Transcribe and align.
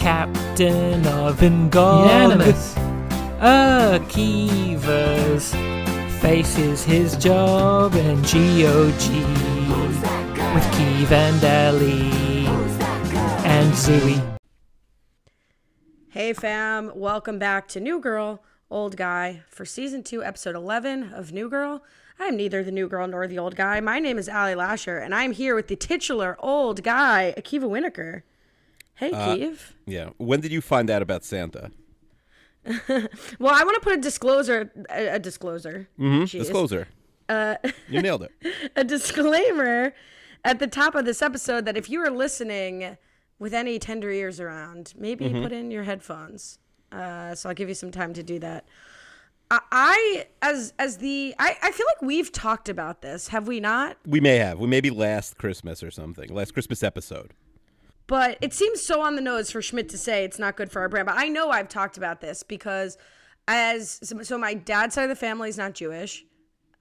captain 0.00 1.06
of 1.08 1.42
Unanimous. 1.42 2.74
Akiva's 3.38 4.74
faces 6.22 6.82
his 6.82 7.16
job 7.18 7.94
and 7.94 8.22
GOG 8.22 9.10
with 10.54 10.64
Keeve 10.72 11.12
and 11.12 11.44
Ellie 11.44 12.46
and 13.44 13.74
Zooey. 13.74 14.38
Hey 16.08 16.32
fam, 16.32 16.92
welcome 16.94 17.38
back 17.38 17.68
to 17.68 17.78
New 17.78 18.00
Girl, 18.00 18.42
Old 18.70 18.96
Guy 18.96 19.42
for 19.50 19.66
season 19.66 20.02
2, 20.02 20.24
episode 20.24 20.56
11 20.56 21.12
of 21.12 21.30
New 21.30 21.50
Girl. 21.50 21.84
I 22.18 22.24
am 22.24 22.38
neither 22.38 22.64
the 22.64 22.72
new 22.72 22.88
girl 22.88 23.06
nor 23.06 23.26
the 23.26 23.38
old 23.38 23.54
guy. 23.54 23.80
My 23.80 23.98
name 23.98 24.16
is 24.16 24.30
Allie 24.30 24.54
Lasher, 24.54 24.96
and 24.96 25.14
I'm 25.14 25.32
here 25.32 25.54
with 25.54 25.68
the 25.68 25.76
titular 25.76 26.38
old 26.38 26.82
guy, 26.82 27.34
Akiva 27.36 27.64
Wienerkur. 27.64 28.22
Hey, 29.00 29.10
Uh, 29.12 29.34
Keeve. 29.36 29.72
Yeah. 29.86 30.10
When 30.18 30.40
did 30.40 30.52
you 30.52 30.60
find 30.60 30.90
out 30.90 31.02
about 31.02 31.24
Santa? 31.24 31.70
Well, 33.38 33.54
I 33.54 33.64
want 33.64 33.74
to 33.76 33.80
put 33.82 33.94
a 33.94 34.00
disclosure, 34.00 34.70
a, 34.90 35.14
a 35.14 35.18
disclosure, 35.18 35.88
Mm-hmm. 35.98 36.38
Disclosure. 36.38 36.88
Uh, 37.28 37.54
You 37.88 38.02
nailed 38.02 38.22
it. 38.24 38.32
a 38.76 38.84
disclaimer 38.84 39.94
at 40.44 40.58
the 40.58 40.66
top 40.66 40.94
of 40.94 41.04
this 41.06 41.22
episode 41.22 41.64
that 41.64 41.76
if 41.76 41.88
you 41.88 42.00
are 42.04 42.10
listening 42.10 42.96
with 43.38 43.54
any 43.54 43.78
tender 43.78 44.10
ears 44.10 44.38
around, 44.40 44.92
maybe 44.98 45.24
Mm-hmm. 45.26 45.42
put 45.42 45.52
in 45.52 45.70
your 45.70 45.84
headphones. 45.84 46.58
Uh, 46.92 47.34
so 47.34 47.48
I'll 47.48 47.54
give 47.54 47.68
you 47.68 47.74
some 47.74 47.90
time 47.90 48.12
to 48.14 48.22
do 48.22 48.38
that. 48.40 48.66
I, 49.50 49.60
I 49.72 50.26
as 50.42 50.72
as 50.78 50.98
the 50.98 51.34
I, 51.38 51.56
I 51.62 51.70
feel 51.72 51.86
like 51.86 52.02
we've 52.02 52.30
talked 52.30 52.68
about 52.68 53.00
this, 53.00 53.28
have 53.28 53.48
we 53.48 53.58
not? 53.60 53.96
We 54.06 54.20
may 54.20 54.36
have. 54.36 54.58
We 54.58 54.66
maybe 54.68 54.90
last 54.90 55.38
Christmas 55.38 55.82
or 55.82 55.90
something. 55.90 56.28
Last 56.32 56.52
Christmas 56.52 56.82
episode. 56.82 57.32
But 58.10 58.38
it 58.40 58.52
seems 58.52 58.82
so 58.82 59.02
on 59.02 59.14
the 59.14 59.22
nose 59.22 59.52
for 59.52 59.62
Schmidt 59.62 59.88
to 59.90 59.96
say 59.96 60.24
it's 60.24 60.40
not 60.40 60.56
good 60.56 60.68
for 60.72 60.82
our 60.82 60.88
brand. 60.88 61.06
But 61.06 61.14
I 61.16 61.28
know 61.28 61.50
I've 61.50 61.68
talked 61.68 61.96
about 61.96 62.20
this 62.20 62.42
because 62.42 62.98
as 63.46 64.00
so, 64.24 64.36
my 64.36 64.52
dad's 64.52 64.96
side 64.96 65.04
of 65.04 65.10
the 65.10 65.14
family 65.14 65.48
is 65.48 65.56
not 65.56 65.74
Jewish. 65.74 66.24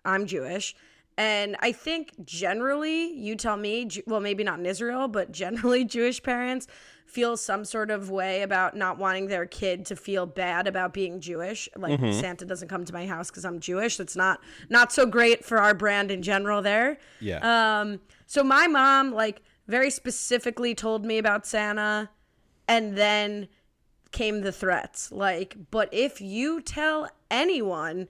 I'm 0.04 0.26
Jewish. 0.26 0.76
And 1.20 1.56
I 1.60 1.72
think 1.72 2.14
generally, 2.26 3.14
you 3.14 3.36
tell 3.36 3.58
me, 3.58 3.88
well, 4.08 4.22
maybe 4.22 4.44
not 4.44 4.58
in 4.58 4.66
Israel, 4.66 5.08
but 5.08 5.32
generally, 5.32 5.86
Jewish 5.98 6.24
parents 6.24 6.66
feel 7.06 7.38
some 7.38 7.64
sort 7.64 7.92
of 7.92 8.10
way 8.10 8.42
about 8.42 8.76
not 8.76 8.98
wanting 8.98 9.28
their 9.28 9.46
kid 9.46 9.86
to 9.88 9.96
feel 9.96 10.26
bad 10.26 10.66
about 10.66 10.94
being 10.94 11.20
Jewish. 11.20 11.70
Like 11.76 12.00
Santa 12.12 12.44
doesn't 12.44 12.70
come 12.70 12.86
to 12.86 12.94
my 12.94 13.06
house 13.06 13.30
because 13.30 13.46
I'm 13.46 13.60
Jewish. 13.60 13.98
That's 13.98 14.16
not 14.16 14.40
not 14.70 14.92
so 14.92 15.06
great 15.06 15.46
for 15.46 15.60
our 15.60 15.76
brand 15.76 16.10
in 16.10 16.24
general. 16.24 16.64
There, 16.64 16.98
Yeah. 17.20 17.40
um, 17.82 18.00
so 18.26 18.44
my 18.44 18.66
mom 18.66 19.12
like 19.12 19.44
very 19.70 19.90
specifically 19.90 20.76
told 20.76 21.06
me 21.06 21.18
about 21.18 21.46
Santa 21.46 22.10
and 22.68 22.98
then 22.98 23.48
came 24.12 24.42
the 24.42 24.52
threats 24.52 25.12
like, 25.12 25.56
but 25.72 25.88
if 25.94 26.20
you 26.20 26.60
tell 26.62 27.08
anyone 27.30 28.08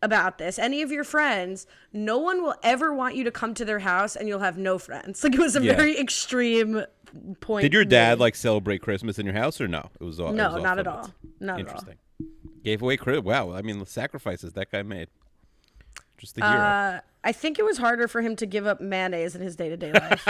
about 0.00 0.38
this, 0.38 0.58
any 0.58 0.82
of 0.82 0.90
your 0.90 1.04
friends, 1.04 1.66
no 1.92 2.18
one 2.18 2.42
will 2.42 2.54
ever 2.62 2.92
want 2.94 3.14
you 3.16 3.24
to 3.24 3.30
come 3.30 3.54
to 3.54 3.64
their 3.64 3.80
house 3.80 4.16
and 4.16 4.28
you'll 4.28 4.38
have 4.40 4.56
no 4.58 4.78
friends. 4.78 5.22
Like 5.24 5.34
it 5.34 5.40
was 5.40 5.56
a 5.56 5.62
Yeah. 5.62 5.74
very 5.76 5.98
extreme 5.98 6.82
point. 7.40 7.62
did 7.62 7.72
your 7.72 7.84
dad 7.84 8.18
made. 8.18 8.20
like 8.20 8.34
celebrate 8.36 8.80
Christmas 8.82 9.18
in 9.18 9.26
your 9.26 9.34
house 9.34 9.60
or 9.60 9.68
no? 9.68 9.90
It 10.00 10.04
was 10.04 10.18
all. 10.20 10.30
it 10.30 10.34
No, 10.34 10.46
was 10.48 10.56
off 10.56 10.62
not 10.62 10.78
at 10.78 10.86
all. 10.86 11.10
Not 11.40 11.60
at 11.60 11.66
all. 11.68 11.74
Interesting. 11.74 11.96
Gave 12.64 12.80
away 12.82 12.96
credit. 12.96 13.22
Wow. 13.24 13.52
I 13.52 13.62
mean, 13.62 13.78
the 13.80 13.86
sacrifices 13.86 14.52
that 14.52 14.70
guy 14.70 14.82
made. 14.82 15.08
Just 16.22 16.36
hero. 16.36 16.48
Uh, 16.48 17.00
I 17.24 17.32
think 17.32 17.58
it 17.58 17.64
was 17.64 17.78
harder 17.78 18.06
for 18.06 18.22
him 18.22 18.36
to 18.36 18.46
give 18.46 18.64
up 18.64 18.80
mayonnaise 18.80 19.34
in 19.34 19.42
his 19.42 19.56
day 19.56 19.68
to 19.68 19.76
day 19.76 19.92
life. 19.92 20.26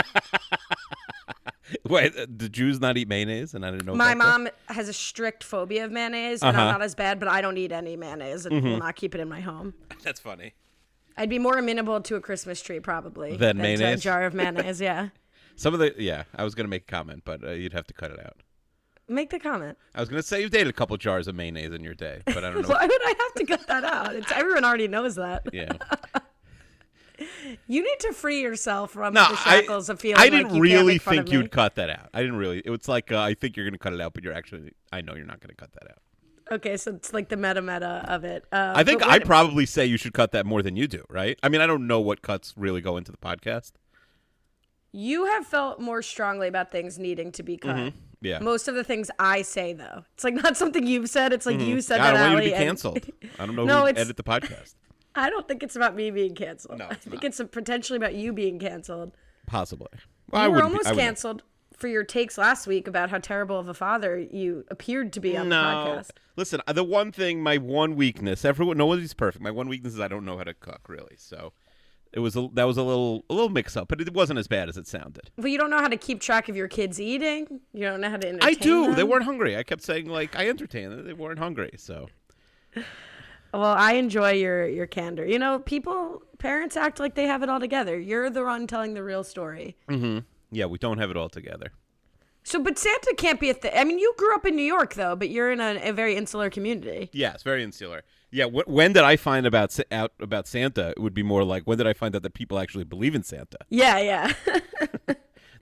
Wait, 1.87 2.17
uh, 2.17 2.25
do 2.25 2.49
Jews 2.49 2.79
not 2.79 2.97
eat 2.97 3.07
mayonnaise? 3.07 3.53
And 3.53 3.63
I 3.65 3.69
didn't 3.71 3.85
know. 3.85 3.93
My 3.95 4.15
mom 4.15 4.47
has 4.69 4.89
a 4.89 4.93
strict 4.93 5.43
phobia 5.43 5.85
of 5.85 5.91
mayonnaise, 5.91 6.41
and 6.41 6.55
I'm 6.57 6.63
Uh-huh. 6.63 6.71
not 6.73 6.81
as 6.81 6.95
bad, 6.95 7.19
but 7.19 7.27
I 7.29 7.41
don't 7.41 7.57
eat 7.57 7.71
any 7.71 7.95
mayonnaise 7.95 8.45
and 8.47 8.55
Mm-hmm. 8.55 8.67
will 8.71 8.77
not 8.79 8.95
keep 8.95 9.13
it 9.15 9.21
in 9.21 9.29
my 9.29 9.39
home. 9.41 9.73
That's 10.03 10.19
funny. 10.19 10.53
I'd 11.15 11.29
be 11.29 11.39
more 11.39 11.57
amenable 11.57 12.01
to 12.01 12.15
a 12.15 12.21
Christmas 12.21 12.59
tree 12.61 12.79
probably 12.79 13.37
Than 13.37 13.57
to 13.57 13.83
a 13.85 13.97
jar 13.97 14.23
of 14.25 14.33
mayonnaise. 14.33 14.81
Yeah, 14.81 15.09
Some 15.55 15.73
of 15.75 15.79
the 15.79 15.93
yeah, 15.99 16.23
I 16.35 16.43
was 16.43 16.55
gonna 16.55 16.69
make 16.69 16.83
a 16.83 16.91
comment, 16.91 17.21
but 17.23 17.43
uh, 17.43 17.51
you'd 17.51 17.73
have 17.73 17.85
to 17.87 17.93
cut 17.93 18.09
it 18.11 18.19
out. 18.19 18.41
Make 19.07 19.29
the 19.29 19.39
comment. 19.39 19.77
I 19.95 19.99
was 19.99 20.09
gonna 20.09 20.23
say 20.23 20.41
you've 20.41 20.51
dated 20.51 20.67
a 20.67 20.73
couple 20.73 20.95
jars 20.97 21.27
of 21.27 21.35
mayonnaise 21.35 21.71
in 21.73 21.83
your 21.83 21.93
day, 21.93 22.21
but 22.25 22.37
I 22.43 22.51
don't 22.51 22.61
know. 22.67 22.69
Why 22.69 22.85
would 22.85 23.01
I 23.03 23.13
have 23.19 23.33
to 23.35 23.45
cut 23.45 23.67
that 23.67 23.83
out? 23.83 24.15
It's, 24.15 24.31
everyone 24.31 24.65
already 24.65 24.87
knows 24.87 25.15
that. 25.15 25.43
yeah. 25.53 25.71
You 27.67 27.83
need 27.83 27.99
to 27.99 28.11
free 28.11 28.41
yourself 28.41 28.91
from 28.91 29.13
No, 29.13 29.21
the 29.27 29.33
I, 29.45 29.61
shackles 29.61 29.87
of 29.87 29.99
feeling 29.99 30.17
I 30.17 30.29
didn't 30.29 30.49
can't 30.49 30.61
really 30.61 30.97
think 30.97 31.31
you'd 31.31 31.51
cut 31.51 31.75
that 31.75 31.89
out. 31.89 32.09
I 32.13 32.21
didn't 32.21 32.37
really. 32.37 32.61
It 32.65 32.69
was 32.71 32.87
like 32.87 33.11
uh, 33.11 33.19
I 33.19 33.35
think 33.35 33.55
you're 33.55 33.65
gonna 33.67 33.77
cut 33.77 33.93
it 33.93 34.01
out, 34.01 34.13
but 34.13 34.23
you're 34.23 34.33
actually. 34.33 34.71
I 34.91 35.01
know 35.01 35.13
you're 35.15 35.25
not 35.25 35.39
gonna 35.39 35.53
cut 35.53 35.71
that 35.73 35.91
out. 35.91 35.97
Okay, 36.51 36.75
so 36.75 36.91
it's 36.91 37.13
like 37.13 37.29
the 37.29 37.37
meta 37.37 37.61
meta 37.61 38.03
of 38.07 38.23
it. 38.25 38.45
Uh, 38.51 38.73
I 38.75 38.83
think 38.83 39.05
I 39.05 39.19
probably 39.19 39.65
say 39.67 39.85
you 39.85 39.95
should 39.97 40.13
cut 40.13 40.31
that 40.31 40.45
more 40.45 40.61
than 40.63 40.75
you 40.75 40.87
do, 40.87 41.05
right? 41.07 41.37
I 41.43 41.49
mean, 41.49 41.61
I 41.61 41.67
don't 41.67 41.85
know 41.87 42.01
what 42.01 42.23
cuts 42.23 42.53
really 42.57 42.81
go 42.81 42.97
into 42.97 43.11
the 43.11 43.17
podcast. 43.19 43.73
you 44.91 45.25
have 45.25 45.45
felt 45.45 45.79
more 45.79 46.01
strongly 46.01 46.47
about 46.47 46.71
things 46.71 46.97
needing 46.99 47.31
to 47.33 47.43
be 47.43 47.57
cut. 47.57 47.75
Mm-hmm. 47.75 47.97
Yeah. 48.23 48.39
Most 48.39 48.67
of 48.67 48.75
the 48.75 48.83
things 48.83 49.11
I 49.19 49.41
say, 49.43 49.73
though, 49.73 50.05
it's 50.15 50.23
like 50.23 50.33
not 50.35 50.57
something 50.57 50.87
you've 50.87 51.09
said. 51.09 51.33
It's 51.33 51.45
like 51.45 51.59
you 51.59 51.81
said 51.81 51.99
Mm-hmm. 51.99 52.07
I 52.07 52.11
that. 52.11 52.23
don't 52.23 52.33
want 52.33 52.45
you 52.45 52.49
to 52.51 52.55
be 52.55 52.59
and- 52.59 52.67
canceled. 52.69 53.05
I 53.39 53.45
don't 53.45 53.55
know 53.55 53.65
No, 53.65 53.81
who 53.81 53.87
it's- 53.87 54.05
edit 54.05 54.17
the 54.17 54.23
podcast. 54.23 54.75
I 55.15 55.29
don't 55.29 55.47
think 55.47 55.61
it's 55.61 55.75
about 55.75 55.95
me 55.95 56.09
being 56.09 56.33
canceled. 56.33 56.79
No, 56.79 56.87
I 56.89 56.95
think 56.95 57.15
not. 57.15 57.23
it's 57.25 57.41
potentially 57.51 57.97
about 57.97 58.15
you 58.15 58.33
being 58.33 58.57
canceled. 58.57 59.11
Possibly. 59.45 59.87
Well, 60.31 60.41
I 60.41 60.45
you 60.45 60.51
were 60.51 60.55
wouldn't 60.55 60.71
be- 60.71 60.73
almost 60.73 60.87
I 60.87 60.91
wouldn't- 60.91 61.05
canceled 61.07 61.43
for 61.77 61.87
your 61.87 62.03
takes 62.03 62.37
last 62.37 62.65
week 62.67 62.87
about 62.87 63.09
how 63.09 63.17
terrible 63.17 63.59
of 63.59 63.67
a 63.67 63.73
father 63.73 64.17
you 64.17 64.63
appeared 64.69 65.11
to 65.13 65.19
be 65.19 65.35
on 65.35 65.49
No. 65.49 65.61
the 65.61 65.67
podcast. 66.01 66.09
Listen, 66.35 66.61
uh, 66.67 66.73
the 66.73 66.83
one 66.83 67.11
thing, 67.11 67.41
my 67.43 67.57
one 67.57 67.95
weakness, 67.95 68.45
everyone, 68.45 68.77
no 68.77 68.85
one's 68.85 69.13
perfect. 69.13 69.43
My 69.43 69.51
one 69.51 69.67
weakness 69.67 69.93
is 69.93 69.99
I 69.99 70.07
don't 70.07 70.23
know 70.23 70.37
how 70.37 70.43
to 70.45 70.53
cook, 70.53 70.87
really. 70.87 71.15
So 71.17 71.51
it 72.13 72.19
was 72.19 72.35
a, 72.35 72.47
that 72.53 72.65
was 72.65 72.77
a 72.77 72.83
little 72.83 73.25
a 73.29 73.33
little 73.33 73.49
mix 73.49 73.75
up, 73.75 73.87
but 73.87 73.99
it 73.99 74.13
wasn't 74.13 74.39
as 74.39 74.47
bad 74.47 74.69
as 74.69 74.77
it 74.77 74.87
sounded. 74.87 75.31
Well, 75.37 75.47
you 75.47 75.57
don't 75.57 75.69
know 75.69 75.79
how 75.79 75.87
to 75.87 75.97
keep 75.97 76.21
track 76.21 76.47
of 76.49 76.55
your 76.55 76.67
kids 76.67 76.99
eating. 77.01 77.59
You 77.73 77.81
don't 77.85 78.01
know 78.01 78.09
how 78.09 78.17
to 78.17 78.27
entertain 78.27 78.49
I 78.49 78.53
do. 78.53 78.93
They 78.93 79.03
weren't 79.03 79.25
hungry. 79.25 79.57
I 79.57 79.63
kept 79.63 79.81
saying 79.81 80.07
like 80.07 80.35
I 80.35 80.47
entertained 80.47 80.91
them. 80.91 81.05
They 81.05 81.13
weren't 81.13 81.39
hungry. 81.39 81.71
So 81.77 82.07
Well, 83.53 83.65
I 83.65 83.93
enjoy 83.93 84.31
your 84.31 84.67
your 84.67 84.87
candor. 84.87 85.25
You 85.25 85.37
know, 85.39 85.59
people, 85.59 86.23
parents 86.39 86.75
act 86.75 86.99
like 86.99 87.15
they 87.15 87.27
have 87.27 87.43
it 87.43 87.49
all 87.49 87.59
together. 87.59 87.99
You're 87.99 88.29
the 88.29 88.43
one 88.43 88.65
telling 88.67 88.93
the 88.95 89.03
real 89.03 89.23
story. 89.23 89.77
Mm-hmm. 89.89 90.19
yeah, 90.51 90.65
we 90.65 90.77
don't 90.79 90.97
have 90.97 91.11
it 91.11 91.17
all 91.17 91.29
together. 91.29 91.71
So, 92.45 92.61
but 92.61 92.77
Santa 92.77 93.13
can't 93.17 93.39
be 93.39 93.49
a 93.49 93.53
thing. 93.53 93.71
I 93.75 93.85
mean, 93.85 93.99
you 93.99 94.13
grew 94.17 94.35
up 94.35 94.45
in 94.45 94.55
New 94.55 94.63
York 94.63 94.95
though, 94.95 95.15
but 95.15 95.29
you're 95.29 95.51
in 95.51 95.61
a, 95.61 95.89
a 95.89 95.93
very 95.93 96.15
insular 96.15 96.49
community. 96.49 97.09
Yeah, 97.13 97.33
it's 97.33 97.43
very 97.43 97.63
insular. 97.63 98.03
Yeah, 98.33 98.45
wh- 98.45 98.67
when 98.67 98.93
did 98.93 99.03
I 99.03 99.15
find 99.15 99.45
about 99.45 99.77
out 99.91 100.11
about 100.19 100.47
Santa? 100.47 100.89
It 100.89 100.99
would 100.99 101.13
be 101.13 101.23
more 101.23 101.43
like 101.43 101.63
when 101.63 101.77
did 101.77 101.85
I 101.87 101.93
find 101.93 102.15
out 102.15 102.23
that 102.23 102.33
people 102.33 102.57
actually 102.57 102.83
believe 102.83 103.13
in 103.15 103.23
Santa? 103.23 103.59
Yeah, 103.69 103.99
yeah. 103.99 104.33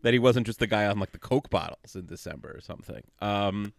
That 0.04 0.14
he 0.14 0.20
wasn't 0.20 0.48
just 0.48 0.58
the 0.58 0.66
guy 0.66 0.88
on 0.88 0.98
like 0.98 1.12
the 1.12 1.20
Coke 1.20 1.52
bottles 1.52 1.96
in 1.96 2.08
December 2.08 2.52
or 2.56 2.60
something. 2.60 3.04
Um, 3.22 3.74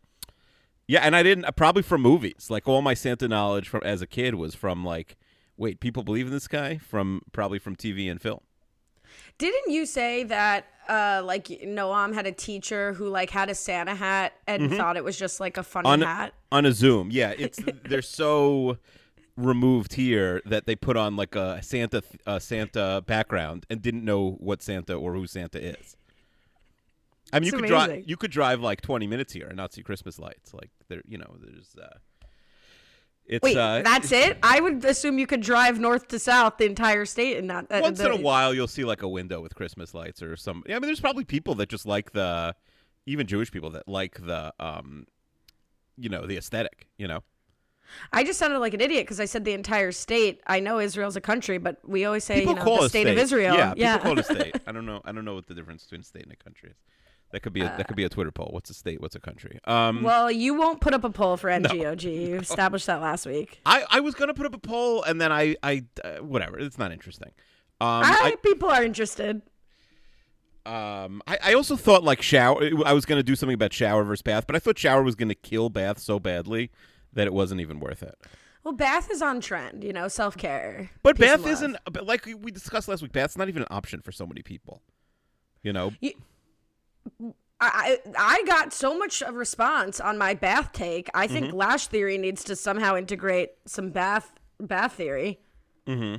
yeah, 0.87 1.01
and 1.01 1.17
I 1.17 1.25
didn't 1.25 1.47
probably 1.57 1.83
from 1.83 2.01
movies. 2.01 2.47
Like 2.49 2.69
all 2.69 2.81
my 2.81 2.95
Santa 2.95 3.27
knowledge 3.27 3.69
from 3.69 3.83
as 3.85 4.03
a 4.03 4.07
kid 4.07 4.37
was 4.37 4.55
from 4.55 4.85
like, 4.85 5.17
wait, 5.57 5.81
people 5.81 6.05
believe 6.05 6.27
in 6.27 6.33
this 6.33 6.47
guy 6.47 6.79
from 6.79 7.23
probably 7.33 7.59
from 7.59 7.75
TV 7.75 8.09
and 8.09 8.21
film. 8.23 8.39
Didn't 9.37 9.73
you 9.73 9.85
say 9.85 10.23
that 10.23 10.67
uh 10.88 11.22
like 11.25 11.47
Noam 11.47 12.15
had 12.15 12.26
a 12.26 12.32
teacher 12.32 12.93
who 12.93 13.09
like 13.09 13.31
had 13.31 13.48
a 13.48 13.54
Santa 13.54 13.94
hat 13.94 14.34
and 14.47 14.75
thought 14.75 14.97
it 14.97 15.04
was 15.04 15.19
just 15.19 15.41
like 15.41 15.56
a 15.56 15.62
funny 15.62 15.88
on 15.88 16.00
hat? 16.00 16.34
on 16.50 16.66
a 16.66 16.72
Zoom. 16.72 17.10
Yeah, 17.10 17.32
it's 17.38 17.60
they're 17.84 18.03
so 18.03 18.78
removed 19.37 19.94
here 19.94 20.43
that 20.44 20.66
they 20.66 20.76
put 20.76 20.97
on 20.97 21.16
like 21.16 21.34
a 21.34 21.62
Santa 21.62 22.03
a 22.26 22.41
Santa 22.41 23.03
background 23.06 23.66
and 23.70 23.81
didn't 23.81 24.04
know 24.04 24.32
what 24.41 24.62
Santa 24.62 24.94
or 24.94 25.15
who 25.15 25.26
Santa 25.26 25.62
is. 25.62 25.97
I 27.32 27.40
mean, 27.40 27.49
It's 27.49 27.52
you 27.52 27.58
could 27.61 27.69
drive 27.69 28.02
you 28.06 28.17
could 28.17 28.31
drive 28.31 28.61
like 28.61 28.82
20 28.82 29.06
minutes 29.06 29.32
here 29.32 29.46
and 29.46 29.56
not 29.56 29.73
see 29.73 29.82
Christmas 29.82 30.19
lights. 30.19 30.52
Like 30.52 30.70
there, 30.88 31.02
you 31.06 31.19
know, 31.19 31.37
there's 31.40 31.75
uh 31.81 31.96
it's 33.27 33.43
Wait, 33.43 33.57
uh 33.57 33.83
that's 33.83 34.13
it? 34.13 34.39
I 34.43 34.61
would 34.61 34.85
assume 34.85 35.19
you 35.19 35.27
could 35.27 35.41
drive 35.41 35.79
north 35.79 36.09
to 36.09 36.19
south 36.19 36.59
the 36.59 36.67
entire 36.67 37.05
state 37.05 37.37
and 37.39 37.47
not. 37.47 37.67
Uh, 37.71 37.81
once 37.83 37.99
the- 37.99 38.07
in 38.07 38.13
a 38.13 38.23
while 38.23 38.53
you'll 38.55 38.69
see 38.69 38.85
like 38.85 39.03
a 39.03 39.09
window 39.09 39.41
with 39.41 39.55
Christmas 39.55 39.95
lights 39.95 40.23
or 40.23 40.37
some. 40.37 40.63
Yeah, 40.67 40.77
I 40.77 40.79
mean, 40.79 40.89
there's 40.89 41.01
probably 41.01 41.25
people 41.25 41.55
that 41.57 41.69
just 41.69 41.87
like 41.87 42.13
the, 42.13 42.55
even 43.07 43.27
Jewish 43.27 43.51
people 43.51 43.71
that 43.71 43.89
like 43.89 44.25
the, 44.25 44.53
um, 44.59 45.07
you 45.97 46.09
know, 46.09 46.27
the 46.27 46.37
aesthetic. 46.37 46.89
You 46.99 47.09
know, 47.09 47.23
I 48.13 48.25
just 48.25 48.39
sounded 48.39 48.59
like 48.59 48.75
an 48.75 48.81
idiot 48.81 49.05
because 49.05 49.21
I 49.21 49.25
said 49.25 49.45
the 49.45 49.53
entire 49.53 49.93
state. 49.93 50.41
I 50.47 50.61
know 50.61 50.79
Israel's 50.79 51.17
a 51.17 51.21
country, 51.21 51.59
but 51.59 51.77
we 51.87 52.05
always 52.05 52.25
say 52.25 52.41
people 52.41 52.55
you 52.55 52.65
know 52.65 52.83
the 52.83 52.89
state, 52.89 53.03
state 53.03 53.09
of 53.09 53.19
Israel. 53.19 53.55
Yeah, 53.55 53.75
yeah. 53.77 53.97
people 53.99 54.15
call 54.15 54.19
it 54.19 54.31
a 54.31 54.35
state. 54.41 54.57
I 54.67 54.73
don't 54.73 54.87
know. 54.87 55.01
I 55.05 55.13
don't 55.13 55.25
know 55.25 55.35
what 55.35 55.47
the 55.47 55.55
difference 55.55 55.85
between 55.85 56.03
state 56.03 56.25
and 56.25 56.33
a 56.33 56.37
country 56.37 56.71
is. 56.71 56.77
That 57.32 57.43
could 57.43 57.52
be 57.52 57.62
a, 57.62 57.64
that 57.64 57.88
could 57.88 57.96
be 57.96 58.05
a 58.05 58.08
Twitter 58.08 58.31
poll. 58.31 58.50
What's 58.52 58.69
a 58.70 58.75
state? 58.75 59.00
What's 59.00 59.17
a 59.17 59.20
country? 59.20 59.58
Um, 59.64 60.02
well, 60.02 60.31
you 60.31 60.55
won't 60.55 60.81
put 60.81 60.93
up 60.93 61.02
a 61.02 61.11
poll 61.11 61.37
for 61.37 61.49
NGOG. 61.50 62.05
You 62.05 62.37
established 62.40 62.87
that 62.87 63.00
last 63.00 63.26
week. 63.26 63.61
I, 63.64 63.84
I 63.90 64.00
was 64.00 64.14
gonna 64.14 64.34
put 64.34 64.46
up 64.46 64.55
a 64.55 64.58
poll 64.58 65.02
and 65.02 65.20
then 65.20 65.32
I 65.32 65.56
I 65.62 65.84
uh, 66.05 66.19
whatever. 66.19 66.58
It's 66.58 66.79
not 66.79 66.93
interesting. 66.93 67.31
Um, 67.81 68.05
I, 68.05 68.20
I, 68.23 68.37
people 68.37 68.69
are 68.69 68.84
interested. 68.84 69.43
Um, 70.64 71.23
I, 71.26 71.38
I 71.43 71.55
also 71.55 71.76
thought 71.76 72.05
like 72.05 72.23
shower. 72.23 72.62
I 72.84 72.93
was 72.93 73.05
going 73.05 73.19
to 73.19 73.25
do 73.25 73.35
something 73.35 73.55
about 73.55 73.73
shower 73.73 74.05
versus 74.05 74.23
bath, 74.23 74.46
but 74.46 74.55
I 74.55 74.61
thought 74.61 74.78
shower 74.78 75.02
was 75.02 75.17
going 75.17 75.31
to 75.31 75.35
kill 75.35 75.69
bath 75.69 75.99
so 75.99 76.20
badly 76.20 76.70
that 77.12 77.26
it 77.26 77.32
wasn't 77.32 77.61
even 77.61 77.81
worth 77.81 78.02
it. 78.02 78.14
Well, 78.62 78.75
bath 78.75 79.11
is 79.11 79.20
on 79.23 79.40
trend, 79.40 79.82
you 79.82 79.93
know, 79.93 80.06
self 80.06 80.37
care. 80.37 80.90
But 81.02 81.19
bath 81.19 81.44
isn't 81.46 81.76
but 81.90 82.06
like 82.06 82.26
we 82.26 82.52
discussed 82.52 82.87
last 82.87 83.02
week. 83.02 83.11
Bath's 83.11 83.37
not 83.37 83.49
even 83.49 83.62
an 83.62 83.69
option 83.70 84.00
for 84.00 84.12
so 84.12 84.25
many 84.26 84.43
people. 84.43 84.81
You 85.64 85.73
know, 85.73 85.93
I 87.60 87.99
I 88.19 88.43
got 88.46 88.72
so 88.72 88.99
much 88.99 89.22
of 89.22 89.34
response 89.34 90.00
on 90.00 90.19
my 90.19 90.34
bath 90.34 90.72
take. 90.72 91.08
I 91.14 91.26
think 91.26 91.46
Mm-hmm. 91.46 91.56
Lash 91.56 91.87
Theory 91.87 92.19
needs 92.19 92.43
to 92.44 92.56
somehow 92.56 92.96
integrate 92.96 93.52
some 93.66 93.90
bath 93.90 94.32
bath 94.60 94.94
theory. 94.94 95.40
Mm-hmm. 95.87 96.16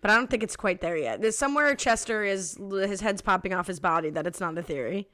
But 0.00 0.10
I 0.10 0.14
don't 0.14 0.30
think 0.30 0.42
it's 0.42 0.56
quite 0.56 0.80
there 0.80 0.96
yet. 0.96 1.20
There's 1.20 1.36
somewhere 1.36 1.74
Chester 1.74 2.24
is 2.24 2.56
his 2.70 3.00
head's 3.00 3.20
popping 3.20 3.52
off 3.52 3.66
his 3.66 3.80
body 3.80 4.10
that 4.10 4.26
it's 4.26 4.40
not 4.40 4.56
a 4.56 4.62
theory. 4.62 5.08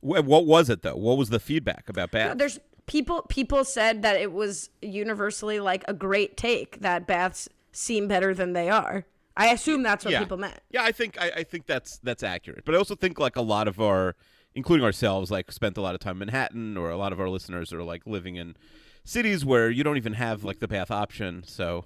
What 0.00 0.46
was 0.46 0.68
it 0.68 0.82
though? 0.82 0.96
What 0.96 1.16
was 1.16 1.30
the 1.30 1.40
feedback 1.40 1.88
about 1.88 2.10
bath? 2.10 2.38
There's 2.38 2.58
people 2.86 3.22
people 3.28 3.64
said 3.64 4.02
that 4.02 4.20
it 4.20 4.32
was 4.32 4.70
universally 4.82 5.58
like 5.58 5.84
a 5.88 5.94
great 5.94 6.36
take 6.36 6.80
that 6.80 7.06
baths 7.06 7.48
seem 7.72 8.08
better 8.08 8.34
than 8.34 8.52
they 8.52 8.68
are. 8.68 9.06
I 9.36 9.48
assume 9.52 9.82
that's 9.82 10.04
what 10.04 10.12
yeah. 10.12 10.20
people 10.20 10.36
meant. 10.38 10.58
Yeah, 10.70 10.82
I 10.84 10.92
think 10.92 11.20
I, 11.20 11.30
I 11.36 11.42
think 11.44 11.66
that's 11.66 11.98
that's 11.98 12.22
accurate. 12.22 12.64
But 12.64 12.74
I 12.74 12.78
also 12.78 12.94
think 12.94 13.18
like 13.18 13.36
a 13.36 13.42
lot 13.42 13.68
of 13.68 13.80
our, 13.80 14.14
including 14.54 14.84
ourselves, 14.84 15.30
like 15.30 15.52
spent 15.52 15.76
a 15.76 15.80
lot 15.82 15.94
of 15.94 16.00
time 16.00 16.14
in 16.22 16.26
Manhattan, 16.26 16.76
or 16.76 16.90
a 16.90 16.96
lot 16.96 17.12
of 17.12 17.20
our 17.20 17.28
listeners 17.28 17.72
are 17.72 17.82
like 17.82 18.06
living 18.06 18.36
in 18.36 18.56
cities 19.04 19.44
where 19.44 19.70
you 19.70 19.84
don't 19.84 19.96
even 19.98 20.14
have 20.14 20.42
like 20.44 20.58
the 20.60 20.68
bath 20.68 20.90
option. 20.90 21.42
So 21.46 21.84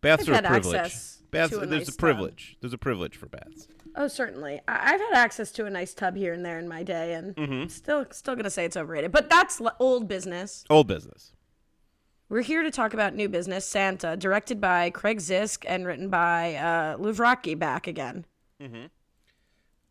baths 0.00 0.28
I've 0.28 0.36
are 0.36 0.38
a 0.46 0.48
privilege. 0.48 0.92
Baths, 1.32 1.52
a 1.54 1.58
there's 1.58 1.70
nice 1.70 1.82
a 1.88 1.90
tub. 1.90 1.98
privilege. 1.98 2.56
There's 2.60 2.72
a 2.72 2.78
privilege 2.78 3.16
for 3.16 3.26
baths. 3.26 3.66
Oh, 3.96 4.06
certainly. 4.08 4.60
I- 4.68 4.92
I've 4.94 5.00
had 5.00 5.12
access 5.14 5.50
to 5.52 5.66
a 5.66 5.70
nice 5.70 5.92
tub 5.92 6.16
here 6.16 6.32
and 6.32 6.44
there 6.44 6.58
in 6.58 6.68
my 6.68 6.82
day, 6.82 7.14
and 7.14 7.34
Mm-hmm. 7.34 7.68
still 7.68 8.06
still 8.12 8.36
gonna 8.36 8.48
say 8.50 8.64
it's 8.64 8.76
overrated. 8.76 9.10
But 9.10 9.28
that's 9.28 9.60
l- 9.60 9.74
old 9.80 10.06
business. 10.06 10.64
Old 10.70 10.86
business. 10.86 11.32
We're 12.28 12.42
here 12.42 12.62
to 12.62 12.70
talk 12.72 12.92
about 12.92 13.14
new 13.14 13.28
business, 13.28 13.64
Santa, 13.64 14.16
directed 14.16 14.60
by 14.60 14.90
Craig 14.90 15.18
Zisk 15.18 15.64
and 15.68 15.86
written 15.86 16.08
by 16.08 16.56
uh, 16.56 16.96
Luvh 16.96 17.18
Rakhe 17.18 17.56
back 17.58 17.86
again. 17.86 18.24
Uh, 18.60 18.82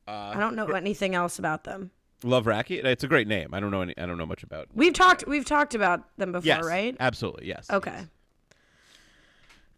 I 0.08 0.40
don't 0.40 0.56
know 0.56 0.68
anything 0.68 1.16
else 1.16 1.40
about 1.40 1.64
them. 1.64 1.92
Luvh 2.24 2.44
Rakhe. 2.44 2.84
It's 2.84 3.04
a 3.04 3.08
great 3.08 3.28
name. 3.28 3.54
I 3.54 3.60
don't 3.60 3.72
know 3.72 3.82
any. 3.82 3.98
I 3.98 4.06
don't 4.06 4.18
know 4.18 4.26
much 4.26 4.44
about. 4.44 4.68
We've 4.74 4.94
talked 4.94 5.26
we've 5.28 5.46
talked 5.46 5.76
about 5.76 6.04
them 6.18 6.32
before, 6.34 6.46
Yes, 6.46 6.66
right? 6.66 6.96
Absolutely. 7.00 7.48
Yes. 7.48 7.70
Okay. 7.70 7.98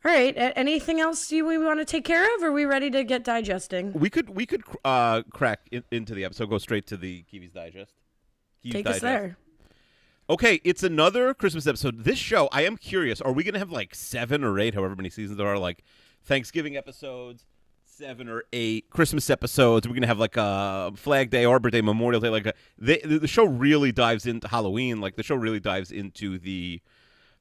All 0.06 0.12
right. 0.12 0.34
Anything 0.38 1.00
else 1.00 1.32
you 1.32 1.46
we 1.46 1.58
want 1.58 1.80
to 1.80 1.86
take 1.86 2.06
care 2.06 2.24
of? 2.36 2.44
Or 2.44 2.48
are 2.48 2.52
we 2.52 2.66
ready 2.66 2.90
to 2.92 3.04
get 3.04 3.24
digesting? 3.24 3.94
We 3.94 4.10
could 4.10 4.30
we 4.30 4.46
could 4.46 4.64
uh, 4.86 5.24
crack 5.32 5.62
in, 5.72 5.84
into 5.92 6.16
the 6.16 6.24
episode. 6.26 6.50
Go 6.50 6.58
straight 6.58 6.88
to 6.88 6.98
the 6.98 7.24
Kiwi's 7.32 7.52
Digest. 7.52 7.94
Kiwi's 8.64 8.74
Take 8.74 8.86
us 8.88 9.00
Digest. 9.00 9.02
there. 9.04 9.38
Okay, 10.30 10.60
it's 10.66 10.84
another 10.84 11.34
Christmas 11.34 11.68
episode. 11.68 12.04
This 12.04 12.18
show, 12.18 12.50
I 12.52 12.64
am 12.64 12.76
curious. 12.76 13.22
Are 13.22 13.32
we 13.32 13.46
going 13.46 13.54
to 13.54 13.60
have 13.60 13.72
like 13.72 13.96
seven 13.96 14.44
or 14.44 14.60
eight, 14.60 14.74
however 14.74 14.94
many 14.94 15.10
seasons 15.10 15.38
there 15.38 15.48
are, 15.48 15.58
like 15.58 15.86
Thanksgiving 16.26 16.76
episodes, 16.76 17.46
seven 17.86 18.28
or 18.28 18.44
eight 18.52 18.90
Christmas 18.90 19.30
episodes? 19.30 19.88
We're 19.88 19.94
going 19.94 20.02
to 20.02 20.08
have 20.10 20.20
like 20.20 20.36
a 20.36 20.92
Flag 20.98 21.30
Day, 21.30 21.46
Arbor 21.46 21.70
Day, 21.70 21.80
Memorial 21.80 22.20
Day. 22.20 22.28
Like 22.28 22.46
uh, 22.46 22.52
a, 22.82 22.98
the 23.06 23.20
the 23.20 23.28
show 23.28 23.46
really 23.46 23.94
dives 23.94 24.26
into 24.26 24.50
Halloween. 24.50 25.00
Like 25.00 25.16
the 25.16 25.24
show 25.24 25.36
really 25.36 25.62
dives 25.62 25.94
into 25.94 26.38
the 26.38 26.82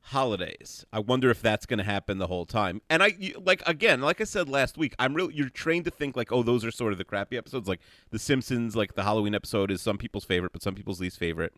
holidays. 0.02 0.86
I 0.92 1.00
wonder 1.00 1.28
if 1.28 1.42
that's 1.42 1.66
going 1.66 1.78
to 1.78 1.84
happen 1.84 2.18
the 2.18 2.28
whole 2.28 2.46
time. 2.46 2.80
And 2.88 3.02
I 3.02 3.16
like 3.42 3.62
again, 3.66 4.00
like 4.00 4.20
I 4.20 4.24
said 4.24 4.48
last 4.48 4.78
week, 4.78 4.94
I'm 5.00 5.14
really 5.14 5.34
you're 5.34 5.48
trained 5.48 5.86
to 5.86 5.90
think 5.90 6.16
like, 6.16 6.30
oh, 6.30 6.44
those 6.44 6.64
are 6.64 6.70
sort 6.70 6.92
of 6.92 6.98
the 6.98 7.04
crappy 7.04 7.36
episodes. 7.36 7.66
Like 7.66 7.80
The 8.10 8.20
Simpsons, 8.20 8.76
like 8.76 8.94
the 8.94 9.02
Halloween 9.02 9.34
episode 9.34 9.72
is 9.72 9.82
some 9.82 9.98
people's 9.98 10.24
favorite, 10.24 10.52
but 10.52 10.62
some 10.62 10.76
people's 10.76 11.00
least 11.00 11.18
favorite. 11.18 11.52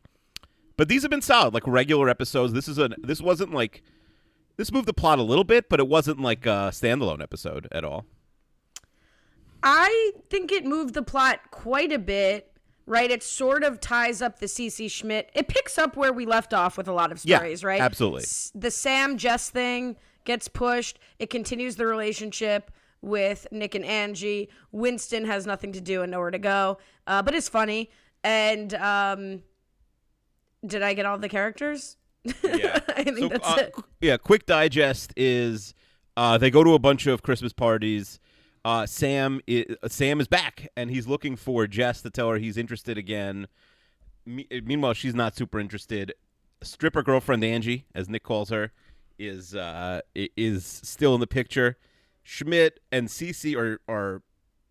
But 0.79 0.89
these 0.89 1.03
have 1.03 1.11
been 1.11 1.21
solid, 1.21 1.53
like 1.53 1.67
regular 1.67 2.09
episodes. 2.09 2.55
This 2.55 2.69
is 2.69 2.79
a 2.79 2.89
this 3.03 3.21
wasn't 3.21 3.53
like 3.53 3.83
this 4.57 4.73
moved 4.73 4.87
the 4.89 4.95
plot 4.95 5.19
a 5.19 5.23
little 5.23 5.45
bit, 5.45 5.69
but 5.69 5.79
it 5.81 5.89
wasn't 5.89 6.21
like 6.21 6.47
a 6.47 6.71
standalone 6.73 7.21
episode 7.23 7.69
at 7.71 7.85
all. 7.85 8.07
I 9.63 10.13
think 10.31 10.53
it 10.53 10.65
moved 10.65 10.95
the 10.95 11.03
plot 11.03 11.41
quite 11.51 11.91
a 11.93 11.99
bit, 11.99 12.53
right? 12.87 13.11
It 13.11 13.23
sort 13.23 13.65
of 13.65 13.81
ties 13.81 14.23
up 14.23 14.39
the 14.39 14.47
Cece 14.47 14.91
Schmidt. 14.91 15.31
It 15.35 15.49
picks 15.49 15.79
up 15.79 15.97
where 15.97 16.13
we 16.13 16.25
left 16.27 16.55
off 16.55 16.77
with 16.79 16.87
a 16.89 16.93
lot 16.93 17.11
of 17.11 17.21
Yeah, 17.25 17.39
stories, 17.39 17.65
right? 17.65 17.81
absolutely. 17.81 18.23
S- 18.23 18.53
The 18.55 18.71
Sam 18.71 19.19
Jess 19.19 19.51
thing 19.51 19.97
gets 20.25 20.47
pushed. 20.47 20.99
It 21.19 21.29
continues 21.29 21.75
the 21.77 21.87
relationship 21.87 22.71
with 23.03 23.47
Nick 23.51 23.75
and 23.75 23.85
Angie. 23.85 24.49
Winston 24.71 25.25
has 25.25 25.45
nothing 25.47 25.73
to 25.73 25.81
do 25.81 26.03
and 26.03 26.13
nowhere 26.13 26.31
to 26.31 26.39
go, 26.39 26.79
uh, 27.07 27.23
but 27.23 27.35
it's 27.35 27.49
funny. 27.49 27.91
And 28.23 28.75
um, 28.75 29.43
did 30.67 30.83
I 30.83 30.95
get 30.95 31.07
all 31.07 31.19
the 31.19 31.29
characters? 31.29 31.97
Yeah, 32.43 32.81
I 32.89 33.05
think 33.05 33.19
So, 33.19 33.29
that's 33.29 33.49
uh, 33.49 33.57
it. 33.59 33.75
yeah. 34.01 34.17
Quick 34.17 34.45
digest 34.45 35.13
is 35.17 35.73
uh, 36.17 36.37
they 36.37 36.51
go 36.51 36.63
to 36.65 36.75
a 36.75 36.79
bunch 36.79 37.07
of 37.07 37.23
Christmas 37.23 37.53
parties. 37.53 38.19
Uh, 38.65 38.85
Sam 38.87 39.41
is, 39.47 39.65
Sam 39.87 40.21
is 40.21 40.27
back, 40.27 40.69
and 40.77 40.91
he's 40.91 41.07
looking 41.07 41.37
for 41.37 41.67
Jess 41.67 42.03
to 42.03 42.11
tell 42.11 42.29
her 42.31 42.37
he's 42.37 42.57
interested 42.59 42.99
again. 42.99 43.47
Me- 44.27 44.49
meanwhile, 44.65 44.93
she's 44.95 45.15
not 45.15 45.37
super 45.37 45.59
interested. 45.61 46.13
Stripper 46.63 47.03
girlfriend 47.03 47.45
Angie, 47.45 47.87
as 47.95 48.09
Nick 48.09 48.25
calls 48.25 48.51
her, 48.51 48.73
is 49.19 49.55
uh, 49.55 50.01
is 50.15 50.67
still 50.67 51.15
in 51.15 51.21
the 51.21 51.27
picture. 51.27 51.79
Schmidt 52.25 52.81
and 52.93 53.09
Cece 53.09 53.57
are 53.57 53.81
are 53.89 54.23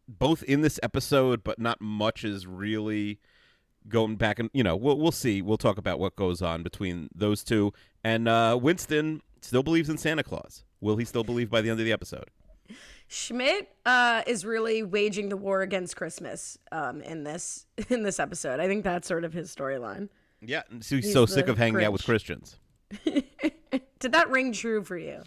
both 0.08 0.44
in 0.44 0.62
this 0.62 0.80
episode, 0.84 1.44
but 1.44 1.58
not 1.60 1.82
much 1.82 2.24
is 2.24 2.46
really 2.46 3.20
going 3.90 4.16
back 4.16 4.40
and 4.40 4.50
you 4.54 4.64
know 4.64 4.76
we'll 4.76 4.98
we'll 4.98 5.12
see. 5.12 5.42
We'll 5.42 5.58
talk 5.58 5.78
about 5.78 6.00
what 6.00 6.16
goes 6.16 6.42
on 6.42 6.64
between 6.64 7.10
those 7.14 7.44
two. 7.44 7.74
And 8.04 8.28
uh, 8.28 8.58
Winston 8.62 9.22
still 9.42 9.64
believes 9.64 9.90
in 9.90 9.98
Santa 9.98 10.24
Claus. 10.24 10.64
Will 10.82 10.98
he 10.98 11.06
still 11.06 11.24
believe 11.24 11.50
by 11.50 11.62
the 11.62 11.70
end 11.70 11.80
of 11.80 11.86
the 11.86 11.92
episode? 11.92 12.30
Schmidt 13.08 13.70
uh, 13.86 14.22
is 14.28 14.46
really 14.46 14.84
waging 14.84 15.30
the 15.30 15.38
war 15.38 15.62
against 15.62 15.96
Christmas 15.96 16.58
um, 16.72 17.02
in 17.02 17.24
this 17.24 17.66
in 17.90 18.04
this 18.04 18.20
episode. 18.20 18.60
I 18.60 18.68
think 18.68 18.84
that's 18.84 19.08
sort 19.08 19.24
of 19.24 19.34
his 19.34 19.54
storyline. 19.54 20.10
Yeah, 20.42 20.62
so 20.82 20.96
he's 20.98 21.06
He's 21.06 21.14
so 21.14 21.26
sick 21.26 21.48
of 21.48 21.58
hanging 21.58 21.84
out 21.84 21.92
with 21.94 22.04
Christians. 22.04 22.58
Did 23.06 24.12
that 24.12 24.30
ring 24.30 24.52
true 24.54 24.84
for 24.84 24.98
you? 24.98 25.24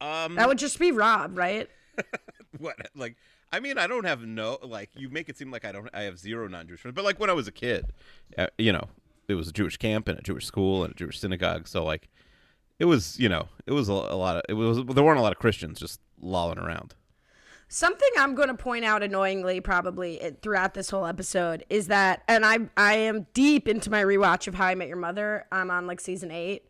Um, 0.00 0.34
That 0.34 0.46
would 0.46 0.58
just 0.58 0.78
be 0.78 0.92
Rob, 0.92 1.38
right? 1.38 1.68
what 2.58 2.76
like 2.94 3.16
I 3.52 3.60
mean 3.60 3.78
I 3.78 3.86
don't 3.86 4.04
have 4.04 4.22
no 4.22 4.58
like 4.62 4.90
you 4.94 5.08
make 5.08 5.28
it 5.28 5.36
seem 5.38 5.50
like 5.50 5.64
I 5.64 5.72
don't 5.72 5.88
I 5.94 6.02
have 6.02 6.18
zero 6.18 6.48
non-Jewish 6.48 6.80
friends, 6.80 6.94
but 6.94 7.04
like 7.04 7.18
when 7.18 7.30
I 7.30 7.32
was 7.34 7.48
a 7.48 7.52
kid, 7.52 7.92
uh, 8.36 8.48
you 8.58 8.72
know, 8.72 8.88
it 9.28 9.34
was 9.34 9.48
a 9.48 9.52
Jewish 9.52 9.76
camp 9.76 10.08
and 10.08 10.18
a 10.18 10.22
Jewish 10.22 10.46
school 10.46 10.84
and 10.84 10.92
a 10.92 10.96
Jewish 10.96 11.18
synagogue, 11.18 11.66
so 11.68 11.84
like 11.84 12.08
it 12.78 12.84
was 12.84 13.18
you 13.18 13.28
know 13.28 13.48
it 13.66 13.72
was 13.72 13.88
a, 13.88 13.92
a 13.92 14.16
lot 14.16 14.36
of 14.36 14.42
it 14.48 14.54
was 14.54 14.84
there 14.94 15.04
weren't 15.04 15.18
a 15.18 15.22
lot 15.22 15.32
of 15.32 15.38
Christians 15.38 15.80
just 15.80 16.00
lolling 16.20 16.58
around. 16.58 16.94
Something 17.70 18.08
I'm 18.16 18.34
going 18.34 18.48
to 18.48 18.54
point 18.54 18.86
out 18.86 19.02
annoyingly, 19.02 19.60
probably 19.60 20.18
throughout 20.40 20.72
this 20.72 20.88
whole 20.88 21.04
episode, 21.04 21.66
is 21.68 21.88
that, 21.88 22.22
and 22.26 22.46
I 22.46 22.60
I 22.78 22.94
am 22.94 23.26
deep 23.34 23.68
into 23.68 23.90
my 23.90 24.02
rewatch 24.02 24.46
of 24.48 24.54
How 24.54 24.64
I 24.66 24.74
Met 24.74 24.88
Your 24.88 24.96
Mother. 24.96 25.44
I'm 25.52 25.70
on 25.70 25.86
like 25.86 26.00
season 26.00 26.30
8 26.30 26.62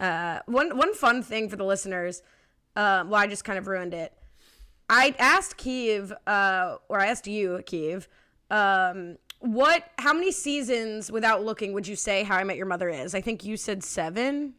Uh, 0.00 0.40
one 0.46 0.76
one 0.76 0.94
fun 0.94 1.22
thing 1.22 1.48
for 1.48 1.54
the 1.54 1.64
listeners, 1.64 2.22
uh, 2.74 3.04
well, 3.06 3.20
I 3.20 3.28
just 3.28 3.44
kind 3.44 3.56
of 3.58 3.68
ruined 3.68 3.94
it. 3.94 4.12
I 4.92 5.14
asked 5.18 5.56
Keeve, 5.56 6.12
uh, 6.26 6.76
or 6.88 7.00
I 7.00 7.06
asked 7.06 7.26
you, 7.26 7.62
Keeve, 7.64 8.08
um, 8.50 9.16
what, 9.40 9.84
how 9.98 10.12
many 10.12 10.30
seasons 10.30 11.10
without 11.10 11.42
looking 11.42 11.72
would 11.72 11.88
you 11.88 11.96
say 11.96 12.24
How 12.24 12.36
I 12.36 12.44
Met 12.44 12.58
Your 12.58 12.66
Mother 12.66 12.90
is? 12.90 13.14
I 13.14 13.22
think 13.22 13.42
you 13.42 13.56
said 13.56 13.82
seven. 13.82 14.52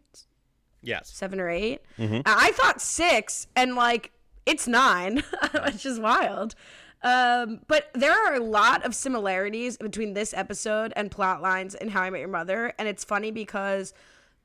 Yes. 0.81 1.09
seven 1.13 1.39
or 1.39 1.49
8 1.49 1.79
I 1.97 2.21
I 2.25 2.51
thought 2.51 2.81
six, 2.81 3.47
and 3.55 3.75
like 3.75 4.11
it's 4.45 4.67
nine, 4.67 5.23
which 5.65 5.85
is 5.85 5.99
wild. 5.99 6.55
Um, 7.03 7.61
but 7.67 7.89
there 7.93 8.11
are 8.11 8.33
a 8.33 8.39
lot 8.39 8.83
of 8.85 8.95
similarities 8.95 9.77
between 9.77 10.13
this 10.13 10.33
episode 10.33 10.91
and 10.95 11.11
plot 11.11 11.41
lines 11.41 11.75
in 11.75 11.89
How 11.89 12.01
I 12.01 12.09
Met 12.09 12.19
Your 12.19 12.27
Mother, 12.29 12.73
and 12.79 12.87
it's 12.87 13.03
funny 13.03 13.29
because 13.29 13.93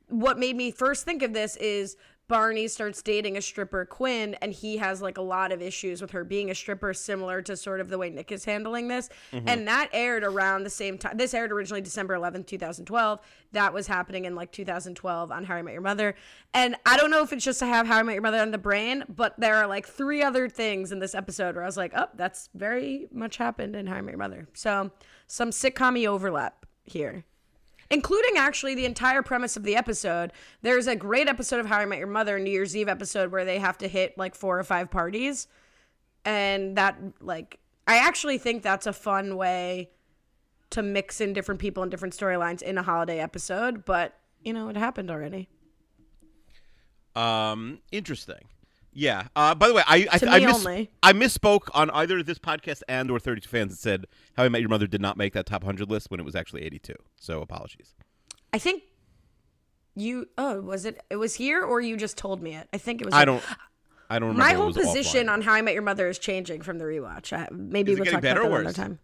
what 0.09 0.39
made 0.39 0.55
me 0.55 0.71
first 0.71 1.05
think 1.05 1.23
of 1.23 1.33
this 1.33 1.57
is 1.57 1.97
Barney 2.29 2.69
starts 2.69 3.01
dating 3.01 3.39
a 3.39 3.43
stripper, 3.43 3.87
Quinn, 3.87 4.35
and 4.43 4.53
he 4.53 4.77
has 4.77 5.01
like 5.01 5.17
a 5.17 5.23
lot 5.23 5.51
of 5.51 5.63
issues 5.63 6.03
with 6.03 6.11
her 6.11 6.25
being 6.25 6.51
a 6.51 6.55
stripper, 6.55 6.93
similar 6.93 7.41
to 7.41 7.57
sort 7.57 7.81
of 7.81 7.89
the 7.89 7.97
way 7.97 8.11
Nick 8.11 8.31
is 8.31 8.45
handling 8.45 8.89
this. 8.89 9.09
Mm-hmm. 9.33 9.49
And 9.49 9.67
that 9.67 9.89
aired 9.95 10.25
around 10.25 10.65
the 10.65 10.71
same 10.71 10.99
time. 10.99 11.17
This 11.17 11.33
aired 11.33 11.51
originally 11.51 11.81
December 11.81 12.15
11th, 12.15 12.47
2012. 12.47 13.21
That 13.53 13.73
was 13.73 13.87
happening 13.87 14.27
in 14.27 14.35
like 14.35 14.53
2012 14.53 15.33
on 15.33 15.45
How 15.45 15.55
I 15.55 15.63
Met 15.63 15.73
Your 15.73 15.81
Mother. 15.81 16.15
And 16.53 16.77
I 16.85 16.99
don't 16.99 17.11
know 17.11 17.23
if 17.23 17.33
it's 17.33 17.45
just 17.45 17.61
to 17.61 17.67
have 17.67 17.87
How 17.87 17.97
I 17.97 18.03
Met 18.03 18.13
Your 18.13 18.23
Mother 18.23 18.41
on 18.41 18.51
the 18.51 18.59
brain, 18.59 19.05
but 19.09 19.35
there 19.41 19.57
are 19.57 19.67
like 19.67 19.87
three 19.87 20.23
other 20.23 20.51
things 20.51 20.93
in 20.93 20.99
this 20.99 21.15
episode 21.15 21.55
where 21.55 21.65
I 21.65 21.67
was 21.67 21.79
like, 21.79 21.93
oh, 21.97 22.09
that's 22.15 22.51
very 22.55 23.09
much 23.11 23.39
happened 23.39 23.75
in 23.75 23.87
How 23.87 23.97
I 23.97 24.01
Met 24.03 24.13
Your 24.13 24.19
Mother. 24.19 24.49
So 24.53 24.91
some 25.27 25.49
sitcom 25.51 26.07
overlap 26.07 26.67
here 26.85 27.25
including 27.91 28.37
actually 28.37 28.75
the 28.75 28.85
entire 28.85 29.23
premise 29.23 29.57
of 29.57 29.63
the 29.63 29.77
episode. 29.77 30.33
There's 30.63 30.87
a 30.87 30.97
great 30.97 31.29
episode 31.29 31.61
of 31.61 31.67
How 31.67 31.79
I 31.79 31.85
Met 31.87 31.99
Your 31.99 32.09
Mother, 32.09 32.39
New 32.39 32.51
Year's 32.51 32.77
Eve 32.77 32.89
episode, 32.89 33.33
where 33.33 33.45
they 33.45 33.59
have 33.59 33.79
to 33.79 33.89
hit 33.89 34.17
like 34.19 34.35
four 34.35 34.59
or 34.59 34.65
five 34.65 34.91
parties, 34.91 35.47
and 36.25 36.77
that 36.77 36.99
like 37.21 37.59
I 37.87 37.97
actually 37.99 38.39
think 38.39 38.63
that's 38.63 38.87
a 38.87 38.93
fun 38.93 39.37
way 39.37 39.91
to 40.71 40.83
mix 40.83 41.21
in 41.21 41.33
different 41.33 41.61
people 41.61 41.83
and 41.83 41.91
different 41.91 42.15
storylines 42.15 42.63
in 42.63 42.77
a 42.77 42.83
holiday 42.83 43.21
episode, 43.21 43.85
but 43.85 44.19
you 44.43 44.53
know, 44.53 44.69
it 44.69 44.77
happened 44.77 45.11
already. 45.11 45.49
Um, 47.17 47.81
interesting. 47.91 48.45
Yeah. 48.93 49.29
Uh, 49.37 49.55
by 49.55 49.69
the 49.69 49.75
way, 49.75 49.83
I 49.87 50.07
I, 50.11 50.21
I, 50.29 50.45
only. 50.45 50.91
I 51.03 51.13
misspoke 51.13 51.69
on 51.73 51.91
either 51.91 52.23
this 52.23 52.39
podcast 52.39 52.83
and 52.89 53.11
or 53.11 53.19
32 53.19 53.49
fans 53.49 53.73
that 53.73 53.79
said 53.79 54.07
How 54.37 54.45
I 54.45 54.49
Met 54.49 54.61
Your 54.61 54.71
Mother 54.71 54.87
did 54.87 55.01
not 55.01 55.17
make 55.17 55.33
that 55.35 55.47
top 55.47 55.63
100 55.63 55.91
list 55.91 56.11
when 56.11 56.21
it 56.21 56.25
was 56.25 56.35
actually 56.35 56.65
82. 56.65 56.95
So 57.17 57.41
apologies. 57.41 57.95
I 58.53 58.59
think 58.59 58.83
you 59.95 60.29
oh, 60.39 60.61
was 60.61 60.85
it 60.85 61.03
it 61.11 61.17
was 61.17 61.35
here 61.35 61.63
or 61.63 61.81
you 61.81 61.97
just 61.97 62.17
told 62.17 62.43
me 62.43 62.55
it? 62.55 62.69
I 62.73 62.79
think 62.79 63.01
it 63.01 63.05
was 63.05 63.15
I 63.15 63.19
here. 63.19 63.27
don't. 63.27 63.45
I 64.11 64.19
don't 64.19 64.29
remember. 64.29 64.49
My 64.49 64.55
whole 64.55 64.73
position 64.73 65.29
on 65.29 65.43
How 65.43 65.53
I 65.53 65.61
Met 65.61 65.75
Your 65.75 65.83
Mother 65.83 66.09
is 66.09 66.19
changing 66.19 66.63
from 66.63 66.79
the 66.79 66.85
rewatch. 66.85 67.33
I, 67.37 67.47
maybe 67.53 67.93
Is 67.93 67.99
we'll 67.99 68.07
talk 68.07 68.21
about 68.21 68.37
that 68.37 68.43
another 68.43 68.73
time. 68.73 68.99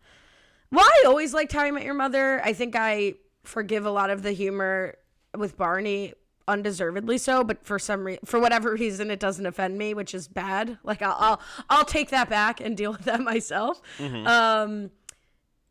Well, 0.70 0.84
I 0.84 1.04
always 1.06 1.34
liked 1.34 1.52
How 1.52 1.60
I 1.60 1.70
Met 1.70 1.84
Your 1.84 1.94
Mother. 1.94 2.40
I 2.42 2.54
think 2.54 2.74
I 2.74 3.14
forgive 3.42 3.84
a 3.84 3.90
lot 3.90 4.08
of 4.08 4.22
the 4.22 4.32
humor 4.32 4.96
with 5.36 5.58
Barney 5.58 6.14
undeservedly 6.46 7.18
so, 7.18 7.44
but 7.44 7.64
for 7.64 7.78
some 7.78 8.04
reason, 8.04 8.20
for 8.24 8.38
whatever 8.38 8.72
reason, 8.74 9.10
it 9.10 9.20
doesn't 9.20 9.46
offend 9.46 9.78
me, 9.78 9.94
which 9.94 10.14
is 10.14 10.28
bad. 10.28 10.78
Like 10.82 11.02
I'll 11.02 11.16
I'll, 11.18 11.40
I'll 11.70 11.84
take 11.84 12.10
that 12.10 12.28
back 12.28 12.60
and 12.60 12.76
deal 12.76 12.92
with 12.92 13.02
that 13.02 13.20
myself. 13.32 13.80
Mm-hmm. 13.98 14.26
Um, 14.26 14.90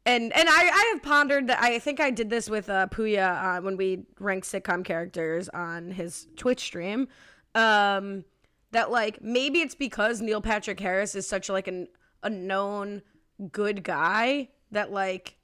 and 0.06 0.36
and 0.36 0.50
I, 0.50 0.70
I 0.70 0.92
have 0.94 1.04
pondered 1.04 1.48
that 1.48 1.62
I 1.62 1.80
think 1.80 2.00
I 2.00 2.12
did 2.12 2.30
this 2.30 2.50
with 2.50 2.70
uh, 2.70 2.88
Puya 2.88 3.58
uh, 3.58 3.62
when 3.62 3.78
we 3.78 4.06
ranked 4.20 4.48
sitcom 4.48 4.84
characters 4.84 5.50
on 5.50 5.92
his 5.92 6.28
Twitch 6.36 6.62
stream. 6.62 7.08
Um, 7.56 8.26
that 8.72 8.92
like 8.92 9.22
maybe 9.22 9.60
it's 9.60 9.76
because 9.76 10.20
Neil 10.20 10.42
Patrick 10.42 10.80
Harris 10.80 11.16
is 11.16 11.28
such 11.28 11.50
like 11.50 11.68
an 11.68 11.88
a 12.24 12.30
known 12.30 13.02
good 13.52 13.84
guy 13.84 14.50
that 14.72 14.92
like 14.92 15.36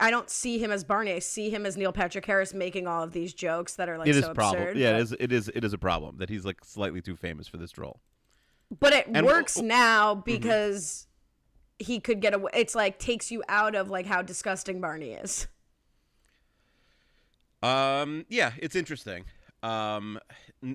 I 0.00 0.10
don't 0.10 0.30
see 0.30 0.58
him 0.58 0.70
as 0.70 0.84
Barney. 0.84 1.12
I 1.12 1.18
see 1.18 1.50
him 1.50 1.66
as 1.66 1.76
Neil 1.76 1.92
Patrick 1.92 2.24
Harris 2.24 2.54
making 2.54 2.86
all 2.86 3.02
of 3.02 3.12
these 3.12 3.34
jokes 3.34 3.74
that 3.74 3.88
are 3.88 3.98
like 3.98 4.08
It 4.08 4.16
is 4.16 4.24
so 4.24 4.30
a 4.30 4.34
problem. 4.34 4.62
absurd. 4.62 4.78
Yeah, 4.78 4.92
but, 4.92 4.98
it 4.98 5.02
is. 5.02 5.12
It 5.18 5.32
is. 5.32 5.48
It 5.56 5.64
is 5.64 5.72
a 5.72 5.78
problem 5.78 6.18
that 6.18 6.28
he's 6.28 6.44
like 6.44 6.64
slightly 6.64 7.00
too 7.02 7.16
famous 7.16 7.48
for 7.48 7.56
this 7.56 7.76
role. 7.76 8.00
but 8.80 8.92
it 8.92 9.06
And- 9.12 9.26
works 9.26 9.56
now 9.58 10.14
Mm-hmm. 10.14 10.20
because 10.24 11.06
he 11.80 11.98
could 12.00 12.20
get 12.20 12.34
away. 12.34 12.50
It's 12.54 12.74
like 12.74 12.98
takes 12.98 13.30
you 13.30 13.42
out 13.48 13.74
of 13.74 13.88
like 13.90 14.06
how 14.06 14.20
disgusting 14.22 14.80
Barney 14.80 15.12
is. 15.12 15.46
Um. 17.62 18.24
Yeah, 18.28 18.52
it's 18.58 18.76
interesting. 18.76 19.24
Um. 19.62 20.18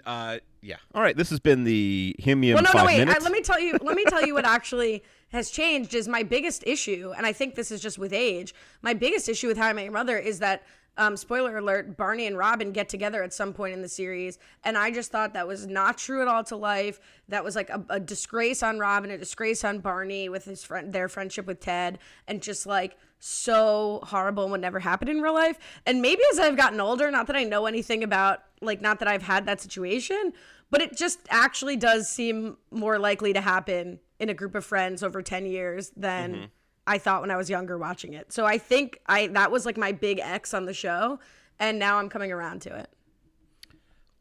Uh. 0.06 0.38
Yeah. 0.62 0.78
All 0.96 1.02
right. 1.02 1.16
This 1.16 1.30
has 1.30 1.40
been 1.40 1.64
the 1.66 2.16
Himium 2.20 2.56
Well, 2.56 2.64
no, 2.64 2.72
no, 2.74 2.86
wait. 2.86 3.08
I, 3.08 3.18
let 3.20 3.32
me 3.32 3.42
tell 3.42 3.60
you. 3.60 3.78
Let 3.82 3.96
me 3.96 4.06
tell 4.06 4.26
you 4.26 4.34
what 4.34 4.46
actually 4.58 5.04
has 5.30 5.50
changed. 5.50 5.94
Is 5.94 6.08
my 6.08 6.24
biggest 6.24 6.64
issue, 6.66 7.14
and 7.18 7.26
I 7.26 7.34
think 7.34 7.56
this 7.56 7.72
is 7.72 7.82
just 7.82 7.98
with 7.98 8.14
age. 8.14 8.54
My 8.82 8.94
biggest 8.94 9.28
issue 9.28 9.48
with 9.48 9.58
How 9.58 9.68
I 9.68 9.74
Met 9.74 9.84
Your 9.84 9.94
Mother 9.94 10.18
is 10.18 10.40
that, 10.40 10.64
um, 10.98 11.18
spoiler 11.18 11.58
alert: 11.58 11.98
Barney 11.98 12.28
and 12.28 12.38
Robin 12.38 12.72
get 12.72 12.88
together 12.88 13.24
at 13.24 13.34
some 13.34 13.52
point 13.52 13.74
in 13.74 13.82
the 13.82 13.90
series, 13.90 14.40
and 14.64 14.78
I 14.78 14.92
just 14.92 15.12
thought 15.12 15.34
that 15.34 15.48
was 15.48 15.68
not 15.68 15.98
true 15.98 16.22
at 16.22 16.30
all 16.30 16.46
to 16.46 16.56
life. 16.56 17.02
That 17.28 17.44
was 17.44 17.56
like 17.56 17.70
a, 17.70 17.84
a 17.90 18.00
disgrace 18.00 18.64
on 18.64 18.80
Robin, 18.80 19.12
a 19.12 19.18
disgrace 19.18 19.66
on 19.66 19.80
Barney 19.80 20.30
with 20.30 20.46
his 20.46 20.64
friend, 20.64 20.94
their 20.94 21.10
friendship 21.10 21.46
with 21.46 21.60
Ted, 21.60 22.00
and 22.28 22.42
just 22.42 22.66
like 22.66 22.96
so 23.26 24.02
horrible 24.04 24.44
and 24.44 24.52
would 24.52 24.60
never 24.60 24.80
happen 24.80 25.08
in 25.08 25.22
real 25.22 25.34
life. 25.34 25.58
And 25.86 26.02
maybe 26.02 26.22
as 26.34 26.40
I've 26.40 26.58
gotten 26.58 26.82
older, 26.82 27.10
not 27.10 27.28
that 27.28 27.38
I 27.38 27.46
know 27.46 27.66
anything 27.68 28.04
about, 28.04 28.44
like, 28.62 28.82
not 28.82 29.00
that 29.00 29.08
I've 29.08 29.22
had 29.24 29.46
that 29.46 29.62
situation, 29.62 30.34
but 30.70 30.82
it 30.82 30.98
just 30.98 31.20
actually 31.30 31.78
does 31.78 32.10
seem 32.10 32.58
more 32.70 33.00
likely 33.00 33.32
to 33.32 33.40
happen 33.40 34.00
in 34.20 34.28
a 34.28 34.34
group 34.34 34.56
of 34.56 34.66
friends 34.66 35.04
over 35.04 35.22
10 35.22 35.46
years 35.46 35.92
than 35.96 36.50
I 36.86 36.98
thought 36.98 37.22
when 37.22 37.32
I 37.32 37.38
was 37.38 37.50
younger 37.50 37.78
watching 37.78 38.14
it. 38.14 38.34
So 38.34 38.46
I 38.46 38.58
think 38.58 39.00
I 39.06 39.28
that 39.28 39.52
was 39.52 39.66
like 39.66 39.78
my 39.78 39.94
big 39.94 40.20
X 40.20 40.54
on 40.54 40.66
the 40.66 40.74
show, 40.74 41.18
and 41.60 41.80
now 41.80 42.00
I'm 42.00 42.10
coming 42.10 42.32
around 42.34 42.62
to 42.64 42.76
it. 42.76 42.90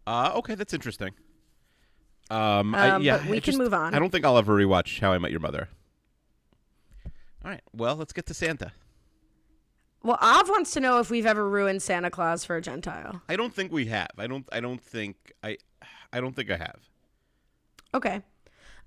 Uh. 0.06 0.30
Okay, 0.36 0.54
that's 0.54 0.72
interesting. 0.74 1.10
Um. 2.30 2.72
I, 2.74 2.90
Um, 2.90 3.02
yeah. 3.02 3.16
but 3.18 3.26
we 3.26 3.36
I 3.38 3.40
can 3.40 3.46
just- 3.46 3.58
move 3.58 3.74
on. 3.74 3.94
I 3.94 3.98
don't 3.98 4.10
think 4.10 4.24
I'll 4.24 4.38
ever 4.38 4.54
rewatch 4.56 5.00
How 5.00 5.12
I 5.12 5.18
Met 5.18 5.32
Your 5.32 5.40
Mother. 5.40 5.68
All 7.44 7.50
right. 7.50 7.62
Well, 7.72 7.96
let's 7.96 8.12
get 8.12 8.26
to 8.26 8.34
Santa. 8.34 8.70
Well, 10.02 10.18
Av 10.20 10.48
wants 10.48 10.72
to 10.72 10.80
know 10.80 10.98
if 10.98 11.10
we've 11.10 11.26
ever 11.26 11.48
ruined 11.48 11.82
Santa 11.82 12.10
Claus 12.10 12.44
for 12.44 12.56
a 12.56 12.60
Gentile. 12.60 13.22
I 13.28 13.36
don't 13.36 13.54
think 13.54 13.72
we 13.72 13.86
have. 13.86 14.10
I 14.18 14.26
don't. 14.26 14.48
I 14.52 14.60
don't 14.60 14.82
think. 14.82 15.32
I. 15.42 15.58
I 16.12 16.20
don't 16.20 16.34
think 16.34 16.50
I 16.50 16.56
have. 16.56 16.80
Okay. 17.94 18.22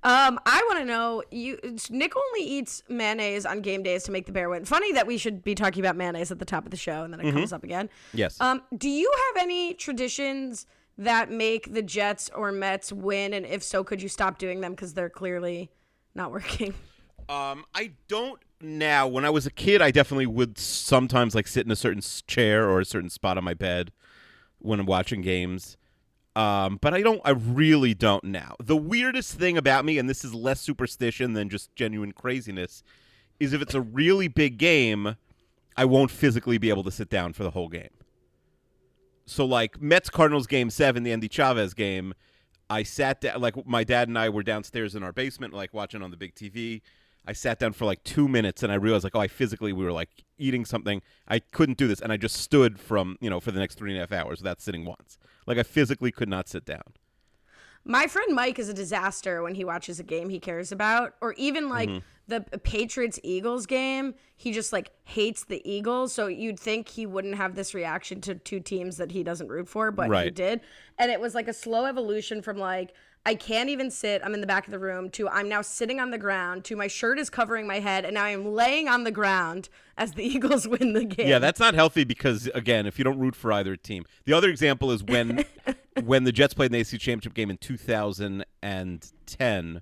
Um, 0.04 0.40
I 0.46 0.62
want 0.68 0.80
to 0.80 0.86
know 0.86 1.24
you. 1.32 1.58
Nick 1.90 2.14
only 2.16 2.48
eats 2.48 2.84
mayonnaise 2.88 3.44
on 3.46 3.62
game 3.62 3.82
days 3.82 4.04
to 4.04 4.12
make 4.12 4.28
the 4.28 4.32
bear 4.32 4.50
win. 4.50 4.64
Funny 4.64 4.92
that 4.92 5.08
we 5.08 5.18
should 5.18 5.44
be 5.44 5.56
talking 5.56 5.84
about 5.84 5.96
mayonnaise 5.96 6.32
at 6.32 6.38
the 6.38 6.46
top 6.46 6.66
of 6.66 6.72
the 6.72 6.78
show 6.78 7.04
and 7.04 7.12
then 7.12 7.22
it 7.22 7.32
comes 7.32 7.52
up 7.52 7.64
again. 7.64 7.90
Yes. 8.14 8.40
Um, 8.40 8.62
do 8.78 8.88
you 8.88 9.12
have 9.34 9.44
any 9.44 9.74
traditions 9.74 10.68
that 11.00 11.32
make 11.32 11.74
the 11.74 11.82
Jets 11.82 12.30
or 12.36 12.52
Mets 12.52 12.92
win? 12.92 13.34
And 13.34 13.48
if 13.48 13.64
so, 13.64 13.84
could 13.84 14.00
you 14.00 14.08
stop 14.08 14.38
doing 14.38 14.62
them 14.62 14.74
because 14.74 14.94
they're 14.94 15.10
clearly 15.10 15.72
not 16.14 16.32
working? 16.32 16.76
Um, 17.28 17.66
I 17.74 17.94
don't 18.08 18.40
now. 18.66 19.08
When 19.08 19.26
I 19.26 19.30
was 19.30 19.46
a 19.46 19.52
kid, 19.52 19.82
I 19.82 19.92
definitely 19.92 20.26
would 20.26 20.58
sometimes 20.58 21.36
like 21.36 21.48
sit 21.48 21.66
in 21.66 21.72
a 21.72 21.76
certain 21.76 22.02
chair 22.28 22.70
or 22.70 22.80
a 22.80 22.86
certain 22.86 23.10
spot 23.10 23.38
on 23.38 23.44
my 23.44 23.54
bed 23.54 23.92
when 24.60 24.80
I'm 24.80 24.86
watching 24.86 25.22
games. 25.22 25.78
Um, 26.36 26.80
but 26.82 26.94
I 26.94 27.02
don't. 27.02 27.22
I 27.24 27.32
really 27.32 27.94
don't 27.94 28.26
now. 28.26 28.56
The 28.62 28.76
weirdest 28.76 29.36
thing 29.36 29.58
about 29.58 29.86
me, 29.86 29.98
and 29.98 30.10
this 30.10 30.26
is 30.26 30.34
less 30.34 30.60
superstition 30.60 31.34
than 31.34 31.50
just 31.50 31.74
genuine 31.76 32.12
craziness, 32.12 32.84
is 33.40 33.54
if 33.54 33.62
it's 33.62 33.74
a 33.74 33.82
really 33.82 34.28
big 34.28 34.58
game, 34.58 35.16
I 35.78 35.86
won't 35.86 36.12
physically 36.12 36.58
be 36.58 36.70
able 36.70 36.84
to 36.84 36.92
sit 36.92 37.10
down 37.10 37.34
for 37.34 37.44
the 37.44 37.52
whole 37.52 37.70
game. 37.70 37.90
So 39.26 39.46
like 39.46 39.82
Mets 39.82 40.10
Cardinals 40.10 40.46
game 40.46 40.70
seven, 40.70 41.04
the 41.04 41.12
Endy 41.12 41.30
Chavez 41.30 41.74
game, 41.74 42.14
I 42.70 42.84
sat 42.84 43.22
down 43.22 43.42
like 43.42 43.66
my 43.66 43.84
dad 43.84 44.08
and 44.08 44.18
I 44.18 44.30
were 44.30 44.44
downstairs 44.44 44.96
in 44.96 45.04
our 45.04 45.14
basement, 45.14 45.54
like 45.54 45.74
watching 45.74 46.02
on 46.02 46.12
the 46.12 46.18
big 46.18 46.36
TV. 46.36 46.82
I 47.28 47.34
sat 47.34 47.60
down 47.60 47.74
for 47.74 47.86
like 47.86 48.04
two 48.04 48.28
minutes 48.28 48.62
and 48.64 48.72
I 48.72 48.76
realized 48.76 49.04
like, 49.04 49.16
oh, 49.16 49.20
I 49.20 49.28
physically 49.28 49.74
we 49.74 49.84
were 49.84 49.92
like 49.92 50.10
eating 50.38 50.66
something. 50.66 51.02
I 51.28 51.40
couldn't 51.40 51.78
do 51.78 51.88
this, 51.88 52.02
and 52.02 52.12
I 52.12 52.18
just 52.18 52.36
stood 52.36 52.80
from 52.80 53.18
you 53.22 53.30
know 53.30 53.40
for 53.40 53.52
the 53.52 53.60
next 53.60 53.76
three 53.76 53.92
and 53.92 53.98
a 53.98 54.02
half 54.02 54.12
hours 54.12 54.40
without 54.40 54.62
sitting 54.62 54.86
once. 54.86 55.18
Like 55.48 55.58
I 55.58 55.64
physically 55.64 56.12
could 56.12 56.30
not 56.30 56.48
sit 56.48 56.66
down. 56.66 56.84
My 57.88 58.08
friend 58.08 58.34
Mike 58.34 58.58
is 58.58 58.68
a 58.68 58.74
disaster 58.74 59.44
when 59.44 59.54
he 59.54 59.64
watches 59.64 60.00
a 60.00 60.04
game 60.04 60.30
he 60.30 60.40
cares 60.40 60.72
about, 60.72 61.14
or 61.22 61.34
even 61.38 61.70
like 61.70 61.90
Mm-hmm. 61.90 62.00
the 62.28 62.42
Patriots 62.60 63.20
Eagles 63.24 63.68
game. 63.68 64.16
He 64.36 64.52
just 64.52 64.74
like 64.74 64.90
hates 65.04 65.44
the 65.46 65.62
Eagles, 65.70 66.12
so 66.12 66.26
you'd 66.26 66.60
think 66.60 66.88
he 66.90 67.06
wouldn't 67.06 67.36
have 67.36 67.54
this 67.54 67.76
reaction 67.76 68.22
to 68.22 68.34
two 68.34 68.60
teams 68.60 68.98
that 68.98 69.12
he 69.12 69.24
doesn't 69.24 69.50
root 69.50 69.70
for, 69.70 69.92
but 69.92 70.10
he 70.26 70.32
did. 70.32 70.62
And 70.98 71.12
it 71.12 71.20
was 71.20 71.36
like 71.36 71.48
a 71.48 71.54
slow 71.54 71.86
evolution 71.86 72.42
from 72.42 72.58
like 72.58 72.94
I 73.28 73.34
can't 73.34 73.70
even 73.70 73.90
sit, 73.90 74.22
I'm 74.24 74.36
in 74.36 74.42
the 74.42 74.48
back 74.48 74.68
of 74.68 74.72
the 74.72 74.78
room, 74.78 75.10
to 75.12 75.28
I'm 75.30 75.50
now 75.50 75.64
sitting 75.64 76.00
on 76.00 76.12
the 76.12 76.20
ground, 76.20 76.64
to 76.66 76.76
my 76.76 76.86
shirt 76.88 77.18
is 77.18 77.32
covering 77.32 77.66
my 77.66 77.80
head, 77.80 78.06
and 78.06 78.14
now 78.14 78.24
I'm 78.24 78.54
laying 78.54 78.88
on 78.88 79.04
the 79.04 79.12
ground 79.12 79.68
as 79.98 80.12
the 80.12 80.24
Eagles 80.24 80.68
win 80.68 80.94
the 80.94 81.06
game. 81.06 81.28
Yeah, 81.28 81.40
that's 81.40 81.60
not 81.60 81.74
healthy 81.74 82.04
because 82.04 82.46
again, 82.54 82.86
if 82.86 83.00
you 83.00 83.04
don't 83.04 83.18
root 83.18 83.36
for 83.36 83.52
either 83.52 83.76
team, 83.76 84.06
the 84.26 84.34
other 84.34 84.50
example 84.50 84.92
is 84.92 85.04
when 85.04 85.44
when 86.04 86.24
the 86.24 86.32
Jets 86.32 86.54
played 86.54 86.68
in 86.68 86.74
the 86.74 86.82
AFC 86.82 87.00
Championship 87.00 87.34
game 87.34 87.50
in 87.50 87.58
2010. 87.58 89.82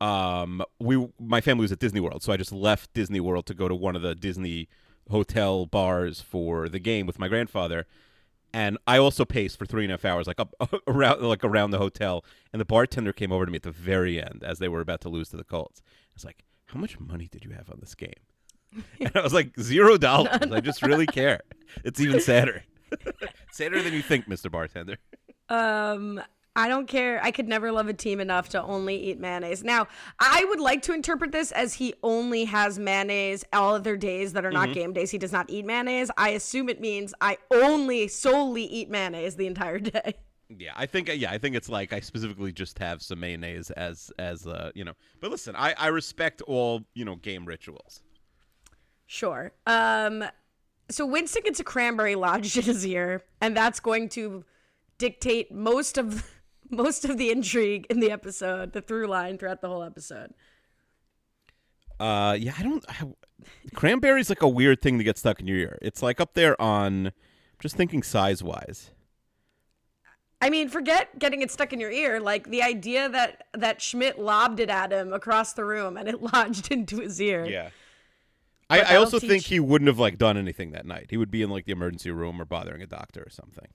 Um, 0.00 0.64
we 0.78 1.08
my 1.18 1.42
family 1.42 1.62
was 1.62 1.72
at 1.72 1.78
Disney 1.78 2.00
World, 2.00 2.22
so 2.22 2.32
I 2.32 2.38
just 2.38 2.52
left 2.52 2.94
Disney 2.94 3.20
World 3.20 3.44
to 3.46 3.54
go 3.54 3.68
to 3.68 3.74
one 3.74 3.94
of 3.94 4.00
the 4.00 4.14
Disney 4.14 4.68
hotel 5.10 5.66
bars 5.66 6.22
for 6.22 6.70
the 6.70 6.78
game 6.78 7.06
with 7.06 7.18
my 7.18 7.28
grandfather. 7.28 7.86
And 8.52 8.78
I 8.86 8.98
also 8.98 9.24
paced 9.24 9.58
for 9.58 9.66
three 9.66 9.84
and 9.84 9.92
a 9.92 9.94
half 9.94 10.04
hours, 10.04 10.26
like 10.26 10.40
up 10.40 10.54
around 10.86 11.22
like 11.22 11.44
around 11.44 11.70
the 11.70 11.78
hotel. 11.78 12.24
And 12.52 12.60
the 12.60 12.64
bartender 12.64 13.12
came 13.12 13.32
over 13.32 13.44
to 13.46 13.50
me 13.52 13.56
at 13.56 13.62
the 13.62 13.70
very 13.70 14.20
end 14.20 14.42
as 14.44 14.58
they 14.58 14.68
were 14.68 14.80
about 14.80 15.00
to 15.02 15.08
lose 15.08 15.28
to 15.30 15.36
the 15.36 15.44
Colts. 15.44 15.82
I 15.86 16.14
was 16.14 16.24
like, 16.24 16.44
"How 16.66 16.80
much 16.80 16.98
money 16.98 17.28
did 17.30 17.44
you 17.44 17.50
have 17.52 17.70
on 17.70 17.78
this 17.80 17.94
game?" 17.94 18.12
And 19.00 19.16
I 19.16 19.22
was 19.22 19.32
like, 19.32 19.58
zero 19.58 19.96
dollars. 19.96 20.52
I 20.52 20.60
just 20.60 20.82
really 20.82 21.06
care. 21.06 21.40
It's 21.84 22.00
even 22.00 22.20
sadder. 22.20 22.64
sadder 23.52 23.82
than 23.82 23.92
you 23.92 24.02
think, 24.02 24.26
Mr. 24.28 24.50
Bartender. 24.50 24.96
Um, 25.48 26.20
I 26.56 26.68
don't 26.68 26.88
care. 26.88 27.20
I 27.22 27.30
could 27.30 27.48
never 27.48 27.70
love 27.70 27.88
a 27.88 27.92
team 27.92 28.18
enough 28.18 28.48
to 28.50 28.62
only 28.62 28.96
eat 28.96 29.20
mayonnaise. 29.20 29.62
Now, 29.62 29.86
I 30.18 30.44
would 30.48 30.58
like 30.58 30.82
to 30.82 30.92
interpret 30.92 31.30
this 31.30 31.52
as 31.52 31.74
he 31.74 31.94
only 32.02 32.44
has 32.46 32.78
mayonnaise 32.78 33.44
all 33.52 33.74
other 33.74 33.96
days 33.96 34.32
that 34.32 34.44
are 34.44 34.50
not 34.50 34.72
game 34.72 34.92
days. 34.92 35.10
He 35.10 35.18
does 35.18 35.32
not 35.32 35.48
eat 35.48 35.64
mayonnaise. 35.64 36.10
I 36.16 36.30
assume 36.30 36.68
it 36.68 36.80
means 36.80 37.14
I 37.20 37.38
only 37.52 38.08
solely 38.08 38.64
eat 38.64 38.90
mayonnaise 38.90 39.36
the 39.36 39.46
entire 39.46 39.78
day. 39.78 40.14
Yeah, 40.58 40.72
I 40.74 40.86
think 40.86 41.08
yeah, 41.14 41.30
I 41.30 41.38
think 41.38 41.54
it's 41.54 41.68
like 41.68 41.92
I 41.92 42.00
specifically 42.00 42.52
just 42.52 42.80
have 42.80 43.02
some 43.02 43.20
mayonnaise 43.20 43.70
as 43.70 44.10
as 44.18 44.48
uh, 44.48 44.72
you 44.74 44.82
know. 44.82 44.94
But 45.20 45.30
listen, 45.30 45.54
I 45.54 45.74
I 45.78 45.86
respect 45.88 46.42
all, 46.42 46.82
you 46.94 47.04
know, 47.04 47.14
game 47.14 47.44
rituals. 47.44 48.02
Sure. 49.06 49.52
Um, 49.66 50.24
so 50.90 51.06
Winston 51.06 51.42
gets 51.44 51.60
a 51.60 51.64
cranberry 51.64 52.16
lodged 52.16 52.56
in 52.56 52.62
his 52.64 52.84
ear, 52.84 53.22
and 53.40 53.56
that's 53.56 53.78
going 53.78 54.08
to 54.10 54.44
dictate 54.98 55.52
most 55.52 55.96
of 55.96 56.28
most 56.72 57.04
of 57.04 57.18
the 57.18 57.30
intrigue 57.30 57.86
in 57.90 58.00
the 58.00 58.10
episode, 58.10 58.72
the 58.72 58.80
through 58.80 59.06
line 59.06 59.38
throughout 59.38 59.60
the 59.60 59.68
whole 59.68 59.82
episode. 59.82 60.32
Uh, 61.98 62.36
yeah, 62.38 62.54
I 62.58 62.62
don't. 62.62 62.84
I, 62.88 63.06
cranberry's 63.74 64.28
like 64.28 64.42
a 64.42 64.48
weird 64.48 64.80
thing 64.80 64.98
to 64.98 65.04
get 65.04 65.18
stuck 65.18 65.40
in 65.40 65.46
your 65.46 65.58
ear. 65.58 65.78
It's 65.82 66.02
like 66.02 66.20
up 66.20 66.34
there 66.34 66.60
on. 66.60 67.12
Just 67.58 67.76
thinking 67.76 68.02
size 68.02 68.42
wise. 68.42 68.90
I 70.40 70.48
mean, 70.48 70.70
forget 70.70 71.18
getting 71.18 71.42
it 71.42 71.50
stuck 71.50 71.74
in 71.74 71.80
your 71.80 71.90
ear. 71.90 72.18
Like 72.18 72.48
the 72.48 72.62
idea 72.62 73.08
that 73.10 73.44
that 73.52 73.82
Schmidt 73.82 74.18
lobbed 74.18 74.60
it 74.60 74.70
at 74.70 74.92
him 74.92 75.12
across 75.12 75.52
the 75.52 75.64
room 75.64 75.96
and 75.96 76.08
it 76.08 76.22
lodged 76.34 76.72
into 76.72 77.00
his 77.00 77.20
ear. 77.20 77.44
Yeah. 77.44 77.68
I, 78.70 78.80
I 78.80 78.96
also 78.96 79.18
think 79.18 79.42
he 79.42 79.58
wouldn't 79.58 79.88
have 79.88 79.98
like 79.98 80.16
done 80.16 80.36
anything 80.36 80.70
that 80.72 80.86
night. 80.86 81.08
He 81.10 81.16
would 81.16 81.30
be 81.30 81.42
in 81.42 81.50
like 81.50 81.64
the 81.64 81.72
emergency 81.72 82.10
room 82.12 82.40
or 82.40 82.44
bothering 82.44 82.80
a 82.82 82.86
doctor 82.86 83.20
or 83.20 83.30
something. 83.30 83.66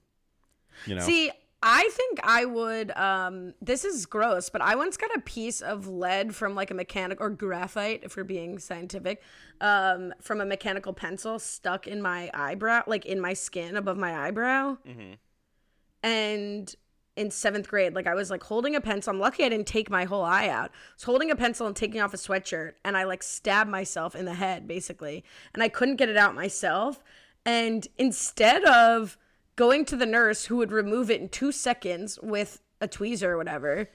You 0.86 0.96
know. 0.96 1.02
See, 1.02 1.32
I 1.68 1.90
think 1.94 2.20
I 2.22 2.46
would. 2.46 2.96
Um, 2.96 3.56
this 3.60 3.86
is 3.86 4.06
gross, 4.06 4.52
but 4.52 4.62
I 4.62 4.76
once 4.76 4.98
got 4.98 5.10
a 5.16 5.20
piece 5.22 5.62
of 5.62 5.88
lead 5.88 6.36
from 6.36 6.54
like 6.54 6.70
a 6.70 6.76
mechanic 6.76 7.20
or 7.20 7.32
graphite, 7.32 8.02
if 8.04 8.16
we're 8.16 8.24
being 8.24 8.60
scientific, 8.60 9.24
um, 9.62 10.14
from 10.22 10.42
a 10.42 10.46
mechanical 10.46 10.94
pencil 10.94 11.40
stuck 11.40 11.88
in 11.88 12.04
my 12.04 12.30
eyebrow, 12.36 12.84
like 12.86 13.08
in 13.08 13.20
my 13.20 13.34
skin 13.34 13.78
above 13.78 13.98
my 13.98 14.28
eyebrow. 14.28 14.78
And 16.04 16.76
in 17.16 17.32
seventh 17.32 17.68
grade, 17.68 17.96
like 17.96 18.06
I 18.06 18.14
was 18.14 18.30
like 18.30 18.44
holding 18.44 18.76
a 18.76 18.82
pencil. 18.82 19.12
I'm 19.12 19.20
lucky 19.20 19.44
I 19.44 19.50
didn't 19.50 19.66
take 19.66 19.90
my 19.90 20.04
whole 20.04 20.24
eye 20.24 20.50
out. 20.50 20.70
I 20.70 20.94
was 20.98 21.04
holding 21.04 21.32
a 21.32 21.36
pencil 21.36 21.66
and 21.66 21.76
taking 21.76 22.00
off 22.00 22.14
a 22.14 22.18
sweatshirt, 22.18 22.74
and 22.84 22.96
I 22.96 23.06
like 23.06 23.24
stabbed 23.24 23.72
myself 23.72 24.16
in 24.16 24.26
the 24.26 24.36
head 24.36 24.68
basically, 24.68 25.24
and 25.56 25.64
I 25.64 25.70
couldn't 25.70 25.96
get 25.96 26.10
it 26.10 26.18
out 26.18 26.36
myself. 26.36 27.04
And 27.44 27.88
instead 27.98 28.64
of 28.66 29.18
going 29.56 29.86
to 29.86 29.96
the 29.96 30.06
nurse 30.06 30.46
who 30.46 30.58
would 30.58 30.72
remove 30.72 31.10
it 31.10 31.22
in 31.22 31.30
two 31.30 31.52
seconds 31.52 32.20
with 32.22 32.62
a 32.82 32.88
tweezer 32.88 33.28
or 33.30 33.38
whatever, 33.38 33.90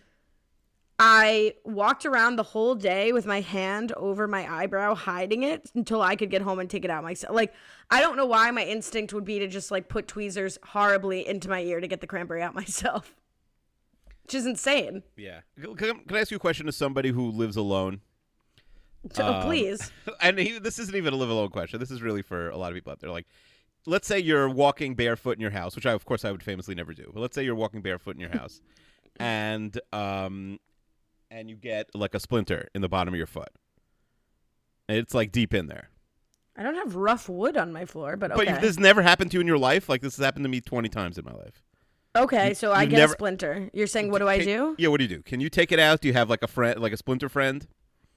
I 1.02 1.54
walked 1.64 2.04
around 2.04 2.36
the 2.36 2.42
whole 2.42 2.74
day 2.74 3.12
with 3.12 3.24
my 3.24 3.40
hand 3.40 3.90
over 3.92 4.28
my 4.28 4.46
eyebrow, 4.52 4.94
hiding 4.94 5.42
it 5.42 5.70
until 5.74 6.02
I 6.02 6.14
could 6.14 6.30
get 6.30 6.42
home 6.42 6.58
and 6.58 6.68
take 6.68 6.84
it 6.84 6.90
out 6.90 7.02
myself. 7.02 7.34
Like, 7.34 7.54
I 7.90 8.00
don't 8.00 8.18
know 8.18 8.26
why 8.26 8.50
my 8.50 8.64
instinct 8.64 9.14
would 9.14 9.24
be 9.24 9.38
to 9.38 9.46
just 9.46 9.70
like 9.70 9.88
put 9.88 10.08
tweezers 10.08 10.58
horribly 10.62 11.26
into 11.26 11.48
my 11.48 11.60
ear 11.62 11.80
to 11.80 11.88
get 11.88 12.02
the 12.02 12.06
cranberry 12.06 12.42
out 12.42 12.54
myself, 12.62 13.14
which 14.24 14.34
is 14.34 14.44
insane. 14.44 15.02
yeah. 15.16 15.40
Can, 15.76 16.02
I 16.10 16.18
ask 16.18 16.30
you 16.30 16.36
a 16.36 16.40
question 16.40 16.68
as 16.68 16.76
somebody 16.76 17.10
who 17.10 17.30
lives 17.30 17.56
alone? 17.56 18.02
So 19.14 19.26
Um, 19.26 19.42
please, 19.42 19.90
and 20.20 20.38
he, 20.38 20.58
this 20.58 20.78
isn't 20.78 20.94
even 20.94 21.14
a 21.14 21.16
live 21.16 21.30
alone 21.30 21.48
question. 21.48 21.80
This 21.80 21.90
is 21.90 22.02
really 22.02 22.20
for 22.20 22.50
a 22.50 22.58
lot 22.58 22.72
of 22.72 22.74
people 22.74 22.92
out 22.92 23.00
there. 23.00 23.08
Like, 23.08 23.26
let's 23.86 24.06
say 24.06 24.18
you're 24.18 24.48
walking 24.48 24.94
barefoot 24.94 25.32
in 25.32 25.40
your 25.40 25.50
house, 25.50 25.74
which 25.76 25.86
I, 25.86 25.92
of 25.92 26.04
course, 26.04 26.24
I 26.24 26.30
would 26.32 26.42
famously 26.42 26.74
never 26.74 26.92
do. 26.92 27.10
But 27.12 27.20
let's 27.20 27.34
say 27.34 27.44
you're 27.44 27.54
walking 27.54 27.82
barefoot 27.82 28.14
in 28.14 28.20
your 28.20 28.30
house, 28.30 28.60
and 29.18 29.78
um, 29.92 30.58
and 31.30 31.48
you 31.50 31.56
get 31.56 31.88
like 31.94 32.14
a 32.14 32.20
splinter 32.20 32.68
in 32.74 32.82
the 32.82 32.88
bottom 32.88 33.14
of 33.14 33.18
your 33.18 33.26
foot. 33.26 33.50
It's 34.88 35.14
like 35.14 35.30
deep 35.32 35.54
in 35.54 35.66
there. 35.66 35.90
I 36.56 36.62
don't 36.62 36.74
have 36.74 36.96
rough 36.96 37.28
wood 37.28 37.56
on 37.56 37.72
my 37.72 37.84
floor, 37.84 38.16
but 38.16 38.34
But 38.34 38.60
this 38.60 38.78
never 38.78 39.02
happened 39.02 39.30
to 39.30 39.36
you 39.36 39.40
in 39.40 39.46
your 39.46 39.58
life. 39.58 39.88
Like 39.88 40.02
this 40.02 40.16
has 40.16 40.24
happened 40.24 40.44
to 40.44 40.48
me 40.50 40.60
twenty 40.60 40.88
times 40.88 41.16
in 41.16 41.24
my 41.24 41.32
life. 41.32 41.62
okay, 42.16 42.54
so 42.54 42.72
I 42.72 42.86
get 42.86 42.96
never- 42.96 43.12
a 43.12 43.16
splinter. 43.16 43.70
You're 43.72 43.86
saying 43.86 44.10
what 44.10 44.18
do 44.18 44.28
I 44.28 44.40
do? 44.40 44.74
Yeah, 44.78 44.88
what 44.88 44.98
do 44.98 45.04
you 45.04 45.08
do? 45.08 45.22
Can 45.22 45.40
you 45.40 45.48
take 45.48 45.70
it 45.72 45.78
out? 45.78 46.00
Do 46.00 46.08
you 46.08 46.14
have 46.14 46.28
like 46.28 46.42
a 46.42 46.48
friend, 46.48 46.80
like 46.80 46.92
a 46.92 46.96
splinter 46.96 47.28
friend? 47.28 47.66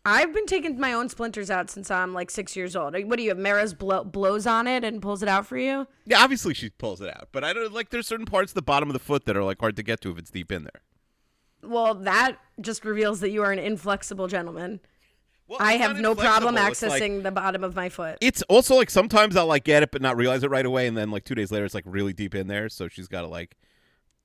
I've 0.06 0.34
been 0.34 0.46
taking 0.46 0.78
my 0.80 0.92
own 0.92 1.08
splinters 1.08 1.50
out 1.50 1.70
since 1.70 1.90
I'm 1.90 2.14
like 2.14 2.30
six 2.30 2.56
years 2.56 2.76
old. 2.76 2.94
What 3.06 3.18
do 3.18 3.24
you 3.24 3.30
have? 3.30 3.38
Mara's 3.38 3.74
blow, 3.74 4.04
blows 4.04 4.46
on 4.46 4.68
it 4.68 4.84
and 4.84 5.02
pulls 5.02 5.24
it 5.24 5.30
out 5.30 5.46
for 5.46 5.58
you? 5.58 5.88
Yeah, 6.06 6.22
obviously 6.22 6.54
she 6.54 6.70
pulls 6.72 7.00
it 7.00 7.10
out, 7.16 7.30
but 7.32 7.44
I 7.44 7.54
don't 7.54 7.72
like. 7.74 7.90
There's 7.90 8.08
certain 8.08 8.26
parts 8.26 8.52
of 8.52 8.56
the 8.56 8.62
bottom 8.62 8.90
of 8.90 8.94
the 8.94 9.00
foot 9.00 9.26
that 9.26 9.38
are 9.38 9.44
like 9.44 9.60
hard 9.62 9.78
to 9.78 9.84
get 9.84 10.02
to 10.02 10.12
if 10.12 10.18
it's 10.18 10.30
deep 10.30 10.52
in 10.52 10.64
there. 10.64 10.82
Well, 11.64 11.96
that 11.96 12.38
just 12.60 12.84
reveals 12.84 13.22
that 13.22 13.30
you 13.30 13.42
are 13.44 13.52
an 13.54 13.60
inflexible 13.60 14.28
gentleman. 14.28 14.82
Well, 15.48 15.60
I 15.62 15.74
have 15.74 16.00
no 16.00 16.16
problem. 16.16 16.58
It's, 16.58 16.82
like- 16.82 17.02
accessing 17.02 17.24
the 17.24 17.32
bottom 17.32 17.64
of 17.64 17.76
my 17.76 17.88
foot. 17.88 18.18
It's 18.20 18.42
also 18.44 18.76
like 18.76 18.90
sometimes 18.90 19.38
I'll 19.38 19.48
like 19.48 19.64
get 19.64 19.84
it 19.84 19.92
but 19.92 20.02
not 20.02 20.18
realize 20.18 20.44
it 20.44 20.50
right 20.50 20.66
away, 20.66 20.88
and 20.88 20.98
then 20.98 21.12
like 21.12 21.24
two 21.24 21.36
days 21.36 21.52
later 21.52 21.64
it's 21.64 21.74
like 21.76 21.86
really 21.88 22.12
deep 22.12 22.36
in 22.36 22.48
there, 22.48 22.68
so 22.68 22.90
she's 22.90 23.08
got 23.08 23.22
to 23.22 23.28
like, 23.28 23.56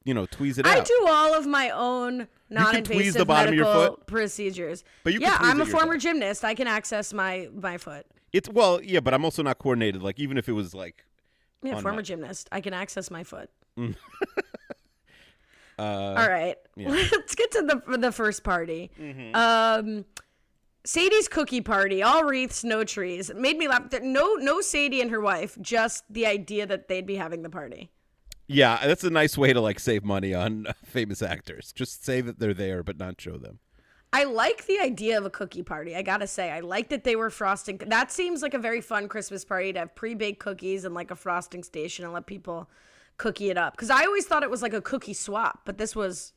you 0.05 0.15
know, 0.15 0.27
tweeze 0.27 0.59
it 0.59 0.67
I 0.67 0.79
out. 0.79 0.87
do 0.87 1.07
all 1.09 1.35
of 1.35 1.47
my 1.47 1.71
own 1.71 2.29
non-invasive 2.51 3.15
the 3.15 3.25
bottom 3.27 3.49
of 3.51 3.55
your 3.55 3.65
medical 3.67 3.97
foot? 3.97 4.07
procedures. 4.07 4.85
But 5.05 5.13
you 5.13 5.21
can 5.21 5.29
yeah, 5.31 5.39
tweeze 5.39 5.51
I'm 5.51 5.61
it 5.61 5.69
a 5.69 5.71
former 5.71 5.95
yourself. 5.95 6.03
gymnast. 6.15 6.45
I 6.45 6.55
can 6.55 6.67
access 6.67 7.13
my 7.13 7.49
my 7.55 7.77
foot. 7.79 8.07
It's 8.33 8.49
well, 8.49 8.81
yeah, 8.83 9.01
but 9.01 9.13
I'm 9.15 9.25
also 9.25 9.43
not 9.43 9.59
coordinated. 9.59 10.03
Like 10.03 10.19
even 10.19 10.39
if 10.39 10.49
it 10.49 10.53
was 10.53 10.75
like, 10.75 11.05
Yeah, 11.63 11.77
On 11.77 11.83
former 11.83 11.97
my- 11.99 12.03
gymnast. 12.03 12.49
I 12.53 12.61
can 12.61 12.73
access 12.75 13.11
my 13.11 13.25
foot. 13.25 13.51
uh, 15.79 15.83
All 15.83 16.29
right, 16.29 16.57
let's 16.77 17.35
get 17.35 17.51
to 17.53 17.63
the 17.63 17.97
the 17.99 18.13
first 18.13 18.43
party. 18.45 18.91
Um, 19.35 20.05
Sadie's 20.85 21.29
cookie 21.29 21.61
party, 21.61 22.03
all 22.03 22.25
wreaths, 22.25 22.65
no 22.65 22.83
trees. 22.83 23.29
It 23.31 23.37
made 23.37 23.59
me 23.59 23.69
laugh. 23.69 23.91
There- 23.91 24.01
No, 24.01 24.35
no 24.35 24.61
Sadie 24.61 25.01
and 25.01 25.11
her 25.11 25.21
wife. 25.21 25.57
Just 25.61 26.05
the 26.11 26.27
idea 26.27 26.67
that 26.67 26.89
they'd 26.89 27.07
be 27.07 27.17
having 27.17 27.43
the 27.43 27.51
party. 27.51 27.91
Yeah, 28.49 28.87
that's 28.87 29.05
a 29.05 29.11
nice 29.11 29.39
way 29.39 29.53
to 29.53 29.61
like 29.61 29.79
save 29.79 30.05
money 30.05 30.35
on 30.35 30.67
uh, 30.67 30.73
famous 30.85 31.23
actors. 31.23 31.73
Just 31.73 32.05
say 32.05 32.21
that 32.21 32.39
they're 32.39 32.55
there 32.55 32.83
but 32.83 32.99
not 32.99 33.21
show 33.21 33.37
them. 33.37 33.61
I 34.11 34.25
like 34.25 34.65
the 34.65 34.81
idea 34.81 35.19
of 35.19 35.27
a 35.27 35.31
cookie 35.31 35.63
party. 35.63 35.95
I 35.95 36.01
gotta 36.01 36.27
say, 36.27 36.51
I 36.51 36.61
like 36.61 36.89
that 36.89 37.05
they 37.05 37.15
were 37.15 37.29
frosting. 37.29 37.77
That 37.87 38.11
seems 38.11 38.41
like 38.41 38.55
a 38.55 38.59
very 38.59 38.81
fun 38.81 39.07
Christmas 39.07 39.45
party 39.45 39.73
to 39.75 39.81
have 39.81 39.95
pre-baked 39.95 40.41
cookies 40.41 40.87
and 40.87 40.95
like 40.95 41.11
a 41.11 41.17
frosting 41.17 41.63
station 41.63 42.07
and 42.07 42.15
let 42.15 42.27
people 42.27 42.71
cookie 43.19 43.51
it 43.51 43.59
up. 43.59 43.75
Because 43.75 43.91
I 43.91 44.05
always 44.05 44.25
thought 44.25 44.43
it 44.43 44.51
was 44.51 44.63
like 44.63 44.73
a 44.73 44.81
cookie 44.81 45.13
swap, 45.13 45.61
but 45.67 45.77
this 45.77 45.95
was 45.95 46.33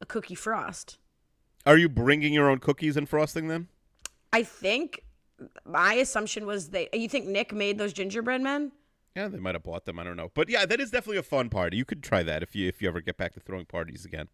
a 0.00 0.06
cookie 0.06 0.34
frost. 0.34 0.96
Are 1.66 1.76
you 1.76 1.90
bringing 1.90 2.32
your 2.32 2.48
own 2.48 2.58
cookies 2.58 2.96
and 2.96 3.06
frosting 3.06 3.48
them? 3.48 3.68
I 4.32 4.42
think 4.42 5.04
my 5.66 5.94
assumption 5.94 6.46
was 6.46 6.70
they. 6.70 6.88
You 6.92 7.08
think 7.08 7.26
Nick 7.26 7.52
made 7.52 7.76
those 7.76 7.92
gingerbread 7.92 8.40
men? 8.40 8.72
Yeah, 9.14 9.28
they 9.28 9.38
might 9.38 9.54
have 9.54 9.62
bought 9.62 9.84
them. 9.84 9.98
I 9.98 10.04
don't 10.04 10.16
know, 10.16 10.30
but 10.34 10.48
yeah, 10.48 10.64
that 10.64 10.80
is 10.80 10.90
definitely 10.90 11.18
a 11.18 11.22
fun 11.22 11.50
party. 11.50 11.76
You 11.76 11.84
could 11.84 12.02
try 12.02 12.22
that 12.22 12.42
if 12.42 12.54
you 12.56 12.68
if 12.68 12.80
you 12.80 12.88
ever 12.88 13.00
get 13.00 13.16
back 13.16 13.34
to 13.34 13.40
throwing 13.40 13.66
parties 13.66 14.04
again. 14.04 14.28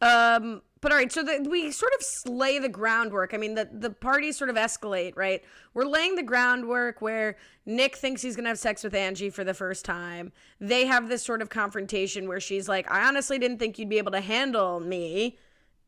Um, 0.00 0.62
but 0.80 0.92
all 0.92 0.98
right, 0.98 1.10
so 1.10 1.24
the, 1.24 1.44
we 1.48 1.72
sort 1.72 1.92
of 1.98 2.32
lay 2.32 2.58
the 2.58 2.68
groundwork. 2.68 3.34
I 3.34 3.36
mean, 3.36 3.54
the 3.54 3.68
the 3.72 3.90
parties 3.90 4.36
sort 4.36 4.50
of 4.50 4.56
escalate, 4.56 5.16
right? 5.16 5.42
We're 5.74 5.86
laying 5.86 6.14
the 6.14 6.22
groundwork 6.22 7.00
where 7.00 7.36
Nick 7.66 7.96
thinks 7.96 8.22
he's 8.22 8.36
gonna 8.36 8.48
have 8.48 8.58
sex 8.58 8.84
with 8.84 8.94
Angie 8.94 9.30
for 9.30 9.44
the 9.44 9.54
first 9.54 9.84
time. 9.84 10.32
They 10.60 10.86
have 10.86 11.08
this 11.08 11.24
sort 11.24 11.42
of 11.42 11.48
confrontation 11.48 12.28
where 12.28 12.40
she's 12.40 12.68
like, 12.68 12.90
"I 12.90 13.06
honestly 13.08 13.38
didn't 13.38 13.58
think 13.58 13.78
you'd 13.78 13.88
be 13.88 13.98
able 13.98 14.12
to 14.12 14.20
handle 14.20 14.78
me," 14.78 15.38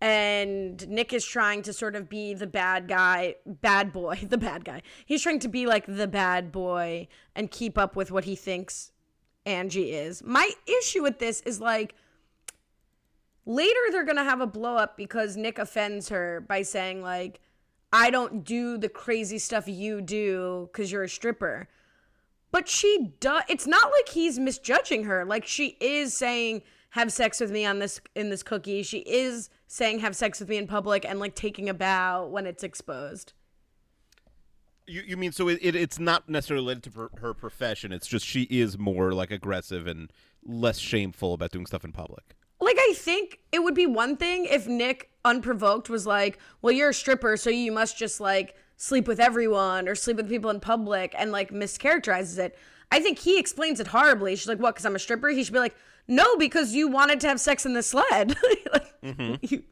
and 0.00 0.88
Nick 0.88 1.12
is 1.12 1.24
trying 1.24 1.62
to 1.62 1.72
sort 1.72 1.94
of 1.94 2.08
be 2.08 2.32
the 2.32 2.46
bad 2.46 2.88
guy, 2.88 3.36
bad 3.46 3.92
boy, 3.92 4.20
the 4.28 4.38
bad 4.38 4.64
guy. 4.64 4.82
He's 5.04 5.22
trying 5.22 5.40
to 5.40 5.48
be 5.48 5.66
like 5.66 5.84
the 5.86 6.08
bad 6.08 6.50
boy 6.50 7.08
and 7.34 7.50
keep 7.50 7.76
up 7.76 7.96
with 7.96 8.10
what 8.10 8.24
he 8.24 8.34
thinks 8.34 8.92
Angie 9.44 9.92
is. 9.92 10.22
My 10.24 10.50
issue 10.66 11.02
with 11.02 11.18
this 11.18 11.40
is 11.42 11.60
like 11.60 11.94
later 13.44 13.80
they're 13.90 14.04
gonna 14.04 14.24
have 14.24 14.40
a 14.40 14.46
blow 14.46 14.76
up 14.76 14.96
because 14.96 15.36
Nick 15.36 15.58
offends 15.58 16.08
her 16.08 16.44
by 16.48 16.62
saying 16.62 17.02
like, 17.02 17.40
"I 17.92 18.10
don't 18.10 18.44
do 18.44 18.78
the 18.78 18.88
crazy 18.88 19.38
stuff 19.38 19.68
you 19.68 20.00
do 20.00 20.68
because 20.72 20.90
you're 20.90 21.04
a 21.04 21.08
stripper." 21.08 21.68
But 22.52 22.68
she 22.68 23.12
does. 23.20 23.42
It's 23.48 23.66
not 23.66 23.92
like 23.92 24.08
he's 24.08 24.38
misjudging 24.38 25.04
her. 25.04 25.24
Like 25.24 25.46
she 25.46 25.76
is 25.80 26.14
saying, 26.14 26.62
"Have 26.90 27.12
sex 27.12 27.40
with 27.40 27.50
me 27.50 27.64
on 27.64 27.78
this 27.78 28.00
in 28.14 28.30
this 28.30 28.42
cookie." 28.42 28.82
She 28.82 28.98
is 28.98 29.50
saying, 29.66 30.00
"Have 30.00 30.16
sex 30.16 30.40
with 30.40 30.48
me 30.48 30.56
in 30.56 30.66
public," 30.66 31.04
and 31.04 31.18
like 31.18 31.34
taking 31.34 31.68
a 31.68 31.74
bow 31.74 32.26
when 32.26 32.46
it's 32.46 32.62
exposed. 32.62 33.32
You 34.86 35.02
you 35.06 35.16
mean 35.16 35.32
so 35.32 35.48
it, 35.48 35.58
it 35.62 35.76
it's 35.76 35.98
not 35.98 36.28
necessarily 36.28 36.64
related 36.64 36.92
to 36.92 36.98
her, 36.98 37.10
her 37.20 37.34
profession. 37.34 37.92
It's 37.92 38.08
just 38.08 38.26
she 38.26 38.42
is 38.42 38.78
more 38.78 39.12
like 39.12 39.30
aggressive 39.30 39.86
and 39.86 40.12
less 40.44 40.78
shameful 40.78 41.34
about 41.34 41.52
doing 41.52 41.66
stuff 41.66 41.84
in 41.84 41.92
public. 41.92 42.36
Like 42.60 42.76
I 42.78 42.92
think 42.96 43.38
it 43.52 43.62
would 43.62 43.74
be 43.74 43.86
one 43.86 44.16
thing 44.16 44.46
if 44.46 44.66
Nick 44.66 45.10
unprovoked 45.24 45.88
was 45.88 46.06
like, 46.06 46.38
"Well, 46.60 46.72
you're 46.72 46.90
a 46.90 46.94
stripper, 46.94 47.36
so 47.36 47.50
you 47.50 47.72
must 47.72 47.96
just 47.96 48.20
like 48.20 48.56
sleep 48.76 49.06
with 49.06 49.20
everyone 49.20 49.88
or 49.88 49.94
sleep 49.94 50.16
with 50.16 50.28
people 50.28 50.50
in 50.50 50.60
public," 50.60 51.14
and 51.16 51.30
like 51.30 51.50
mischaracterizes 51.52 52.38
it. 52.38 52.58
I 52.90 52.98
think 52.98 53.20
he 53.20 53.38
explains 53.38 53.78
it 53.78 53.86
horribly. 53.86 54.34
She's 54.34 54.48
like, 54.48 54.58
"What? 54.58 54.74
Because 54.74 54.86
I'm 54.86 54.96
a 54.96 54.98
stripper?" 54.98 55.28
He 55.28 55.44
should 55.44 55.52
be 55.52 55.60
like, 55.60 55.76
"No, 56.10 56.36
because 56.36 56.74
you 56.74 56.88
wanted 56.88 57.20
to 57.20 57.28
have 57.28 57.40
sex 57.40 57.64
in 57.64 57.72
the 57.72 57.82
sled." 57.82 58.36
like, 58.72 58.94
you- 59.50 59.64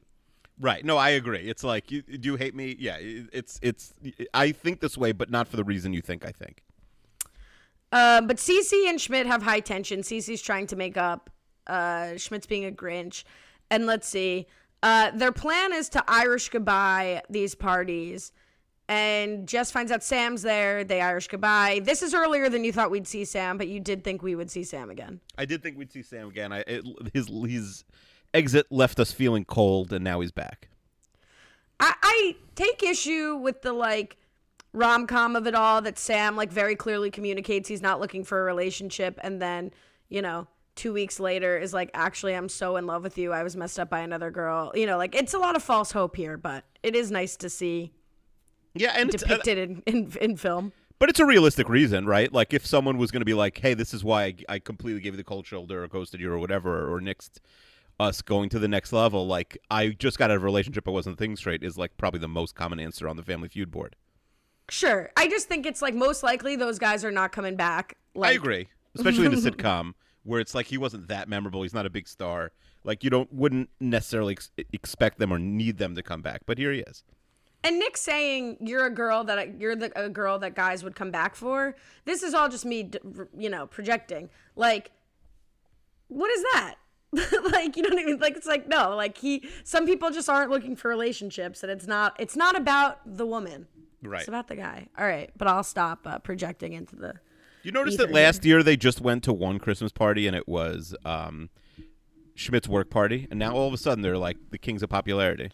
Right. 0.61 0.85
No, 0.85 0.97
I 0.97 1.11
agree. 1.11 1.49
It's 1.49 1.63
like 1.63 1.91
you 1.93 2.03
do 2.03 2.31
you 2.31 2.37
hate 2.37 2.55
me? 2.55 2.75
Yeah, 2.81 2.97
it's 3.01 3.61
it's 3.63 3.95
I 4.35 4.51
think 4.51 4.81
this 4.81 4.99
way, 4.99 5.13
but 5.13 5.31
not 5.31 5.47
for 5.47 5.57
the 5.57 5.63
reason 5.63 5.93
you 5.93 6.01
think 6.01 6.25
I 6.25 6.33
think. 6.33 6.65
Um, 7.93 8.27
but 8.27 8.37
Cece 8.39 8.89
and 8.89 9.01
Schmidt 9.01 9.27
have 9.27 9.43
high 9.43 9.61
tension. 9.61 10.01
Cece's 10.01 10.43
trying 10.43 10.67
to 10.67 10.77
make 10.77 10.97
up. 10.97 11.31
Uh, 11.67 12.17
Schmidt's 12.17 12.47
being 12.47 12.65
a 12.65 12.71
Grinch. 12.73 13.25
And 13.71 13.87
let's 13.87 14.09
see. 14.09 14.47
Uh, 14.83 15.11
their 15.13 15.33
plan 15.33 15.73
is 15.73 15.89
to 15.91 16.05
Irish 16.09 16.49
goodbye 16.49 17.23
these 17.31 17.55
parties. 17.55 18.33
And 18.89 19.47
Jess 19.47 19.71
finds 19.71 19.93
out 19.93 20.03
Sam's 20.03 20.41
there. 20.41 20.83
They 20.83 21.03
Irish 21.03 21.29
goodbye. 21.29 21.83
This 21.85 22.03
is 22.03 22.15
earlier 22.15 22.49
than 22.49 22.65
you 22.65 22.73
thought 22.73 22.91
we'd 22.91 23.07
see 23.07 23.25
Sam, 23.27 23.59
but 23.59 23.69
you 23.69 23.81
did 23.81 24.03
think 24.03 24.23
we 24.23 24.35
would 24.35 24.51
see 24.51 24.65
Sam 24.65 24.89
again. 24.89 25.21
I 25.37 25.45
did 25.45 25.63
think 25.63 25.77
we'd 25.77 25.93
see 25.93 26.03
Sam 26.03 26.29
again. 26.29 26.53
I 26.53 26.61
it, 26.67 26.85
his 27.13 27.29
his 27.47 27.85
exit 28.33 28.67
left 28.71 28.99
us 28.99 29.13
feeling 29.13 29.45
cold, 29.45 29.93
and 29.93 30.03
now 30.03 30.21
he's 30.21 30.33
back. 30.33 30.69
I, 31.81 31.95
I 32.03 32.37
take 32.55 32.83
issue 32.83 33.37
with 33.37 33.63
the 33.63 33.73
like 33.73 34.17
rom 34.73 35.07
com 35.07 35.37
of 35.37 35.47
it 35.47 35.55
all 35.55 35.83
that 35.83 35.99
Sam 35.99 36.37
like 36.37 36.53
very 36.53 36.77
clearly 36.77 37.11
communicates 37.11 37.69
he's 37.69 37.83
not 37.83 38.01
looking 38.01 38.25
for 38.25 38.41
a 38.41 38.45
relationship 38.45 39.19
and 39.23 39.41
then, 39.41 39.73
you 40.09 40.23
know, 40.23 40.47
two 40.75 40.93
weeks 40.93 41.19
later 41.19 41.59
is 41.59 41.73
like, 41.73 41.91
actually, 41.95 42.35
I'm 42.35 42.49
so 42.49 42.77
in 42.77 42.87
love 42.87 43.03
with 43.03 43.19
you. 43.19 43.33
I 43.33 43.43
was 43.43 43.57
messed 43.57 43.79
up 43.81 43.91
by 43.91 44.01
another 44.01 44.31
girl. 44.31 44.73
You 44.75 44.87
know, 44.87 44.97
like 44.97 45.15
it's 45.15 45.35
a 45.35 45.39
lot 45.39 45.57
of 45.57 45.63
false 45.63 45.93
hope 45.93 46.17
here, 46.17 46.37
but 46.37 46.65
it 46.83 46.95
is 46.95 47.11
nice 47.11 47.37
to 47.39 47.51
see 47.51 47.93
Yeah, 48.79 48.93
and 48.97 49.15
uh, 49.15 49.19
depicted 49.19 49.59
in, 49.59 49.83
in, 49.87 50.13
in 50.21 50.37
film. 50.37 50.73
but 50.99 51.09
it's 51.09 51.21
a 51.21 51.27
realistic 51.27 51.69
reason, 51.69 52.07
right? 52.07 52.33
Like 52.33 52.55
if 52.55 52.67
someone 52.67 52.99
was 52.99 53.11
going 53.11 53.21
to 53.21 53.27
be 53.27 53.35
like, 53.35 53.59
"Hey, 53.59 53.75
this 53.75 53.93
is 53.95 54.05
why 54.05 54.25
I, 54.25 54.35
I 54.49 54.59
completely 54.59 55.01
gave 55.01 55.15
you 55.15 55.19
the 55.19 55.25
cold 55.25 55.47
shoulder 55.47 55.85
or 55.85 55.89
ghosted 55.89 56.21
you 56.21 56.33
or 56.33 56.39
whatever," 56.39 56.93
or 56.93 57.01
nixed 57.01 57.41
us 58.01 58.23
going 58.23 58.49
to 58.51 58.59
the 58.59 58.69
next 58.69 58.93
level, 58.93 59.27
like 59.27 59.59
I 59.71 59.89
just 59.89 60.19
got 60.19 60.31
out 60.31 60.37
of 60.37 60.43
a 60.43 60.45
relationship, 60.45 60.87
I 60.87 60.91
wasn't 60.91 61.19
thinking 61.19 61.37
straight, 61.37 61.63
is 61.63 61.77
like 61.77 61.97
probably 61.97 62.21
the 62.21 62.29
most 62.29 62.55
common 62.55 62.79
answer 62.79 63.09
on 63.09 63.17
the 63.17 63.23
Family 63.23 63.49
Feud 63.49 63.71
board. 63.71 63.97
Sure. 64.71 65.11
I 65.17 65.29
just 65.29 65.49
think 65.49 65.67
it's 65.67 65.83
like 65.83 65.95
most 65.95 66.23
likely 66.23 66.57
those 66.57 66.79
guys 66.79 67.05
are 67.05 67.11
not 67.11 67.33
coming 67.33 67.57
back. 67.57 67.97
Like, 68.15 68.31
I 68.31 68.33
agree, 68.35 68.69
especially 68.95 69.27
in 69.27 69.35
a 69.35 69.37
sitcom 69.39 69.95
where 70.25 70.41
it's 70.41 70.55
like 70.55 70.67
he 70.67 70.79
wasn't 70.79 71.09
that 71.09 71.29
memorable. 71.29 71.63
He's 71.63 71.75
not 71.75 71.87
a 71.87 71.91
big 71.91 72.07
star. 72.07 72.53
Like 72.85 73.03
you 73.03 73.11
don't 73.11 73.33
wouldn't 73.33 73.71
necessarily 73.81 74.35
ex- 74.35 74.51
expect 74.73 75.19
them 75.19 75.33
or 75.33 75.39
need 75.39 75.79
them 75.79 75.95
to 75.95 76.03
come 76.03 76.23
back, 76.23 76.43
but 76.47 76.59
here 76.59 76.73
he 76.73 76.81
is. 76.81 77.03
And 77.65 77.79
Nick 77.79 77.97
saying 77.97 78.59
you're 78.61 78.87
a 78.87 78.91
girl 78.91 79.25
that 79.25 79.61
you're 79.61 79.75
the, 79.75 79.91
a 80.01 80.09
girl 80.09 80.39
that 80.39 80.55
guys 80.55 80.85
would 80.85 80.95
come 80.95 81.11
back 81.11 81.35
for. 81.35 81.75
This 82.05 82.23
is 82.23 82.33
all 82.35 82.49
just 82.49 82.65
me, 82.65 82.91
you 83.37 83.51
know, 83.51 83.67
projecting. 83.67 84.31
Like, 84.55 84.93
what 86.07 86.31
is 86.31 86.43
that? 86.55 86.77
like 87.13 87.77
you 87.77 87.83
know 87.83 87.89
what 87.89 88.03
I 88.03 88.05
mean? 88.05 88.19
like. 88.19 88.37
It's 88.37 88.47
like 88.47 88.69
no. 88.69 88.95
Like 88.95 89.17
he. 89.17 89.49
Some 89.65 89.87
people 89.87 90.11
just 90.11 90.29
aren't 90.29 90.51
looking 90.51 90.77
for 90.77 90.89
relationships, 90.89 91.63
and 91.63 91.73
it's 91.73 91.87
not. 91.87 92.15
It's 92.19 92.37
not 92.37 92.55
about 92.57 93.17
the 93.17 93.27
woman. 93.27 93.67
Right. 94.03 94.21
It's 94.21 94.29
about 94.29 94.49
the 94.49 94.57
guy. 94.57 94.89
All 94.97 95.07
right, 95.07 95.31
but 95.37 95.49
I'll 95.49 95.65
stop 95.65 96.07
uh, 96.07 96.19
projecting 96.19 96.75
into 96.75 96.97
the. 96.97 97.15
You 97.63 97.73
notice 97.73 97.97
that 97.97 98.13
last 98.13 98.45
year 98.45 98.63
they 98.63 98.77
just 98.77 99.01
went 99.01 99.25
to 99.25 99.33
one 99.33 99.59
Christmas 99.59 99.91
party 99.91 100.27
and 100.27 100.37
it 100.37 100.47
was 100.47 100.95
um, 101.05 101.51
Schmidt's 102.35 102.69
work 102.69 102.89
party, 102.91 103.27
and 103.31 103.39
now 103.39 103.53
all 103.53 103.67
of 103.67 103.75
a 103.75 103.79
sudden 103.79 104.03
they're 104.03 104.19
like 104.19 104.37
the 104.51 104.59
kings 104.59 104.83
of 104.83 104.91
popularity. 104.91 105.51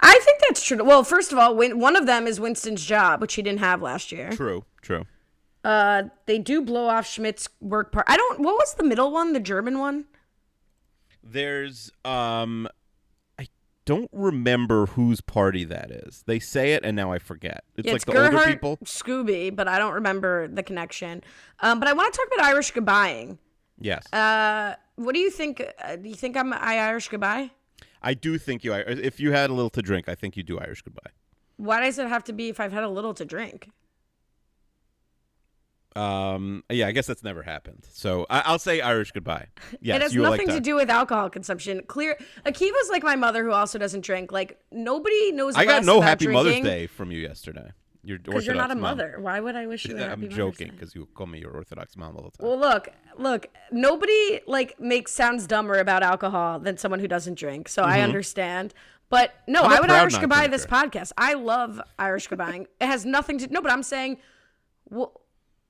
I 0.00 0.18
think 0.24 0.40
that's 0.48 0.62
true. 0.62 0.82
Well, 0.84 1.02
first 1.04 1.32
of 1.32 1.38
all, 1.38 1.56
one 1.56 1.96
of 1.96 2.06
them 2.06 2.26
is 2.26 2.38
Winston's 2.38 2.84
job, 2.84 3.20
which 3.20 3.34
he 3.34 3.42
didn't 3.42 3.60
have 3.60 3.82
last 3.82 4.12
year. 4.12 4.30
True, 4.30 4.64
true. 4.82 5.06
Uh, 5.64 6.04
they 6.26 6.38
do 6.38 6.62
blow 6.62 6.86
off 6.86 7.06
Schmidt's 7.06 7.48
work 7.60 7.90
part. 7.92 8.06
I 8.08 8.16
don't. 8.16 8.40
What 8.40 8.54
was 8.54 8.74
the 8.74 8.84
middle 8.84 9.10
one? 9.10 9.32
The 9.32 9.40
German 9.40 9.78
one. 9.78 10.04
There's 11.22 11.90
um, 12.04 12.68
I 13.38 13.48
don't 13.84 14.08
remember 14.12 14.86
whose 14.86 15.20
party 15.20 15.64
that 15.64 15.90
is. 15.90 16.22
They 16.26 16.38
say 16.38 16.72
it, 16.74 16.84
and 16.84 16.96
now 16.96 17.12
I 17.12 17.18
forget. 17.18 17.64
It's 17.76 17.86
Yeah, 17.86 17.92
like 17.92 18.02
it's 18.02 18.04
the 18.12 18.24
older 18.36 18.44
people. 18.46 18.78
Scooby, 18.84 19.54
but 19.54 19.68
I 19.68 19.78
don't 19.78 19.94
remember 19.94 20.46
the 20.48 20.62
connection. 20.62 21.22
Um, 21.60 21.80
but 21.80 21.88
I 21.88 21.92
want 21.92 22.12
to 22.14 22.18
talk 22.18 22.28
about 22.34 22.46
Irish 22.46 22.72
goodbying. 22.72 23.38
Yes, 23.80 24.12
Uh, 24.12 24.74
what 24.96 25.14
do 25.14 25.20
you 25.20 25.30
think? 25.30 25.62
Uh, 25.82 25.96
do 25.96 26.08
you 26.08 26.14
think 26.16 26.36
I'm 26.36 26.52
I 26.52 26.78
Irish 26.78 27.08
goodbye? 27.08 27.50
I 28.02 28.14
do 28.14 28.38
think 28.38 28.64
you. 28.64 28.72
If 28.72 29.20
you 29.20 29.32
had 29.32 29.50
a 29.50 29.52
little 29.52 29.70
to 29.70 29.82
drink, 29.82 30.08
I 30.08 30.14
think 30.14 30.36
you 30.36 30.42
do 30.42 30.58
Irish 30.58 30.82
goodbye. 30.82 31.10
Why 31.56 31.80
does 31.80 31.98
it 31.98 32.08
have 32.08 32.24
to 32.24 32.32
be 32.32 32.48
if 32.48 32.60
I've 32.60 32.72
had 32.72 32.84
a 32.84 32.88
little 32.88 33.14
to 33.14 33.24
drink? 33.24 33.68
Um, 35.96 36.62
yeah, 36.70 36.86
I 36.86 36.92
guess 36.92 37.06
that's 37.06 37.24
never 37.24 37.42
happened. 37.42 37.84
So 37.90 38.24
I, 38.30 38.42
I'll 38.46 38.60
say 38.60 38.80
Irish 38.80 39.10
goodbye. 39.10 39.48
Yes, 39.80 39.96
it 39.96 40.02
has 40.02 40.14
nothing 40.14 40.48
like 40.48 40.56
to 40.56 40.60
do 40.60 40.76
with 40.76 40.90
alcohol 40.90 41.30
consumption. 41.30 41.82
Clear. 41.86 42.16
Akiva's 42.46 42.88
like 42.90 43.02
my 43.02 43.16
mother, 43.16 43.44
who 43.44 43.52
also 43.52 43.78
doesn't 43.78 44.02
drink. 44.02 44.32
Like 44.32 44.58
nobody 44.70 45.32
knows. 45.32 45.56
I 45.56 45.64
got 45.64 45.84
no 45.84 46.00
Happy 46.00 46.26
Mother's 46.26 46.60
Day 46.60 46.86
from 46.86 47.10
you 47.10 47.18
yesterday. 47.18 47.70
You're 48.08 48.18
because 48.18 48.46
you're 48.46 48.54
not 48.54 48.70
a 48.70 48.74
mom. 48.74 48.82
mother. 48.96 49.16
Why 49.20 49.38
would 49.38 49.54
I 49.54 49.66
wish 49.66 49.84
you? 49.84 49.98
a 49.98 50.06
I'm 50.08 50.28
joking 50.30 50.70
because 50.70 50.94
you 50.94 51.06
call 51.14 51.26
me 51.26 51.40
your 51.40 51.50
Orthodox 51.50 51.94
mom 51.94 52.16
all 52.16 52.22
the 52.22 52.30
time. 52.38 52.48
Well, 52.48 52.58
look, 52.58 52.88
look. 53.18 53.48
Nobody 53.70 54.40
like 54.46 54.80
makes 54.80 55.12
sounds 55.12 55.46
dumber 55.46 55.74
about 55.74 56.02
alcohol 56.02 56.58
than 56.58 56.78
someone 56.78 57.00
who 57.00 57.08
doesn't 57.08 57.34
drink. 57.38 57.68
So 57.68 57.82
I 57.82 58.00
understand. 58.00 58.72
But 59.10 59.34
no, 59.46 59.62
Mm-hmm. 59.62 59.72
I 59.74 59.80
would 59.80 59.90
Irish 59.90 60.16
goodbye 60.16 60.46
this 60.48 60.64
podcast. 60.66 61.12
I 61.18 61.34
love 61.34 61.80
Irish 61.98 62.28
goodbying. 62.28 62.66
it 62.80 62.86
has 62.86 63.04
nothing 63.04 63.38
to 63.40 63.46
no. 63.52 63.60
But 63.60 63.72
I'm 63.72 63.82
saying, 63.82 64.16
wh- 64.90 65.12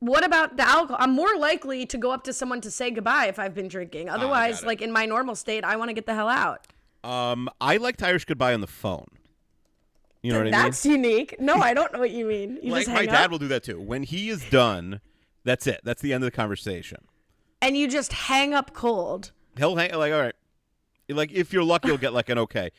what 0.01 0.24
about 0.24 0.57
the 0.57 0.62
alcohol? 0.68 0.96
I'm 1.01 1.12
more 1.12 1.37
likely 1.37 1.87
to 1.87 1.98
go 1.98 2.12
up 2.12 2.22
to 2.24 2.33
someone 2.33 2.61
to 2.61 2.70
say 2.70 2.90
goodbye 2.92 3.27
if 3.27 3.38
I've 3.40 3.55
been 3.55 3.66
drinking. 3.68 4.09
Otherwise, 4.09 4.62
it. 4.62 4.66
like 4.66 4.81
in 4.81 4.92
my 4.92 5.07
normal 5.07 5.35
state, 5.35 5.64
I 5.64 5.74
want 5.77 5.88
to 5.88 5.92
get 5.94 6.07
the 6.07 6.14
hell 6.14 6.29
out. 6.29 6.66
Um, 7.03 7.48
I 7.61 7.79
liked 7.79 8.01
Irish 8.03 8.24
goodbye 8.27 8.55
on 8.55 8.61
the 8.61 8.66
phone. 8.68 9.07
You 10.22 10.33
know 10.33 10.38
what 10.38 10.48
I 10.48 10.50
mean? 10.50 10.52
That's 10.52 10.85
unique. 10.85 11.40
No, 11.40 11.54
I 11.57 11.74
don't 11.74 11.92
know 11.92 12.00
what 12.00 12.11
you 12.11 12.24
mean. 12.26 12.59
You 12.62 12.72
like 12.72 12.88
my 12.88 13.07
dad 13.07 13.26
up 13.26 13.31
will 13.31 13.38
do 13.38 13.48
that 13.48 13.62
too. 13.62 13.81
When 13.81 14.02
he 14.02 14.28
is 14.31 14.48
done, 14.50 15.00
that's 15.44 15.66
it. 15.66 15.81
That's 15.85 16.02
the 16.02 16.12
end 16.12 16.24
of 16.24 16.31
the 16.31 16.37
conversation. 16.37 16.98
and 17.62 17.76
you 17.76 17.88
just 17.88 18.12
hang 18.12 18.54
up 18.54 18.72
cold. 18.74 19.33
He'll 19.57 19.76
hang 19.76 19.92
like 19.94 20.12
all 20.12 20.20
right. 20.20 20.35
Like 21.09 21.33
if 21.33 21.52
you're 21.52 21.64
lucky, 21.64 21.88
you'll 21.88 21.98
get 21.98 22.12
like 22.12 22.28
an 22.28 22.38
okay. 22.38 22.70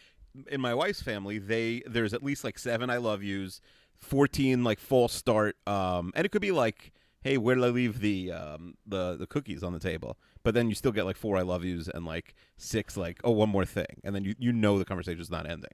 In 0.49 0.61
my 0.61 0.73
wife's 0.73 1.01
family, 1.01 1.39
they 1.39 1.81
there's 1.87 2.13
at 2.13 2.23
least 2.23 2.43
like 2.43 2.59
seven 2.59 2.89
I 2.89 2.97
love 2.97 3.23
yous, 3.23 3.61
fourteen 3.95 4.63
like 4.63 4.79
false 4.79 5.13
start, 5.13 5.55
um, 5.67 6.11
and 6.15 6.25
it 6.25 6.29
could 6.29 6.41
be 6.41 6.51
like, 6.51 6.91
hey, 7.21 7.37
where 7.37 7.55
did 7.55 7.63
I 7.63 7.69
leave 7.69 7.99
the 8.01 8.31
um 8.31 8.75
the 8.85 9.15
the 9.17 9.25
cookies 9.27 9.63
on 9.63 9.73
the 9.73 9.79
table? 9.79 10.17
But 10.43 10.53
then 10.53 10.69
you 10.69 10.75
still 10.75 10.91
get 10.91 11.05
like 11.05 11.17
four 11.17 11.37
I 11.37 11.41
love 11.41 11.63
yous 11.63 11.87
and 11.87 12.05
like 12.05 12.35
six 12.57 12.95
like 12.97 13.19
oh 13.23 13.31
one 13.31 13.49
more 13.49 13.65
thing, 13.65 14.01
and 14.03 14.13
then 14.13 14.23
you 14.23 14.35
you 14.37 14.51
know 14.51 14.77
the 14.77 14.85
conversation's 14.85 15.31
not 15.31 15.49
ending. 15.49 15.73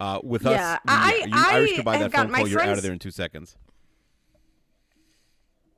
Uh, 0.00 0.18
with 0.22 0.42
Yeah, 0.44 0.74
us, 0.74 0.80
I- 0.88 1.22
you 1.26 1.32
I 1.34 1.54
Irish 1.56 1.76
goodbye 1.76 1.96
have 1.98 2.10
that 2.10 2.12
got- 2.12 2.22
phone 2.22 2.32
my 2.32 2.38
call, 2.38 2.48
you're 2.48 2.60
out 2.60 2.64
friends- 2.64 2.78
of 2.78 2.82
there 2.84 2.92
in 2.92 2.98
two 2.98 3.10
seconds. 3.10 3.56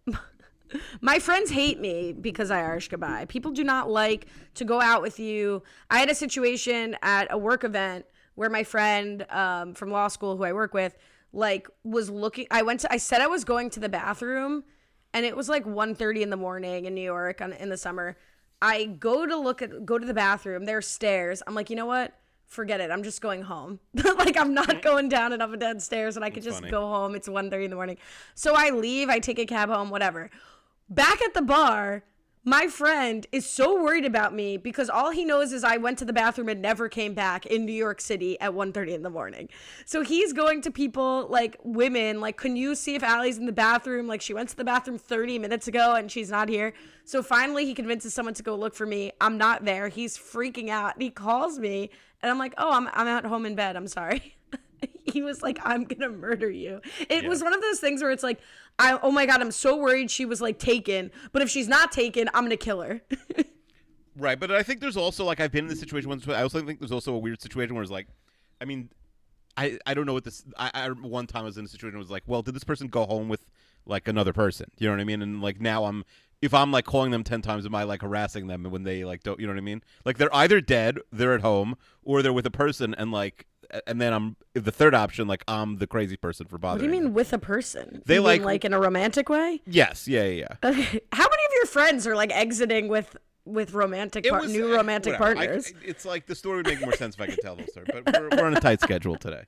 My 1.03 1.19
friends 1.19 1.51
hate 1.51 1.81
me 1.81 2.13
because 2.15 2.51
I 2.51 2.61
Irish 2.61 2.89
goodbye. 2.89 3.27
People 3.27 3.51
do 3.51 3.63
not 3.63 3.91
like 3.91 4.27
to 4.55 4.65
go 4.65 4.81
out 4.81 5.03
with 5.03 5.21
you. 5.21 5.63
I 5.91 5.99
had 5.99 6.09
a 6.09 6.15
situation 6.15 6.97
at 7.03 7.27
a 7.31 7.37
work 7.37 7.63
event 7.65 8.07
where 8.37 8.49
my 8.49 8.65
friend 8.65 9.27
um, 9.31 9.75
from 9.75 9.91
law 9.91 10.09
school, 10.09 10.37
who 10.39 10.45
I 10.45 10.55
work 10.55 10.73
with, 10.73 10.97
like 11.35 11.69
was 11.85 12.09
looking. 12.09 12.47
I 12.51 12.63
went 12.63 12.81
to. 12.81 12.93
I 12.93 12.97
said 12.97 13.21
I 13.21 13.27
was 13.27 13.45
going 13.45 13.69
to 13.71 13.81
the 13.81 13.89
bathroom, 13.91 14.65
and 15.13 15.27
it 15.27 15.37
was 15.37 15.49
like 15.51 15.65
1.30 15.67 16.23
in 16.23 16.31
the 16.31 16.37
morning 16.39 16.87
in 16.87 16.95
New 16.95 17.03
York 17.05 17.43
on, 17.43 17.53
in 17.53 17.69
the 17.69 17.77
summer. 17.77 18.17
I 18.63 18.85
go 18.87 19.27
to 19.27 19.37
look 19.37 19.61
at 19.61 19.85
go 19.85 19.99
to 19.99 20.07
the 20.07 20.15
bathroom. 20.15 20.65
There's 20.65 20.87
stairs. 20.87 21.43
I'm 21.47 21.55
like, 21.55 21.69
you 21.69 21.77
know 21.77 21.87
what? 21.87 22.15
Forget 22.53 22.83
it. 22.83 22.91
I'm 22.91 23.03
just 23.03 23.23
going 23.23 23.41
home. 23.41 23.81
like 23.95 24.37
I'm 24.37 24.53
not 24.53 24.83
going 24.83 25.09
down 25.09 25.33
and 25.33 25.41
up 25.41 25.53
and 25.53 25.59
down 25.59 25.81
stairs, 25.81 26.17
and 26.17 26.25
I 26.25 26.29
could 26.29 26.43
just 26.43 26.59
funny. 26.59 26.71
go 26.71 26.87
home. 26.87 27.15
It's 27.15 27.27
1.30 27.27 27.65
in 27.65 27.71
the 27.71 27.77
morning. 27.77 27.97
So 28.35 28.53
I 28.55 28.69
leave. 28.69 29.09
I 29.09 29.21
take 29.21 29.39
a 29.39 29.47
cab 29.47 29.71
home. 29.71 29.89
Whatever. 29.89 30.29
Back 30.91 31.23
at 31.23 31.33
the 31.33 31.41
bar, 31.41 32.05
my 32.45 32.67
friend 32.67 33.25
is 33.31 33.49
so 33.49 33.81
worried 33.81 34.05
about 34.05 34.35
me 34.35 34.57
because 34.57 34.91
all 34.91 35.13
he 35.13 35.25
knows 35.25 35.53
is 35.53 35.63
I 35.63 35.77
went 35.77 35.99
to 35.99 36.05
the 36.05 36.13
bathroom 36.13 36.49
and 36.49 36.61
never 36.61 36.89
came 36.89 37.15
back 37.15 37.47
in 37.47 37.65
New 37.65 37.73
York 37.73 38.01
City 38.01 38.39
at 38.41 38.53
1.30 38.53 38.95
in 38.95 39.03
the 39.03 39.11
morning. 39.11 39.49
So 39.85 40.03
he's 40.03 40.33
going 40.33 40.61
to 40.63 40.71
people 40.73 41.29
like 41.29 41.57
women, 41.63 42.21
like, 42.21 42.37
can 42.37 42.57
you 42.57 42.75
see 42.75 42.97
if 42.97 43.05
Allie's 43.05 43.39
in 43.39 43.47
the 43.47 43.53
bathroom? 43.53 44.09
Like, 44.09 44.21
she 44.21 44.35
went 44.35 44.49
to 44.49 44.57
the 44.57 44.65
bathroom 44.65 44.99
30 44.99 45.39
minutes 45.39 45.69
ago 45.69 45.95
and 45.95 46.11
she's 46.11 46.31
not 46.31 46.49
here. 46.49 46.73
So 47.05 47.23
finally, 47.23 47.65
he 47.65 47.75
convinces 47.75 48.13
someone 48.13 48.35
to 48.35 48.43
go 48.43 48.57
look 48.57 48.75
for 48.75 48.87
me. 48.87 49.13
I'm 49.21 49.39
not 49.39 49.65
there. 49.65 49.89
He's 49.89 50.19
freaking 50.19 50.69
out. 50.69 51.01
He 51.01 51.11
calls 51.11 51.61
me 51.61 51.91
and 52.23 52.31
I'm 52.31 52.39
like, 52.39 52.55
oh, 52.59 52.73
I'm, 52.73 52.89
I'm 52.93 53.07
at 53.07 53.25
home 53.25 53.47
in 53.47 53.55
bed. 53.55 53.77
I'm 53.77 53.87
sorry. 53.87 54.37
he 55.05 55.23
was 55.23 55.43
like, 55.43 55.59
I'm 55.63 55.85
gonna 55.85 56.09
murder 56.09 56.51
you. 56.51 56.81
It 57.09 57.29
was 57.29 57.43
one 57.43 57.55
of 57.55 57.61
those 57.61 57.79
things 57.79 58.03
where 58.03 58.11
it's 58.11 58.23
like, 58.23 58.41
I 58.83 58.99
oh 59.03 59.11
my 59.11 59.25
god, 59.25 59.41
I'm 59.41 59.53
so 59.53 59.77
worried 59.77 60.11
she 60.11 60.25
was 60.25 60.41
like 60.41 60.59
taken, 60.59 61.11
but 61.33 61.41
if 61.41 61.49
she's 61.49 61.69
not 61.69 61.93
taken, 61.93 62.29
I'm 62.35 62.45
gonna 62.45 62.57
kill 62.57 62.83
her. 62.83 63.01
Right, 64.17 64.39
but 64.39 64.51
I 64.51 64.63
think 64.63 64.81
there's 64.81 64.97
also 64.97 65.25
like 65.25 65.41
I've 65.41 65.53
been 65.53 65.65
in 65.65 65.71
this 65.71 65.81
situation 65.81 66.11
once. 66.11 66.29
I 66.29 66.43
also 66.43 66.61
think 66.61 66.81
there's 66.81 66.93
also 66.93 67.15
a 67.15 67.19
weird 67.19 67.41
situation 67.41 67.75
where 67.75 67.83
it's 67.83 67.91
like, 67.91 68.09
I 68.61 68.67
mean, 68.67 68.91
I 69.57 69.79
I 69.87 69.95
don't 69.95 70.07
know 70.07 70.13
what 70.13 70.25
this. 70.25 70.45
I, 70.59 70.71
I 70.75 70.89
one 70.91 71.27
time 71.27 71.43
I 71.43 71.47
was 71.47 71.57
in 71.57 71.65
a 71.65 71.69
situation 71.69 71.95
where 71.95 72.01
it 72.01 72.05
was 72.05 72.11
like, 72.11 72.25
well, 72.27 72.43
did 72.43 72.55
this 72.55 72.65
person 72.65 72.89
go 72.89 73.07
home 73.07 73.29
with 73.29 73.47
like 73.87 74.09
another 74.09 74.33
person? 74.33 74.71
You 74.79 74.89
know 74.89 74.95
what 74.95 75.01
I 75.01 75.05
mean? 75.05 75.23
And 75.23 75.41
like 75.41 75.61
now 75.61 75.85
I'm 75.85 76.05
if 76.43 76.53
I'm 76.53 76.71
like 76.71 76.85
calling 76.85 77.11
them 77.11 77.25
ten 77.25 77.41
times, 77.41 77.65
am 77.65 77.75
I 77.75 77.85
like 77.85 78.03
harassing 78.03 78.49
them 78.49 78.65
when 78.65 78.83
they 78.83 79.05
like 79.05 79.23
don't? 79.23 79.41
You 79.41 79.47
know 79.47 79.55
what 79.55 79.59
I 79.59 79.63
mean? 79.63 79.83
Like 80.05 80.19
they're 80.19 80.35
either 80.35 80.61
dead, 80.61 80.99
they're 81.11 81.35
at 81.35 81.41
home, 81.41 81.77
or 82.03 82.21
they're 82.21 82.35
with 82.35 82.47
a 82.47 82.51
person, 82.51 82.95
and 82.95 83.13
like 83.13 83.47
and 83.87 84.01
then 84.01 84.13
I'm 84.13 84.37
the 84.55 84.71
third 84.73 84.95
option. 84.95 85.27
Like 85.29 85.45
I'm 85.49 85.77
the 85.79 85.87
crazy 85.87 86.17
person 86.17 86.47
for 86.47 86.59
bothering. 86.59 86.75
what 86.75 86.79
do 86.91 86.95
you 86.97 87.01
them. 87.03 87.05
mean 87.11 87.15
with 87.15 87.33
a 87.33 87.39
person? 87.39 88.03
They 88.07 88.15
You 88.17 88.21
mean, 88.21 88.25
like- 88.27 88.43
like 88.43 88.65
in 88.65 88.73
a 88.73 88.81
romantic 88.81 89.29
way. 89.29 89.61
Yes, 89.67 90.07
yeah, 90.09 90.25
yeah. 90.25 90.47
yeah. 90.63 90.69
Okay. 90.71 91.01
How 91.13 91.25
many 91.25 91.43
of 91.47 91.53
your 91.55 91.67
friends 91.67 92.07
are 92.07 92.17
like 92.17 92.31
exiting 92.33 92.89
with 92.89 93.17
with 93.45 93.73
romantic 93.75 94.25
par- 94.29 94.47
new 94.47 94.73
uh, 94.73 94.77
romantic 94.77 95.19
whatever. 95.19 95.41
I- 95.41 95.47
partners? 95.47 95.73
it's 95.85 96.05
like 96.05 96.27
the 96.27 96.35
story 96.35 96.59
would 96.59 96.67
make 96.67 96.81
more 96.81 96.93
sense 96.93 97.17
if 97.17 97.21
I 97.21 97.27
could 97.27 97.41
tell 97.43 97.57
the 97.57 97.67
story, 97.67 97.87
but 97.93 98.05
we're, 98.21 98.29
we're 98.37 98.47
on 98.47 98.57
a 98.57 98.61
tight 98.61 98.81
schedule 98.89 99.17
today. 99.17 99.43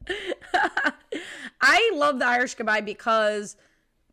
I 1.60 1.90
love 1.94 2.18
the 2.18 2.26
Irish 2.26 2.54
goodbye 2.54 2.80
because 2.80 3.56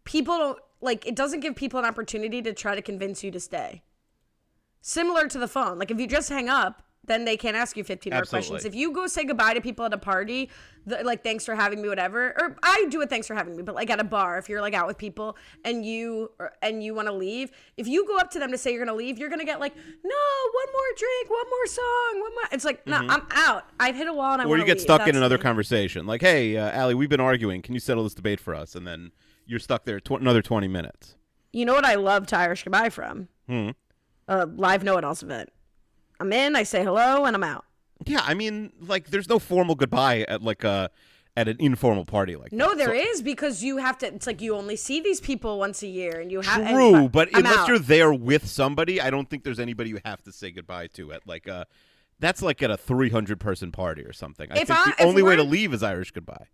people 0.04 0.38
don't 0.38 0.60
like 0.82 1.06
it 1.06 1.16
doesn't 1.16 1.40
give 1.42 1.56
people 1.56 1.80
an 1.80 1.86
opportunity 1.86 2.42
to 2.42 2.54
try 2.54 2.76
to 2.76 2.82
convince 2.82 3.24
you 3.24 3.32
to 3.32 3.40
stay. 3.40 3.82
Similar 4.82 5.28
to 5.28 5.38
the 5.40 5.48
phone. 5.48 5.78
Like 5.80 5.92
if 5.92 6.00
you 6.00 6.08
just 6.08 6.30
hang 6.30 6.50
up, 6.50 6.82
then 7.06 7.26
they 7.26 7.36
can't 7.36 7.58
ask 7.58 7.76
you 7.76 7.84
15 7.84 8.14
more 8.14 8.24
questions. 8.24 8.64
If 8.64 8.76
you 8.76 8.92
go 8.92 9.08
say 9.08 9.24
goodbye 9.24 9.56
to 9.56 9.62
people 9.62 9.86
at 9.86 9.94
a 9.94 9.98
party, 9.98 10.50
the, 10.86 11.04
like 11.04 11.24
thanks 11.24 11.46
for 11.46 11.56
having 11.56 11.82
me, 11.82 11.90
whatever, 11.90 12.34
or 12.40 12.56
I 12.62 12.86
do 12.90 13.02
it 13.02 13.10
thanks 13.10 13.28
for 13.28 13.34
having 13.34 13.56
me, 13.56 13.64
but 13.64 13.74
like 13.74 13.90
at 13.90 14.00
a 14.00 14.04
bar, 14.04 14.38
if 14.38 14.48
you're 14.48 14.62
like 14.62 14.74
out 14.74 14.86
with 14.88 14.98
people 14.98 15.36
and 15.66 15.84
you 15.84 16.32
or, 16.40 16.54
and 16.62 16.84
you 16.84 16.94
want 16.94 17.08
to 17.08 17.14
leave, 17.14 17.52
if 17.76 17.88
you 17.88 18.06
go 18.06 18.18
up 18.18 18.30
to 18.32 18.40
them 18.40 18.52
to 18.52 18.58
say 18.58 18.72
you're 18.72 18.86
gonna 18.86 18.98
leave, 18.98 19.18
you're 19.18 19.30
gonna 19.30 19.46
get 19.46 19.60
like, 19.60 19.76
no, 19.76 19.82
one 19.82 20.74
more 20.74 20.98
drink, 20.98 21.30
one 21.30 21.50
more 21.50 21.66
song, 21.68 22.22
one 22.22 22.34
more. 22.34 22.44
It's 22.52 22.66
like, 22.66 22.86
no, 22.86 22.98
I'm 22.98 23.26
out. 23.32 23.66
I've 23.80 23.96
hit 23.96 24.08
a 24.08 24.14
wall 24.14 24.34
and 24.34 24.42
I 24.42 24.46
or 24.46 24.58
you 24.58 24.66
get 24.66 24.80
stuck 24.80 25.08
in 25.08 25.16
another 25.16 25.38
me. 25.38 25.44
conversation. 25.44 26.06
Like, 26.06 26.22
hey, 26.22 26.56
uh, 26.58 26.70
Allie, 26.72 26.96
we've 26.96 27.10
been 27.10 27.20
arguing. 27.20 27.62
Can 27.64 27.74
you 27.74 27.80
settle 27.80 28.04
this 28.04 28.14
debate 28.14 28.40
for 28.40 28.54
us? 28.54 28.76
And 28.76 28.86
then 28.86 29.12
you're 29.46 29.60
stuck 29.60 29.86
there 29.86 30.00
tw- 30.00 30.12
another 30.12 30.42
20 30.42 30.68
minutes. 30.68 31.16
You 31.52 31.66
know 31.66 31.74
what 31.74 31.86
I 31.86 31.96
love 31.96 32.28
to 32.28 32.38
Irish 32.38 32.64
goodbye 32.64 32.90
from? 32.90 33.28
Hmm. 33.48 33.70
A 34.28 34.46
live 34.46 34.84
know 34.84 34.98
it 34.98 35.04
alls 35.04 35.24
event. 35.24 35.50
I'm 36.22 36.32
in, 36.32 36.56
I 36.56 36.64
say 36.64 36.84
hello, 36.84 37.26
and 37.26 37.36
I'm 37.36 37.44
out. 37.44 37.66
Yeah, 38.06 38.22
I 38.24 38.34
mean, 38.36 38.72
like, 38.80 39.08
there's 39.10 39.28
no 39.28 39.40
formal 39.40 39.76
goodbye 39.76 40.26
at 40.28 40.42
like 40.42 40.64
a 40.64 40.90
at 41.38 41.48
an 41.48 41.56
informal 41.60 42.04
party 42.04 42.36
like 42.36 42.52
No, 42.52 42.70
that. 42.70 42.78
there 42.78 42.88
So- 42.90 43.10
is 43.12 43.22
because 43.22 43.64
you 43.64 43.78
have 43.78 43.98
to. 44.00 44.08
It's 44.08 44.28
like 44.28 44.42
you 44.42 44.56
only 44.56 44.76
see 44.76 45.00
these 45.02 45.20
people 45.22 45.58
once 45.60 45.82
a 45.82 45.88
year, 45.88 46.20
and 46.20 46.32
you 46.32 46.42
have. 46.42 46.70
True, 46.70 47.10
but 47.10 47.30
I'm 47.34 47.40
unless 47.46 47.58
out. 47.60 47.68
you're 47.68 47.80
there 47.80 48.14
with 48.14 48.48
somebody, 48.48 49.00
I 49.02 49.10
don't 49.10 49.30
think 49.30 49.44
there's 49.44 49.60
anybody 49.60 49.90
you 49.90 50.00
have 50.06 50.22
to 50.24 50.32
say 50.32 50.52
goodbye 50.52 50.88
to 50.94 51.12
at 51.14 51.26
like 51.28 51.48
a. 51.48 51.66
That's 52.20 52.42
like 52.44 52.62
at 52.62 52.70
a 52.70 52.78
300 52.78 53.40
person 53.40 53.72
party 53.72 54.04
or 54.04 54.14
something. 54.14 54.52
I 54.52 54.60
If 54.60 54.68
think 54.68 54.80
I- 54.80 54.94
the 54.98 55.04
only 55.06 55.24
way 55.24 55.36
to 55.36 55.44
leave 55.44 55.74
is 55.74 55.82
Irish 55.82 56.12
goodbye. 56.12 56.46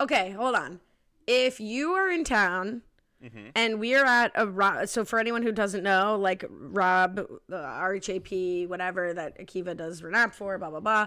Okay, 0.00 0.30
hold 0.32 0.54
on. 0.54 0.80
If 1.26 1.60
you 1.60 1.92
are 1.92 2.10
in 2.10 2.24
town 2.24 2.82
Mm-hmm. 3.22 3.48
and 3.54 3.80
we 3.80 3.94
are 3.94 4.04
at 4.04 4.32
a 4.34 4.86
so 4.86 5.04
for 5.04 5.18
anyone 5.18 5.42
who 5.42 5.52
doesn't 5.52 5.82
know, 5.82 6.16
like 6.16 6.44
Rob, 6.50 7.18
uh, 7.20 7.54
RHAP, 7.54 8.68
whatever 8.68 9.14
that 9.14 9.38
Akiva 9.38 9.76
does 9.76 10.02
Renap 10.02 10.34
for, 10.34 10.58
blah 10.58 10.70
blah 10.70 10.80
blah. 10.80 11.06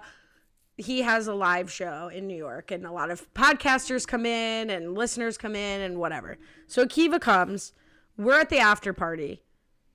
He 0.78 1.02
has 1.02 1.28
a 1.28 1.34
live 1.34 1.72
show 1.72 2.08
in 2.08 2.28
New 2.28 2.38
York, 2.38 2.72
and 2.72 2.86
a 2.86 2.92
lot 2.92 3.12
of 3.12 3.32
podcasters 3.34 4.08
come 4.08 4.26
in 4.26 4.70
and 4.70 4.96
listeners 4.96 5.38
come 5.38 5.56
in 5.56 5.82
and 5.82 5.98
whatever. 6.00 6.38
So 6.68 6.86
Akiva 6.86 7.20
comes. 7.20 7.74
We're 8.18 8.40
at 8.40 8.50
the 8.50 8.60
after 8.60 8.94
party. 8.94 9.44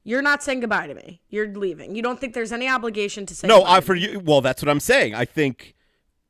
You're 0.04 0.22
not 0.22 0.42
saying 0.42 0.60
goodbye 0.60 0.88
to 0.88 0.94
me. 0.94 1.22
You're 1.28 1.48
leaving. 1.54 1.94
You 1.94 2.02
don't 2.02 2.20
think 2.20 2.34
there's 2.34 2.52
any 2.52 2.68
obligation 2.68 3.24
to 3.26 3.34
say 3.36 3.46
No, 3.46 3.64
I 3.64 3.80
for 3.80 3.94
you. 3.94 4.20
Well, 4.20 4.40
that's 4.40 4.62
what 4.62 4.68
I'm 4.68 4.80
saying. 4.80 5.14
I 5.14 5.24
think 5.24 5.74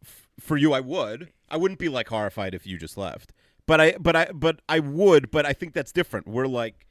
f- 0.02 0.28
for 0.38 0.56
you, 0.58 0.72
I 0.74 0.80
would. 0.80 1.30
I 1.50 1.56
wouldn't 1.56 1.80
be 1.80 1.88
like 1.88 2.08
horrified 2.08 2.54
if 2.54 2.66
you 2.66 2.76
just 2.78 2.96
left. 2.98 3.32
But 3.72 3.80
I, 3.80 3.92
but 3.98 4.16
I, 4.16 4.28
but 4.34 4.60
I 4.68 4.80
would. 4.80 5.30
But 5.30 5.46
I 5.46 5.54
think 5.54 5.72
that's 5.72 5.92
different. 5.92 6.28
We're 6.28 6.46
like, 6.46 6.86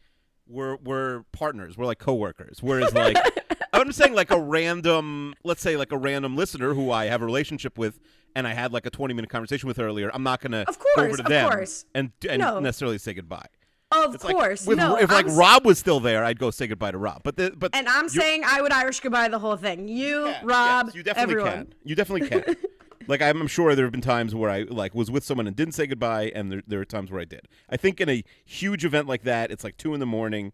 we're 0.48 0.78
we're 0.78 1.26
partners. 1.32 1.78
We're 1.78 1.86
like 1.86 2.00
coworkers. 2.00 2.58
Whereas 2.64 2.92
like, 2.96 3.18
I'm 3.74 3.92
saying 3.92 4.16
like 4.16 4.32
a 4.32 4.40
random, 4.42 5.36
let's 5.44 5.62
say 5.62 5.78
like 5.78 5.92
a 5.92 5.98
random 5.98 6.36
listener 6.36 6.74
who 6.74 6.90
I 6.90 7.06
have 7.06 7.22
a 7.22 7.26
relationship 7.26 7.78
with. 7.78 8.00
And 8.36 8.48
I 8.48 8.54
had 8.54 8.74
like 8.74 8.88
a 8.88 8.90
20 8.90 9.14
minute 9.14 9.30
conversation 9.30 9.68
with 9.68 9.78
earlier. 9.78 10.10
I'm 10.12 10.24
not 10.24 10.42
gonna 10.42 10.66
Of 10.68 10.80
course, 10.80 10.96
go 10.96 11.04
over 11.04 11.18
to 11.18 11.24
them 11.24 11.52
course. 11.52 11.86
and 11.94 12.12
and 12.28 12.40
No. 12.40 12.60
necessarily 12.60 12.98
say 12.98 13.14
goodbye. 13.14 13.46
Of 13.92 14.16
It's 14.16 14.24
like 14.24 14.36
course, 14.36 14.66
with, 14.66 14.78
no. 14.80 14.96
if 14.96 15.12
like 15.12 15.28
I'm 15.28 15.36
Rob 15.36 15.66
was 15.66 15.78
still 15.78 16.00
there, 16.00 16.24
I'd 16.24 16.40
go 16.40 16.50
say 16.50 16.66
goodbye 16.66 16.92
to 16.92 16.98
Rob. 16.98 17.22
But 17.24 17.36
the, 17.38 17.54
but 17.56 17.76
And 17.76 17.88
I'm 17.88 18.10
saying 18.10 18.42
I 18.44 18.62
would 18.64 18.72
Irish 18.72 19.02
goodbye 19.02 19.28
the 19.28 19.38
whole 19.38 19.58
thing. 19.58 19.88
You, 19.88 20.28
Yeah, 20.30 20.40
Rob, 20.44 20.86
yes, 20.88 20.96
you 20.96 21.04
definitely 21.04 21.34
everyone. 21.36 21.52
can. 21.52 21.74
You 21.84 21.96
definitely 21.96 22.28
can. 22.30 22.56
like 23.12 23.22
I'm 23.22 23.46
sure 23.46 23.76
there 23.76 23.86
have 23.86 23.92
been 23.92 24.00
times 24.00 24.34
where 24.34 24.50
I 24.50 24.62
like 24.62 24.96
was 24.96 25.12
with 25.12 25.26
someone 25.26 25.46
and 25.46 25.56
didn't 25.56 25.74
say 25.74 25.86
goodbye, 25.86 26.32
and 26.34 26.50
there 26.50 26.64
there 26.66 26.80
are 26.80 26.86
times 26.86 27.12
where 27.12 27.20
I 27.20 27.26
did. 27.26 27.48
I 27.70 27.76
think 27.76 28.00
in 28.00 28.08
a 28.10 28.24
huge 28.46 28.86
event 28.86 29.08
like 29.08 29.24
that, 29.24 29.52
it's 29.52 29.64
like 29.66 29.76
two 29.78 29.94
in 29.94 30.00
the 30.00 30.06
morning. 30.06 30.54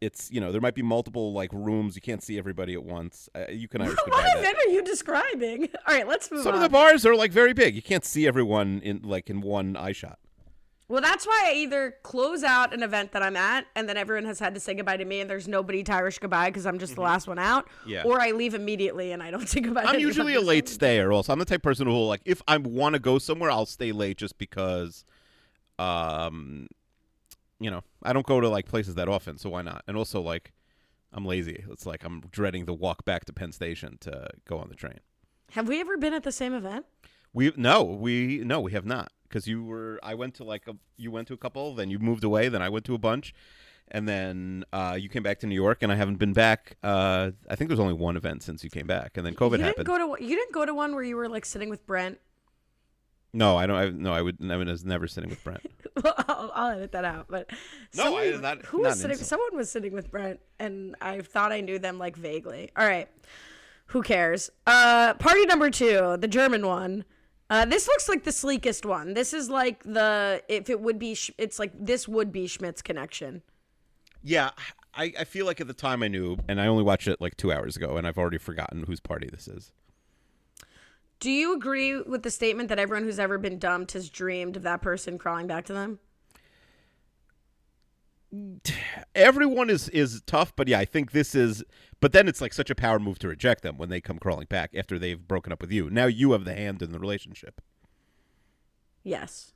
It's 0.00 0.30
you 0.32 0.40
know 0.40 0.50
there 0.50 0.62
might 0.62 0.74
be 0.74 0.82
multiple 0.82 1.34
like 1.34 1.52
rooms. 1.52 1.94
You 1.94 2.00
can't 2.00 2.22
see 2.22 2.38
everybody 2.38 2.72
at 2.72 2.84
once. 2.84 3.28
Uh, 3.34 3.50
you 3.50 3.68
can 3.68 3.80
Irish. 3.82 3.98
What 4.06 4.22
that. 4.22 4.38
event 4.38 4.56
are 4.56 4.70
you 4.70 4.82
describing? 4.82 5.68
All 5.86 5.94
right, 5.94 6.08
let's 6.08 6.30
move 6.30 6.38
on. 6.38 6.44
Some 6.44 6.54
on. 6.54 6.56
of 6.56 6.62
the 6.62 6.70
bars 6.70 7.04
are 7.04 7.14
like 7.14 7.30
very 7.30 7.52
big. 7.52 7.76
You 7.76 7.82
can't 7.82 8.04
see 8.04 8.26
everyone 8.26 8.80
in 8.82 9.02
like 9.02 9.28
in 9.28 9.42
one 9.42 9.76
eye 9.76 9.92
shot. 9.92 10.18
Well, 10.86 11.00
that's 11.00 11.26
why 11.26 11.44
I 11.46 11.54
either 11.54 11.96
close 12.02 12.44
out 12.44 12.74
an 12.74 12.82
event 12.82 13.12
that 13.12 13.22
I'm 13.22 13.36
at, 13.36 13.66
and 13.74 13.88
then 13.88 13.96
everyone 13.96 14.26
has 14.26 14.38
had 14.38 14.52
to 14.54 14.60
say 14.60 14.74
goodbye 14.74 14.98
to 14.98 15.04
me, 15.04 15.20
and 15.20 15.30
there's 15.30 15.48
nobody 15.48 15.82
to 15.82 15.94
Irish 15.94 16.18
goodbye 16.18 16.50
because 16.50 16.66
I'm 16.66 16.78
just 16.78 16.94
the 16.94 17.00
last 17.00 17.26
one 17.26 17.38
out. 17.38 17.66
Mm-hmm. 17.66 17.90
Yeah. 17.90 18.02
Or 18.04 18.20
I 18.20 18.32
leave 18.32 18.54
immediately 18.54 19.12
and 19.12 19.22
I 19.22 19.30
don't 19.30 19.48
say 19.48 19.60
goodbye. 19.60 19.84
I'm 19.84 20.00
usually 20.00 20.34
a 20.34 20.42
late 20.42 20.68
stayer. 20.68 21.10
Also, 21.10 21.32
I'm 21.32 21.38
the 21.38 21.46
type 21.46 21.60
of 21.60 21.62
person 21.62 21.86
who 21.86 22.04
like 22.04 22.20
if 22.26 22.42
I 22.46 22.58
want 22.58 22.94
to 22.94 22.98
go 22.98 23.18
somewhere, 23.18 23.50
I'll 23.50 23.66
stay 23.66 23.92
late 23.92 24.18
just 24.18 24.36
because, 24.36 25.06
um, 25.78 26.68
you 27.60 27.70
know, 27.70 27.82
I 28.02 28.12
don't 28.12 28.26
go 28.26 28.40
to 28.40 28.48
like 28.50 28.66
places 28.66 28.94
that 28.96 29.08
often, 29.08 29.38
so 29.38 29.48
why 29.50 29.62
not? 29.62 29.84
And 29.88 29.96
also, 29.96 30.20
like, 30.20 30.52
I'm 31.14 31.24
lazy. 31.24 31.64
It's 31.70 31.86
like 31.86 32.04
I'm 32.04 32.20
dreading 32.30 32.66
the 32.66 32.74
walk 32.74 33.06
back 33.06 33.24
to 33.24 33.32
Penn 33.32 33.52
Station 33.52 33.96
to 34.00 34.28
go 34.46 34.58
on 34.58 34.68
the 34.68 34.74
train. 34.74 35.00
Have 35.52 35.66
we 35.66 35.80
ever 35.80 35.96
been 35.96 36.12
at 36.12 36.24
the 36.24 36.32
same 36.32 36.52
event? 36.52 36.84
We 37.32 37.52
no, 37.56 37.82
we 37.82 38.38
no, 38.44 38.60
we 38.60 38.72
have 38.72 38.84
not 38.84 39.10
because 39.28 39.46
you 39.46 39.64
were. 39.64 39.98
I 40.02 40.14
went 40.14 40.34
to 40.36 40.44
like 40.44 40.66
a. 40.68 40.74
You 40.96 41.10
went 41.10 41.28
to 41.28 41.34
a 41.34 41.38
couple, 41.38 41.74
then 41.74 41.90
you 41.90 41.98
moved 41.98 42.24
away, 42.24 42.48
then 42.48 42.62
I 42.62 42.68
went 42.68 42.84
to 42.86 42.94
a 42.94 42.98
bunch. 42.98 43.34
And 43.88 44.08
then 44.08 44.64
uh, 44.72 44.96
you 44.98 45.10
came 45.10 45.22
back 45.22 45.40
to 45.40 45.46
New 45.46 45.54
York, 45.54 45.82
and 45.82 45.92
I 45.92 45.94
haven't 45.96 46.16
been 46.18 46.32
back. 46.32 46.78
Uh, 46.82 47.32
I 47.50 47.54
think 47.54 47.68
there's 47.68 47.78
only 47.80 47.92
one 47.92 48.16
event 48.16 48.42
since 48.42 48.64
you 48.64 48.70
came 48.70 48.86
back, 48.86 49.18
and 49.18 49.26
then 49.26 49.34
COVID 49.34 49.58
you 49.58 49.64
happened. 49.64 49.86
didn't 49.86 49.98
go 50.08 50.16
to 50.16 50.24
you 50.24 50.36
didn't 50.36 50.52
go 50.52 50.64
to 50.64 50.72
one 50.72 50.94
where 50.94 51.04
you 51.04 51.16
were 51.16 51.28
like 51.28 51.44
sitting 51.44 51.68
with 51.68 51.86
Brent. 51.86 52.18
No, 53.34 53.56
I 53.56 53.66
don't. 53.66 53.76
I, 53.76 53.90
no, 53.90 54.12
I 54.12 54.22
would. 54.22 54.38
I 54.48 54.56
was 54.56 54.84
never 54.84 55.06
sitting 55.06 55.30
with 55.30 55.42
Brent. 55.44 55.60
Well, 56.02 56.14
I'll, 56.26 56.50
I'll 56.54 56.70
edit 56.72 56.90
that 56.90 57.04
out. 57.04 57.26
But 57.28 57.50
No, 57.94 58.16
I- 58.16 58.30
someone- 58.32 58.40
not- 58.42 58.62
who 58.64 58.78
not 58.82 58.88
was 58.88 59.00
sitting? 59.00 59.16
Someone 59.16 59.54
was 59.56 59.70
sitting 59.70 59.92
with 59.92 60.10
Brent, 60.10 60.40
and 60.58 60.96
I 61.00 61.20
thought 61.20 61.52
I 61.52 61.60
knew 61.60 61.78
them 61.78 62.00
like 62.00 62.16
vaguely. 62.16 62.70
All 62.76 62.84
right, 62.84 63.08
who 63.86 64.02
cares? 64.02 64.50
Uh, 64.66 65.14
party 65.14 65.46
number 65.46 65.70
two, 65.70 66.16
the 66.18 66.26
German 66.26 66.66
one. 66.66 67.04
Uh, 67.50 67.64
this 67.66 67.86
looks 67.86 68.08
like 68.08 68.24
the 68.24 68.30
sleekest 68.30 68.86
one. 68.86 69.14
This 69.14 69.34
is 69.34 69.50
like 69.50 69.82
the 69.82 70.42
if 70.48 70.70
it 70.70 70.80
would 70.80 70.98
be, 70.98 71.16
it's 71.36 71.58
like 71.58 71.72
this 71.78 72.08
would 72.08 72.32
be 72.32 72.46
Schmidt's 72.46 72.82
connection. 72.82 73.42
Yeah, 74.22 74.50
I, 74.94 75.12
I 75.18 75.24
feel 75.24 75.44
like 75.44 75.60
at 75.60 75.66
the 75.66 75.74
time 75.74 76.02
I 76.02 76.08
knew, 76.08 76.38
and 76.48 76.60
I 76.60 76.66
only 76.66 76.82
watched 76.82 77.08
it 77.08 77.20
like 77.20 77.36
two 77.36 77.52
hours 77.52 77.76
ago, 77.76 77.96
and 77.96 78.06
I've 78.06 78.16
already 78.16 78.38
forgotten 78.38 78.84
whose 78.84 79.00
party 79.00 79.28
this 79.30 79.46
is. 79.46 79.72
Do 81.20 81.30
you 81.30 81.54
agree 81.54 82.00
with 82.00 82.22
the 82.22 82.30
statement 82.30 82.68
that 82.70 82.78
everyone 82.78 83.04
who's 83.04 83.18
ever 83.18 83.38
been 83.38 83.58
dumped 83.58 83.92
has 83.92 84.08
dreamed 84.08 84.56
of 84.56 84.62
that 84.62 84.82
person 84.82 85.18
crawling 85.18 85.46
back 85.46 85.64
to 85.66 85.72
them? 85.72 85.98
Everyone 89.14 89.70
is 89.70 89.88
is 89.90 90.22
tough, 90.26 90.54
but 90.56 90.68
yeah, 90.68 90.78
I 90.78 90.84
think 90.84 91.12
this 91.12 91.34
is. 91.34 91.62
But 92.04 92.12
then 92.12 92.28
it's 92.28 92.42
like 92.42 92.52
such 92.52 92.68
a 92.68 92.74
power 92.74 92.98
move 92.98 93.18
to 93.20 93.28
reject 93.28 93.62
them 93.62 93.78
when 93.78 93.88
they 93.88 93.98
come 93.98 94.18
crawling 94.18 94.44
back 94.50 94.74
after 94.76 94.98
they've 94.98 95.26
broken 95.26 95.54
up 95.54 95.62
with 95.62 95.72
you. 95.72 95.88
Now 95.88 96.04
you 96.04 96.32
have 96.32 96.44
the 96.44 96.52
hand 96.52 96.82
in 96.82 96.92
the 96.92 96.98
relationship. 96.98 97.62
Yes. 99.02 99.54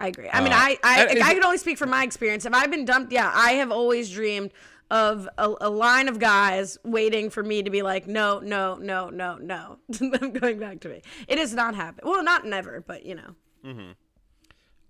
I 0.00 0.08
agree. 0.08 0.28
I 0.32 0.40
mean, 0.40 0.52
Uh, 0.52 0.56
I 0.56 0.78
I, 0.82 1.04
and 1.06 1.18
is 1.18 1.24
I 1.24 1.34
can 1.34 1.44
only 1.44 1.58
speak 1.58 1.78
from 1.78 1.88
my 1.90 2.02
experience. 2.02 2.46
If 2.46 2.52
I've 2.52 2.72
been 2.72 2.84
dumped, 2.84 3.12
yeah, 3.12 3.30
I 3.32 3.52
have 3.52 3.70
always 3.70 4.10
dreamed 4.10 4.50
of 4.90 5.28
a, 5.38 5.54
a 5.60 5.70
line 5.70 6.08
of 6.08 6.18
guys 6.18 6.78
waiting 6.82 7.30
for 7.30 7.44
me 7.44 7.62
to 7.62 7.70
be 7.70 7.82
like, 7.82 8.08
no, 8.08 8.40
no, 8.40 8.74
no, 8.74 9.08
no, 9.10 9.36
no. 9.36 9.78
I'm 10.20 10.32
going 10.32 10.58
back 10.58 10.80
to 10.80 10.88
me. 10.88 11.00
It 11.28 11.38
has 11.38 11.54
not 11.54 11.76
happened. 11.76 12.10
Well, 12.10 12.24
not 12.24 12.44
never, 12.44 12.80
but 12.84 13.04
you 13.06 13.14
know, 13.14 13.36
we 13.62 13.70
don't 13.72 13.96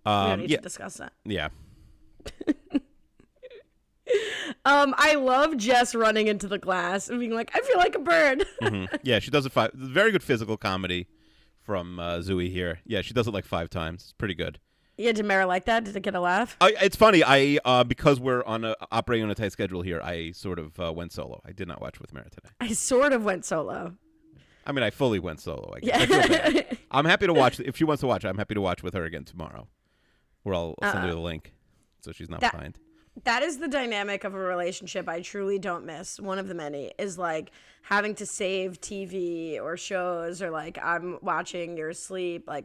Um, 0.07 0.40
need 0.40 0.48
yeah, 0.48 0.57
to 0.57 0.62
discuss 0.62 0.94
that. 0.94 1.12
yeah. 1.26 1.48
Um, 4.64 4.94
I 4.99 5.14
love 5.14 5.57
Jess 5.57 5.94
running 5.94 6.27
into 6.27 6.46
the 6.46 6.59
glass 6.59 7.09
and 7.09 7.18
being 7.18 7.33
like, 7.33 7.51
I 7.55 7.61
feel 7.61 7.79
like 7.79 7.94
a 7.94 7.99
bird. 8.01 8.44
Mhm. 8.62 8.88
yeah, 9.03 9.18
she 9.18 9.31
does 9.31 9.46
it 9.46 9.53
five. 9.53 9.73
Very 9.73 10.12
good 10.12 10.23
physical 10.23 10.57
comedy 10.59 11.07
from 11.62 11.99
uh, 11.99 12.16
Zooey 12.18 12.51
here. 12.51 12.81
Yeah, 12.85 13.01
she 13.03 13.14
does 13.14 13.27
it 13.27 13.33
like 13.33 13.44
five 13.46 13.70
times. 13.70 14.03
It's 14.03 14.12
pretty 14.12 14.35
good. 14.35 14.59
yeah, 14.99 15.12
did 15.12 15.25
Mara 15.25 15.46
like 15.46 15.64
that? 15.64 15.85
Did 15.85 15.96
it 15.96 16.03
get 16.03 16.14
a 16.14 16.20
laugh? 16.20 16.57
I, 16.61 16.75
it's 16.83 16.96
funny. 16.96 17.23
I 17.25 17.59
uh, 17.64 17.85
because 17.85 18.20
we're 18.20 18.44
on 18.44 18.64
a 18.64 18.75
operating 18.92 19.25
on 19.25 19.31
a 19.31 19.35
tight 19.35 19.53
schedule 19.53 19.81
here. 19.83 20.01
I 20.03 20.33
sort 20.33 20.59
of 20.59 20.79
uh, 20.79 20.92
went 20.92 21.12
solo. 21.12 21.40
I 21.46 21.53
did 21.53 21.66
not 21.68 21.81
watch 21.81 22.01
with 22.01 22.12
Mara 22.12 22.29
today. 22.29 22.51
I 22.61 22.68
sort 22.75 23.12
of 23.14 23.25
went 23.25 23.44
solo. 23.46 23.94
I 24.66 24.73
mean, 24.73 24.83
I 24.83 24.90
fully 24.90 25.18
went 25.20 25.40
solo. 25.40 25.73
I 25.75 25.81
guess. 25.81 26.09
Yeah. 26.11 26.62
I 26.90 26.99
am 26.99 27.07
happy 27.07 27.27
to 27.27 27.33
watch. 27.33 27.61
If 27.61 27.79
she 27.79 27.85
wants 27.85 28.01
to 28.03 28.07
watch, 28.07 28.25
I'm 28.27 28.37
happy 28.37 28.55
to 28.55 28.61
watch 28.61 28.83
with 28.83 28.92
her 28.92 29.05
again 29.05 29.25
tomorrow. 29.25 29.68
Where 30.42 30.55
I'll 30.55 30.75
send 30.83 30.99
her 30.99 31.05
Uh-uh. 31.07 31.14
the 31.14 31.20
link, 31.20 31.55
so 32.03 32.12
she's 32.12 32.29
not 32.29 32.40
That- 32.40 32.53
behind. 32.53 32.79
That 33.25 33.43
is 33.43 33.59
the 33.59 33.69
dynamic 33.69 34.25
of 34.25 34.35
a 34.35 34.39
relationship 34.39 35.09
I 35.09 35.21
truly 35.21 35.59
don't 35.59 35.85
miss. 35.85 36.19
One 36.21 36.39
of 36.39 36.49
the 36.49 36.55
many 36.55 36.93
is 36.99 37.19
like 37.19 37.51
having 37.83 38.15
to 38.17 38.27
save 38.27 38.81
TV 38.81 39.61
or 39.61 39.77
shows 39.77 40.41
or 40.43 40.51
like 40.51 40.79
I'm 40.83 41.19
watching 41.23 41.77
you're 41.77 41.91
asleep 41.91 42.45
like 42.47 42.65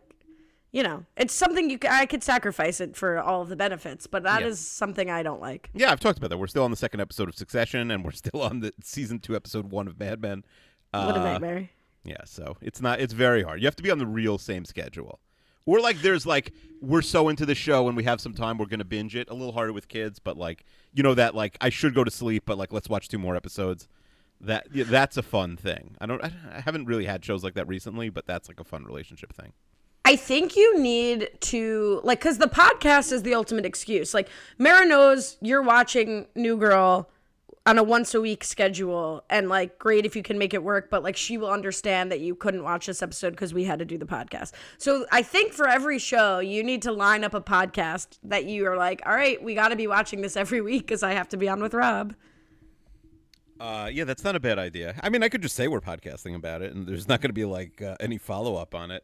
you 0.72 0.84
know, 0.84 1.06
it's 1.16 1.34
something 1.34 1.70
you 1.70 1.80
c- 1.82 1.88
I 1.90 2.06
could 2.06 2.22
sacrifice 2.22 2.82
it 2.82 2.98
for 2.98 3.18
all 3.18 3.42
of 3.42 3.48
the 3.48 3.56
benefits, 3.56 4.08
but 4.08 4.24
that 4.24 4.42
is 4.44 4.60
Yeah. 4.60 4.78
something 4.78 5.10
I 5.10 5.24
don't 5.24 5.40
like. 5.40 5.70
Yeah, 5.74 5.90
I've 5.90 6.02
talked 6.02 6.18
about 6.18 6.32
that. 6.32 6.38
We're 6.38 6.48
still 6.48 6.66
on 6.66 6.72
the 6.72 6.76
second 6.76 7.00
episode 7.00 7.30
of 7.30 7.36
Succession, 7.36 7.92
and 7.92 8.04
we're 8.04 8.12
still 8.26 8.42
on 8.42 8.60
the 8.60 8.74
season 8.84 9.20
two, 9.20 9.38
episode 9.38 9.72
one 9.72 9.88
of 9.88 9.98
Mad 9.98 10.22
Men. 10.22 10.44
Uh, 10.92 11.06
What 11.06 11.16
a 11.16 11.20
nightmare. 11.22 11.70
Yeah, 12.04 12.18
so 12.26 12.58
it's 12.62 12.82
not. 12.82 13.00
It's 13.00 13.14
very 13.14 13.42
hard. 13.42 13.62
You 13.62 13.68
have 13.68 13.78
to 13.78 13.84
be 13.84 13.90
on 13.90 14.00
the 14.00 14.06
real 14.06 14.38
same 14.38 14.66
schedule. 14.66 15.22
Or 15.66 15.80
like, 15.80 16.02
there's 16.02 16.26
like, 16.26 16.54
we're 16.82 17.02
so 17.02 17.30
into 17.30 17.46
the 17.46 17.56
show 17.56 17.88
and 17.88 17.98
we 17.98 18.04
have 18.04 18.22
some 18.22 18.34
time, 18.34 18.58
we're 18.58 18.66
gonna 18.68 18.86
binge 18.86 19.16
it. 19.16 19.30
A 19.30 19.34
little 19.34 19.54
harder 19.54 19.74
with 19.74 19.88
kids, 19.88 20.20
but 20.20 20.38
like, 20.38 20.66
you 20.94 21.04
know 21.04 21.14
that 21.14 21.36
like 21.36 21.58
I 21.62 21.70
should 21.70 21.94
go 21.94 22.04
to 22.04 22.12
sleep, 22.12 22.44
but 22.46 22.58
like 22.58 22.72
let's 22.72 22.90
watch 22.90 23.10
two 23.10 23.18
more 23.18 23.36
episodes. 23.36 23.88
That 24.42 24.68
yeah, 24.74 24.84
that's 24.86 25.18
a 25.18 25.24
fun 25.24 25.58
thing. 25.58 25.96
I 26.00 26.06
don't. 26.06 26.24
I 26.24 26.32
I 26.54 26.62
haven't 26.62 26.86
really 26.86 27.06
had 27.06 27.24
shows 27.24 27.44
like 27.44 27.54
that 27.56 27.68
recently, 27.68 28.10
but 28.10 28.28
that's 28.28 28.48
like 28.48 28.60
a 28.60 28.64
fun 28.64 28.84
relationship 28.84 29.34
thing. 29.34 29.54
I 30.04 30.16
think 30.16 30.56
you 30.56 30.80
need 30.80 31.30
to 31.42 32.00
like 32.04 32.20
because 32.20 32.38
the 32.38 32.48
podcast 32.48 33.12
is 33.12 33.24
the 33.24 33.34
ultimate 33.34 33.66
excuse. 33.66 34.14
Like 34.14 34.30
Mara 34.60 34.86
knows 34.86 35.38
you're 35.42 35.64
watching 35.64 36.28
New 36.36 36.58
Girl 36.58 37.10
on 37.66 37.80
a 37.80 37.84
once 37.84 38.14
a 38.14 38.22
week 38.22 38.44
schedule, 38.44 39.24
and 39.30 39.50
like 39.50 39.80
great 39.80 40.06
if 40.06 40.16
you 40.16 40.22
can 40.22 40.38
make 40.38 40.54
it 40.54 40.64
work, 40.64 40.90
but 40.90 41.04
like 41.04 41.18
she 41.18 41.38
will 41.38 41.50
understand 41.50 42.12
that 42.12 42.20
you 42.20 42.36
couldn't 42.36 42.64
watch 42.64 42.86
this 42.86 43.02
episode 43.02 43.32
because 43.32 43.54
we 43.54 43.64
had 43.64 43.80
to 43.80 43.86
do 43.86 43.98
the 43.98 44.06
podcast. 44.06 44.52
So 44.78 45.06
I 45.12 45.24
think 45.24 45.52
for 45.52 45.68
every 45.68 45.98
show, 45.98 46.40
you 46.40 46.64
need 46.64 46.84
to 46.84 46.92
line 46.92 47.24
up 47.24 47.34
a 47.34 47.42
podcast 47.42 48.20
that 48.24 48.46
you 48.46 48.68
are 48.68 48.78
like, 48.78 49.02
all 49.06 49.16
right, 49.16 49.42
we 49.42 49.56
got 49.56 49.70
to 49.70 49.76
be 49.76 49.88
watching 49.88 50.22
this 50.22 50.38
every 50.38 50.62
week 50.62 50.84
because 50.84 51.02
I 51.02 51.14
have 51.14 51.28
to 51.30 51.38
be 51.38 51.50
on 51.50 51.62
with 51.62 51.74
Rob. 51.74 52.14
Uh, 53.60 53.90
yeah, 53.92 54.04
that's 54.04 54.24
not 54.24 54.36
a 54.36 54.40
bad 54.40 54.60
idea. 54.60 55.00
I 55.02 55.10
mean, 55.10 55.24
I 55.24 55.30
could 55.30 55.42
just 55.42 55.56
say 55.56 55.68
we're 55.68 55.82
podcasting 55.82 56.36
about 56.36 56.62
it, 56.62 56.74
and 56.74 56.86
there's 56.86 57.08
not 57.08 57.22
going 57.22 57.30
to 57.30 57.34
be 57.34 57.46
like 57.46 57.82
uh, 57.82 57.96
any 58.00 58.18
follow 58.18 58.58
up 58.58 58.76
on 58.76 58.92
it. 58.92 59.04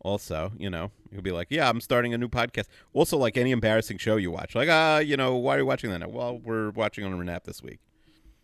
Also, 0.00 0.52
you 0.56 0.70
know, 0.70 0.92
you'll 1.10 1.22
be 1.22 1.32
like, 1.32 1.48
"Yeah, 1.50 1.68
I'm 1.68 1.80
starting 1.80 2.14
a 2.14 2.18
new 2.18 2.28
podcast." 2.28 2.66
Also, 2.92 3.16
like 3.16 3.36
any 3.36 3.50
embarrassing 3.50 3.98
show 3.98 4.16
you 4.16 4.30
watch, 4.30 4.54
like, 4.54 4.68
ah, 4.70 4.98
you 4.98 5.16
know, 5.16 5.34
why 5.36 5.56
are 5.56 5.58
you 5.58 5.66
watching 5.66 5.90
that? 5.90 6.12
Well, 6.12 6.38
we're 6.38 6.70
watching 6.70 7.04
on 7.04 7.12
Renap 7.14 7.44
this 7.44 7.62
week. 7.62 7.80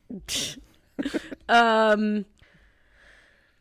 Um. 1.48 2.24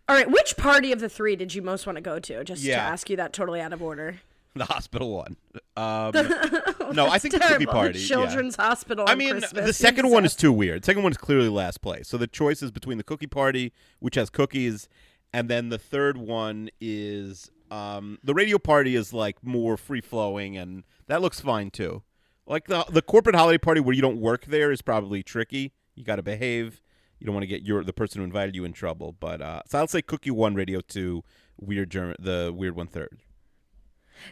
All 0.08 0.16
right, 0.16 0.30
which 0.30 0.56
party 0.56 0.92
of 0.92 1.00
the 1.00 1.10
three 1.10 1.36
did 1.36 1.56
you 1.56 1.64
most 1.64 1.88
want 1.88 1.96
to 1.96 2.02
go 2.02 2.20
to? 2.20 2.44
Just 2.44 2.64
to 2.64 2.74
ask 2.74 3.10
you 3.10 3.18
that 3.18 3.34
totally 3.34 3.60
out 3.60 3.74
of 3.74 3.82
order. 3.82 4.20
The 4.56 4.66
hospital 4.66 5.12
one. 5.12 5.36
Um, 5.76 6.12
no, 6.94 7.08
I 7.08 7.18
think 7.18 7.34
the 7.34 7.40
cookie 7.40 7.66
party. 7.66 7.94
The 7.94 8.00
yeah. 8.00 8.08
Children's 8.08 8.56
Hospital. 8.56 9.06
I 9.08 9.16
mean, 9.16 9.40
Christmas. 9.40 9.66
the 9.66 9.74
second 9.74 10.12
one 10.12 10.26
is 10.26 10.36
too 10.36 10.52
weird. 10.52 10.84
The 10.84 10.86
Second 10.86 11.02
one 11.02 11.12
is 11.12 11.18
clearly 11.18 11.50
last 11.50 11.82
place. 11.82 12.08
So 12.08 12.18
the 12.18 12.28
choice 12.28 12.62
is 12.62 12.70
between 12.70 13.00
the 13.00 13.04
cookie 13.04 13.26
party, 13.26 13.74
which 14.00 14.14
has 14.14 14.30
cookies, 14.30 14.88
and 15.34 15.50
then 15.50 15.70
the 15.70 15.80
third 15.80 16.18
one 16.18 16.70
is 16.80 17.50
um, 17.72 18.20
the 18.24 18.36
radio 18.36 18.60
party 18.60 18.96
is 18.96 19.12
like 19.12 19.38
more 19.44 19.76
free 19.76 20.02
flowing, 20.02 20.56
and 20.56 20.84
that 21.08 21.22
looks 21.22 21.40
fine 21.40 21.72
too. 21.72 22.04
Like 22.46 22.68
the 22.68 22.86
the 22.90 23.02
corporate 23.02 23.36
holiday 23.36 23.58
party 23.58 23.80
where 23.80 23.96
you 23.96 24.02
don't 24.02 24.22
work 24.22 24.46
there 24.46 24.72
is 24.72 24.84
probably 24.84 25.24
tricky. 25.24 25.74
You 25.96 26.04
got 26.04 26.16
to 26.18 26.24
behave. 26.24 26.82
You 27.20 27.26
don't 27.26 27.36
want 27.36 27.44
to 27.44 27.48
get 27.48 27.62
your 27.64 27.84
the 27.84 27.94
person 27.94 28.20
who 28.20 28.26
invited 28.26 28.56
you 28.56 28.66
in 28.66 28.74
trouble. 28.74 29.16
But 29.20 29.42
uh, 29.42 29.62
so 29.68 29.80
I'll 29.80 29.88
say 29.88 30.02
cookie 30.02 30.32
one, 30.32 30.56
radio 30.56 30.82
two, 30.82 31.24
weird 31.60 31.90
German, 31.90 32.16
the 32.20 32.54
weird 32.56 32.76
one 32.76 32.88
third. 32.88 33.20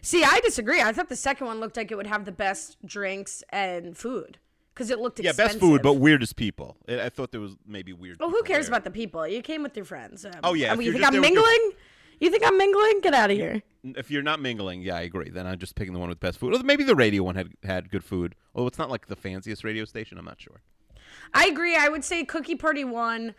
See, 0.01 0.23
I 0.23 0.39
disagree. 0.43 0.81
I 0.81 0.91
thought 0.93 1.09
the 1.09 1.15
second 1.15 1.47
one 1.47 1.59
looked 1.59 1.77
like 1.77 1.91
it 1.91 1.95
would 1.95 2.07
have 2.07 2.25
the 2.25 2.31
best 2.31 2.77
drinks 2.85 3.43
and 3.49 3.97
food 3.97 4.37
because 4.73 4.89
it 4.89 4.99
looked 4.99 5.19
Yeah, 5.19 5.29
expensive. 5.31 5.59
best 5.59 5.59
food, 5.59 5.81
but 5.81 5.93
weirdest 5.93 6.35
people. 6.35 6.77
I 6.87 7.03
I 7.03 7.09
thought 7.09 7.31
there 7.31 7.41
was 7.41 7.55
maybe 7.67 7.93
weird. 7.93 8.17
well, 8.19 8.29
who 8.29 8.43
cares 8.43 8.67
there. 8.67 8.73
about 8.75 8.83
the 8.83 8.91
people? 8.91 9.27
You 9.27 9.41
came 9.41 9.63
with 9.63 9.75
your 9.75 9.85
friends. 9.85 10.25
Um, 10.25 10.31
Oh, 10.43 10.53
yeah, 10.53 10.71
I 10.71 10.75
mean, 10.75 10.85
you're 10.85 10.93
think 10.93 11.05
I'm 11.05 11.13
your- 11.13 11.21
mingling? 11.23 11.71
You 12.19 12.29
think 12.29 12.43
I'm 12.45 12.55
mingling? 12.57 13.01
Get 13.01 13.15
out 13.15 13.31
of 13.31 13.37
here. 13.37 13.63
If 13.83 14.11
you're 14.11 14.21
not 14.21 14.39
mingling, 14.39 14.83
yeah, 14.83 14.95
I 14.97 15.01
agree. 15.01 15.31
Then 15.31 15.47
I'm 15.47 15.57
just 15.57 15.73
picking 15.75 15.93
the 15.93 15.99
one 15.99 16.09
with 16.09 16.19
best 16.19 16.37
food. 16.37 16.53
Or 16.55 16.63
maybe 16.63 16.83
the 16.83 16.95
radio 16.95 17.23
one 17.23 17.33
had 17.35 17.49
had 17.63 17.89
good 17.89 18.03
food. 18.03 18.35
Although 18.53 18.67
it's 18.67 18.77
not 18.77 18.91
like 18.91 19.07
the 19.07 19.15
fanciest 19.15 19.63
radio 19.63 19.85
station. 19.85 20.19
I'm 20.19 20.25
not 20.25 20.39
sure. 20.39 20.61
I 21.33 21.47
agree. 21.47 21.75
I 21.75 21.89
would 21.89 22.03
say 22.03 22.23
Cookie 22.23 22.55
Party 22.55 22.83
one. 22.83 23.35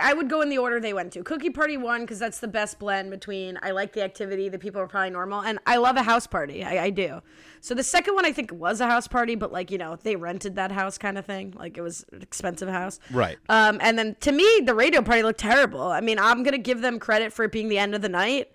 I 0.00 0.14
would 0.14 0.30
go 0.30 0.40
in 0.40 0.48
the 0.48 0.56
order 0.56 0.80
they 0.80 0.94
went 0.94 1.12
to. 1.12 1.22
Cookie 1.22 1.50
Party 1.50 1.76
one 1.76 2.02
because 2.02 2.18
that's 2.18 2.38
the 2.38 2.48
best 2.48 2.78
blend 2.78 3.10
between 3.10 3.58
I 3.62 3.72
like 3.72 3.92
the 3.92 4.02
activity, 4.02 4.48
the 4.48 4.58
people 4.58 4.80
are 4.80 4.86
probably 4.86 5.10
normal, 5.10 5.42
and 5.42 5.58
I 5.66 5.76
love 5.76 5.96
a 5.96 6.02
house 6.02 6.26
party. 6.26 6.64
I, 6.64 6.84
I 6.84 6.90
do. 6.90 7.20
So 7.60 7.74
the 7.74 7.82
second 7.82 8.14
one 8.14 8.24
I 8.24 8.32
think 8.32 8.50
was 8.50 8.80
a 8.80 8.86
house 8.86 9.06
party, 9.06 9.34
but 9.34 9.52
like 9.52 9.70
you 9.70 9.76
know 9.76 9.96
they 9.96 10.16
rented 10.16 10.56
that 10.56 10.72
house 10.72 10.96
kind 10.96 11.18
of 11.18 11.26
thing. 11.26 11.52
Like 11.56 11.76
it 11.76 11.82
was 11.82 12.04
an 12.12 12.22
expensive 12.22 12.68
house. 12.68 12.98
Right. 13.10 13.36
Um, 13.50 13.78
and 13.82 13.98
then 13.98 14.16
to 14.20 14.32
me 14.32 14.62
the 14.64 14.74
radio 14.74 15.02
party 15.02 15.22
looked 15.22 15.40
terrible. 15.40 15.82
I 15.82 16.00
mean 16.00 16.18
I'm 16.18 16.42
gonna 16.44 16.56
give 16.56 16.80
them 16.80 16.98
credit 16.98 17.32
for 17.32 17.44
it 17.44 17.52
being 17.52 17.68
the 17.68 17.78
end 17.78 17.94
of 17.94 18.00
the 18.00 18.08
night, 18.08 18.52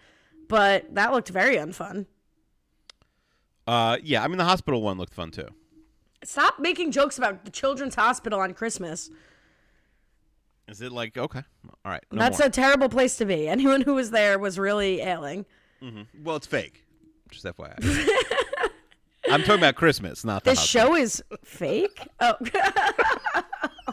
but 0.47 0.95
that 0.95 1.11
looked 1.11 1.29
very 1.29 1.57
unfun. 1.57 2.07
Uh, 3.69 3.97
yeah. 4.01 4.23
I 4.23 4.27
mean, 4.27 4.39
the 4.39 4.45
hospital 4.45 4.81
one 4.81 4.97
looked 4.97 5.13
fun 5.13 5.29
too. 5.29 5.47
Stop 6.23 6.59
making 6.59 6.91
jokes 6.91 7.17
about 7.17 7.45
the 7.45 7.51
children's 7.51 7.95
hospital 7.95 8.39
on 8.39 8.53
Christmas. 8.53 9.09
Is 10.67 10.81
it 10.81 10.91
like 10.91 11.17
okay? 11.17 11.43
All 11.85 11.91
right. 11.91 12.03
No 12.11 12.19
That's 12.19 12.39
more. 12.39 12.47
a 12.47 12.51
terrible 12.51 12.89
place 12.89 13.17
to 13.17 13.25
be. 13.25 13.47
Anyone 13.57 13.81
who 13.81 13.95
was 13.95 14.11
there 14.11 14.37
was 14.37 14.59
really 14.59 15.01
ailing. 15.01 15.45
well, 16.23 16.35
it's 16.35 16.45
fake. 16.47 16.85
Just 17.31 17.45
FYI. 17.45 17.75
I'm 19.31 19.41
talking 19.41 19.55
about 19.59 19.75
Christmas, 19.75 20.25
not 20.25 20.43
the 20.43 20.51
This 20.51 20.59
hospital. 20.59 20.87
show 20.87 20.95
is 20.95 21.23
fake. 21.43 22.07
Oh, 22.21 22.35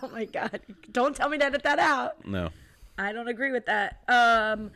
oh 0.03 0.09
my 0.13 0.25
god! 0.27 0.61
Don't 0.93 1.15
tell 1.17 1.29
me 1.31 1.39
to 1.39 1.45
edit 1.45 1.63
that 1.63 1.79
out. 1.79 2.27
No. 2.27 2.51
I 2.99 3.13
don't 3.13 3.29
agree 3.29 3.51
with 3.53 3.65
that. 3.67 4.01
Um, 4.09 4.71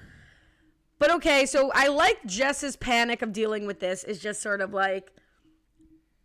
but 0.98 1.10
okay, 1.12 1.44
so 1.46 1.70
I 1.74 1.88
like 1.88 2.24
Jess's 2.26 2.76
panic 2.76 3.20
of 3.22 3.32
dealing 3.32 3.66
with 3.66 3.80
this 3.80 4.04
is 4.04 4.18
just 4.20 4.40
sort 4.42 4.60
of 4.60 4.72
like, 4.72 5.12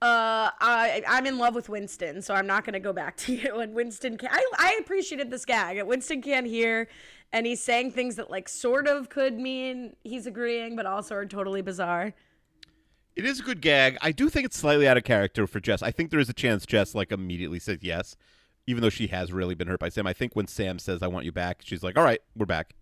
uh, 0.01 0.51
I 0.59 1.03
I'm 1.07 1.25
in 1.25 1.37
love 1.37 1.55
with 1.55 1.69
Winston, 1.69 2.21
so 2.21 2.33
I'm 2.33 2.47
not 2.47 2.65
gonna 2.65 2.79
go 2.79 2.93
back 2.93 3.17
to 3.25 3.33
you. 3.33 3.59
And 3.59 3.73
Winston, 3.73 4.17
can, 4.17 4.29
I 4.31 4.43
I 4.57 4.77
appreciated 4.81 5.31
this 5.31 5.45
gag. 5.45 5.81
Winston 5.83 6.21
can't 6.21 6.45
hear, 6.47 6.87
and 7.31 7.45
he's 7.45 7.63
saying 7.63 7.91
things 7.91 8.15
that 8.17 8.29
like 8.29 8.49
sort 8.49 8.87
of 8.87 9.09
could 9.09 9.37
mean 9.39 9.95
he's 10.03 10.27
agreeing, 10.27 10.75
but 10.75 10.85
also 10.85 11.15
are 11.15 11.25
totally 11.25 11.61
bizarre. 11.61 12.13
It 13.15 13.23
is 13.25 13.39
a 13.39 13.43
good 13.43 13.61
gag. 13.61 13.97
I 14.01 14.11
do 14.11 14.29
think 14.29 14.45
it's 14.45 14.57
slightly 14.57 14.87
out 14.87 14.97
of 14.97 15.05
character 15.05 15.47
for 15.47 15.61
Jess. 15.61 15.81
I 15.81 15.91
think 15.91 16.11
there 16.11 16.19
is 16.19 16.27
a 16.29 16.33
chance 16.33 16.65
Jess 16.65 16.93
like 16.93 17.13
immediately 17.13 17.59
says 17.59 17.77
yes, 17.81 18.17
even 18.67 18.81
though 18.81 18.89
she 18.89 19.07
has 19.07 19.31
really 19.31 19.55
been 19.55 19.69
hurt 19.69 19.79
by 19.79 19.87
Sam. 19.89 20.05
I 20.05 20.11
think 20.13 20.35
when 20.35 20.47
Sam 20.47 20.77
says 20.79 21.01
"I 21.01 21.07
want 21.07 21.25
you 21.25 21.31
back," 21.31 21.61
she's 21.63 21.81
like, 21.83 21.97
"All 21.97 22.03
right, 22.03 22.19
we're 22.35 22.45
back." 22.45 22.75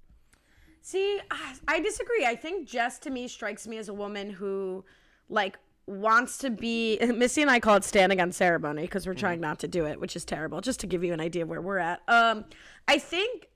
See, 0.82 1.20
I- 1.32 1.56
I 1.68 1.80
disagree. 1.80 2.26
I 2.26 2.36
think 2.36 2.68
Jess 2.68 2.98
to 3.00 3.10
me 3.12 3.28
strikes 3.28 3.68
me 3.68 3.78
as 3.78 3.88
a 3.88 3.94
woman 3.94 4.32
who, 4.32 4.84
like, 5.30 5.58
wants 5.88 6.38
to 6.40 6.50
be. 6.50 7.00
Missy 7.16 7.42
and 7.42 7.52
I 7.52 7.60
call 7.60 7.76
it 7.76 7.84
standing 7.84 8.22
on 8.22 8.32
ceremony 8.32 8.84
because 8.84 9.06
we're 9.08 9.14
trying 9.14 9.40
not 9.40 9.60
to 9.60 9.68
do 9.68 9.86
it, 9.86 10.00
which 10.00 10.16
is 10.16 10.26
terrible. 10.26 10.62
Just 10.62 10.80
to 10.82 10.88
give 10.88 11.04
you 11.04 11.14
an 11.14 11.22
idea 11.22 11.44
of 11.44 11.50
where 11.50 11.62
we're 11.62 11.78
at. 11.78 12.02
Um, 12.08 12.46
I 12.88 12.98
think 12.98 13.50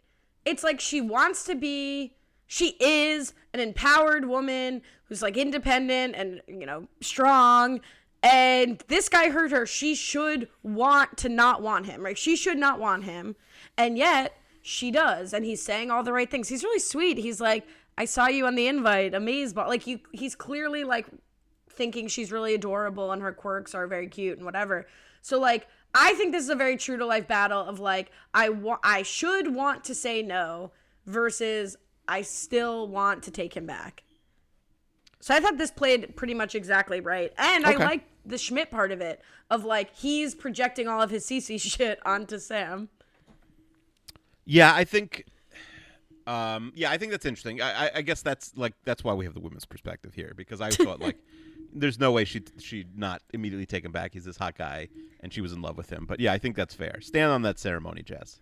it's 0.45 0.63
like 0.63 0.79
she 0.79 1.01
wants 1.01 1.43
to 1.45 1.55
be. 1.55 2.13
She 2.49 2.77
is 2.79 3.33
an 3.53 3.59
empowered 3.59 4.25
woman 4.25 4.81
who's 5.05 5.21
like 5.21 5.35
independent 5.35 6.15
and 6.15 6.41
you 6.47 6.65
know 6.65 6.87
strong. 7.01 7.81
And 8.23 8.83
this 8.87 9.09
guy 9.09 9.29
hurt 9.29 9.51
her. 9.51 9.65
She 9.65 9.95
should 9.95 10.49
want 10.63 11.17
to 11.17 11.29
not 11.29 11.61
want 11.61 11.85
him, 11.85 12.03
right? 12.03 12.17
She 12.17 12.35
should 12.35 12.57
not 12.57 12.79
want 12.79 13.03
him. 13.03 13.35
And 13.77 13.97
yet 13.97 14.35
she 14.61 14.91
does. 14.91 15.33
And 15.33 15.45
he's 15.45 15.61
saying 15.61 15.91
all 15.91 16.03
the 16.03 16.13
right 16.13 16.29
things. 16.29 16.49
He's 16.49 16.63
really 16.63 16.79
sweet. 16.79 17.17
He's 17.17 17.39
like, 17.39 17.65
I 17.97 18.05
saw 18.05 18.27
you 18.27 18.45
on 18.45 18.55
the 18.55 18.67
invite, 18.67 19.13
amazed. 19.13 19.55
But 19.55 19.67
like 19.67 19.87
you 19.87 19.99
he's 20.11 20.35
clearly 20.35 20.83
like 20.83 21.07
thinking 21.77 22.07
she's 22.07 22.31
really 22.31 22.53
adorable 22.53 23.11
and 23.11 23.21
her 23.21 23.31
quirks 23.31 23.73
are 23.75 23.87
very 23.87 24.07
cute 24.07 24.37
and 24.37 24.45
whatever. 24.45 24.87
So 25.21 25.39
like 25.39 25.67
I 25.95 26.13
think 26.15 26.33
this 26.33 26.43
is 26.43 26.49
a 26.49 26.55
very 26.55 26.75
true 26.77 26.97
to 26.97 27.05
life 27.05 27.27
battle 27.27 27.61
of 27.63 27.79
like 27.79 28.11
I 28.33 28.49
want 28.49 28.81
I 28.83 29.03
should 29.03 29.53
want 29.55 29.83
to 29.85 29.95
say 29.95 30.21
no 30.21 30.71
versus 31.05 31.77
I 32.07 32.21
still 32.21 32.87
want 32.87 33.23
to 33.23 33.31
take 33.31 33.55
him 33.55 33.65
back. 33.65 34.03
So 35.19 35.33
I 35.33 35.39
thought 35.39 35.57
this 35.57 35.71
played 35.71 36.15
pretty 36.15 36.33
much 36.33 36.55
exactly 36.55 36.99
right. 36.99 37.33
And 37.37 37.65
I 37.65 37.75
Okay. 37.75 37.83
like 37.83 38.03
the 38.25 38.37
Schmidt 38.37 38.69
part 38.71 38.91
of 38.91 39.01
it 39.01 39.21
of 39.49 39.63
like 39.65 39.95
he's 39.95 40.35
projecting 40.35 40.87
all 40.87 41.01
of 41.01 41.09
his 41.09 41.25
Cece 41.25 41.59
shit 41.77 41.99
onto 42.05 42.39
Sam. 42.39 42.89
Yeah, 44.45 44.73
I 44.73 44.83
think. 44.83 45.25
Um, 46.25 46.73
yeah, 46.75 46.91
I 46.91 46.97
think 46.97 47.11
that's 47.11 47.25
interesting. 47.25 47.61
I, 47.61 47.85
I, 47.87 47.91
I 47.95 48.01
guess 48.01 48.21
that's 48.21 48.51
like 48.57 48.73
that's 48.83 49.03
why 49.03 49.13
we 49.13 49.25
have 49.25 49.33
the 49.33 49.39
women's 49.39 49.65
perspective 49.65 50.13
here 50.13 50.33
because 50.35 50.59
I 50.61 50.73
thought 50.73 50.99
like, 50.99 51.17
there's 51.73 51.99
no 51.99 52.11
way 52.11 52.25
she 52.25 52.41
she'd 52.59 52.97
not 52.97 53.21
immediately 53.33 53.65
take 53.65 53.83
him 53.85 53.91
back. 53.91 54.13
He's 54.13 54.25
this 54.25 54.37
hot 54.37 54.57
guy, 54.57 54.87
and 55.21 55.33
she 55.33 55.41
was 55.41 55.51
in 55.53 55.61
love 55.61 55.77
with 55.77 55.89
him. 55.89 56.05
But 56.07 56.19
yeah, 56.19 56.33
I 56.33 56.37
think 56.37 56.55
that's 56.55 56.73
fair. 56.73 56.99
Stand 57.01 57.31
on 57.31 57.41
that 57.43 57.59
ceremony, 57.59 58.01
Jess. 58.03 58.39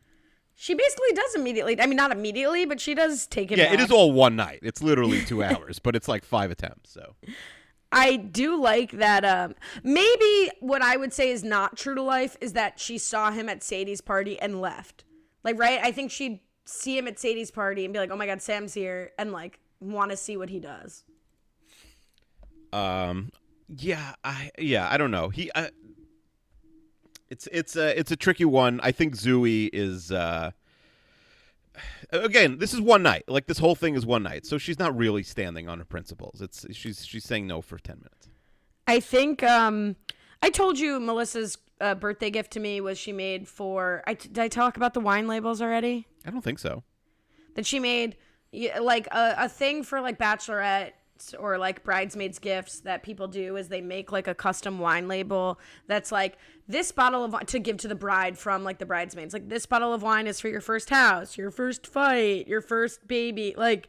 She 0.57 0.73
basically 0.73 1.11
does 1.13 1.35
immediately. 1.35 1.79
I 1.81 1.85
mean, 1.85 1.97
not 1.97 2.11
immediately, 2.11 2.65
but 2.65 2.79
she 2.79 2.93
does 2.95 3.27
take 3.27 3.51
him 3.51 3.59
Yeah, 3.59 3.65
back. 3.65 3.73
it 3.73 3.79
is 3.81 3.91
all 3.91 4.13
one 4.13 4.35
night. 4.37 4.59
It's 4.63 4.81
literally 4.81 5.23
two 5.25 5.43
hours, 5.43 5.79
but 5.79 5.95
it's 5.95 6.07
like 6.07 6.23
five 6.23 6.49
attempts. 6.49 6.91
So 6.93 7.15
I 7.91 8.15
do 8.15 8.59
like 8.61 8.91
that. 8.91 9.25
Um, 9.25 9.55
maybe 9.83 10.49
what 10.61 10.81
I 10.81 10.95
would 10.95 11.11
say 11.13 11.29
is 11.29 11.43
not 11.43 11.75
true 11.77 11.95
to 11.95 12.01
life 12.01 12.37
is 12.39 12.53
that 12.53 12.79
she 12.79 12.97
saw 12.97 13.31
him 13.31 13.49
at 13.49 13.63
Sadie's 13.63 13.99
party 14.01 14.39
and 14.39 14.61
left. 14.61 15.03
Like, 15.43 15.59
right? 15.59 15.79
I 15.83 15.91
think 15.91 16.09
she'd 16.09 16.39
see 16.65 16.97
him 16.97 17.07
at 17.07 17.19
Sadie's 17.19 17.51
party 17.51 17.83
and 17.85 17.93
be 17.93 17.99
like, 17.99 18.09
"Oh 18.11 18.15
my 18.15 18.25
god, 18.25 18.41
Sam's 18.41 18.73
here," 18.73 19.11
and 19.19 19.31
like 19.33 19.59
want 19.81 20.11
to 20.11 20.17
see 20.17 20.37
what 20.37 20.49
he 20.49 20.59
does. 20.59 21.03
Um, 22.75 23.31
yeah, 23.69 24.15
I 24.23 24.51
yeah, 24.59 24.87
I 24.89 24.97
don't 24.97 25.11
know. 25.11 25.29
He, 25.29 25.49
uh, 25.51 25.67
it's 27.29 27.47
it's 27.51 27.75
a 27.75 27.97
it's 27.97 28.11
a 28.11 28.15
tricky 28.15 28.45
one. 28.45 28.79
I 28.83 28.91
think 28.91 29.15
Zooey 29.15 29.69
is. 29.71 30.11
uh 30.11 30.51
Again, 32.11 32.59
this 32.59 32.73
is 32.73 32.79
one 32.79 33.03
night. 33.03 33.23
Like 33.27 33.47
this 33.47 33.57
whole 33.57 33.75
thing 33.75 33.95
is 33.95 34.05
one 34.05 34.23
night, 34.23 34.45
so 34.45 34.57
she's 34.57 34.79
not 34.79 34.95
really 34.95 35.23
standing 35.23 35.67
on 35.67 35.79
her 35.79 35.85
principles. 35.85 36.41
It's 36.41 36.65
she's 36.71 37.05
she's 37.05 37.25
saying 37.25 37.47
no 37.47 37.61
for 37.61 37.77
ten 37.77 37.97
minutes. 37.97 38.29
I 38.87 38.99
think 38.99 39.43
um, 39.43 39.95
I 40.41 40.49
told 40.51 40.79
you 40.79 40.99
Melissa's 40.99 41.57
uh, 41.81 41.95
birthday 41.95 42.29
gift 42.29 42.51
to 42.51 42.59
me 42.59 42.79
was 42.79 42.97
she 42.97 43.11
made 43.11 43.47
for. 43.47 44.03
I 44.07 44.13
did 44.13 44.39
I 44.39 44.47
talk 44.47 44.77
about 44.77 44.93
the 44.93 44.99
wine 44.99 45.27
labels 45.27 45.61
already? 45.61 46.07
I 46.25 46.31
don't 46.31 46.43
think 46.43 46.59
so. 46.59 46.83
That 47.55 47.65
she 47.65 47.79
made 47.79 48.15
like 48.79 49.07
a, 49.07 49.35
a 49.39 49.49
thing 49.49 49.83
for 49.83 49.99
like 49.99 50.17
bachelorette 50.17 50.91
or 51.39 51.57
like 51.57 51.83
bridesmaids 51.83 52.39
gifts 52.39 52.81
that 52.81 53.03
people 53.03 53.27
do 53.27 53.55
is 53.55 53.69
they 53.69 53.81
make 53.81 54.11
like 54.11 54.27
a 54.27 54.35
custom 54.35 54.79
wine 54.79 55.07
label 55.07 55.59
that's 55.87 56.11
like 56.11 56.37
this 56.67 56.91
bottle 56.91 57.23
of 57.23 57.33
wine 57.33 57.45
to 57.45 57.59
give 57.59 57.77
to 57.77 57.87
the 57.87 57.95
bride 57.95 58.37
from 58.37 58.63
like 58.63 58.79
the 58.79 58.85
bridesmaids 58.85 59.33
like 59.33 59.47
this 59.47 59.65
bottle 59.65 59.93
of 59.93 60.03
wine 60.03 60.27
is 60.27 60.39
for 60.39 60.49
your 60.49 60.61
first 60.61 60.89
house 60.89 61.37
your 61.37 61.51
first 61.51 61.87
fight 61.87 62.47
your 62.47 62.61
first 62.61 63.07
baby 63.07 63.53
like 63.57 63.87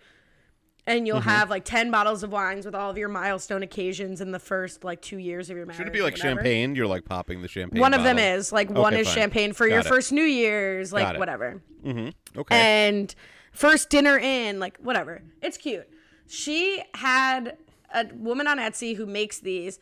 and 0.87 1.07
you'll 1.07 1.19
mm-hmm. 1.19 1.29
have 1.29 1.51
like 1.51 1.65
10 1.65 1.91
bottles 1.91 2.23
of 2.23 2.31
wines 2.31 2.65
with 2.65 2.75
all 2.75 2.91
of 2.91 2.97
your 2.97 3.09
milestone 3.09 3.65
occasions 3.65 4.21
in 4.21 4.31
the 4.31 4.39
first 4.39 4.85
like 4.85 5.03
two 5.03 5.19
years 5.19 5.51
of 5.51 5.57
your 5.57 5.67
marriage 5.67 5.79
Should 5.79 5.89
it 5.89 5.93
be 5.93 6.03
like 6.03 6.17
champagne? 6.17 6.77
You're 6.77 6.87
like 6.87 7.05
popping 7.05 7.43
the 7.43 7.49
champagne. 7.49 7.81
one 7.81 7.93
of 7.93 8.05
them 8.05 8.19
is 8.19 8.53
like 8.53 8.71
one 8.71 8.95
is 8.95 9.09
fine. 9.09 9.17
champagne 9.17 9.53
for 9.53 9.67
your 9.67 9.81
it. 9.81 9.87
first 9.87 10.13
new 10.13 10.23
year's 10.23 10.93
Got 10.93 11.03
like 11.03 11.19
whatever 11.19 11.61
mm-hmm. 11.85 12.39
Okay. 12.39 12.57
and 12.57 13.15
first 13.57 13.91
dinner 13.91 14.19
in, 14.19 14.61
like 14.61 14.79
whatever. 14.79 15.23
It's 15.43 15.57
cute. 15.57 15.89
She 16.27 16.83
had 16.95 17.57
a 17.95 18.07
woman 18.15 18.47
on 18.47 18.59
Etsy 18.59 18.97
who 18.97 19.07
makes 19.07 19.39
these. 19.39 19.79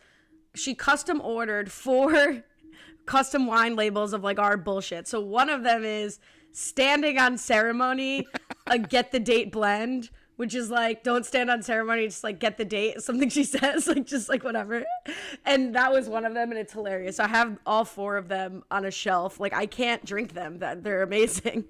She 0.53 0.75
custom 0.75 1.21
ordered 1.21 1.71
four 1.71 2.43
custom 3.05 3.47
wine 3.47 3.75
labels 3.75 4.13
of 4.13 4.23
like 4.23 4.39
our 4.39 4.57
bullshit. 4.57 5.07
So 5.07 5.19
one 5.19 5.49
of 5.49 5.63
them 5.63 5.83
is 5.83 6.19
standing 6.51 7.17
on 7.17 7.37
ceremony, 7.37 8.27
a 8.67 8.79
get 8.79 9.11
the 9.11 9.19
date 9.19 9.51
blend. 9.51 10.09
Which 10.37 10.53
is 10.53 10.69
like, 10.69 11.01
don't 11.01 11.25
stand 11.25 11.49
on 11.49 11.63
ceremony, 11.63 12.07
just 12.07 12.21
like 12.21 12.41
get 12.41 12.57
the 12.57 12.65
date, 12.65 13.01
something 13.01 13.29
she 13.29 13.45
says, 13.45 13.87
like 13.87 14.05
just 14.05 14.27
like 14.27 14.43
whatever. 14.43 14.83
And 15.45 15.73
that 15.75 15.93
was 15.93 16.09
one 16.09 16.25
of 16.25 16.33
them, 16.33 16.51
and 16.51 16.59
it's 16.59 16.73
hilarious. 16.73 17.21
I 17.21 17.27
have 17.29 17.57
all 17.65 17.85
four 17.85 18.17
of 18.17 18.27
them 18.27 18.61
on 18.69 18.83
a 18.83 18.91
shelf. 18.91 19.39
Like 19.39 19.53
I 19.53 19.65
can't 19.65 20.03
drink 20.03 20.33
them; 20.33 20.59
that 20.59 20.83
they're 20.83 21.03
amazing. 21.03 21.63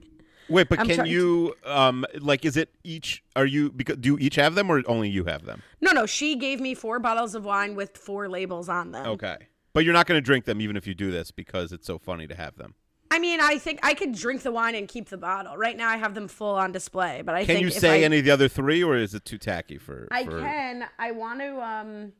Wait, 0.50 0.70
but 0.70 0.80
I'm 0.80 0.88
can 0.88 0.96
trying 0.98 1.12
you 1.12 1.56
um 1.66 2.06
like 2.20 2.46
is 2.46 2.56
it 2.58 2.70
each 2.84 3.24
are 3.36 3.46
you 3.46 3.72
because 3.72 3.98
do 3.98 4.10
you 4.10 4.18
each 4.20 4.36
have 4.36 4.56
them 4.56 4.70
or 4.72 4.84
only 4.88 5.10
you 5.10 5.26
have 5.26 5.46
them? 5.46 5.62
No, 5.82 5.92
no, 5.92 6.06
she 6.06 6.36
gave 6.36 6.60
me 6.60 6.74
four 6.76 7.00
bottles 7.00 7.36
of 7.36 7.46
wine 7.46 7.76
with 7.76 7.98
four 7.98 8.30
labels 8.30 8.70
on 8.70 8.92
them. 8.92 9.06
Okay. 9.08 9.38
But 9.74 9.84
you're 9.84 9.94
not 9.94 10.08
going 10.08 10.18
to 10.18 10.26
drink 10.26 10.46
them 10.46 10.62
even 10.62 10.78
if 10.78 10.88
you 10.88 10.94
do 10.94 11.12
this 11.12 11.32
because 11.32 11.72
it's 11.74 11.86
so 11.86 11.98
funny 11.98 12.28
to 12.28 12.36
have 12.36 12.56
them. 12.56 12.76
I 13.12 13.20
mean, 13.20 13.40
I 13.42 13.58
think 13.58 13.80
I 13.84 13.94
could 13.94 14.14
drink 14.14 14.42
the 14.42 14.52
wine 14.52 14.74
and 14.76 14.88
keep 14.88 15.10
the 15.10 15.18
bottle. 15.18 15.56
Right 15.58 15.78
now, 15.78 15.90
I 15.90 15.98
have 15.98 16.16
them 16.16 16.28
full 16.28 16.56
on 16.56 16.72
display, 16.72 17.22
but 17.26 17.36
I 17.36 17.40
Can 17.46 17.56
think 17.56 17.62
you 17.62 17.68
if 17.68 17.74
say 17.74 18.02
I, 18.02 18.06
any 18.06 18.20
of 18.20 18.26
the 18.26 18.32
other 18.32 18.48
three 18.48 18.84
or 18.84 18.96
is 18.96 19.14
it 19.14 19.26
too 19.26 19.38
tacky 19.38 19.78
for 19.78 20.08
I 20.12 20.26
for- 20.26 20.40
can. 20.40 20.86
I 20.98 21.12
want 21.12 21.40
to. 21.40 21.62
Um, 21.62 22.14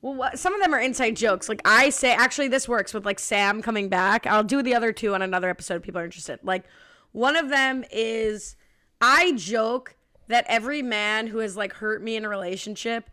well, 0.00 0.14
what, 0.14 0.38
some 0.38 0.54
of 0.54 0.60
them 0.60 0.74
are 0.74 0.80
inside 0.80 1.14
jokes. 1.16 1.48
Like 1.48 1.62
I 1.64 1.90
say, 1.90 2.12
actually, 2.12 2.48
this 2.48 2.68
works 2.68 2.92
with 2.94 3.04
like 3.04 3.18
Sam 3.20 3.62
coming 3.62 3.88
back. 3.88 4.26
I'll 4.26 4.42
do 4.42 4.62
the 4.62 4.74
other 4.74 4.92
two 4.92 5.14
on 5.14 5.22
another 5.22 5.48
episode. 5.48 5.76
if 5.76 5.82
People 5.82 6.00
are 6.00 6.04
interested. 6.04 6.40
Like 6.42 6.64
one 7.12 7.36
of 7.36 7.48
them 7.48 7.84
is 7.90 8.56
I 9.00 9.32
joke 9.32 9.96
that 10.28 10.44
every 10.48 10.82
man 10.82 11.26
who 11.26 11.38
has 11.38 11.56
like 11.56 11.74
hurt 11.74 12.02
me 12.02 12.16
in 12.16 12.24
a 12.24 12.28
relationship 12.28 13.10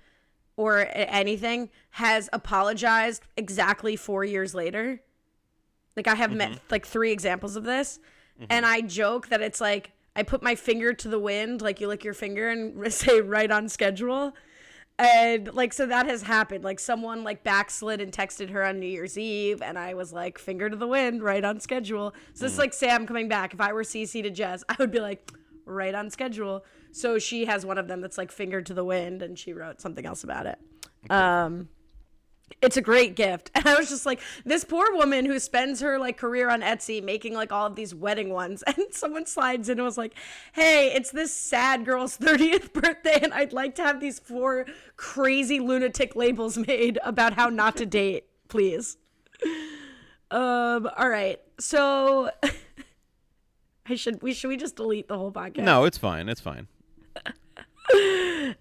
or 0.55 0.87
anything 0.93 1.69
has 1.91 2.29
apologized 2.33 3.23
exactly 3.37 3.95
four 3.95 4.23
years 4.23 4.53
later. 4.53 5.01
Like 5.95 6.07
I 6.07 6.15
have 6.15 6.31
met 6.31 6.51
mm-hmm. 6.51 6.59
like 6.69 6.85
three 6.85 7.11
examples 7.11 7.55
of 7.55 7.63
this, 7.63 7.99
mm-hmm. 8.35 8.45
and 8.49 8.65
I 8.65 8.81
joke 8.81 9.29
that 9.29 9.41
it's 9.41 9.59
like 9.59 9.91
I 10.15 10.23
put 10.23 10.43
my 10.43 10.55
finger 10.55 10.93
to 10.93 11.07
the 11.07 11.19
wind, 11.19 11.61
like 11.61 11.79
you 11.79 11.87
lick 11.87 12.03
your 12.03 12.13
finger 12.13 12.49
and 12.49 12.91
say 12.93 13.21
right 13.21 13.49
on 13.49 13.69
schedule, 13.69 14.33
and 14.99 15.53
like 15.53 15.71
so 15.71 15.85
that 15.85 16.05
has 16.07 16.21
happened. 16.21 16.63
Like 16.65 16.79
someone 16.79 17.23
like 17.23 17.41
backslid 17.43 18.01
and 18.01 18.11
texted 18.11 18.49
her 18.49 18.63
on 18.63 18.79
New 18.79 18.87
Year's 18.87 19.17
Eve, 19.17 19.61
and 19.61 19.79
I 19.79 19.93
was 19.93 20.11
like 20.11 20.37
finger 20.37 20.69
to 20.69 20.75
the 20.75 20.87
wind, 20.87 21.23
right 21.23 21.43
on 21.43 21.61
schedule. 21.61 22.13
So 22.33 22.45
it's 22.45 22.57
like 22.57 22.73
Sam 22.73 23.07
coming 23.07 23.29
back. 23.29 23.53
If 23.53 23.61
I 23.61 23.71
were 23.71 23.83
Cece 23.83 24.21
to 24.21 24.29
Jess, 24.29 24.63
I 24.67 24.75
would 24.77 24.91
be 24.91 24.99
like 24.99 25.31
right 25.65 25.95
on 25.95 26.09
schedule. 26.09 26.65
So 26.91 27.17
she 27.17 27.45
has 27.45 27.65
one 27.65 27.77
of 27.77 27.87
them 27.87 28.01
that's 28.01 28.17
like 28.17 28.29
finger 28.29 28.61
to 28.61 28.73
the 28.73 28.83
wind, 28.83 29.21
and 29.21 29.39
she 29.39 29.53
wrote 29.53 29.79
something 29.79 30.05
else 30.05 30.25
about 30.25 30.45
it. 30.45 30.59
Um, 31.09 31.69
it's 32.61 32.77
a 32.77 32.81
great 32.81 33.15
gift. 33.15 33.51
And 33.59 33.67
I 33.67 33.75
was 33.75 33.89
just 33.89 34.05
like, 34.05 34.21
this 34.45 34.63
poor 34.63 34.95
woman 34.95 35.25
who 35.25 35.37
spends 35.39 35.81
her 35.81 35.99
like 35.99 36.17
career 36.17 36.49
on 36.49 36.61
Etsy 36.61 37.03
making 37.03 37.33
like 37.33 37.51
all 37.51 37.65
of 37.65 37.75
these 37.75 37.93
wedding 37.93 38.29
ones. 38.29 38.63
And 38.67 38.87
someone 38.91 39.25
slides 39.25 39.67
in 39.69 39.79
and 39.79 39.85
was 39.85 39.97
like, 39.97 40.13
hey, 40.53 40.91
it's 40.93 41.11
this 41.11 41.35
sad 41.35 41.85
girl's 41.85 42.17
30th 42.19 42.71
birthday. 42.73 43.19
And 43.21 43.33
I'd 43.33 43.53
like 43.53 43.75
to 43.75 43.83
have 43.83 43.99
these 43.99 44.19
four 44.19 44.65
crazy 44.95 45.59
lunatic 45.59 46.15
labels 46.15 46.57
made 46.57 46.99
about 47.03 47.33
how 47.33 47.49
not 47.49 47.75
to 47.77 47.85
date, 47.85 48.25
please. 48.47 48.97
Um, 50.31 50.89
all 50.97 51.09
right. 51.09 51.39
So 51.59 52.29
I 53.87 53.95
should 53.95 54.21
we 54.21 54.33
should 54.33 54.49
we 54.49 54.57
just 54.57 54.75
delete 54.75 55.07
the 55.07 55.17
whole 55.17 55.31
podcast? 55.31 55.63
No, 55.63 55.85
it's 55.85 55.97
fine. 55.97 56.29
It's 56.29 56.41
fine. 56.41 56.67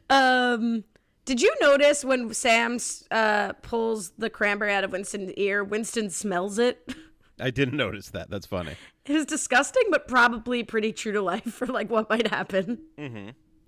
Um, 0.08 0.84
did 1.28 1.42
you 1.42 1.54
notice 1.60 2.06
when 2.06 2.32
Sam 2.32 2.78
uh, 3.10 3.52
pulls 3.60 4.12
the 4.16 4.30
cranberry 4.30 4.72
out 4.72 4.82
of 4.82 4.92
Winston's 4.92 5.30
ear, 5.32 5.62
Winston 5.62 6.08
smells 6.08 6.58
it? 6.58 6.90
I 7.40 7.50
didn't 7.50 7.76
notice 7.76 8.08
that. 8.12 8.30
That's 8.30 8.46
funny. 8.46 8.76
It 9.04 9.14
is 9.14 9.26
disgusting, 9.26 9.82
but 9.90 10.08
probably 10.08 10.62
pretty 10.62 10.90
true 10.94 11.12
to 11.12 11.20
life 11.20 11.44
for 11.44 11.66
like 11.66 11.90
what 11.90 12.08
might 12.08 12.28
happen. 12.28 12.78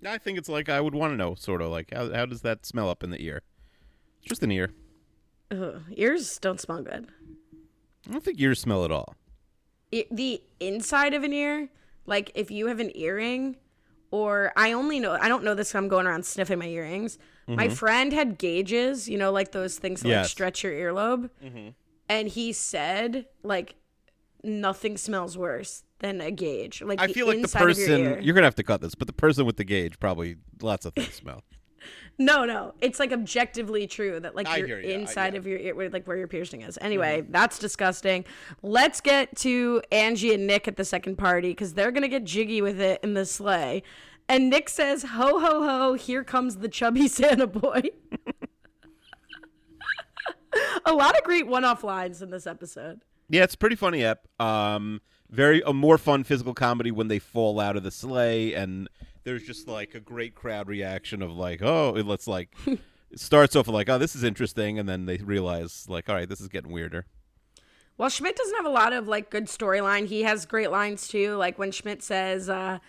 I 0.03 0.17
think 0.17 0.39
it's 0.39 0.49
like 0.49 0.69
I 0.69 0.81
would 0.81 0.95
want 0.95 1.13
to 1.13 1.17
know 1.17 1.35
sort 1.35 1.61
of 1.61 1.69
like 1.69 1.93
how 1.93 2.11
how 2.11 2.25
does 2.25 2.41
that 2.41 2.65
smell 2.65 2.89
up 2.89 3.03
in 3.03 3.11
the 3.11 3.23
ear? 3.23 3.43
It's 4.21 4.29
just 4.29 4.41
an 4.41 4.51
ear. 4.51 4.71
Ugh, 5.51 5.83
ears 5.95 6.39
don't 6.39 6.59
smell 6.59 6.81
good. 6.81 7.09
I 8.09 8.11
don't 8.11 8.23
think 8.23 8.39
ears 8.39 8.59
smell 8.59 8.83
at 8.85 8.91
all. 8.91 9.15
I 9.93 10.05
the 10.09 10.41
inside 10.59 11.13
of 11.13 11.23
an 11.23 11.31
ear, 11.31 11.69
like 12.07 12.31
if 12.33 12.49
you 12.49 12.67
have 12.67 12.79
an 12.79 12.91
earring, 12.95 13.57
or 14.09 14.51
I 14.57 14.71
only 14.71 14.99
know 14.99 15.11
I 15.11 15.27
don't 15.27 15.43
know 15.43 15.53
this. 15.53 15.75
I'm 15.75 15.87
going 15.87 16.07
around 16.07 16.25
sniffing 16.25 16.57
my 16.57 16.65
earrings. 16.67 17.19
My 17.55 17.67
mm-hmm. 17.67 17.75
friend 17.75 18.13
had 18.13 18.37
gauges, 18.37 19.09
you 19.09 19.17
know, 19.17 19.31
like 19.31 19.51
those 19.51 19.77
things 19.77 20.01
that 20.01 20.09
like 20.09 20.25
stretch 20.25 20.63
your 20.63 20.73
earlobe, 20.73 21.29
mm-hmm. 21.43 21.69
and 22.09 22.27
he 22.27 22.53
said 22.53 23.25
like 23.43 23.75
nothing 24.43 24.97
smells 24.97 25.37
worse 25.37 25.83
than 25.99 26.21
a 26.21 26.31
gauge. 26.31 26.81
Like 26.81 26.99
I 26.99 27.07
feel 27.07 27.27
like 27.27 27.41
the 27.41 27.43
of 27.45 27.53
your 27.53 27.67
person 27.67 28.23
you're 28.23 28.33
gonna 28.33 28.47
have 28.47 28.55
to 28.55 28.63
cut 28.63 28.81
this, 28.81 28.95
but 28.95 29.07
the 29.07 29.13
person 29.13 29.45
with 29.45 29.57
the 29.57 29.63
gauge 29.63 29.99
probably 29.99 30.37
lots 30.61 30.85
of 30.85 30.93
things 30.93 31.13
smell. 31.13 31.43
No, 32.17 32.45
no, 32.45 32.75
it's 32.81 32.99
like 32.99 33.11
objectively 33.11 33.87
true 33.87 34.19
that 34.19 34.35
like 34.35 34.45
your 34.55 34.77
I- 34.77 34.83
inside 34.83 35.33
of 35.33 35.47
your 35.47 35.57
ear, 35.57 35.73
where, 35.73 35.89
like 35.89 36.05
where 36.05 36.17
your 36.17 36.27
piercing 36.27 36.61
is. 36.61 36.75
Mm-hmm. 36.75 36.85
Anyway, 36.85 37.23
that's 37.29 37.57
disgusting. 37.57 38.25
Let's 38.61 39.01
get 39.01 39.35
to 39.37 39.81
Angie 39.91 40.33
and 40.33 40.45
Nick 40.45 40.67
at 40.67 40.75
the 40.75 40.85
second 40.85 41.15
party 41.17 41.49
because 41.49 41.73
they're 41.73 41.91
gonna 41.91 42.07
get 42.07 42.23
jiggy 42.23 42.61
with 42.61 42.79
it 42.79 42.99
in 43.03 43.15
the 43.15 43.25
sleigh. 43.25 43.81
And 44.31 44.49
Nick 44.49 44.69
says, 44.69 45.03
"Ho 45.03 45.39
ho 45.39 45.61
ho! 45.61 45.93
Here 45.95 46.23
comes 46.23 46.55
the 46.59 46.69
chubby 46.69 47.07
Santa 47.09 47.47
boy." 47.47 47.81
A 50.85 50.93
lot 50.93 51.17
of 51.17 51.23
great 51.25 51.47
one-off 51.47 51.83
lines 51.83 52.21
in 52.21 52.29
this 52.29 52.47
episode. 52.47 53.01
Yeah, 53.27 53.43
it's 53.43 53.55
a 53.55 53.57
pretty 53.57 53.75
funny 53.75 54.05
ep. 54.05 54.29
Um, 54.39 55.01
very 55.29 55.61
a 55.65 55.73
more 55.73 55.97
fun 55.97 56.23
physical 56.23 56.53
comedy 56.53 56.91
when 56.91 57.09
they 57.09 57.19
fall 57.19 57.59
out 57.59 57.75
of 57.75 57.83
the 57.83 57.91
sleigh, 57.91 58.53
and 58.53 58.87
there's 59.25 59.43
just 59.43 59.67
like 59.67 59.95
a 59.95 59.99
great 59.99 60.33
crowd 60.33 60.69
reaction 60.69 61.21
of 61.21 61.31
like, 61.31 61.61
oh, 61.61 61.97
it 61.97 62.05
lets 62.05 62.25
like 62.25 62.55
it 62.65 62.79
starts 63.19 63.57
off 63.57 63.67
like, 63.67 63.89
oh, 63.89 63.97
this 63.97 64.15
is 64.15 64.23
interesting, 64.23 64.79
and 64.79 64.87
then 64.87 65.07
they 65.07 65.17
realize 65.17 65.87
like, 65.89 66.07
all 66.07 66.15
right, 66.15 66.29
this 66.29 66.39
is 66.39 66.47
getting 66.47 66.71
weirder. 66.71 67.05
Well, 67.97 68.07
Schmidt 68.07 68.37
doesn't 68.37 68.55
have 68.55 68.65
a 68.65 68.69
lot 68.69 68.93
of 68.93 69.09
like 69.09 69.29
good 69.29 69.47
storyline. 69.47 70.05
He 70.05 70.21
has 70.23 70.45
great 70.45 70.71
lines 70.71 71.09
too. 71.09 71.35
Like 71.35 71.59
when 71.59 71.73
Schmidt 71.73 72.01
says, 72.01 72.47
uh, 72.47 72.79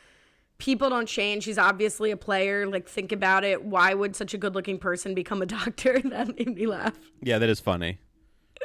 "People 0.63 0.89
don't 0.91 1.07
change." 1.09 1.45
He's 1.45 1.59
obviously 1.59 2.11
a 2.13 2.17
player. 2.17 2.67
Like 2.67 2.89
think 2.89 3.11
about 3.11 3.43
it. 3.45 3.65
Why 3.65 3.95
would 3.95 4.15
such 4.15 4.33
a 4.33 4.39
good-looking 4.39 4.79
person 4.79 5.13
become 5.15 5.43
a 5.43 5.47
doctor? 5.59 6.01
that 6.05 6.39
made 6.39 6.55
me 6.55 6.67
laugh. 6.67 6.95
Yeah, 7.21 7.39
that 7.39 7.49
is 7.49 7.59
funny. 7.61 7.99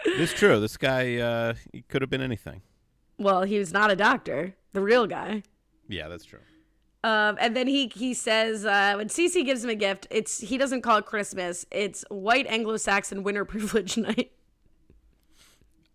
it's 0.06 0.34
true. 0.34 0.60
This 0.60 0.78
guy, 0.78 1.16
uh, 1.18 1.54
he 1.74 1.82
could 1.82 2.02
have 2.04 2.10
been 2.12 2.22
anything. 2.22 2.62
Well, 3.18 3.42
he 3.44 3.58
was 3.58 3.74
not 3.74 3.90
a 3.90 3.96
doctor. 3.96 4.56
The 4.74 4.82
real 4.82 5.08
guy. 5.08 5.42
Yeah, 5.90 6.08
that's 6.08 6.24
true. 6.26 6.40
Um, 7.04 7.38
and 7.40 7.56
then 7.56 7.68
he 7.68 7.88
he 7.96 8.14
says 8.14 8.64
uh, 8.66 8.94
when 8.98 9.08
Cece 9.08 9.44
gives 9.46 9.64
him 9.64 9.70
a 9.70 9.76
gift, 9.76 10.06
it's 10.12 10.40
he 10.40 10.58
doesn't 10.58 10.82
call 10.82 10.98
it 10.98 11.06
Christmas. 11.06 11.66
It's 11.72 12.04
White 12.10 12.46
Anglo-Saxon 12.48 13.24
Winter 13.24 13.46
Privilege 13.54 13.98
Night. 13.98 14.32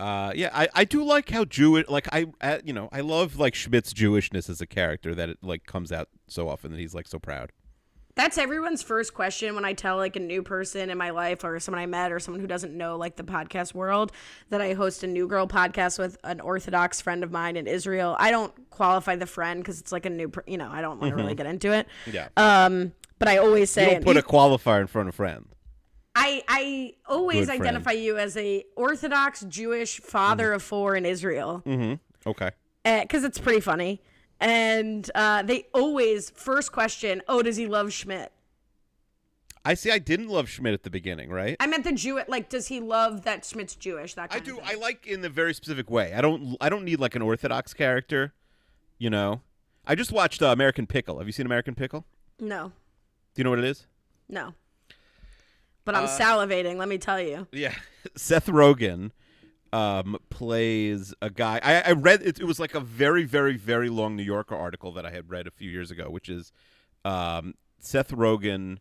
Uh, 0.02 0.32
yeah, 0.34 0.50
I, 0.52 0.68
I 0.74 0.84
do 0.84 1.04
like 1.04 1.30
how 1.30 1.44
Jewish, 1.44 1.88
like 1.88 2.08
I, 2.12 2.26
uh, 2.40 2.58
you 2.64 2.72
know, 2.72 2.88
I 2.90 3.02
love 3.02 3.38
like 3.38 3.54
Schmidt's 3.54 3.94
Jewishness 3.94 4.50
as 4.50 4.60
a 4.60 4.66
character 4.66 5.14
that 5.14 5.28
it 5.28 5.38
like 5.42 5.64
comes 5.64 5.92
out 5.92 6.08
so 6.26 6.48
often 6.48 6.72
that 6.72 6.80
he's 6.80 6.92
like 6.92 7.06
so 7.06 7.20
proud. 7.20 7.52
That's 8.16 8.36
everyone's 8.36 8.82
first 8.82 9.14
question 9.14 9.54
when 9.54 9.64
I 9.64 9.74
tell 9.74 9.96
like 9.96 10.16
a 10.16 10.20
new 10.20 10.42
person 10.42 10.90
in 10.90 10.98
my 10.98 11.10
life 11.10 11.44
or 11.44 11.60
someone 11.60 11.80
I 11.80 11.86
met 11.86 12.10
or 12.10 12.18
someone 12.18 12.40
who 12.40 12.48
doesn't 12.48 12.76
know 12.76 12.96
like 12.96 13.14
the 13.14 13.22
podcast 13.22 13.74
world 13.74 14.10
that 14.50 14.60
I 14.60 14.74
host 14.74 15.04
a 15.04 15.06
New 15.06 15.28
Girl 15.28 15.46
podcast 15.46 16.00
with 16.00 16.18
an 16.24 16.40
Orthodox 16.40 17.00
friend 17.00 17.22
of 17.22 17.30
mine 17.30 17.56
in 17.56 17.68
Israel. 17.68 18.16
I 18.18 18.32
don't 18.32 18.52
qualify 18.70 19.14
the 19.14 19.26
friend 19.26 19.62
because 19.62 19.80
it's 19.80 19.92
like 19.92 20.04
a 20.04 20.10
new, 20.10 20.28
per- 20.28 20.44
you 20.48 20.58
know, 20.58 20.68
I 20.68 20.80
don't 20.80 21.00
want 21.00 21.12
to 21.12 21.16
really 21.16 21.36
get 21.36 21.46
into 21.46 21.72
it. 21.72 21.86
Yeah, 22.10 22.26
Um, 22.36 22.92
but 23.20 23.28
I 23.28 23.36
always 23.38 23.60
you 23.60 23.66
say, 23.66 23.92
don't 23.92 24.04
put 24.04 24.16
a 24.16 24.22
qualifier 24.22 24.80
in 24.80 24.88
front 24.88 25.08
of 25.08 25.14
friend. 25.14 25.46
I 26.14 26.42
I 26.48 26.94
always 27.06 27.40
Good 27.40 27.46
friend. 27.56 27.62
identify 27.62 27.92
you 27.92 28.18
as 28.18 28.36
a 28.36 28.64
Orthodox 28.76 29.42
Jewish 29.48 29.98
father 30.00 30.52
of 30.52 30.62
four 30.62 30.94
in 30.96 31.06
Israel 31.06 31.62
Mm-hmm. 31.66 32.28
Okay. 32.30 32.50
because 32.84 33.24
it's 33.24 33.38
pretty 33.38 33.60
funny. 33.60 34.00
And 34.40 35.08
uh, 35.14 35.42
they 35.42 35.66
always 35.72 36.30
first 36.30 36.72
question, 36.72 37.22
"Oh, 37.28 37.42
does 37.42 37.56
he 37.56 37.66
love 37.66 37.92
Schmidt?" 37.92 38.32
I 39.64 39.74
see. 39.74 39.92
I 39.92 39.98
didn't 40.00 40.28
love 40.28 40.48
Schmidt 40.48 40.74
at 40.74 40.82
the 40.82 40.90
beginning, 40.90 41.30
right? 41.30 41.56
I 41.60 41.68
meant 41.68 41.84
the 41.84 41.92
Jew. 41.92 42.20
Like, 42.26 42.48
does 42.48 42.66
he 42.66 42.80
love 42.80 43.22
that 43.22 43.44
Schmidt's 43.44 43.76
Jewish? 43.76 44.14
That 44.14 44.32
I 44.34 44.40
do. 44.40 44.58
I 44.64 44.74
like 44.74 45.06
in 45.06 45.20
the 45.20 45.28
very 45.28 45.54
specific 45.54 45.88
way. 45.88 46.12
I 46.12 46.20
don't. 46.20 46.56
I 46.60 46.68
don't 46.68 46.84
need 46.84 46.98
like 46.98 47.14
an 47.14 47.22
orthodox 47.22 47.72
character. 47.72 48.34
You 48.98 49.10
know. 49.10 49.42
I 49.86 49.94
just 49.94 50.10
watched 50.12 50.42
uh, 50.42 50.46
American 50.46 50.86
Pickle. 50.86 51.18
Have 51.18 51.26
you 51.26 51.32
seen 51.32 51.46
American 51.46 51.74
Pickle? 51.74 52.04
no, 52.38 52.68
Do 53.34 53.40
you 53.40 53.44
know 53.44 53.50
what 53.50 53.58
it 53.60 53.64
is? 53.64 53.86
no. 54.28 54.54
But 55.84 55.94
Uh, 55.94 55.98
I'm 55.98 56.06
salivating. 56.06 56.76
Let 56.76 56.88
me 56.88 56.98
tell 56.98 57.20
you. 57.20 57.46
Yeah. 57.52 57.74
Seth 58.16 58.46
Rogen 58.46 59.10
um, 59.72 60.18
plays 60.30 61.14
a 61.22 61.30
guy. 61.30 61.60
I, 61.62 61.90
I 61.90 61.92
read 61.92 62.22
it, 62.22 62.40
it 62.40 62.44
was 62.44 62.60
like 62.60 62.74
a 62.74 62.80
very, 62.80 63.24
very, 63.24 63.56
very 63.56 63.88
long 63.88 64.16
New 64.16 64.22
Yorker 64.22 64.54
article 64.54 64.92
that 64.92 65.06
I 65.06 65.10
had 65.10 65.30
read 65.30 65.46
a 65.46 65.50
few 65.50 65.70
years 65.70 65.90
ago, 65.90 66.10
which 66.10 66.28
is 66.28 66.52
um, 67.04 67.54
Seth 67.78 68.10
Rogen. 68.10 68.78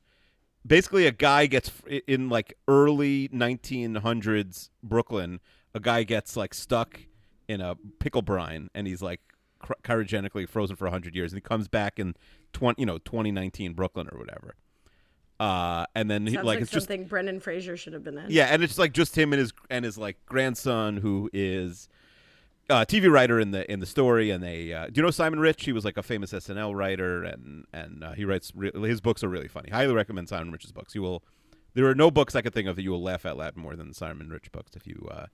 Basically, 0.66 1.08
a 1.08 1.12
guy 1.12 1.48
gets 1.48 1.72
in 2.08 2.30
like 2.30 2.54
early 2.68 3.30
1900s 3.30 4.70
Brooklyn. 4.84 5.40
A 5.74 5.80
guy 5.80 6.04
gets 6.04 6.36
like 6.36 6.54
stuck 6.54 7.00
in 7.48 7.62
a 7.62 7.76
pickle 8.00 8.22
brine, 8.22 8.70
and 8.76 8.86
he's 8.86 9.02
like 9.02 9.22
cr- 9.60 9.74
cryogenically 9.84 10.48
frozen 10.48 10.76
for 10.76 10.86
100 10.86 11.16
years, 11.16 11.32
and 11.32 11.38
he 11.38 11.42
comes 11.42 11.68
back 11.68 11.98
in 12.00 12.16
20, 12.54 12.80
you 12.82 12.86
know, 12.86 12.98
2019 13.00 13.74
Brooklyn 13.74 14.08
or 14.12 14.20
whatever. 14.20 14.56
Uh, 15.42 15.86
and 15.96 16.10
then 16.10 16.28
he, 16.28 16.36
like, 16.38 16.46
like, 16.46 16.60
it's 16.62 16.70
just 16.72 16.88
something 16.88 17.06
Brendan 17.08 17.40
Fraser 17.40 17.76
should 17.76 17.94
have 17.94 18.04
been 18.04 18.18
in. 18.18 18.26
yeah, 18.30 18.46
and 18.46 18.62
it's 18.64 18.78
like 18.78 18.94
just 18.94 19.18
him 19.18 19.34
and 19.34 19.40
his 19.40 19.54
and 19.72 19.84
his 19.84 19.98
like 19.98 20.18
grandson 20.28 20.98
who 20.98 21.30
is 21.34 21.90
a 22.70 22.86
TV 22.86 23.12
writer 23.12 23.40
in 23.40 23.50
the 23.52 23.70
in 23.72 23.80
the 23.80 23.86
story, 23.88 24.30
and 24.30 24.44
they 24.44 24.72
uh, 24.72 24.86
do 24.86 24.94
you 24.96 25.02
know 25.02 25.10
Simon 25.10 25.40
Rich? 25.40 25.66
He 25.66 25.72
was 25.72 25.84
like 25.84 25.98
a 25.98 26.04
famous 26.04 26.32
SNL 26.32 26.76
writer, 26.76 27.24
and 27.24 27.66
and 27.74 28.04
uh, 28.04 28.12
he 28.12 28.24
writes 28.24 28.52
re- 28.56 28.72
his 28.88 29.02
books 29.02 29.24
are 29.24 29.30
really 29.30 29.48
funny. 29.48 29.70
Highly 29.72 29.94
recommend 29.96 30.30
Simon 30.30 30.52
Rich's 30.52 30.72
books. 30.72 30.94
You 30.94 31.02
will 31.02 31.24
there 31.74 31.86
are 31.88 31.96
no 31.96 32.12
books 32.12 32.36
I 32.36 32.42
could 32.42 32.54
think 32.54 32.68
of 32.68 32.76
that 32.76 32.84
you 32.84 32.92
will 32.92 33.02
laugh 33.02 33.26
at 33.26 33.36
loud 33.36 33.58
more 33.58 33.76
than 33.76 33.88
the 33.88 33.94
Simon 33.96 34.30
Rich 34.30 34.52
books 34.52 34.74
if 34.76 34.86
you 34.86 35.08
uh, 35.10 35.26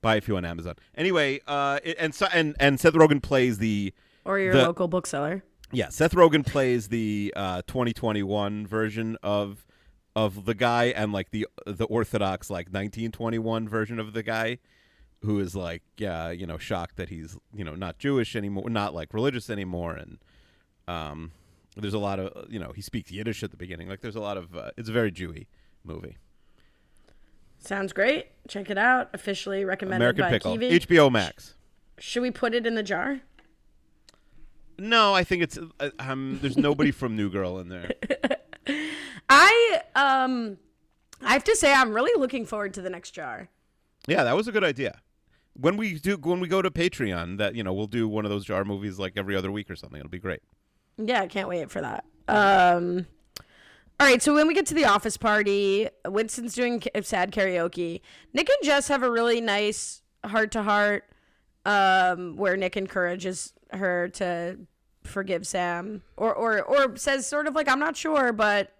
buy 0.00 0.16
a 0.16 0.20
few 0.20 0.36
on 0.36 0.44
Amazon. 0.44 0.74
Anyway, 0.94 1.40
uh, 1.48 1.80
it, 1.82 1.96
and 1.98 2.16
and 2.32 2.54
and 2.60 2.78
Seth 2.78 2.94
Rogen 2.94 3.20
plays 3.20 3.58
the 3.58 3.92
Or 4.24 4.38
your 4.38 4.52
The- 4.52 4.62
local 4.62 4.86
bookseller. 4.88 5.42
Yeah, 5.72 5.88
Seth 5.88 6.14
Rogen 6.14 6.46
plays 6.46 6.88
the 6.88 7.32
uh, 7.36 7.62
2021 7.66 8.66
version 8.66 9.16
of 9.22 9.66
of 10.14 10.44
the 10.44 10.54
guy, 10.54 10.86
and 10.86 11.12
like 11.12 11.30
the 11.30 11.46
the 11.66 11.84
Orthodox 11.84 12.48
like 12.50 12.66
1921 12.66 13.68
version 13.68 13.98
of 13.98 14.12
the 14.12 14.22
guy, 14.22 14.58
who 15.22 15.38
is 15.40 15.54
like 15.54 15.82
yeah, 15.98 16.30
you 16.30 16.46
know, 16.46 16.58
shocked 16.58 16.96
that 16.96 17.08
he's 17.08 17.36
you 17.54 17.64
know 17.64 17.74
not 17.74 17.98
Jewish 17.98 18.36
anymore, 18.36 18.70
not 18.70 18.94
like 18.94 19.12
religious 19.12 19.50
anymore, 19.50 19.94
and 19.94 20.18
um, 20.88 21.32
there's 21.76 21.94
a 21.94 21.98
lot 21.98 22.18
of 22.18 22.50
you 22.50 22.58
know 22.58 22.72
he 22.74 22.82
speaks 22.82 23.10
Yiddish 23.10 23.42
at 23.42 23.50
the 23.50 23.56
beginning. 23.56 23.88
Like 23.88 24.00
there's 24.00 24.16
a 24.16 24.20
lot 24.20 24.36
of 24.36 24.56
uh, 24.56 24.70
it's 24.76 24.88
a 24.88 24.92
very 24.92 25.12
Jewy 25.12 25.46
movie. 25.84 26.16
Sounds 27.58 27.92
great. 27.92 28.28
Check 28.48 28.70
it 28.70 28.78
out. 28.78 29.10
Officially 29.12 29.64
recommended 29.64 29.96
American 29.96 30.24
by 30.24 30.30
Pickle, 30.30 30.52
Kiwi. 30.52 30.78
HBO 30.80 31.10
Max. 31.10 31.54
Should 31.98 32.22
we 32.22 32.30
put 32.30 32.54
it 32.54 32.66
in 32.66 32.74
the 32.74 32.82
jar? 32.82 33.20
No, 34.78 35.14
I 35.14 35.24
think 35.24 35.42
it's 35.42 35.58
uh, 35.80 35.90
um, 35.98 36.38
there's 36.42 36.56
nobody 36.56 36.90
from 36.90 37.16
New 37.16 37.30
Girl 37.30 37.58
in 37.58 37.68
there. 37.68 37.92
I 39.28 39.80
um 39.94 40.58
I 41.22 41.32
have 41.32 41.44
to 41.44 41.56
say 41.56 41.72
I'm 41.72 41.92
really 41.92 42.18
looking 42.20 42.44
forward 42.44 42.74
to 42.74 42.82
the 42.82 42.90
next 42.90 43.12
jar. 43.12 43.48
Yeah, 44.06 44.24
that 44.24 44.36
was 44.36 44.46
a 44.48 44.52
good 44.52 44.64
idea. 44.64 45.00
When 45.54 45.76
we 45.76 45.98
do 45.98 46.16
when 46.16 46.40
we 46.40 46.48
go 46.48 46.62
to 46.62 46.70
Patreon, 46.70 47.38
that 47.38 47.54
you 47.54 47.62
know, 47.64 47.72
we'll 47.72 47.86
do 47.86 48.08
one 48.08 48.24
of 48.24 48.30
those 48.30 48.44
jar 48.44 48.64
movies 48.64 48.98
like 48.98 49.14
every 49.16 49.34
other 49.34 49.50
week 49.50 49.70
or 49.70 49.76
something. 49.76 49.98
It'll 49.98 50.10
be 50.10 50.18
great. 50.18 50.42
Yeah, 50.98 51.22
I 51.22 51.26
can't 51.26 51.48
wait 51.48 51.70
for 51.70 51.80
that. 51.80 52.04
Um 52.28 53.06
all 53.98 54.06
right, 54.06 54.22
so 54.22 54.34
when 54.34 54.46
we 54.46 54.52
get 54.52 54.66
to 54.66 54.74
the 54.74 54.84
office 54.84 55.16
party, 55.16 55.88
Winston's 56.06 56.54
doing 56.54 56.82
sad 57.00 57.32
karaoke. 57.32 58.02
Nick 58.34 58.50
and 58.50 58.58
Jess 58.62 58.88
have 58.88 59.02
a 59.02 59.10
really 59.10 59.40
nice 59.40 60.02
heart 60.24 60.50
to 60.52 60.62
heart 60.62 61.04
um 61.64 62.36
where 62.36 62.56
Nick 62.56 62.76
encourages 62.76 63.54
her 63.72 64.08
to 64.08 64.58
forgive 65.04 65.46
Sam 65.46 66.02
or 66.16 66.34
or 66.34 66.62
or 66.62 66.96
says 66.96 67.26
sort 67.26 67.46
of 67.46 67.54
like 67.54 67.68
I'm 67.68 67.78
not 67.78 67.96
sure, 67.96 68.32
but 68.32 68.72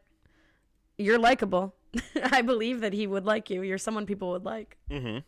you're 0.98 1.18
likable. 1.18 1.74
I 2.22 2.42
believe 2.42 2.80
that 2.80 2.92
he 2.92 3.06
would 3.06 3.24
like 3.24 3.50
you. 3.50 3.62
You're 3.62 3.78
someone 3.78 4.06
people 4.06 4.30
would 4.30 4.44
like. 4.44 4.76
Mm-hmm. 4.90 5.18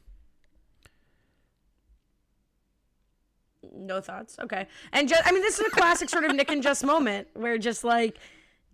No 3.73 4.01
thoughts. 4.01 4.39
Okay. 4.41 4.67
And 4.93 5.09
Jess, 5.09 5.23
I 5.25 5.33
mean, 5.33 5.43
this 5.43 5.59
is 5.59 5.67
a 5.67 5.71
classic 5.71 6.09
sort 6.09 6.25
of 6.25 6.35
Nick 6.35 6.51
and 6.51 6.63
Jess 6.63 6.83
moment 6.83 7.29
where 7.35 7.59
just 7.59 7.85
like 7.85 8.19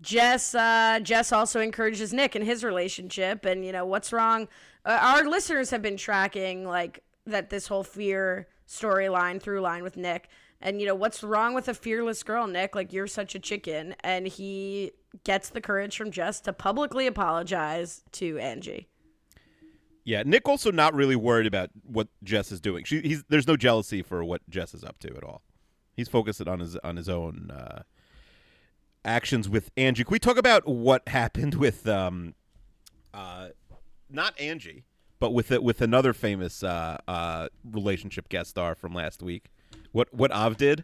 Jess, 0.00 0.54
uh, 0.54 1.00
Jess 1.02 1.32
also 1.32 1.60
encourages 1.60 2.12
Nick 2.12 2.36
in 2.36 2.42
his 2.42 2.64
relationship, 2.64 3.44
and 3.44 3.64
you 3.64 3.72
know 3.72 3.86
what's 3.86 4.12
wrong. 4.12 4.48
Uh, 4.84 4.98
our 5.00 5.24
listeners 5.24 5.70
have 5.70 5.82
been 5.82 5.96
tracking 5.96 6.66
like 6.66 7.02
that 7.26 7.50
this 7.50 7.66
whole 7.66 7.82
fear 7.82 8.48
storyline 8.68 9.40
through 9.40 9.60
line 9.60 9.82
with 9.82 9.96
Nick, 9.96 10.28
and 10.64 10.80
you 10.80 10.86
know 10.86 10.94
what's 10.94 11.22
wrong 11.22 11.54
with 11.54 11.68
a 11.68 11.74
fearless 11.74 12.22
girl, 12.22 12.46
Nick? 12.46 12.74
Like 12.74 12.92
you're 12.92 13.06
such 13.06 13.34
a 13.34 13.38
chicken, 13.38 13.94
and 14.00 14.26
he 14.26 14.92
gets 15.22 15.50
the 15.50 15.60
courage 15.60 15.96
from 15.96 16.10
Jess 16.10 16.40
to 16.40 16.52
publicly 16.52 17.06
apologize 17.06 18.02
to 18.12 18.38
Angie. 18.38 18.88
Yeah, 20.04 20.22
Nick 20.24 20.48
also 20.48 20.72
not 20.72 20.94
really 20.94 21.16
worried 21.16 21.46
about 21.46 21.70
what 21.82 22.08
Jess 22.22 22.50
is 22.50 22.60
doing. 22.60 22.84
She, 22.84 23.20
there's 23.28 23.46
no 23.46 23.56
jealousy 23.56 24.02
for 24.02 24.24
what 24.24 24.42
Jess 24.50 24.74
is 24.74 24.82
up 24.84 24.98
to 25.00 25.14
at 25.16 25.22
all. 25.22 25.42
He's 25.94 26.08
focused 26.08 26.46
on 26.46 26.60
his 26.60 26.76
on 26.78 26.96
his 26.96 27.08
own 27.08 27.50
uh, 27.50 27.82
actions 29.04 29.48
with 29.48 29.70
Angie. 29.76 30.02
Can 30.02 30.12
we 30.12 30.18
talk 30.18 30.38
about 30.38 30.66
what 30.66 31.06
happened 31.08 31.54
with 31.54 31.86
um, 31.86 32.34
uh, 33.12 33.48
not 34.10 34.38
Angie, 34.40 34.84
but 35.20 35.32
with 35.32 35.50
with 35.50 35.82
another 35.82 36.14
famous 36.14 36.62
uh, 36.62 36.96
uh, 37.06 37.48
relationship 37.70 38.30
guest 38.30 38.50
star 38.50 38.74
from 38.74 38.94
last 38.94 39.22
week? 39.22 39.50
What 39.94 40.12
what 40.12 40.32
Av 40.32 40.56
did? 40.56 40.82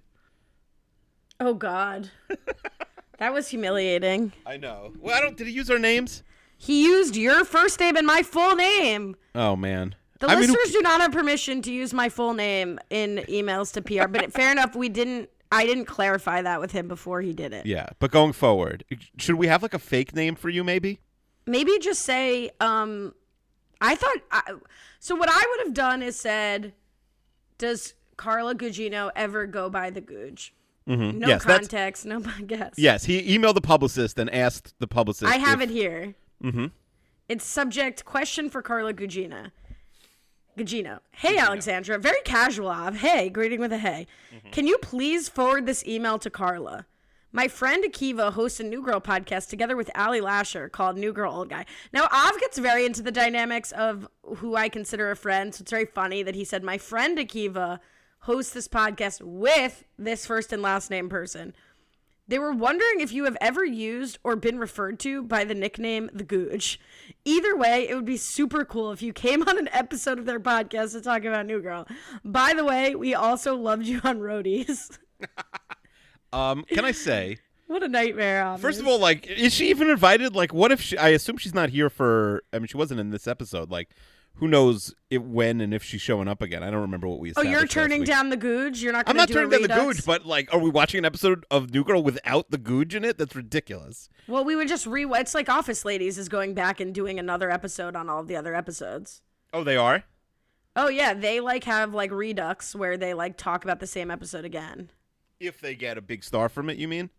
Oh 1.41 1.53
God, 1.55 2.11
that 3.19 3.33
was 3.33 3.49
humiliating. 3.49 4.33
I 4.47 4.57
know. 4.57 4.93
Well, 5.01 5.17
I 5.17 5.21
don't. 5.21 5.37
Did 5.37 5.49
he 5.49 5.53
use 5.53 5.69
our 5.69 5.81
names? 5.81 6.23
He 6.57 6.85
used 6.85 7.17
your 7.17 7.45
first 7.45 7.81
name 7.81 7.97
and 7.97 8.07
my 8.07 8.23
full 8.23 8.55
name. 8.55 9.17
Oh 9.35 9.57
man. 9.57 9.97
The 10.21 10.29
I 10.29 10.37
mean, 10.37 10.43
listeners 10.43 10.73
do 10.73 10.81
not 10.83 11.01
have 11.01 11.11
permission 11.11 11.61
to 11.63 11.73
use 11.73 11.93
my 11.93 12.09
full 12.09 12.35
name 12.35 12.79
in 12.89 13.25
emails 13.29 13.73
to 13.73 13.83
PR, 13.83 14.07
but 14.07 14.33
fair 14.33 14.53
enough, 14.53 14.77
we 14.77 14.89
didn't. 14.89 15.29
I 15.51 15.67
didn't 15.67 15.87
clarify 15.87 16.43
that 16.43 16.61
with 16.61 16.71
him 16.71 16.87
before 16.87 17.21
he 17.21 17.33
did 17.33 17.53
it. 17.53 17.67
yeah, 17.67 17.89
but 17.99 18.13
going 18.13 18.33
forward, 18.33 18.85
should 19.19 19.35
we 19.35 19.49
have 19.49 19.61
like 19.61 19.75
a 19.75 19.81
fake 19.81 20.15
name 20.15 20.37
for 20.37 20.51
you? 20.51 20.63
Maybe. 20.63 21.01
Maybe 21.47 21.77
just 21.81 22.03
say, 22.03 22.51
um, 22.61 23.13
I 23.81 23.97
thought. 23.97 24.19
I, 24.31 24.43
so 25.01 25.17
what 25.17 25.29
I 25.29 25.45
would 25.51 25.67
have 25.67 25.75
done 25.75 26.01
is 26.01 26.15
said, 26.21 26.75
"Does 27.59 27.95
Carla 28.21 28.55
Gugino 28.55 29.11
ever 29.17 29.47
go 29.47 29.71
by 29.71 29.91
the 29.91 30.01
Googe?" 30.03 30.51
Mm-hmm. 30.89 31.19
No 31.21 31.29
yes, 31.29 31.45
context, 31.45 32.05
no 32.05 32.21
guess. 32.47 32.75
Yes, 32.77 33.05
he 33.05 33.37
emailed 33.37 33.55
the 33.55 33.61
publicist 33.61 34.19
and 34.19 34.29
asked 34.33 34.75
the 34.79 34.87
publicist. 34.87 35.31
I 35.33 35.37
have 35.37 35.61
if- 35.61 35.71
it 35.71 35.73
here. 35.73 36.15
Mm-hmm. 36.43 36.67
It's 37.29 37.45
subject 37.45 38.05
question 38.05 38.51
for 38.51 38.61
Carla 38.61 38.93
Gugina. 38.93 39.53
Gugino. 40.59 40.99
Hey, 41.13 41.39
Alexandra. 41.39 41.97
Very 41.99 42.21
casual 42.25 42.71
of. 42.71 42.97
Hey, 42.97 43.29
greeting 43.31 43.61
with 43.61 43.73
a 43.73 43.79
hey. 43.79 44.07
Can 44.51 44.67
you 44.67 44.79
please 44.79 45.29
forward 45.29 45.65
this 45.65 45.87
email 45.87 46.19
to 46.19 46.29
Carla? 46.29 46.87
My 47.33 47.47
friend 47.47 47.85
Akiva 47.85 48.33
hosts 48.33 48.59
a 48.59 48.65
New 48.65 48.83
Girl 48.83 49.01
podcast 49.01 49.49
together 49.49 49.77
with 49.77 49.89
Ali 49.95 50.21
Lasher 50.21 50.69
called 50.69 50.99
New 50.99 51.13
Girl 51.13 51.33
Old 51.33 51.49
Guy. 51.51 51.65
Now, 51.93 52.09
Av 52.13 52.41
gets 52.41 52.59
very 52.59 52.85
into 52.85 53.03
the 53.03 53.13
dynamics 53.13 53.71
of 53.71 54.09
who 54.39 54.57
I 54.57 54.69
consider 54.69 55.13
a 55.13 55.17
friend, 55.17 55.55
so 55.55 55.63
it's 55.63 55.71
very 55.71 55.87
funny 55.87 56.25
that 56.25 56.35
he 56.35 56.45
said, 56.45 56.65
My 56.65 56.77
friend 56.79 57.17
Akiva 57.17 57.79
hosts 58.21 58.53
this 58.53 58.69
podcast 58.69 59.23
with 59.23 59.85
this 59.99 60.27
first 60.27 60.53
and 60.53 60.63
last 60.63 60.91
name 60.91 61.09
person. 61.09 61.55
They 62.29 62.39
were 62.39 62.53
wondering 62.53 63.01
if 63.01 63.13
you 63.13 63.25
have 63.25 63.37
ever 63.41 63.65
used 63.65 64.19
or 64.23 64.37
been 64.37 64.59
referred 64.59 65.01
to 65.01 65.25
by 65.25 65.43
the 65.43 65.55
nickname 65.55 66.11
The 66.13 66.23
Gooch. 66.23 66.79
Either 67.25 67.57
way, 67.57 67.89
it 67.89 67.95
would 67.97 68.05
be 68.05 68.17
super 68.17 68.65
cool 68.65 68.93
if 68.93 69.03
you 69.03 69.13
came 69.13 69.43
on 69.49 69.59
an 69.59 69.69
episode 69.73 70.19
of 70.21 70.27
their 70.27 70.39
podcast 70.39 70.93
to 70.93 71.01
talk 71.01 71.25
about 71.25 71.47
New 71.47 71.61
Girl. 71.61 71.89
By 72.25 72.55
the 72.55 72.65
way, 72.65 72.95
we 72.95 73.15
also 73.15 73.57
loved 73.57 73.85
you 73.87 74.01
on 74.05 74.21
Roadies. 74.21 74.97
Um, 76.33 76.65
can 76.69 76.85
I 76.85 76.93
say, 76.93 77.39
what 77.67 77.83
a 77.83 77.89
nightmare. 77.89 78.45
Obvious. 78.45 78.63
first 78.63 78.81
of 78.81 78.87
all, 78.87 78.99
like, 78.99 79.27
is 79.27 79.53
she 79.53 79.71
even 79.71 79.91
invited? 79.91 80.35
Like, 80.35 80.55
what 80.55 80.71
if 80.71 80.81
she? 80.81 80.97
I 80.97 81.09
assume 81.09 81.39
she's 81.39 81.55
not 81.55 81.71
here 81.71 81.91
for. 81.91 82.43
I 82.53 82.59
mean, 82.59 82.69
she 82.69 82.77
wasn't 82.77 83.01
in 83.01 83.11
this 83.11 83.27
episode. 83.27 83.71
Like, 83.71 83.91
who 84.35 84.49
knows 84.49 84.95
it, 85.11 85.23
when 85.23 85.61
and 85.61 85.75
if 85.75 85.83
she's 85.83 86.01
showing 86.01 86.29
up 86.29 86.41
again. 86.41 86.63
I 86.63 86.71
don't 86.71 86.81
remember 86.81 87.07
what 87.09 87.21
we. 87.21 87.33
Said. 87.33 87.41
Oh, 87.41 87.43
you're 87.43 87.67
turning 87.67 88.05
down 88.05 88.31
the 88.31 88.37
Googe. 88.37 88.83
You're 88.83 88.93
not. 88.93 89.09
I'm 89.09 89.17
not 89.17 89.29
do 89.29 89.35
turning 89.35 89.51
down 89.51 89.63
the? 89.63 89.69
Googe, 89.69 90.07
but 90.07 90.25
like, 90.25 90.53
are 90.55 90.59
we 90.59 90.71
watching 90.71 90.99
an 90.99 91.05
episode 91.05 91.45
of 91.51 91.73
New 91.73 91.85
Girl 91.85 92.03
without 92.03 92.51
the 92.51 92.59
Googe 92.59 92.95
in 92.95 93.05
it? 93.05 93.19
That's 93.19 93.37
ridiculous. 93.37 94.09
Well, 94.27 94.45
we 94.45 94.57
would 94.57 94.69
just 94.69 94.87
re. 94.87 95.05
It's 95.05 95.35
like 95.35 95.49
Office 95.49 95.85
Ladies 95.85 96.17
is 96.17 96.29
going 96.29 96.55
back 96.55 96.81
and 96.81 96.95
doing 96.95 97.19
another 97.19 97.51
episode 97.51 97.95
on 97.95 98.09
all 98.09 98.21
of 98.21 98.29
the 98.29 98.37
other 98.37 98.55
episodes. 98.55 99.21
Oh, 99.53 99.65
they 99.65 99.77
are. 99.77 100.05
Oh 100.77 100.89
yeah, 100.89 101.15
they 101.15 101.41
like 101.41 101.65
have 101.65 101.93
like 101.93 102.11
redux 102.11 102.75
where 102.75 102.97
they 102.97 103.13
like 103.13 103.37
talk 103.37 103.65
about 103.65 103.81
the 103.81 103.87
same 103.87 104.11
episode 104.11 104.45
again. 104.45 104.91
If 105.41 105.61
they 105.61 105.75
get 105.75 105.99
a 105.99 106.03
big 106.03 106.23
star 106.23 106.49
from 106.49 106.71
it, 106.71 106.79
you 106.79 106.87
mean? 106.87 107.11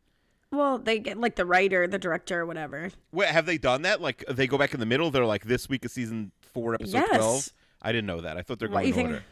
Well, 0.51 0.77
they 0.77 0.99
get 0.99 1.17
like 1.17 1.35
the 1.35 1.45
writer, 1.45 1.87
the 1.87 1.97
director, 1.97 2.45
whatever. 2.45 2.91
Wait, 3.11 3.29
have 3.29 3.45
they 3.45 3.57
done 3.57 3.83
that? 3.83 4.01
Like 4.01 4.23
they 4.29 4.47
go 4.47 4.57
back 4.57 4.73
in 4.73 4.79
the 4.79 4.85
middle. 4.85 5.11
They're 5.11 5.25
like, 5.25 5.45
this 5.45 5.69
week 5.69 5.85
is 5.85 5.91
season 5.91 6.31
four, 6.53 6.73
episode 6.75 6.97
Yes. 6.97 7.09
twelve. 7.17 7.49
I 7.81 7.91
didn't 7.91 8.07
know 8.07 8.21
that. 8.21 8.37
I 8.37 8.41
thought 8.41 8.59
they're 8.59 8.67
going 8.67 8.83
you 8.85 8.89
in 8.89 8.95
think- 8.95 9.09
order. 9.09 9.23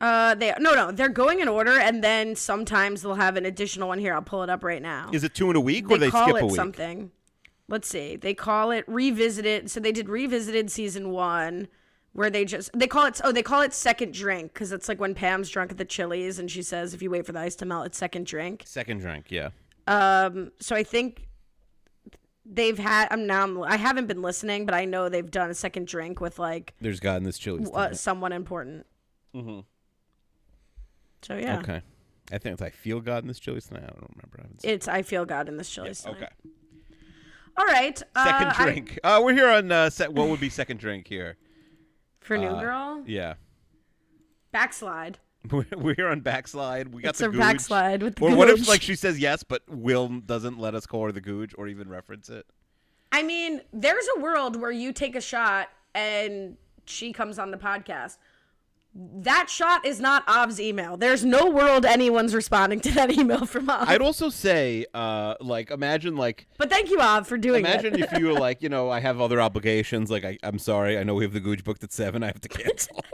Uh, 0.00 0.34
they 0.34 0.52
no 0.58 0.72
no 0.74 0.90
they're 0.90 1.08
going 1.08 1.40
in 1.40 1.48
order, 1.48 1.78
and 1.78 2.02
then 2.04 2.34
sometimes 2.36 3.00
they'll 3.02 3.14
have 3.14 3.36
an 3.36 3.46
additional 3.46 3.88
one 3.88 3.98
here. 3.98 4.12
I'll 4.12 4.20
pull 4.22 4.42
it 4.42 4.50
up 4.50 4.62
right 4.64 4.82
now. 4.82 5.08
Is 5.12 5.24
it 5.24 5.34
two 5.34 5.48
in 5.50 5.56
a 5.56 5.60
week, 5.60 5.88
they 5.88 5.94
or 5.94 5.98
they 5.98 6.10
call 6.10 6.24
skip 6.28 6.36
it 6.36 6.42
a 6.42 6.46
week? 6.46 6.56
something. 6.56 7.10
Let's 7.68 7.88
see. 7.88 8.16
They 8.16 8.34
call 8.34 8.72
it 8.72 8.84
revisited. 8.86 9.70
So 9.70 9.80
they 9.80 9.92
did 9.92 10.08
revisited 10.10 10.70
season 10.70 11.10
one, 11.10 11.68
where 12.12 12.28
they 12.28 12.44
just 12.44 12.70
they 12.74 12.88
call 12.88 13.06
it 13.06 13.20
oh 13.24 13.32
they 13.32 13.42
call 13.42 13.62
it 13.62 13.72
second 13.72 14.12
drink 14.12 14.52
because 14.52 14.72
it's 14.72 14.88
like 14.88 15.00
when 15.00 15.14
Pam's 15.14 15.48
drunk 15.48 15.70
at 15.70 15.78
the 15.78 15.84
Chili's 15.86 16.38
and 16.38 16.50
she 16.50 16.60
says 16.62 16.92
if 16.92 17.00
you 17.00 17.08
wait 17.08 17.24
for 17.24 17.32
the 17.32 17.38
ice 17.40 17.54
to 17.56 17.64
melt 17.64 17.86
it's 17.86 17.96
second 17.96 18.26
drink. 18.26 18.64
Second 18.66 18.98
drink, 18.98 19.26
yeah. 19.30 19.50
Um, 19.86 20.50
so 20.60 20.74
I 20.76 20.82
think 20.82 21.28
they've 22.44 22.78
had. 22.78 23.08
I'm 23.10 23.26
now 23.26 23.42
I'm, 23.42 23.62
I 23.62 23.76
haven't 23.76 24.06
been 24.06 24.22
listening, 24.22 24.66
but 24.66 24.74
I 24.74 24.84
know 24.84 25.08
they've 25.08 25.30
done 25.30 25.50
a 25.50 25.54
second 25.54 25.86
drink 25.86 26.20
with 26.20 26.38
like 26.38 26.74
There's 26.80 27.00
God 27.00 27.16
in 27.16 27.24
this 27.24 27.38
chili. 27.38 27.66
uh, 27.72 27.92
someone 27.94 28.32
important. 28.32 28.86
Mm-hmm. 29.34 29.60
So 31.22 31.36
yeah, 31.36 31.58
Okay. 31.58 31.80
I 32.32 32.38
think 32.38 32.54
it's 32.54 32.62
I 32.62 32.70
feel 32.70 33.00
God 33.00 33.22
in 33.24 33.28
this 33.28 33.38
chili 33.38 33.60
tonight. 33.60 33.84
I 33.84 33.86
don't 33.88 34.10
remember. 34.16 34.38
I 34.38 34.42
haven't 34.42 34.60
it's 34.64 34.88
I 34.88 35.02
feel 35.02 35.24
God 35.24 35.48
in 35.48 35.56
this 35.56 35.68
Chili's. 35.70 36.02
tonight. 36.02 36.16
Okay. 36.16 36.28
All 37.56 37.66
right. 37.66 37.96
Second 37.98 38.48
uh, 38.48 38.54
I- 38.58 38.62
drink. 38.64 38.98
uh, 39.04 39.20
we're 39.22 39.32
here 39.34 39.48
on 39.48 39.70
uh, 39.70 39.90
set. 39.90 40.12
What 40.12 40.28
would 40.28 40.40
be 40.40 40.48
second 40.48 40.78
drink 40.78 41.06
here? 41.06 41.36
for 42.20 42.38
New 42.38 42.46
Uh, 42.46 42.60
Girl. 42.60 43.02
Yeah. 43.06 43.34
Backslide. 44.50 45.18
We're 45.50 45.66
we're 45.76 45.94
here 45.94 46.08
on 46.08 46.20
backslide. 46.20 46.94
We 46.94 47.02
got 47.02 47.10
It's 47.10 47.18
the 47.18 47.26
a 47.26 47.28
googe. 47.30 47.38
backslide 47.38 48.02
with 48.02 48.16
the 48.16 48.24
Or 48.24 48.34
what 48.34 48.48
if 48.48 48.66
like 48.66 48.80
she 48.82 48.94
says 48.96 49.18
yes, 49.18 49.42
but 49.42 49.62
Will 49.68 50.08
doesn't 50.08 50.58
let 50.58 50.74
us 50.74 50.86
call 50.86 51.04
her 51.04 51.12
the 51.12 51.20
googe 51.20 51.52
or 51.58 51.68
even 51.68 51.88
reference 51.88 52.28
it? 52.30 52.46
I 53.12 53.22
mean, 53.22 53.60
there's 53.72 54.06
a 54.16 54.20
world 54.20 54.60
where 54.60 54.70
you 54.70 54.92
take 54.92 55.14
a 55.14 55.20
shot 55.20 55.68
and 55.94 56.56
she 56.86 57.12
comes 57.12 57.38
on 57.38 57.50
the 57.50 57.56
podcast. 57.58 58.16
That 58.96 59.50
shot 59.50 59.84
is 59.84 60.00
not 60.00 60.22
Av's 60.28 60.60
email. 60.60 60.96
There's 60.96 61.24
no 61.24 61.50
world 61.50 61.84
anyone's 61.84 62.32
responding 62.34 62.80
to 62.80 62.92
that 62.92 63.10
email 63.18 63.44
from 63.44 63.68
Av. 63.68 63.88
I'd 63.88 64.00
also 64.00 64.30
say, 64.30 64.86
uh, 64.94 65.34
like, 65.40 65.70
imagine 65.72 66.16
like 66.16 66.46
but 66.58 66.70
thank 66.70 66.90
you, 66.90 67.00
Ov, 67.00 67.26
for 67.26 67.36
doing 67.36 67.64
that. 67.64 67.84
Imagine 67.84 68.00
it. 68.02 68.12
if 68.12 68.18
you 68.18 68.26
were 68.28 68.32
like, 68.40 68.62
you 68.62 68.68
know, 68.68 68.88
I 68.90 69.00
have 69.00 69.20
other 69.20 69.40
obligations. 69.42 70.10
Like, 70.10 70.24
I, 70.24 70.38
I'm 70.42 70.58
sorry. 70.58 70.96
I 70.96 71.02
know 71.02 71.14
we 71.14 71.24
have 71.24 71.32
the 71.32 71.40
Googe 71.40 71.64
booked 71.64 71.82
at 71.84 71.92
seven. 71.92 72.22
I 72.22 72.28
have 72.28 72.40
to 72.40 72.48
cancel. 72.48 73.04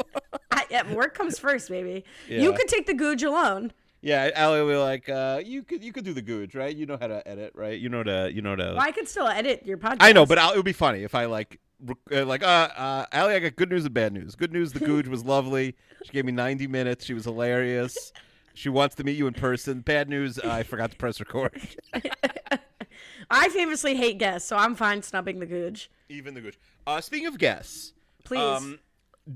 Yeah, 0.87 0.93
work 0.93 1.14
comes 1.14 1.39
first, 1.39 1.68
baby. 1.68 2.05
You 2.29 2.53
could 2.53 2.68
take 2.68 2.87
the 2.87 2.95
googe 2.95 3.23
alone. 3.25 3.73
yeah, 4.03 4.31
Allie 4.35 4.61
will 4.61 4.68
be 4.68 4.77
like, 4.77 5.09
uh, 5.09 5.41
you 5.45 5.62
could 5.62 5.83
you 5.85 5.93
could 5.93 6.05
do 6.05 6.12
the 6.14 6.23
Googe, 6.23 6.55
right? 6.55 6.75
You 6.75 6.87
know 6.87 6.97
how 7.01 7.09
to 7.09 7.27
edit, 7.29 7.53
right? 7.55 7.79
You 7.79 7.89
know 7.89 8.03
to 8.03 8.31
you 8.33 8.41
know 8.41 8.57
to. 8.57 8.62
Well, 8.62 8.81
I 8.81 8.93
could 8.93 9.09
still 9.09 9.27
edit 9.29 9.66
your 9.66 9.77
podcast. 9.79 9.99
I 10.01 10.12
know, 10.12 10.25
but 10.27 10.39
I'll, 10.39 10.53
it 10.53 10.57
would 10.57 10.64
be 10.64 10.73
funny 10.73 11.03
if 11.03 11.14
I 11.14 11.27
like, 11.27 11.59
rec- 11.85 11.99
uh, 12.12 12.25
like, 12.25 12.43
uh, 12.43 12.68
uh, 12.77 13.07
Allie, 13.12 13.35
I 13.35 13.41
got 13.41 13.57
good 13.57 13.68
news 13.71 13.85
and 13.85 13.93
bad 13.93 14.12
news. 14.12 14.35
Good 14.37 14.53
news, 14.53 14.73
the 14.73 14.81
Googe 14.81 15.07
was 15.09 15.25
lovely. 15.25 15.77
She 16.05 16.12
gave 16.12 16.25
me 16.25 16.33
90 16.33 16.66
minutes. 16.66 17.05
She 17.05 17.12
was 17.14 17.25
hilarious. 17.25 18.12
She 18.55 18.68
wants 18.68 18.95
to 18.97 19.05
meet 19.05 19.16
you 19.18 19.27
in 19.27 19.35
person. 19.35 19.81
Bad 19.81 20.09
news, 20.09 20.39
I 20.39 20.62
forgot 20.62 20.91
to 20.93 20.97
press 20.97 21.21
record. 21.21 21.61
I 23.31 23.49
famously 23.51 23.97
hate 23.97 24.18
guests, 24.18 24.49
so 24.49 24.57
I'm 24.57 24.75
fine 24.75 25.03
snubbing 25.03 25.39
the 25.41 25.47
googe. 25.47 25.89
Even 26.09 26.35
the 26.35 26.41
Googe. 26.41 26.57
Uh, 26.87 27.01
speaking 27.01 27.27
of 27.27 27.39
guests, 27.39 27.93
Please. 28.25 28.41
Um, 28.41 28.79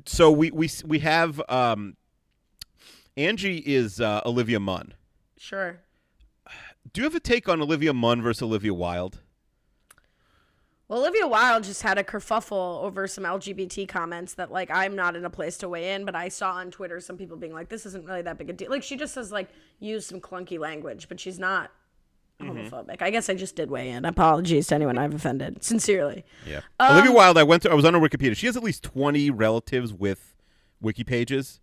so 0.07 0.31
we 0.31 0.51
we 0.51 0.69
we 0.85 0.99
have 1.01 1.41
um, 1.49 1.97
Angie 3.17 3.59
is 3.59 4.01
uh, 4.01 4.21
Olivia 4.25 4.61
Munn. 4.61 4.95
sure. 5.39 5.81
Do 6.93 7.01
you 7.01 7.05
have 7.07 7.15
a 7.15 7.21
take 7.21 7.49
on 7.49 7.61
Olivia 7.61 7.93
Munn 7.93 8.23
versus 8.23 8.43
Olivia 8.43 8.73
Wilde? 8.75 9.21
Well, 10.87 11.01
Olivia 11.01 11.27
Wilde 11.27 11.65
just 11.65 11.83
had 11.83 11.97
a 11.97 12.05
kerfuffle 12.05 12.83
over 12.83 13.07
some 13.07 13.25
LGBT 13.25 13.89
comments 13.89 14.35
that, 14.35 14.53
like, 14.53 14.71
I'm 14.71 14.95
not 14.95 15.17
in 15.17 15.25
a 15.25 15.31
place 15.31 15.57
to 15.59 15.69
weigh 15.69 15.95
in, 15.95 16.05
but 16.05 16.15
I 16.15 16.29
saw 16.29 16.53
on 16.53 16.71
Twitter 16.71 17.01
some 17.01 17.17
people 17.17 17.39
being 17.39 17.55
like, 17.55 17.71
this 17.71 17.87
isn't 17.87 18.05
really 18.05 18.21
that 18.23 18.37
big 18.37 18.51
a 18.51 18.53
deal. 18.53 18.71
Like, 18.71 18.83
she 18.83 18.97
just 18.97 19.15
says, 19.15 19.33
like, 19.33 19.49
use 19.81 20.07
some 20.07 20.21
clunky 20.21 20.59
language, 20.59 21.09
but 21.09 21.19
she's 21.19 21.39
not 21.39 21.73
Mm-hmm. 22.41 22.75
homophobic. 22.75 23.01
I 23.01 23.11
guess 23.11 23.29
I 23.29 23.35
just 23.35 23.55
did 23.57 23.71
weigh 23.71 23.91
in. 23.91 24.05
Apologies 24.05 24.67
to 24.69 24.75
anyone 24.75 24.99
I've 24.99 25.15
offended. 25.15 25.63
Sincerely. 25.63 26.25
Yeah. 26.47 26.61
Um, 26.81 26.93
Olivia 26.93 27.13
Wilde. 27.13 27.39
I 27.39 27.43
went 27.45 27.63
to. 27.63 27.71
I 27.71 27.75
was 27.75 27.85
on 27.85 27.95
her 27.95 28.01
Wikipedia. 28.01 28.37
She 28.37 28.47
has 28.47 28.57
at 28.57 28.63
least 28.63 28.83
twenty 28.83 29.31
relatives 29.31 29.93
with 29.93 30.35
wiki 30.81 31.05
pages. 31.05 31.61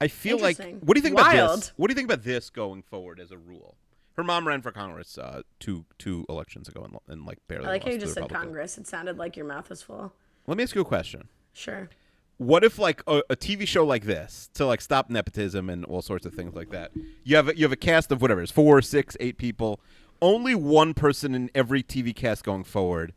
I 0.00 0.08
feel 0.08 0.38
like. 0.38 0.58
What 0.58 0.94
do 0.94 0.98
you 0.98 1.02
think 1.02 1.18
about 1.18 1.32
this? 1.56 1.72
What 1.76 1.88
do 1.88 1.92
you 1.92 1.96
think 1.96 2.10
about 2.10 2.24
this 2.24 2.50
going 2.50 2.82
forward 2.82 3.20
as 3.20 3.30
a 3.30 3.38
rule? 3.38 3.76
Her 4.16 4.24
mom 4.24 4.48
ran 4.48 4.62
for 4.62 4.72
Congress 4.72 5.16
uh, 5.16 5.42
two 5.60 5.84
two 5.98 6.26
elections 6.28 6.68
ago 6.68 6.82
and, 6.82 6.96
and 7.06 7.24
like 7.24 7.38
barely. 7.46 7.66
I 7.66 7.70
like 7.70 7.84
how 7.84 7.90
you 7.92 7.98
just 7.98 8.14
said 8.14 8.22
Republican. 8.24 8.48
Congress. 8.48 8.76
It 8.78 8.86
sounded 8.88 9.16
like 9.18 9.36
your 9.36 9.46
mouth 9.46 9.70
was 9.70 9.82
full. 9.82 10.12
Let 10.48 10.56
me 10.56 10.64
ask 10.64 10.74
you 10.74 10.80
a 10.80 10.84
question. 10.84 11.28
Sure. 11.52 11.88
what 12.36 12.62
if 12.64 12.78
like 12.78 13.02
a, 13.08 13.22
a 13.30 13.36
TV 13.36 13.66
show 13.66 13.84
like 13.84 14.04
this 14.04 14.48
to 14.54 14.64
like 14.66 14.80
stop 14.80 15.10
nepotism 15.10 15.68
and 15.68 15.84
all 15.84 16.02
sorts 16.02 16.24
of 16.26 16.34
things 16.34 16.54
like 16.54 16.70
that? 16.70 16.90
You 17.24 17.36
have 17.36 17.48
a, 17.48 17.56
you 17.56 17.64
have 17.64 17.72
a 17.72 17.76
cast 17.76 18.10
of 18.12 18.20
whatever 18.22 18.40
it's 18.42 18.50
four, 18.52 18.80
six, 18.82 19.16
eight 19.20 19.38
people. 19.38 19.80
Only 20.20 20.54
one 20.54 20.94
person 20.94 21.34
in 21.34 21.50
every 21.54 21.82
TV 21.82 22.14
cast 22.14 22.44
going 22.44 22.64
forward 22.64 23.12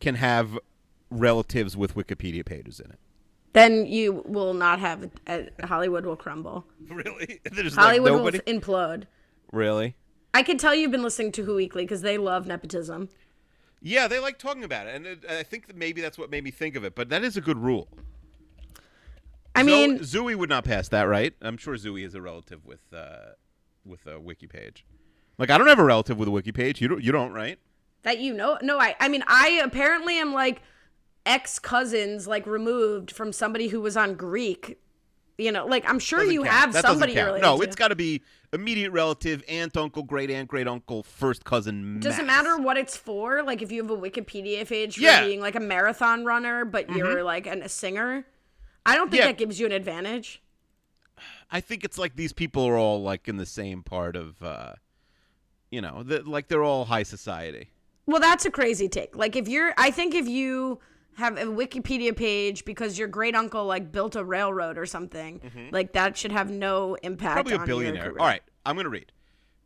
can 0.00 0.14
have 0.16 0.58
relatives 1.10 1.76
with 1.76 1.94
Wikipedia 1.94 2.44
pages 2.44 2.80
in 2.80 2.90
it. 2.90 2.98
Then 3.52 3.86
you 3.86 4.22
will 4.26 4.54
not 4.54 4.78
have 4.78 5.10
uh, 5.26 5.40
Hollywood 5.64 6.04
will 6.06 6.16
crumble. 6.16 6.64
Really? 6.88 7.40
There's 7.52 7.74
Hollywood 7.74 8.12
like 8.12 8.46
will 8.46 8.60
implode. 8.60 9.04
really? 9.52 9.96
I 10.32 10.42
can 10.42 10.56
tell 10.58 10.74
you've 10.74 10.90
been 10.90 11.02
listening 11.02 11.32
to 11.32 11.44
Who 11.44 11.56
Weekly 11.56 11.84
because 11.84 12.02
they 12.02 12.16
love 12.18 12.46
nepotism. 12.46 13.08
Yeah, 13.80 14.08
they 14.08 14.18
like 14.18 14.38
talking 14.38 14.64
about 14.64 14.86
it, 14.86 14.94
and 14.96 15.06
it, 15.06 15.24
I 15.28 15.42
think 15.42 15.66
that 15.66 15.76
maybe 15.76 16.00
that's 16.00 16.18
what 16.18 16.30
made 16.30 16.44
me 16.44 16.50
think 16.50 16.76
of 16.76 16.84
it. 16.84 16.94
But 16.94 17.08
that 17.10 17.22
is 17.24 17.36
a 17.36 17.40
good 17.40 17.58
rule. 17.58 17.88
I 19.54 19.60
Zo- 19.60 19.66
mean, 19.66 19.98
Zooey 20.00 20.34
would 20.36 20.48
not 20.48 20.64
pass 20.64 20.88
that, 20.88 21.04
right? 21.04 21.34
I'm 21.40 21.56
sure 21.56 21.74
Zooey 21.76 22.04
is 22.04 22.14
a 22.14 22.20
relative 22.20 22.64
with 22.66 22.82
uh, 22.92 23.32
with 23.84 24.06
a 24.06 24.18
wiki 24.20 24.46
page. 24.46 24.84
Like 25.38 25.50
I 25.50 25.58
don't 25.58 25.68
have 25.68 25.78
a 25.78 25.84
relative 25.84 26.18
with 26.18 26.28
a 26.28 26.32
wiki 26.32 26.52
page. 26.52 26.80
You 26.80 26.88
don't. 26.88 27.02
You 27.02 27.12
don't, 27.12 27.32
right? 27.32 27.58
that 28.04 28.20
you 28.20 28.32
know 28.32 28.56
no 28.62 28.78
i 28.78 28.94
i 29.00 29.08
mean 29.08 29.24
i 29.26 29.60
apparently 29.62 30.18
am 30.20 30.32
like 30.32 30.62
ex 31.26 31.58
cousins 31.58 32.28
like 32.28 32.46
removed 32.46 33.10
from 33.10 33.32
somebody 33.32 33.66
who 33.68 33.80
was 33.80 33.96
on 33.96 34.14
greek 34.14 34.78
you 35.36 35.50
know 35.50 35.66
like 35.66 35.84
i'm 35.90 35.98
sure 35.98 36.20
Doesn't 36.20 36.32
you 36.32 36.42
count. 36.44 36.54
have 36.54 36.72
That 36.74 36.84
somebody 36.84 37.14
you're 37.14 37.24
related 37.26 37.42
No, 37.44 37.56
to. 37.58 37.62
it's 37.64 37.74
got 37.74 37.88
to 37.88 37.96
be 37.96 38.22
immediate 38.52 38.92
relative, 38.92 39.42
aunt, 39.48 39.76
uncle, 39.76 40.04
great 40.04 40.30
aunt, 40.30 40.46
great 40.48 40.68
uncle, 40.68 41.02
first 41.02 41.44
cousin. 41.44 41.98
doesn't 41.98 42.24
max. 42.24 42.44
matter 42.44 42.56
what 42.62 42.78
it's 42.78 42.96
for 42.96 43.42
like 43.42 43.62
if 43.62 43.72
you 43.72 43.82
have 43.82 43.90
a 43.90 43.96
wikipedia 43.96 44.66
page 44.66 44.94
for 44.94 45.00
Yeah. 45.02 45.18
Mm-hmm. 45.18 45.26
being 45.28 45.40
like 45.40 45.56
a 45.56 45.60
marathon 45.60 46.24
runner 46.24 46.64
but 46.64 46.88
you're 46.90 47.24
like 47.24 47.48
an, 47.48 47.62
a 47.62 47.68
singer 47.68 48.24
i 48.86 48.94
don't 48.94 49.10
think 49.10 49.22
Yeah. 49.22 49.26
that 49.26 49.38
gives 49.38 49.58
you 49.58 49.66
an 49.66 49.72
advantage 49.72 50.40
I 51.50 51.60
think 51.60 51.82
it's 51.84 51.98
like 51.98 52.14
these 52.14 52.32
people 52.32 52.64
are 52.64 52.76
all 52.78 53.02
like 53.02 53.26
in 53.28 53.38
the 53.38 53.46
same 53.46 53.82
part 53.82 54.14
of, 54.14 54.40
uh, 54.42 54.74
you 55.70 55.80
know, 55.80 56.02
the, 56.02 56.22
like 56.22 56.48
they're 56.48 56.64
all 56.64 56.84
high 56.86 57.02
society. 57.02 57.68
well 58.06 58.20
that's 58.20 58.44
a 58.46 58.50
crazy 58.50 58.88
take 58.88 59.16
like 59.16 59.36
if 59.36 59.46
you're 59.48 59.72
i 59.76 59.90
think 59.90 60.14
if 60.14 60.26
you 60.26 60.78
have 61.16 61.36
a 61.36 61.42
wikipedia 61.44 62.16
page 62.16 62.64
because 62.64 62.98
your 62.98 63.08
great 63.08 63.34
uncle 63.34 63.64
like 63.66 63.92
built 63.92 64.16
a 64.16 64.24
railroad 64.24 64.78
or 64.78 64.86
something 64.86 65.40
like 65.72 65.92
that 65.92 66.16
should 66.16 66.32
have 66.32 66.50
no 66.50 66.94
impact 67.02 67.46
Mm-hmm. 67.46 67.56
Probably 67.56 67.64
a 67.64 67.66
billionaire. 67.66 68.10
All 68.18 68.26
right, 68.26 68.42
I'm 68.64 68.76
gonna 68.76 68.88
read. 68.88 69.12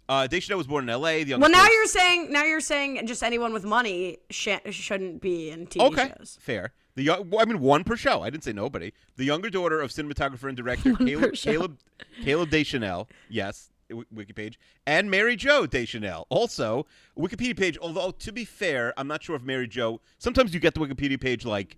Uh, 0.08 0.26
Deschanel 0.26 0.58
was 0.58 0.66
born 0.66 0.84
in 0.84 0.90
L.A. 0.90 1.22
The 1.24 1.36
Well, 1.38 1.48
now 1.50 1.66
you're 1.68 1.86
saying 1.86 2.32
now 2.32 2.42
you're 2.44 2.60
saying 2.60 3.06
just 3.06 3.22
anyone 3.22 3.52
with 3.52 3.64
money 3.64 4.18
sh- 4.30 4.48
shouldn't 4.70 5.22
be 5.22 5.50
in 5.50 5.66
TV 5.66 5.80
okay, 5.92 6.12
shows. 6.18 6.38
fair. 6.40 6.72
The 6.96 7.04
young, 7.04 7.30
well, 7.30 7.40
I 7.40 7.44
mean, 7.46 7.60
one 7.60 7.84
per 7.84 7.96
show. 7.96 8.20
I 8.22 8.28
didn't 8.28 8.44
say 8.44 8.52
nobody. 8.52 8.92
The 9.16 9.24
younger 9.24 9.48
daughter 9.48 9.80
of 9.80 9.90
cinematographer 9.90 10.48
and 10.48 10.56
director 10.56 10.94
Caleb. 10.96 11.34
Caleb 11.34 11.78
Caleb 12.24 12.50
Deschanel. 12.50 13.08
Yes, 13.30 13.70
wiki 14.10 14.32
page 14.32 14.58
and 14.86 15.10
Mary 15.10 15.36
Jo 15.36 15.66
Deschanel. 15.66 16.26
Also, 16.30 16.86
Wikipedia 17.18 17.56
page. 17.56 17.78
Although 17.80 18.10
to 18.10 18.32
be 18.32 18.44
fair, 18.44 18.92
I'm 18.96 19.08
not 19.08 19.22
sure 19.22 19.36
if 19.36 19.42
Mary 19.42 19.68
Jo. 19.68 20.00
Sometimes 20.18 20.54
you 20.54 20.60
get 20.60 20.74
the 20.74 20.80
Wikipedia 20.80 21.20
page 21.20 21.44
like, 21.44 21.76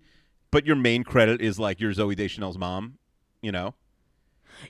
but 0.50 0.66
your 0.66 0.76
main 0.76 1.04
credit 1.04 1.40
is 1.40 1.58
like 1.58 1.80
you're 1.80 1.92
Zooey 1.92 2.16
Deschanel's 2.16 2.58
mom. 2.58 2.98
You 3.42 3.52
know. 3.52 3.74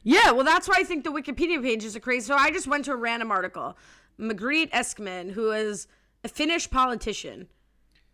Yeah, 0.03 0.30
well, 0.30 0.45
that's 0.45 0.68
why 0.68 0.76
I 0.78 0.84
think 0.84 1.05
the 1.05 1.11
Wikipedia 1.11 1.62
page 1.62 1.84
is 1.84 1.95
a 1.95 2.01
crazy. 2.01 2.26
So 2.26 2.34
I 2.34 2.51
just 2.51 2.66
went 2.66 2.84
to 2.86 2.92
a 2.92 2.97
random 2.97 3.30
article. 3.30 3.76
Margrethe 4.18 4.70
Eskman, 4.70 5.32
who 5.32 5.51
is 5.51 5.86
a 6.22 6.28
Finnish 6.28 6.70
politician, 6.70 7.49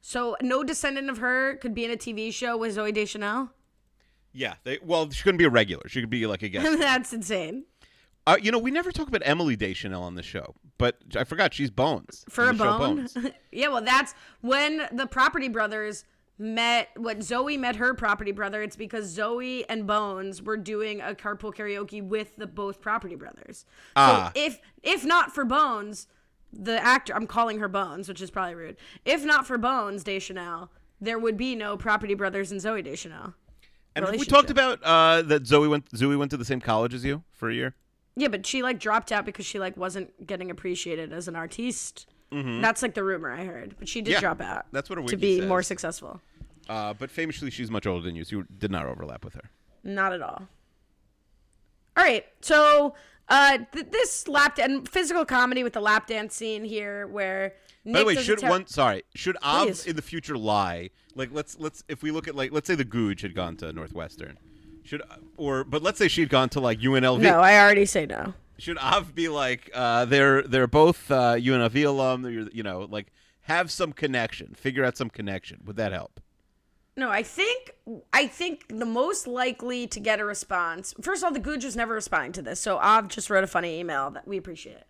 so 0.00 0.36
no 0.42 0.64
descendant 0.64 1.10
of 1.10 1.18
her 1.18 1.56
could 1.56 1.74
be 1.74 1.84
in 1.84 1.90
a 1.90 1.96
TV 1.96 2.32
show 2.32 2.56
with 2.56 2.76
Zooey 2.76 2.94
Deschanel. 2.94 3.50
Yeah. 4.32 4.54
They, 4.64 4.78
well, 4.82 5.10
she 5.10 5.22
couldn't 5.22 5.38
be 5.38 5.44
a 5.44 5.50
regular. 5.50 5.88
She 5.88 6.00
could 6.00 6.10
be 6.10 6.26
like 6.26 6.42
a 6.42 6.48
guest. 6.48 6.66
That's 6.78 7.12
insane. 7.12 7.64
Uh, 8.30 8.36
you 8.40 8.52
know, 8.52 8.58
we 8.58 8.70
never 8.70 8.92
talk 8.92 9.08
about 9.08 9.22
Emily 9.24 9.56
Deschanel 9.56 10.04
on 10.04 10.14
the 10.14 10.22
show, 10.22 10.54
but 10.78 10.98
I 11.16 11.24
forgot 11.24 11.52
she's 11.52 11.70
Bones 11.70 12.24
For 12.28 12.48
a 12.48 12.54
bone. 12.54 12.78
Bones. 12.96 13.16
yeah, 13.52 13.66
well, 13.68 13.82
that's 13.82 14.14
when 14.40 14.86
the 14.92 15.06
Property 15.06 15.48
Brothers 15.48 16.04
met. 16.38 16.90
When 16.96 17.18
Zooey 17.18 17.58
met 17.58 17.74
her 17.76 17.92
Property 17.92 18.30
Brother, 18.30 18.62
it's 18.62 18.76
because 18.76 19.16
Zooey 19.16 19.64
and 19.68 19.84
Bones 19.84 20.42
were 20.42 20.56
doing 20.56 21.00
a 21.00 21.12
carpool 21.12 21.52
karaoke 21.52 22.00
with 22.00 22.36
the 22.36 22.46
both 22.46 22.80
Property 22.80 23.16
Brothers. 23.16 23.64
Ah. 23.96 24.30
So 24.32 24.40
if 24.40 24.60
if 24.84 25.04
not 25.04 25.34
for 25.34 25.44
Bones, 25.44 26.06
the 26.52 26.80
actor, 26.84 27.16
I'm 27.16 27.26
calling 27.26 27.58
her 27.58 27.68
Bones, 27.68 28.08
which 28.08 28.22
is 28.22 28.30
probably 28.30 28.54
rude. 28.54 28.76
If 29.04 29.24
not 29.24 29.44
for 29.44 29.58
Bones 29.58 30.04
Deschanel, 30.04 30.70
there 31.00 31.18
would 31.18 31.36
be 31.36 31.56
no 31.56 31.76
Property 31.76 32.14
Brothers 32.14 32.52
and 32.52 32.60
Zooey 32.60 32.84
Deschanel. 32.84 33.34
And 33.96 34.08
we 34.08 34.24
talked 34.24 34.50
about 34.50 34.80
uh, 34.84 35.22
that 35.22 35.42
Zooey 35.42 35.68
went 35.68 35.90
Zooey 35.90 36.16
went 36.16 36.30
to 36.30 36.36
the 36.36 36.44
same 36.44 36.60
college 36.60 36.94
as 36.94 37.04
you 37.04 37.24
for 37.32 37.50
a 37.50 37.54
year? 37.54 37.74
Yeah, 38.16 38.28
but 38.28 38.44
she 38.46 38.62
like 38.62 38.78
dropped 38.80 39.12
out 39.12 39.24
because 39.24 39.46
she 39.46 39.58
like 39.58 39.76
wasn't 39.76 40.26
getting 40.26 40.50
appreciated 40.50 41.12
as 41.12 41.28
an 41.28 41.36
artiste. 41.36 42.06
That's 42.32 42.80
like 42.82 42.94
the 42.94 43.02
rumor 43.02 43.30
I 43.30 43.44
heard, 43.44 43.74
but 43.78 43.88
she 43.88 44.00
did 44.02 44.10
Mm-hmm. 44.10 44.14
Yeah, 44.14 44.20
drop 44.20 44.40
out. 44.40 44.66
that's 44.72 44.88
what 44.88 44.98
her 44.98 45.04
to 45.06 45.16
be 45.16 45.40
more 45.40 45.62
successful. 45.64 46.20
Uh, 46.68 46.94
but 46.94 47.10
famously, 47.10 47.50
she's 47.50 47.70
much 47.70 47.86
older 47.86 48.04
than 48.04 48.14
you, 48.14 48.22
so 48.24 48.36
you 48.36 48.46
did 48.58 48.70
not 48.70 48.86
overlap 48.86 49.24
with 49.24 49.34
her. 49.34 49.50
Not 49.82 50.12
at 50.12 50.22
all. 50.22 50.46
All 51.96 52.04
right, 52.04 52.24
so 52.40 52.94
uh, 53.28 53.58
th- 53.72 53.86
this 53.90 54.28
lap 54.28 54.58
and 54.58 54.88
physical 54.88 55.24
comedy 55.24 55.64
with 55.64 55.72
the 55.72 55.80
lap 55.80 56.06
dance 56.06 56.34
scene 56.34 56.62
here, 56.64 57.06
where 57.08 57.54
Nick 57.84 57.94
By 57.94 57.98
the 58.00 58.06
way, 58.06 58.14
should 58.16 58.38
ter- 58.38 58.48
one 58.48 58.66
sorry 58.68 59.02
should 59.14 59.36
Please. 59.42 59.86
in 59.86 59.96
the 59.96 60.02
future 60.02 60.38
lie? 60.38 60.90
Like 61.16 61.30
let's 61.32 61.58
let's 61.58 61.82
if 61.88 62.02
we 62.02 62.10
look 62.12 62.28
at 62.28 62.36
like 62.36 62.52
let's 62.52 62.68
say 62.68 62.76
the 62.76 62.84
Googe 62.84 63.22
had 63.22 63.34
gone 63.34 63.56
to 63.56 63.72
Northwestern, 63.72 64.38
should 64.90 65.02
or 65.36 65.62
but 65.62 65.82
let's 65.82 65.98
say 65.98 66.08
she'd 66.08 66.28
gone 66.28 66.48
to 66.48 66.60
like 66.60 66.80
UNLV. 66.80 67.20
No, 67.20 67.38
I 67.38 67.60
already 67.60 67.86
say 67.86 68.06
no. 68.06 68.34
Should 68.58 68.76
Av 68.78 69.14
be 69.14 69.28
like 69.28 69.70
uh, 69.72 70.04
they're 70.04 70.42
they're 70.42 70.66
both 70.66 71.08
uh, 71.12 71.36
UNLV 71.36 71.86
alum? 71.86 72.50
You 72.52 72.62
know 72.64 72.88
like 72.90 73.12
have 73.42 73.70
some 73.70 73.92
connection, 73.92 74.54
figure 74.54 74.84
out 74.84 74.96
some 74.96 75.08
connection. 75.08 75.60
Would 75.64 75.76
that 75.76 75.92
help? 75.92 76.20
No, 76.96 77.08
I 77.08 77.22
think 77.22 77.70
I 78.12 78.26
think 78.26 78.66
the 78.68 78.84
most 78.84 79.28
likely 79.28 79.86
to 79.86 80.00
get 80.00 80.18
a 80.18 80.24
response. 80.24 80.92
First 81.00 81.22
of 81.22 81.28
all, 81.28 81.32
the 81.32 81.40
Googe 81.40 81.64
was 81.64 81.76
never 81.76 81.94
responding 81.94 82.32
to 82.32 82.42
this, 82.42 82.58
so 82.58 82.78
Av 82.78 83.06
just 83.06 83.30
wrote 83.30 83.44
a 83.44 83.46
funny 83.46 83.78
email 83.78 84.10
that 84.10 84.26
we 84.26 84.38
appreciate 84.38 84.76
it. 84.76 84.86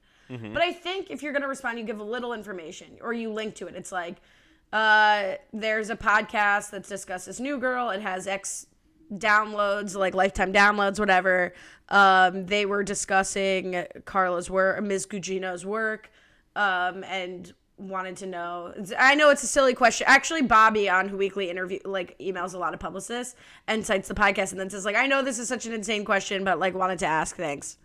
But 0.52 0.62
I 0.62 0.72
think 0.72 1.10
if 1.10 1.22
you're 1.22 1.32
gonna 1.32 1.48
respond, 1.48 1.78
you 1.78 1.84
give 1.84 1.98
a 1.98 2.04
little 2.04 2.32
information 2.32 2.98
or 3.02 3.12
you 3.12 3.32
link 3.32 3.56
to 3.56 3.66
it. 3.66 3.74
It's 3.74 3.92
like 3.92 4.16
uh, 4.72 5.34
there's 5.52 5.90
a 5.90 5.96
podcast 5.96 6.70
that 6.70 6.86
discusses 6.86 7.40
New 7.40 7.58
Girl. 7.58 7.90
It 7.90 8.00
has 8.00 8.26
X 8.28 8.66
downloads, 9.12 9.94
like 9.94 10.14
lifetime 10.14 10.52
downloads, 10.52 10.98
whatever. 10.98 11.52
Um, 11.88 12.46
they 12.46 12.66
were 12.66 12.82
discussing 12.82 13.84
Carla's 14.04 14.48
work, 14.48 14.82
Ms. 14.82 15.06
Gugino's 15.06 15.66
work, 15.66 16.10
um, 16.54 17.02
and 17.04 17.52
wanted 17.80 18.16
to 18.18 18.26
know. 18.26 18.74
I 18.98 19.14
know 19.14 19.30
it's 19.30 19.42
a 19.42 19.46
silly 19.46 19.74
question. 19.74 20.06
Actually, 20.08 20.42
Bobby 20.42 20.88
on 20.88 21.08
Who 21.08 21.16
Weekly 21.16 21.50
interview 21.50 21.78
like 21.84 22.16
emails 22.18 22.54
a 22.54 22.58
lot 22.58 22.74
of 22.74 22.80
publicists 22.80 23.34
and 23.66 23.84
cites 23.84 24.08
the 24.08 24.14
podcast 24.14 24.52
and 24.52 24.60
then 24.60 24.70
says 24.70 24.84
like, 24.84 24.96
I 24.96 25.06
know 25.06 25.22
this 25.22 25.38
is 25.38 25.48
such 25.48 25.66
an 25.66 25.72
insane 25.72 26.04
question, 26.04 26.44
but 26.44 26.58
like 26.58 26.74
wanted 26.74 26.98
to 27.00 27.06
ask. 27.06 27.36
Thanks. 27.36 27.78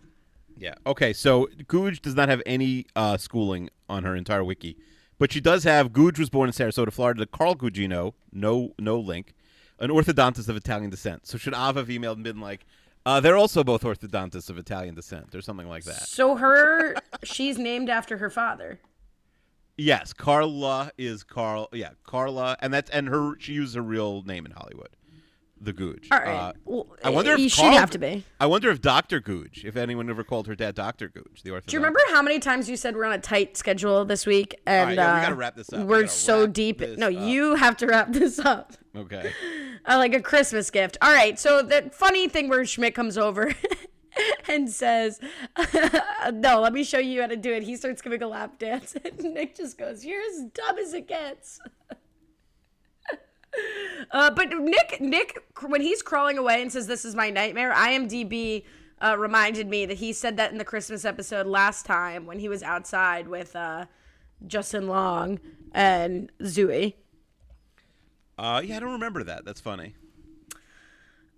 Yeah. 0.58 0.74
Okay. 0.86 1.12
So 1.12 1.48
Googe 1.64 2.00
does 2.00 2.14
not 2.14 2.28
have 2.28 2.42
any 2.46 2.86
uh, 2.94 3.16
schooling 3.16 3.70
on 3.88 4.04
her 4.04 4.14
entire 4.14 4.44
wiki, 4.44 4.76
but 5.18 5.32
she 5.32 5.40
does 5.40 5.64
have. 5.64 5.92
Googe 5.92 6.18
was 6.18 6.30
born 6.30 6.48
in 6.48 6.52
Sarasota, 6.52 6.92
Florida. 6.92 7.26
Carl 7.26 7.56
Gugino, 7.56 8.14
no 8.32 8.72
no 8.78 8.98
link, 8.98 9.34
an 9.78 9.90
orthodontist 9.90 10.48
of 10.48 10.56
Italian 10.56 10.90
descent. 10.90 11.26
So 11.26 11.38
should 11.38 11.54
Av 11.54 11.76
have 11.76 11.88
emailed 11.88 12.14
and 12.14 12.24
been 12.24 12.40
like, 12.40 12.64
uh, 13.04 13.20
they're 13.20 13.36
also 13.36 13.62
both 13.62 13.82
orthodontists 13.82 14.50
of 14.50 14.58
Italian 14.58 14.94
descent, 14.94 15.34
or 15.34 15.40
something 15.40 15.68
like 15.68 15.84
that? 15.84 16.02
So 16.08 16.36
her, 16.36 16.96
she's 17.22 17.56
named 17.58 17.88
after 17.88 18.16
her 18.18 18.30
father. 18.30 18.80
Yes, 19.78 20.12
Carla 20.12 20.90
is 20.96 21.22
Carl. 21.22 21.68
Yeah, 21.72 21.90
Carla, 22.04 22.56
and 22.60 22.72
that's 22.72 22.90
and 22.90 23.08
her. 23.08 23.34
She 23.38 23.52
used 23.52 23.74
her 23.74 23.82
real 23.82 24.22
name 24.22 24.46
in 24.46 24.52
Hollywood, 24.52 24.88
the 25.60 25.74
Googe. 25.74 26.06
All 26.10 26.18
right. 26.18 26.28
Uh, 26.28 26.52
well, 26.64 26.86
I 27.04 27.10
wonder 27.10 27.32
if 27.32 27.40
she'd 27.52 27.60
Carl- 27.60 27.76
have 27.76 27.90
to 27.90 27.98
be. 27.98 28.24
I 28.40 28.46
wonder 28.46 28.70
if 28.70 28.80
Doctor 28.80 29.20
Googe, 29.20 29.64
if 29.66 29.76
anyone 29.76 30.08
ever 30.08 30.24
called 30.24 30.46
her 30.46 30.54
dad 30.54 30.74
Doctor 30.74 31.10
Googe, 31.10 31.42
the 31.42 31.50
orthodontist. 31.50 31.66
Do 31.66 31.72
you 31.74 31.80
remember 31.80 32.00
how 32.08 32.22
many 32.22 32.38
times 32.38 32.70
you 32.70 32.76
said 32.78 32.96
we're 32.96 33.04
on 33.04 33.12
a 33.12 33.18
tight 33.18 33.58
schedule 33.58 34.06
this 34.06 34.24
week? 34.24 34.58
And 34.66 34.88
right, 34.88 34.96
yeah, 34.96 35.12
we 35.14 35.18
uh, 35.20 35.22
gotta 35.24 35.34
wrap 35.34 35.56
this 35.56 35.70
up. 35.72 35.80
We 35.80 35.84
We're 35.84 36.00
gotta 36.02 36.08
so 36.08 36.46
deep. 36.46 36.80
No, 36.80 37.08
up. 37.08 37.12
you 37.12 37.54
have 37.56 37.76
to 37.76 37.86
wrap 37.86 38.12
this 38.12 38.38
up. 38.38 38.72
Okay. 38.96 39.32
Uh, 39.88 39.98
like 39.98 40.14
a 40.14 40.20
Christmas 40.20 40.68
gift. 40.68 40.98
All 41.00 41.12
right. 41.12 41.38
So 41.38 41.62
the 41.62 41.90
funny 41.92 42.26
thing 42.28 42.48
where 42.48 42.64
Schmidt 42.64 42.92
comes 42.92 43.16
over 43.16 43.54
and 44.48 44.68
says, 44.68 45.20
"No, 46.32 46.60
let 46.60 46.72
me 46.72 46.82
show 46.82 46.98
you 46.98 47.20
how 47.20 47.28
to 47.28 47.36
do 47.36 47.52
it." 47.52 47.62
He 47.62 47.76
starts 47.76 48.02
giving 48.02 48.20
a 48.20 48.26
lap 48.26 48.58
dance, 48.58 48.96
and 49.04 49.16
Nick 49.32 49.54
just 49.54 49.78
goes, 49.78 50.04
"You're 50.04 50.22
as 50.22 50.42
dumb 50.52 50.78
as 50.78 50.92
it 50.92 51.06
gets." 51.06 51.60
Uh, 54.10 54.30
but 54.30 54.48
Nick, 54.50 55.00
Nick, 55.00 55.38
when 55.64 55.80
he's 55.80 56.02
crawling 56.02 56.36
away 56.36 56.60
and 56.60 56.72
says, 56.72 56.88
"This 56.88 57.04
is 57.04 57.14
my 57.14 57.30
nightmare," 57.30 57.72
IMDb 57.72 58.64
uh, 59.00 59.16
reminded 59.16 59.68
me 59.68 59.86
that 59.86 59.98
he 59.98 60.12
said 60.12 60.36
that 60.36 60.52
in 60.52 60.58
the 60.58 60.64
Christmas 60.64 61.04
episode 61.04 61.46
last 61.46 61.86
time 61.86 62.26
when 62.26 62.38
he 62.38 62.48
was 62.48 62.62
outside 62.62 63.28
with 63.28 63.54
uh, 63.54 63.86
Justin 64.46 64.88
Long 64.88 65.38
and 65.72 66.32
Zooey. 66.42 66.94
Uh, 68.38 68.62
yeah, 68.64 68.76
I 68.76 68.80
don't 68.80 68.92
remember 68.92 69.24
that. 69.24 69.44
That's 69.44 69.60
funny. 69.60 69.94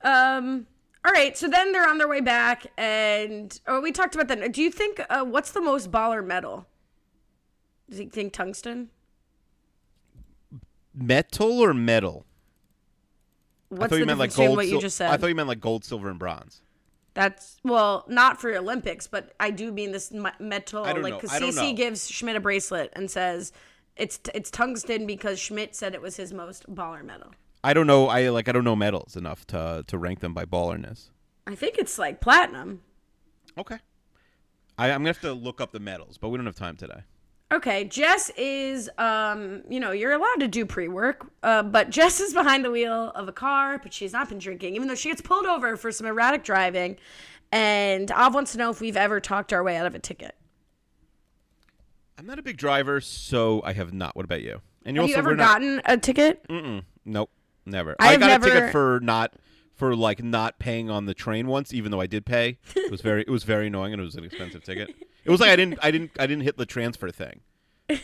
Um. 0.03 0.66
All 1.05 1.12
right. 1.12 1.36
So 1.36 1.49
then 1.49 1.72
they're 1.72 1.88
on 1.88 1.99
their 1.99 2.09
way 2.09 2.20
back, 2.20 2.66
and 2.76 3.59
oh, 3.66 3.80
we 3.80 3.92
talked 3.92 4.14
about 4.14 4.28
that. 4.28 4.53
Do 4.53 4.62
you 4.62 4.70
think 4.70 5.01
uh, 5.09 5.24
what's 5.24 5.53
the 5.53 5.61
most 5.61 5.90
baller 5.90 6.24
metal? 6.24 6.66
Do 7.90 8.03
you 8.03 8.09
think 8.09 8.32
tungsten? 8.32 8.90
Metal 10.94 11.61
or 11.61 11.72
metal? 11.72 12.26
What's 13.68 13.80
I 13.80 13.84
thought 13.84 13.90
the 13.90 13.99
you 14.01 14.07
meant 14.07 14.18
like 14.18 14.34
gold. 14.34 14.57
what 14.57 14.68
you 14.68 14.80
just 14.80 14.96
said? 14.96 15.11
I 15.11 15.16
thought 15.16 15.28
you 15.28 15.34
meant 15.34 15.49
like 15.49 15.61
gold, 15.61 15.84
silver, 15.84 16.09
and 16.09 16.18
bronze. 16.18 16.62
That's 17.14 17.57
well, 17.64 18.05
not 18.09 18.40
for 18.40 18.49
your 18.49 18.59
Olympics, 18.61 19.07
but 19.07 19.32
I 19.40 19.51
do 19.51 19.72
mean 19.72 19.92
this 19.92 20.12
metal. 20.38 20.84
I 20.84 20.92
don't 20.92 21.03
like 21.03 21.14
know. 21.14 21.20
because 21.20 21.40
Cece 21.40 21.76
gives 21.76 22.09
Schmidt 22.09 22.36
a 22.36 22.40
bracelet 22.40 22.92
and 22.94 23.11
says 23.11 23.53
it's 23.99 24.20
it's 24.34 24.51
tungsten 24.51 25.07
because 25.07 25.38
Schmidt 25.38 25.74
said 25.74 25.94
it 25.94 26.01
was 26.01 26.16
his 26.16 26.32
most 26.32 26.72
baller 26.72 27.05
metal. 27.05 27.32
I 27.62 27.74
don't 27.74 27.86
know. 27.86 28.09
I 28.09 28.28
like. 28.28 28.49
I 28.49 28.53
don't 28.53 28.64
know 28.64 28.76
metals 28.76 29.16
enough 29.16 29.46
to 29.49 29.84
to 29.86 29.99
rank 29.99 30.20
them 30.20 30.32
by 30.32 30.44
ballerness. 30.44 31.11
I 31.46 31.55
think 31.55 31.76
it's 31.78 31.99
like 31.99 32.20
platinum. 32.20 32.82
Okay. 33.57 33.78
I, 34.78 34.90
I'm 34.90 35.01
gonna 35.01 35.09
have 35.09 35.20
to 35.22 35.32
look 35.32 35.61
up 35.61 35.72
the 35.72 35.80
metals, 35.80 36.18
but 36.18 36.28
we 36.28 36.38
don't 36.38 36.46
have 36.46 36.55
time 36.55 36.76
today. 36.76 37.03
Okay, 37.51 37.84
Jess 37.84 38.30
is, 38.36 38.90
um, 38.99 39.62
you 39.70 39.80
know, 39.80 39.90
you're 39.90 40.12
allowed 40.12 40.40
to 40.40 40.49
do 40.49 40.66
pre 40.66 40.86
work, 40.86 41.26
uh, 41.42 41.62
but 41.62 41.88
Jess 41.88 42.20
is 42.20 42.34
behind 42.34 42.64
the 42.64 42.70
wheel 42.70 43.11
of 43.14 43.26
a 43.26 43.32
car, 43.32 43.78
but 43.78 43.92
she's 43.92 44.12
not 44.12 44.28
been 44.28 44.38
drinking, 44.38 44.76
even 44.76 44.86
though 44.86 44.94
she 44.94 45.09
gets 45.09 45.22
pulled 45.22 45.46
over 45.46 45.76
for 45.76 45.90
some 45.90 46.07
erratic 46.07 46.44
driving. 46.44 46.96
And 47.51 48.12
Av 48.12 48.34
wants 48.34 48.53
to 48.53 48.59
know 48.59 48.70
if 48.70 48.82
we've 48.82 48.99
ever 48.99 49.18
talked 49.18 49.55
our 49.55 49.64
way 49.64 49.78
out 49.78 49.86
of 49.86 49.94
a 49.94 49.99
ticket. 49.99 50.36
I'm 52.18 52.26
not 52.26 52.40
a 52.40 52.42
big 52.42 52.56
driver, 52.56 53.00
so 53.00 53.62
I 53.64 53.72
have 53.72 53.92
not. 53.92 54.16
What 54.16 54.24
about 54.24 54.42
you? 54.42 54.60
And 54.84 54.96
Have 54.96 55.08
you 55.08 55.14
also 55.14 55.18
ever 55.18 55.30
we're 55.30 55.36
not. 55.36 55.60
gotten 55.60 55.80
a 55.84 55.96
ticket? 55.96 56.46
Mm-mm, 56.48 56.82
nope, 57.04 57.30
never. 57.64 57.94
I 58.00 58.08
I, 58.08 58.10
have 58.12 58.20
got 58.20 58.42
a 58.42 58.44
ticket 58.44 58.72
for 58.72 58.98
not 59.00 59.34
for 59.74 59.94
like 59.94 60.22
not 60.22 60.58
paying 60.58 60.90
on 60.90 61.06
the 61.06 61.14
train 61.14 61.46
once, 61.46 61.72
even 61.72 61.92
though 61.92 62.00
I 62.00 62.08
did 62.08 62.26
pay. 62.26 62.58
It 62.74 62.90
was 62.90 63.00
very 63.02 63.22
it 63.22 63.30
was 63.30 63.44
very 63.44 63.68
annoying, 63.68 63.92
and 63.92 64.02
it 64.02 64.04
was 64.04 64.16
an 64.16 64.24
expensive 64.24 64.64
ticket. 64.64 64.94
It 65.24 65.30
was 65.30 65.40
like 65.40 65.50
I 65.50 65.56
didn't 65.56 65.78
I 65.80 65.90
didn't 65.92 66.10
I 66.18 66.26
didn't 66.26 66.42
hit 66.42 66.56
the 66.56 66.66
transfer 66.66 67.10
thing. 67.10 67.40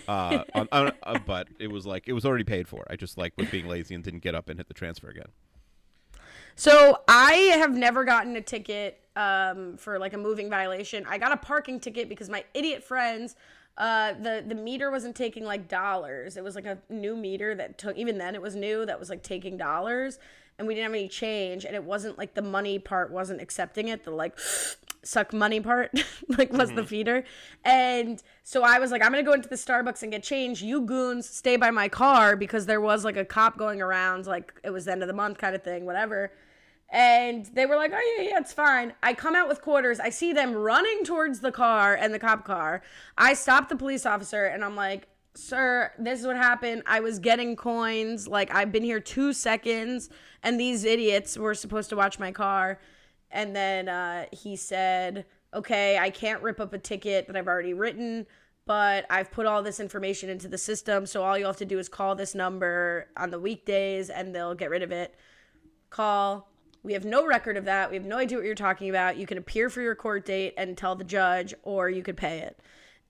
Uh, 0.09 0.45
on, 0.55 0.69
on, 0.73 0.93
uh, 1.03 1.19
but 1.27 1.49
it 1.59 1.67
was 1.67 1.85
like 1.85 2.05
it 2.07 2.13
was 2.13 2.25
already 2.25 2.45
paid 2.45 2.69
for. 2.69 2.87
I 2.89 2.97
just 2.97 3.19
like 3.19 3.33
was 3.37 3.51
being 3.51 3.67
lazy 3.67 3.95
and 3.95 4.05
didn't 4.05 4.23
get 4.23 4.35
up 4.35 4.49
and 4.49 4.59
hit 4.59 4.69
the 4.69 4.75
transfer 4.75 5.09
again. 5.09 5.27
So 6.57 7.01
I 7.09 7.33
have 7.59 7.75
never 7.75 8.05
gotten 8.05 8.37
a 8.37 8.41
ticket 8.41 9.01
um, 9.17 9.77
for 9.77 9.99
like 9.99 10.13
a 10.13 10.19
moving 10.19 10.49
violation. 10.49 11.05
I 11.09 11.19
got 11.19 11.33
a 11.33 11.37
parking 11.37 11.81
ticket 11.81 12.09
because 12.09 12.29
my 12.29 12.45
idiot 12.55 12.85
friends, 12.85 13.37
uh, 13.77 14.13
the 14.15 14.45
the 14.47 14.55
meter 14.55 14.91
wasn't 14.91 15.17
taking 15.17 15.45
like 15.45 15.69
dollars. 15.69 16.37
It 16.37 16.45
was 16.45 16.55
like 16.55 16.67
a 16.67 16.79
new 16.89 17.17
meter 17.17 17.55
that 17.57 17.77
took. 17.77 17.97
Even 17.97 18.19
then, 18.19 18.35
it 18.35 18.43
was 18.43 18.55
new 18.55 18.87
that 18.87 19.01
was 19.01 19.11
like 19.11 19.23
taking 19.23 19.57
dollars, 19.57 20.19
and 20.59 20.69
we 20.69 20.75
didn't 20.75 20.85
have 20.85 20.95
any 20.95 21.09
change. 21.09 21.65
And 21.65 21.75
it 21.75 21.83
wasn't 21.83 22.17
like 22.17 22.35
the 22.35 22.43
money 22.43 22.79
part 22.79 23.11
wasn't 23.11 23.41
accepting 23.41 23.89
it. 23.89 24.05
The 24.05 24.11
like 24.11 24.39
suck 25.03 25.33
money 25.33 25.61
part 25.61 25.93
like 26.39 26.51
was 26.51 26.73
the 26.73 26.83
feeder 26.83 27.25
and 27.63 28.23
so 28.43 28.63
i 28.63 28.79
was 28.79 28.91
like 28.91 29.03
i'm 29.03 29.11
gonna 29.11 29.23
go 29.23 29.35
into 29.35 29.51
the 29.51 29.55
starbucks 29.55 30.03
and 30.03 30.11
get 30.11 30.23
change 30.23 30.63
you 30.63 30.81
goons 30.81 31.29
stay 31.29 31.59
by 31.59 31.71
my 31.71 31.91
car 31.91 32.37
because 32.37 32.65
there 32.65 32.81
was 32.81 33.05
like 33.05 33.19
a 33.19 33.25
cop 33.25 33.59
going 33.59 33.83
around 33.83 34.27
like 34.27 34.55
it 34.65 34.71
was 34.71 34.87
the 34.87 34.93
end 34.93 35.03
of 35.03 35.07
the 35.07 35.13
month 35.13 35.37
kind 35.37 35.55
of 35.55 35.63
thing 35.63 35.85
whatever 35.85 36.33
and 36.95 37.45
they 37.47 37.67
were 37.67 37.75
like, 37.75 37.93
"Oh 37.93 38.17
yeah, 38.17 38.31
yeah, 38.31 38.39
it's 38.39 38.53
fine." 38.53 38.95
I 39.03 39.15
come 39.15 39.35
out 39.35 39.49
with 39.49 39.61
quarters. 39.61 39.99
I 39.99 40.11
see 40.11 40.33
them 40.33 40.55
running 40.55 41.05
towards 41.05 41.41
the 41.41 41.51
car 41.51 41.95
and 41.95 42.15
the 42.15 42.21
cop 42.21 42.45
car. 42.45 42.83
I 43.19 43.35
stop 43.35 43.69
the 43.69 43.77
police 43.77 44.07
officer 44.07 44.45
and 44.47 44.65
I'm 44.65 44.77
like, 44.77 45.09
Sir, 45.35 45.91
this 45.99 46.21
is 46.21 46.27
what 46.27 46.37
happened. 46.37 46.85
I 46.87 47.01
was 47.01 47.19
getting 47.19 47.57
coins. 47.57 48.29
Like, 48.29 48.55
I've 48.55 48.71
been 48.71 48.85
here 48.85 49.01
two 49.01 49.33
seconds, 49.33 50.09
and 50.45 50.61
these 50.61 50.85
idiots 50.85 51.37
were 51.37 51.55
supposed 51.55 51.91
to 51.91 51.97
watch 51.97 52.21
my 52.21 52.31
car. 52.31 52.79
And 53.33 53.57
then 53.57 53.89
uh, 53.89 54.27
he 54.31 54.55
said, 54.55 55.27
Okay, 55.53 55.99
I 55.99 56.11
can't 56.11 56.43
rip 56.43 56.61
up 56.61 56.73
a 56.73 56.79
ticket 56.79 57.27
that 57.27 57.37
I've 57.37 57.49
already 57.49 57.75
written, 57.75 58.27
but 58.67 59.07
I've 59.11 59.33
put 59.33 59.47
all 59.47 59.65
this 59.65 59.81
information 59.81 60.29
into 60.31 60.47
the 60.47 60.59
system. 60.59 61.07
So 61.07 61.25
all 61.25 61.37
you 61.37 61.47
have 61.47 61.57
to 61.57 61.65
do 61.65 61.81
is 61.81 61.89
call 61.89 62.15
this 62.15 62.37
number 62.37 63.09
on 63.17 63.31
the 63.31 63.41
weekdays, 63.41 64.11
and 64.11 64.33
they'll 64.33 64.55
get 64.55 64.71
rid 64.71 64.85
of 64.85 64.93
it. 64.93 65.17
Call. 65.91 66.49
We 66.85 66.93
have 66.93 67.07
no 67.07 67.27
record 67.27 67.57
of 67.57 67.65
that. 67.65 67.89
We 67.89 67.97
have 67.97 68.05
no 68.05 68.19
idea 68.19 68.37
what 68.37 68.45
you're 68.45 68.55
talking 68.55 68.91
about. 68.91 69.17
You 69.17 69.27
can 69.27 69.39
appear 69.39 69.71
for 69.71 69.81
your 69.81 69.95
court 69.95 70.27
date 70.27 70.53
and 70.59 70.77
tell 70.77 70.95
the 70.95 71.03
judge, 71.03 71.55
or 71.63 71.89
you 71.89 72.03
could 72.03 72.17
pay 72.17 72.41
it. 72.41 72.61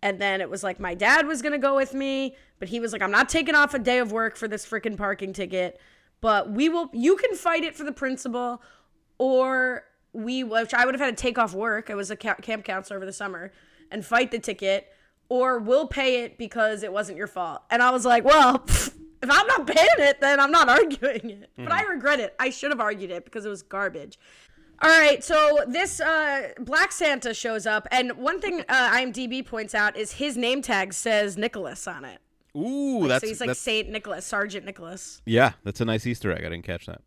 And 0.00 0.20
then 0.20 0.40
it 0.40 0.48
was 0.48 0.62
like 0.62 0.78
my 0.78 0.94
dad 0.94 1.26
was 1.26 1.42
gonna 1.42 1.58
go 1.58 1.74
with 1.74 1.92
me, 1.92 2.36
but 2.60 2.68
he 2.68 2.78
was 2.78 2.92
like, 2.92 3.02
I'm 3.02 3.10
not 3.10 3.28
taking 3.28 3.56
off 3.56 3.74
a 3.74 3.80
day 3.80 3.98
of 3.98 4.12
work 4.12 4.36
for 4.36 4.46
this 4.46 4.64
freaking 4.64 4.96
parking 4.96 5.32
ticket. 5.32 5.80
But 6.20 6.50
we 6.52 6.68
will. 6.68 6.88
You 6.92 7.16
can 7.16 7.34
fight 7.34 7.64
it 7.64 7.74
for 7.74 7.82
the 7.82 7.92
principal, 7.92 8.62
or 9.18 9.84
we, 10.12 10.44
which 10.44 10.72
I 10.72 10.84
would 10.84 10.94
have 10.94 11.00
had 11.00 11.16
to 11.16 11.20
take 11.20 11.36
off 11.36 11.52
work. 11.52 11.90
I 11.90 11.94
was 11.94 12.10
a 12.10 12.16
camp 12.16 12.64
counselor 12.64 12.96
over 12.96 13.06
the 13.06 13.12
summer, 13.12 13.52
and 13.90 14.06
fight 14.06 14.30
the 14.30 14.38
ticket, 14.38 14.86
or 15.28 15.58
we'll 15.58 15.88
pay 15.88 16.22
it 16.22 16.38
because 16.38 16.82
it 16.84 16.92
wasn't 16.92 17.18
your 17.18 17.26
fault. 17.26 17.62
And 17.70 17.82
I 17.82 17.90
was 17.90 18.04
like, 18.04 18.24
well. 18.24 18.60
pfft, 18.60 18.93
if 19.24 19.30
I'm 19.30 19.46
not 19.46 19.66
paying 19.66 20.08
it, 20.08 20.20
then 20.20 20.38
I'm 20.38 20.50
not 20.50 20.68
arguing 20.78 21.30
it. 21.30 21.50
But 21.56 21.72
I 21.72 21.82
regret 21.82 22.20
it. 22.20 22.34
I 22.38 22.50
should 22.50 22.70
have 22.70 22.80
argued 22.80 23.10
it 23.10 23.24
because 23.24 23.44
it 23.44 23.48
was 23.48 23.62
garbage. 23.62 24.18
All 24.82 24.90
right, 24.90 25.22
so 25.22 25.60
this 25.68 26.00
uh, 26.00 26.48
Black 26.58 26.90
Santa 26.92 27.32
shows 27.32 27.64
up, 27.64 27.86
and 27.92 28.12
one 28.18 28.40
thing 28.40 28.64
uh, 28.68 28.90
IMDb 28.90 29.46
points 29.46 29.74
out 29.74 29.96
is 29.96 30.12
his 30.12 30.36
name 30.36 30.62
tag 30.62 30.92
says 30.92 31.36
Nicholas 31.38 31.86
on 31.86 32.04
it. 32.04 32.18
Ooh, 32.56 33.06
that's 33.08 33.22
so 33.22 33.28
he's 33.28 33.40
like 33.40 33.48
that's, 33.48 33.60
Saint 33.60 33.88
Nicholas, 33.88 34.26
Sergeant 34.26 34.66
Nicholas. 34.66 35.22
yeah, 35.26 35.52
that's 35.64 35.80
a 35.80 35.84
nice 35.84 36.06
Easter 36.06 36.30
egg. 36.32 36.40
I 36.44 36.48
didn't 36.48 36.62
catch 36.62 36.86
that. 36.86 37.00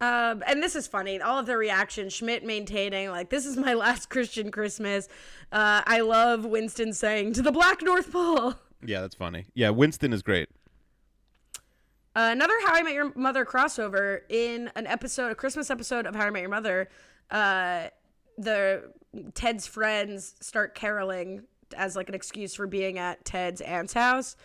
Um, 0.00 0.42
and 0.46 0.62
this 0.62 0.76
is 0.76 0.86
funny. 0.86 1.20
All 1.20 1.38
of 1.38 1.46
the 1.46 1.56
reactions, 1.56 2.12
Schmidt 2.12 2.44
maintaining 2.44 3.10
like 3.10 3.30
this 3.30 3.46
is 3.46 3.56
my 3.56 3.74
last 3.84 4.08
Christian 4.08 4.50
Christmas. 4.50 5.08
Uh, 5.52 5.82
I 5.84 6.00
love 6.00 6.44
Winston 6.44 6.92
saying 6.92 7.34
to 7.34 7.42
the 7.42 7.52
Black 7.52 7.82
North 7.82 8.12
Pole. 8.12 8.54
Yeah, 8.84 9.00
that's 9.00 9.14
funny. 9.14 9.46
Yeah, 9.54 9.70
Winston 9.70 10.12
is 10.12 10.22
great. 10.22 10.48
Another 12.16 12.54
How 12.64 12.74
I 12.74 12.82
Met 12.82 12.94
Your 12.94 13.12
Mother 13.16 13.44
crossover 13.44 14.20
in 14.28 14.70
an 14.76 14.86
episode, 14.86 15.32
a 15.32 15.34
Christmas 15.34 15.68
episode 15.68 16.06
of 16.06 16.14
How 16.14 16.26
I 16.26 16.30
Met 16.30 16.42
Your 16.42 16.50
Mother. 16.50 16.88
Uh, 17.30 17.88
the 18.38 18.92
Ted's 19.34 19.66
friends 19.66 20.34
start 20.40 20.74
caroling 20.76 21.42
as 21.76 21.96
like 21.96 22.08
an 22.08 22.14
excuse 22.14 22.54
for 22.54 22.68
being 22.68 22.98
at 22.98 23.24
Ted's 23.24 23.60
aunt's 23.60 23.94
house, 23.94 24.36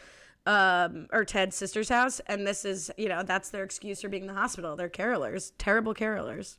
um, 0.47 1.07
or 1.11 1.23
Ted's 1.23 1.55
sister's 1.55 1.89
house, 1.89 2.19
and 2.25 2.47
this 2.47 2.65
is 2.65 2.89
you 2.97 3.07
know 3.07 3.21
that's 3.21 3.49
their 3.49 3.63
excuse 3.63 4.01
for 4.01 4.09
being 4.09 4.23
in 4.23 4.27
the 4.27 4.33
hospital. 4.33 4.75
They're 4.75 4.89
carolers, 4.89 5.51
terrible 5.59 5.93
carolers. 5.93 6.57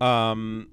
Um, 0.00 0.68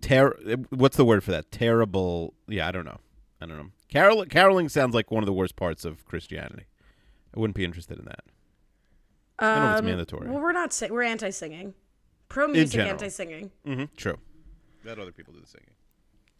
ter- 0.00 0.38
what's 0.70 0.96
the 0.96 1.04
word 1.04 1.22
for 1.22 1.32
that? 1.32 1.50
Terrible. 1.50 2.32
Yeah, 2.48 2.66
I 2.66 2.70
don't 2.70 2.86
know. 2.86 3.00
I 3.42 3.46
don't 3.46 3.58
know. 3.58 3.70
Carol 3.90 4.24
caroling 4.24 4.70
sounds 4.70 4.94
like 4.94 5.10
one 5.10 5.22
of 5.22 5.26
the 5.26 5.34
worst 5.34 5.54
parts 5.54 5.84
of 5.84 6.06
Christianity. 6.06 6.64
I 7.36 7.40
wouldn't 7.40 7.56
be 7.56 7.64
interested 7.64 7.98
in 7.98 8.04
that. 8.04 8.20
I 9.38 9.54
don't 9.54 9.64
know 9.64 9.70
if 9.72 9.78
it's 9.78 9.84
mandatory. 9.86 10.30
Well, 10.30 10.40
we're 10.40 10.52
not 10.52 10.72
sing- 10.72 10.92
we're 10.92 11.02
anti-singing, 11.02 11.74
pro 12.28 12.46
music, 12.46 12.80
anti-singing. 12.80 13.50
mm-hmm. 13.66 13.84
True. 13.96 14.18
Let 14.84 14.98
other 14.98 15.12
people 15.12 15.32
do 15.32 15.40
the 15.40 15.46
singing. 15.46 15.70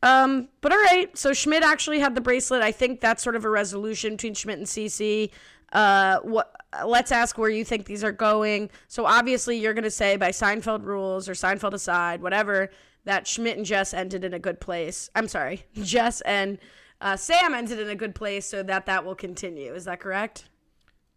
Um, 0.03 0.49
but 0.61 0.71
all 0.71 0.79
right. 0.79 1.17
So 1.17 1.33
Schmidt 1.33 1.63
actually 1.63 1.99
had 1.99 2.15
the 2.15 2.21
bracelet. 2.21 2.63
I 2.63 2.73
think 2.73 3.01
that's 3.01 3.23
sort 3.23 3.37
of 3.37 3.45
a 3.45 3.49
resolution 3.51 4.13
between 4.13 4.35
Schmidt 4.35 4.59
and 4.59 4.67
Cece. 4.67 5.31
Uh, 5.73 6.21
what? 6.21 6.55
Let's 6.85 7.11
ask 7.11 7.39
where 7.39 7.49
you 7.51 7.65
think 7.65 7.87
these 7.87 8.05
are 8.05 8.13
going. 8.13 8.71
So 8.87 9.07
obviously, 9.07 9.59
you're 9.59 9.75
gonna 9.75 9.91
say 9.91 10.17
by 10.17 10.29
Seinfeld 10.31 10.85
rules 10.85 11.29
or 11.29 11.33
Seinfeld 11.33 11.73
aside, 11.73 12.21
whatever, 12.21 12.71
that 13.05 13.27
Schmidt 13.27 13.57
and 13.57 13.65
Jess 13.65 13.95
ended 13.95 14.25
in 14.25 14.35
a 14.35 14.39
good 14.39 14.61
place. 14.61 15.09
I'm 15.15 15.27
sorry, 15.27 15.65
Jess 15.83 16.21
and 16.21 16.59
uh, 17.01 17.17
Sam 17.17 17.55
ended 17.55 17.81
in 17.81 17.89
a 17.89 17.95
good 17.97 18.15
place, 18.15 18.47
so 18.47 18.63
that 18.63 18.87
that 18.87 19.05
will 19.05 19.15
continue. 19.15 19.75
Is 19.75 19.87
that 19.87 20.01
correct? 20.01 20.45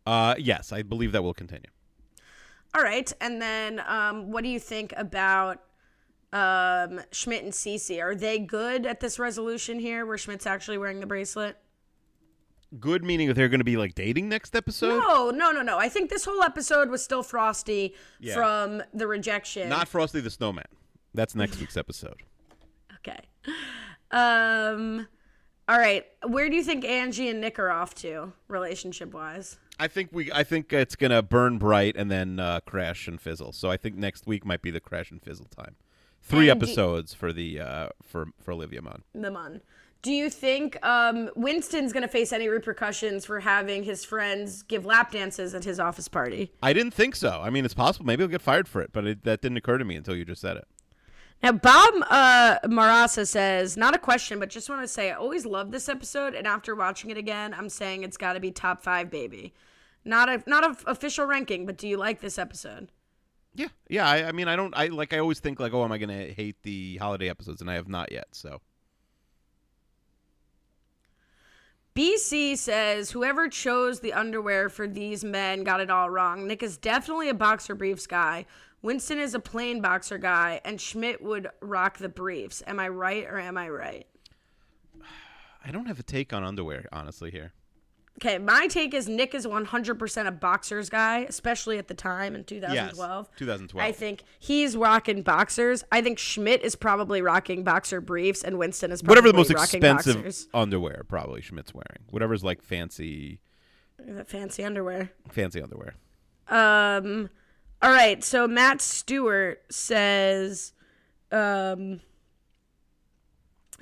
Uh, 0.07 0.35
yes, 0.39 0.71
I 0.71 0.83
believe 0.83 1.11
that 1.11 1.21
will 1.23 1.33
continue. 1.33 1.69
All 2.75 2.81
right. 2.83 3.11
And 3.19 3.41
then, 3.41 3.81
um, 3.87 4.31
what 4.31 4.43
do 4.43 4.49
you 4.49 4.59
think 4.59 4.93
about 4.95 5.61
um, 6.31 7.01
Schmidt 7.11 7.43
and 7.43 7.51
Cece? 7.51 8.01
Are 8.01 8.15
they 8.15 8.39
good 8.39 8.85
at 8.85 8.99
this 8.99 9.19
resolution 9.19 9.79
here, 9.79 10.05
where 10.05 10.17
Schmidt's 10.17 10.45
actually 10.47 10.77
wearing 10.77 10.99
the 10.99 11.05
bracelet? 11.07 11.57
Good 12.79 13.03
meaning 13.03 13.27
that 13.29 13.33
they're 13.35 13.47
going 13.49 13.59
to 13.61 13.65
be 13.65 13.77
like 13.77 13.95
dating 13.95 14.29
next 14.29 14.55
episode. 14.55 14.99
No, 14.99 15.29
no, 15.29 15.51
no, 15.51 15.61
no. 15.61 15.77
I 15.77 15.87
think 15.89 16.09
this 16.09 16.25
whole 16.25 16.43
episode 16.43 16.89
was 16.89 17.03
still 17.03 17.23
frosty 17.23 17.95
Yeah. 18.19 18.33
from 18.35 18.83
the 18.93 19.07
rejection. 19.07 19.69
Not 19.69 19.87
Frosty 19.87 20.19
the 20.19 20.29
Snowman. 20.29 20.65
That's 21.13 21.33
next 21.35 21.59
week's 21.59 21.77
episode. 21.77 22.21
okay. 22.97 23.19
Um. 24.11 25.07
All 25.69 25.77
right. 25.77 26.05
Where 26.25 26.49
do 26.49 26.55
you 26.55 26.63
think 26.63 26.85
Angie 26.85 27.27
and 27.29 27.41
Nick 27.41 27.59
are 27.59 27.69
off 27.69 27.93
to, 27.95 28.31
relationship 28.47 29.13
wise? 29.13 29.57
I 29.79 29.87
think 29.87 30.09
we. 30.11 30.31
I 30.31 30.43
think 30.43 30.73
it's 30.73 30.95
gonna 30.95 31.21
burn 31.21 31.57
bright 31.57 31.95
and 31.95 32.09
then 32.09 32.39
uh, 32.39 32.61
crash 32.61 33.07
and 33.07 33.19
fizzle. 33.21 33.51
So 33.51 33.69
I 33.69 33.77
think 33.77 33.95
next 33.95 34.25
week 34.25 34.45
might 34.45 34.61
be 34.61 34.71
the 34.71 34.79
crash 34.79 35.11
and 35.11 35.21
fizzle 35.21 35.47
time. 35.55 35.75
Three 36.21 36.49
And 36.49 36.61
episodes 36.61 37.13
for 37.13 37.31
the 37.31 37.59
uh, 37.59 37.89
for 38.03 38.27
for 38.41 38.51
Olivia 38.51 38.81
Munn. 38.81 39.03
The 39.13 39.31
Mun. 39.31 39.61
Do 40.03 40.11
you 40.11 40.29
think 40.29 40.77
um, 40.85 41.29
Winston's 41.35 41.91
going 41.91 42.03
to 42.03 42.07
face 42.07 42.31
any 42.31 42.47
repercussions 42.47 43.25
for 43.25 43.39
having 43.39 43.83
his 43.83 44.05
friends 44.05 44.61
give 44.63 44.85
lap 44.85 45.11
dances 45.11 45.55
at 45.55 45.63
his 45.63 45.79
office 45.79 46.07
party? 46.07 46.51
I 46.61 46.71
didn't 46.71 46.93
think 46.93 47.15
so. 47.15 47.41
I 47.43 47.49
mean, 47.49 47.65
it's 47.65 47.73
possible. 47.73 48.05
Maybe 48.05 48.21
he'll 48.21 48.29
get 48.29 48.41
fired 48.41 48.67
for 48.67 48.81
it, 48.81 48.91
but 48.93 49.05
it, 49.05 49.23
that 49.23 49.41
didn't 49.41 49.57
occur 49.57 49.77
to 49.79 49.83
me 49.85 49.95
until 49.95 50.15
you 50.15 50.23
just 50.23 50.41
said 50.41 50.55
it. 50.55 50.67
Now, 51.41 51.51
Bob 51.51 51.93
uh, 52.09 52.59
Marasa 52.65 53.27
says, 53.27 53.75
not 53.75 53.95
a 53.95 53.99
question, 53.99 54.39
but 54.39 54.49
just 54.49 54.69
want 54.69 54.81
to 54.81 54.87
say, 54.87 55.11
I 55.11 55.15
always 55.15 55.45
loved 55.45 55.71
this 55.71 55.87
episode, 55.89 56.33
and 56.33 56.47
after 56.47 56.75
watching 56.75 57.09
it 57.09 57.17
again, 57.17 57.53
I'm 57.53 57.69
saying 57.69 58.03
it's 58.03 58.17
got 58.17 58.33
to 58.33 58.39
be 58.39 58.51
top 58.51 58.81
five, 58.81 59.11
baby. 59.11 59.53
Not 60.07 60.29
a 60.29 60.43
not 60.47 60.63
a 60.63 60.89
official 60.89 61.25
ranking, 61.25 61.65
but 61.65 61.77
do 61.77 61.87
you 61.87 61.97
like 61.97 62.21
this 62.21 62.37
episode? 62.37 62.89
Yeah, 63.53 63.67
yeah. 63.89 64.07
I, 64.07 64.27
I 64.27 64.31
mean, 64.31 64.47
I 64.47 64.55
don't. 64.55 64.73
I 64.77 64.87
like. 64.87 65.13
I 65.13 65.19
always 65.19 65.39
think 65.39 65.59
like, 65.59 65.73
oh, 65.73 65.83
am 65.83 65.91
I 65.91 65.97
gonna 65.97 66.27
hate 66.27 66.55
the 66.63 66.97
holiday 66.97 67.29
episodes? 67.29 67.61
And 67.61 67.69
I 67.69 67.73
have 67.73 67.87
not 67.87 68.11
yet. 68.11 68.27
So 68.31 68.61
BC 71.97 72.59
says, 72.59 73.09
whoever 73.09 73.49
chose 73.49 74.01
the 74.01 74.13
underwear 74.13 74.69
for 74.69 74.87
these 74.87 75.23
men 75.23 75.63
got 75.63 75.79
it 75.79 75.89
all 75.89 76.11
wrong. 76.11 76.45
Nick 76.45 76.61
is 76.61 76.77
definitely 76.77 77.27
a 77.27 77.33
boxer 77.33 77.73
briefs 77.73 78.05
guy. 78.05 78.45
Winston 78.83 79.17
is 79.17 79.33
a 79.33 79.39
plain 79.39 79.81
boxer 79.81 80.19
guy, 80.19 80.61
and 80.63 80.79
Schmidt 80.79 81.23
would 81.23 81.47
rock 81.59 81.97
the 81.97 82.07
briefs. 82.07 82.61
Am 82.67 82.79
I 82.79 82.87
right 82.89 83.25
or 83.25 83.39
am 83.39 83.57
I 83.57 83.69
right? 83.69 84.05
I 85.65 85.71
don't 85.71 85.87
have 85.87 85.99
a 85.99 86.03
take 86.03 86.33
on 86.33 86.43
underwear, 86.43 86.85
honestly. 86.91 87.31
Here, 87.31 87.51
Okay, 88.19 88.39
my 88.39 88.65
take 88.67 88.95
is 88.95 89.07
Nick 89.07 89.35
is 89.35 89.45
100% 89.45 90.27
a 90.27 90.31
boxers 90.31 90.89
guy, 90.89 91.19
especially 91.29 91.77
at 91.77 91.87
the 91.87 91.93
time 91.93 92.33
in 92.33 92.43
2012. 92.45 93.29
2012. 93.35 93.87
I 93.87 93.91
think 93.91 94.23
he's 94.39 94.75
rocking 94.75 95.21
boxers. 95.21 95.83
I 95.91 96.01
think 96.01 96.17
Schmidt 96.17 96.63
is 96.63 96.75
probably 96.75 97.21
rocking 97.21 97.63
boxer 97.63 98.01
briefs, 98.01 98.43
and 98.43 98.57
Winston 98.57 98.91
is 98.91 99.03
probably 99.03 99.11
whatever 99.11 99.31
the 99.31 99.37
most 99.37 99.53
rocking 99.53 99.83
expensive 99.83 100.15
boxers. 100.15 100.47
underwear, 100.51 101.03
probably 101.07 101.41
Schmidt's 101.41 101.75
wearing. 101.75 102.05
Whatever's 102.09 102.43
like 102.43 102.63
fancy, 102.63 103.39
fancy 104.25 104.63
underwear. 104.63 105.11
fancy 105.29 105.61
underwear. 105.61 105.93
Um, 106.47 107.29
all 107.83 107.91
right. 107.91 108.23
So 108.23 108.47
Matt 108.47 108.81
Stewart 108.81 109.61
says, 109.69 110.73
um, 111.31 112.01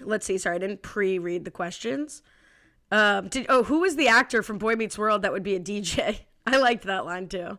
let's 0.02 0.26
see. 0.26 0.38
Sorry, 0.38 0.58
I 0.58 0.60
didn't 0.60 0.82
pre-read 0.82 1.46
the 1.46 1.52
questions. 1.52 2.22
Um, 2.92 3.28
did 3.30 3.48
oh, 3.50 3.64
who 3.64 3.82
was 3.82 3.96
the 3.96 4.08
actor 4.08 4.44
from 4.44 4.58
Boy 4.58 4.76
Meets 4.76 4.98
World 4.98 5.22
that 5.24 5.32
would 5.32 5.44
be 5.44 5.56
a 5.56 5.60
DJ? 5.60 6.20
I 6.46 6.58
liked 6.58 6.86
that 6.86 7.06
line 7.06 7.28
too. 7.28 7.58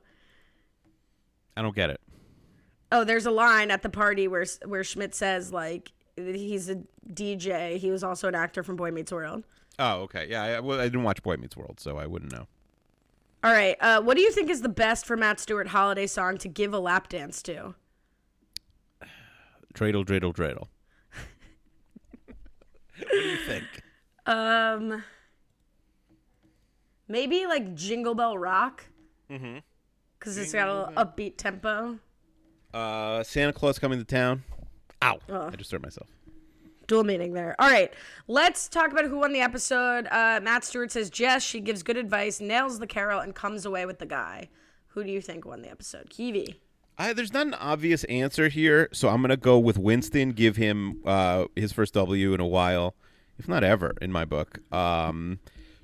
I 1.57 1.63
don't 1.63 1.75
get 1.75 1.91
it. 1.91 2.01
Oh, 2.93 3.05
there's 3.05 3.27
a 3.27 3.31
line 3.31 3.71
at 3.71 3.83
the 3.83 3.89
party 3.89 4.29
where 4.29 4.47
where 4.65 4.85
Schmidt 4.85 5.15
says 5.15 5.53
like 5.53 5.93
he's 6.17 6.69
a 6.69 6.83
DJ. 7.13 7.79
He 7.79 7.91
was 7.91 8.05
also 8.05 8.29
an 8.29 8.35
actor 8.35 8.63
from 8.63 8.77
Boy 8.77 8.91
Meets 8.91 9.13
World. 9.13 9.45
Oh, 9.79 10.03
okay. 10.03 10.27
Yeah, 10.29 10.43
I, 10.43 10.61
well, 10.61 10.81
I 10.81 10.85
didn't 10.85 11.03
watch 11.03 11.23
Boy 11.23 11.37
Meets 11.37 11.57
World, 11.57 11.81
so 11.81 11.99
I 11.99 12.07
wouldn't 12.07 12.33
know. 12.33 12.47
All 13.45 13.53
right. 13.53 13.77
Uh, 13.81 14.01
what 14.01 14.17
do 14.17 14.23
you 14.23 14.33
think 14.33 14.49
is 14.51 14.63
the 14.63 14.69
best 14.69 15.07
for 15.07 15.17
Matt 15.17 15.39
Stewart 15.39 15.69
holiday 15.69 16.07
song 16.07 16.39
to 16.39 16.49
give 16.49 16.73
a 16.73 16.79
lap 16.79 17.09
dance 17.09 17.43
to? 17.43 17.75
Dreidel, 19.75 20.05
dreidel, 20.05 20.35
dreidel. 20.35 20.69
what 22.27 23.11
do 23.11 23.17
you 23.17 23.37
think? 23.37 23.65
Um, 24.27 25.03
maybe 27.09 27.47
like 27.47 27.75
Jingle 27.75 28.15
Bell 28.15 28.37
Rock. 28.37 28.85
Mm-hmm. 29.31 29.59
Because 30.19 30.39
it's 30.39 30.53
got 30.53 30.69
a 30.69 30.75
little 30.75 30.93
upbeat 30.95 31.37
tempo. 31.37 31.99
Uh, 32.73 33.23
Santa 33.23 33.53
Claus 33.53 33.79
coming 33.79 33.99
to 33.99 34.05
town. 34.05 34.43
Ow! 35.03 35.19
I 35.31 35.51
just 35.57 35.71
hurt 35.71 35.83
myself. 35.83 36.09
dual 36.87 37.05
meaning 37.05 37.33
there. 37.35 37.55
All 37.59 37.71
right, 37.71 37.93
let's 38.29 38.69
talk 38.69 38.93
about 38.93 39.05
who 39.05 39.19
won 39.19 39.33
the 39.33 39.41
episode. 39.41 40.07
Uh, 40.11 40.41
Matt 40.43 40.65
Stewart 40.65 40.91
says 40.91 41.11
Jess. 41.11 41.43
She 41.43 41.61
gives 41.61 41.83
good 41.83 41.97
advice, 41.97 42.41
nails 42.41 42.79
the 42.79 42.87
carol, 42.87 43.21
and 43.21 43.35
comes 43.35 43.67
away 43.67 43.87
with 43.87 43.99
the 43.99 44.07
guy. 44.07 44.49
Who 44.89 45.05
do 45.05 45.11
you 45.11 45.21
think 45.21 45.45
won 45.45 45.63
the 45.63 45.71
episode? 45.71 46.09
Kiwi. 46.11 46.59
I, 46.99 47.13
there's 47.13 47.33
not 47.35 47.47
an 47.47 47.55
obvious 47.55 48.05
answer 48.05 48.49
here, 48.49 48.89
so 48.93 49.11
I'm 49.11 49.21
gonna 49.21 49.37
go 49.37 49.59
with 49.59 49.77
Winston. 49.79 50.31
Give 50.31 50.57
him 50.57 51.03
uh, 51.05 51.45
his 51.55 51.73
first 51.73 51.93
W 51.95 52.33
in 52.33 52.41
a 52.41 52.47
while, 52.47 52.95
if 53.39 53.49
not 53.49 53.63
ever, 53.65 53.95
in 54.01 54.13
my 54.13 54.25
book. 54.25 54.61
Um, 54.73 55.39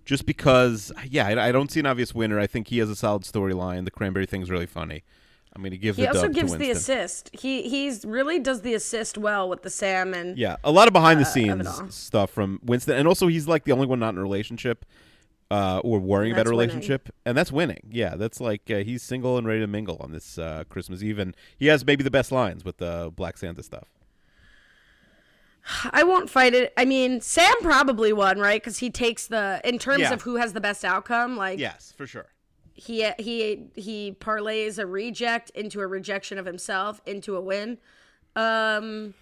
just 0.04 0.26
because, 0.26 0.90
yeah, 1.08 1.26
I, 1.28 1.48
I 1.48 1.52
don't 1.52 1.70
see 1.70 1.80
an 1.80 1.86
obvious 1.86 2.14
winner. 2.14 2.38
I 2.40 2.46
think 2.46 2.68
he 2.68 2.78
has 2.78 2.90
a 2.90 2.96
solid 2.96 3.22
storyline. 3.22 3.84
The 3.84 3.90
cranberry 3.90 4.26
thing's 4.26 4.50
really 4.50 4.66
funny. 4.66 5.04
I'm 5.54 5.62
gonna 5.62 5.76
give 5.76 5.96
He 5.96 6.02
the 6.02 6.08
also 6.08 6.28
gives 6.28 6.52
to 6.52 6.58
the 6.58 6.70
assist. 6.70 7.28
He 7.34 7.68
he's 7.68 8.06
really 8.06 8.38
does 8.38 8.62
the 8.62 8.72
assist 8.72 9.18
well 9.18 9.48
with 9.50 9.60
the 9.62 9.68
Sam 9.70 10.14
and 10.14 10.38
Yeah, 10.38 10.56
a 10.64 10.72
lot 10.72 10.86
of 10.88 10.94
behind 10.94 11.20
the 11.20 11.24
Uh, 11.26 11.28
scenes 11.28 11.66
all. 11.66 11.90
stuff 11.90 12.30
from 12.30 12.58
Winston, 12.64 12.96
and 12.96 13.06
also 13.06 13.26
he's 13.26 13.46
like 13.46 13.64
the 13.64 13.72
only 13.72 13.86
one 13.86 13.98
not 14.00 14.14
in 14.14 14.18
a 14.18 14.22
relationship 14.22 14.86
uh, 15.50 15.80
or 15.84 15.98
worrying 15.98 16.32
about 16.32 16.46
a 16.46 16.50
winning. 16.50 16.58
relationship, 16.70 17.10
and 17.26 17.36
that's 17.36 17.52
winning. 17.52 17.82
Yeah, 17.90 18.16
that's 18.16 18.40
like 18.40 18.70
uh, 18.70 18.78
he's 18.78 19.02
single 19.02 19.36
and 19.36 19.46
ready 19.46 19.60
to 19.60 19.66
mingle 19.66 19.98
on 20.00 20.10
this 20.10 20.38
uh, 20.38 20.64
Christmas 20.70 21.02
Eve, 21.02 21.18
and 21.18 21.36
he 21.58 21.66
has 21.66 21.84
maybe 21.84 22.02
the 22.02 22.10
best 22.10 22.32
lines 22.32 22.64
with 22.64 22.78
the 22.78 23.12
Black 23.14 23.36
Santa 23.36 23.62
stuff. 23.62 23.88
I 25.92 26.02
won't 26.02 26.28
fight 26.30 26.54
it. 26.54 26.72
I 26.76 26.84
mean, 26.84 27.20
Sam 27.20 27.54
probably 27.62 28.12
won, 28.12 28.38
right? 28.38 28.60
Because 28.60 28.78
he 28.78 28.90
takes 28.90 29.26
the 29.26 29.60
in 29.64 29.78
terms 29.78 30.00
Yeah. 30.02 30.12
of 30.14 30.22
who 30.22 30.36
has 30.36 30.52
the 30.52 30.60
best 30.60 30.84
outcome. 30.84 31.36
Like 31.36 31.58
Yes, 31.58 31.92
for 31.96 32.06
sure. 32.06 32.26
he 32.74 33.08
he 33.18 33.66
he 33.74 34.16
parlays 34.20 34.78
a 34.78 34.86
reject 34.86 35.50
into 35.50 35.80
a 35.80 35.86
rejection 35.86 36.38
of 36.38 36.46
himself 36.46 37.00
into 37.06 37.36
a 37.36 37.40
win. 37.40 37.78
Um 38.36 39.14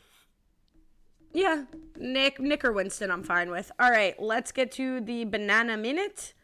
yeah, 1.32 1.64
Nick 1.96 2.40
Nick 2.40 2.64
or 2.64 2.72
Winston 2.72 3.10
I'm 3.10 3.22
fine 3.22 3.50
with. 3.50 3.70
All 3.78 3.90
right, 3.90 4.20
let's 4.20 4.50
get 4.52 4.72
to 4.72 5.00
the 5.00 5.24
banana 5.24 5.76
minute. 5.76 6.34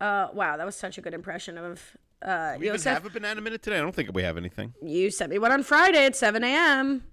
Uh 0.00 0.28
wow, 0.32 0.56
that 0.56 0.64
was 0.66 0.76
such 0.76 0.96
a 0.98 1.00
good 1.00 1.14
impression 1.14 1.58
of 1.58 1.96
uh 2.22 2.56
We 2.58 2.68
even 2.68 2.80
have 2.82 3.04
a 3.06 3.10
banana 3.10 3.40
minute 3.40 3.62
today. 3.62 3.78
I 3.78 3.80
don't 3.80 3.94
think 3.94 4.10
we 4.14 4.22
have 4.22 4.36
anything. 4.36 4.74
You 4.82 5.10
sent 5.10 5.30
me 5.30 5.38
one 5.38 5.50
on 5.52 5.62
Friday 5.62 6.04
at 6.06 6.14
7 6.16 6.42
a.m. 6.44 7.04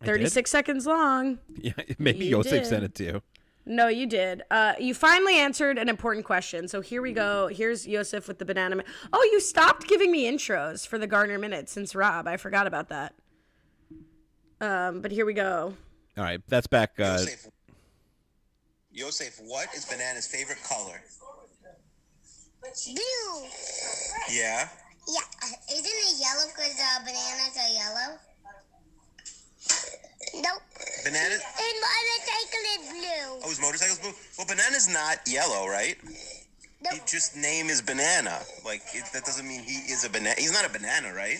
did? 0.00 0.06
36 0.06 0.50
seconds 0.50 0.86
long. 0.86 1.38
Yeah, 1.62 1.72
maybe 1.98 2.24
You 2.24 2.38
Yosef 2.38 2.52
did. 2.52 2.66
sent 2.66 2.84
it 2.84 2.94
to 2.96 3.04
you. 3.04 3.22
No, 3.66 3.88
you 3.88 4.06
did. 4.06 4.42
Uh, 4.50 4.72
you 4.80 4.94
finally 4.94 5.36
answered 5.38 5.78
an 5.78 5.88
important 5.88 6.24
question. 6.24 6.66
So 6.66 6.80
here 6.80 7.02
we 7.02 7.12
go. 7.12 7.48
Here's 7.48 7.86
Yosef 7.86 8.26
with 8.26 8.38
the 8.38 8.44
banana. 8.44 8.76
Mi- 8.76 8.84
oh, 9.12 9.28
you 9.32 9.40
stopped 9.40 9.86
giving 9.86 10.10
me 10.10 10.24
intros 10.30 10.86
for 10.86 10.98
the 10.98 11.06
Garner 11.06 11.38
Minute 11.38 11.68
since 11.68 11.94
Rob. 11.94 12.26
I 12.26 12.36
forgot 12.38 12.66
about 12.66 12.88
that. 12.88 13.14
Um, 14.60 15.00
but 15.02 15.12
here 15.12 15.24
we 15.26 15.34
go. 15.34 15.74
All 16.16 16.24
right, 16.24 16.40
that's 16.48 16.66
back. 16.66 16.98
Uh, 16.98 17.18
Yosef, 17.20 17.46
Yosef, 18.92 19.40
what 19.44 19.68
is 19.74 19.84
banana's 19.84 20.26
favorite 20.26 20.62
color? 20.64 21.00
Blue. 22.62 23.46
Yeah. 24.30 24.68
Yeah, 25.08 25.20
isn't 25.72 25.86
it 25.86 26.20
yellow 26.20 26.46
because 26.54 26.76
uh, 26.78 26.98
bananas 27.04 27.56
are 27.58 27.72
yellow? 27.72 28.18
Nope. 30.34 30.62
Bananas? 31.04 31.42
And 31.42 31.76
motorcycle 31.80 32.64
is 32.74 32.82
blue. 32.90 33.40
Oh, 33.44 33.48
his 33.48 33.60
motorcycle's 33.60 33.98
blue. 33.98 34.12
Well, 34.38 34.46
banana's 34.46 34.88
not 34.88 35.18
yellow, 35.26 35.66
right? 35.68 35.96
Nope. 36.82 36.94
He 36.94 37.00
just 37.06 37.36
name 37.36 37.66
is 37.66 37.82
banana. 37.82 38.38
Like 38.64 38.82
it, 38.94 39.04
that 39.12 39.24
doesn't 39.24 39.46
mean 39.46 39.62
he 39.62 39.92
is 39.92 40.04
a 40.04 40.10
banana. 40.10 40.34
He's 40.38 40.52
not 40.52 40.64
a 40.64 40.72
banana, 40.72 41.12
right? 41.14 41.38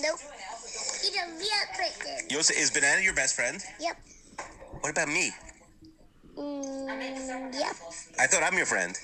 Nope. 0.00 0.18
He's 0.62 1.16
a 1.16 1.26
real 1.38 1.64
person. 1.76 2.26
Yosef, 2.28 2.56
is 2.56 2.70
banana 2.70 3.02
your 3.02 3.14
best 3.14 3.36
friend? 3.36 3.60
Yep. 3.80 3.96
What 4.80 4.90
about 4.90 5.08
me? 5.08 5.32
Mm, 6.36 7.52
yep. 7.54 7.76
I 8.18 8.26
thought 8.26 8.42
I'm 8.42 8.56
your 8.56 8.66
friend. 8.66 8.96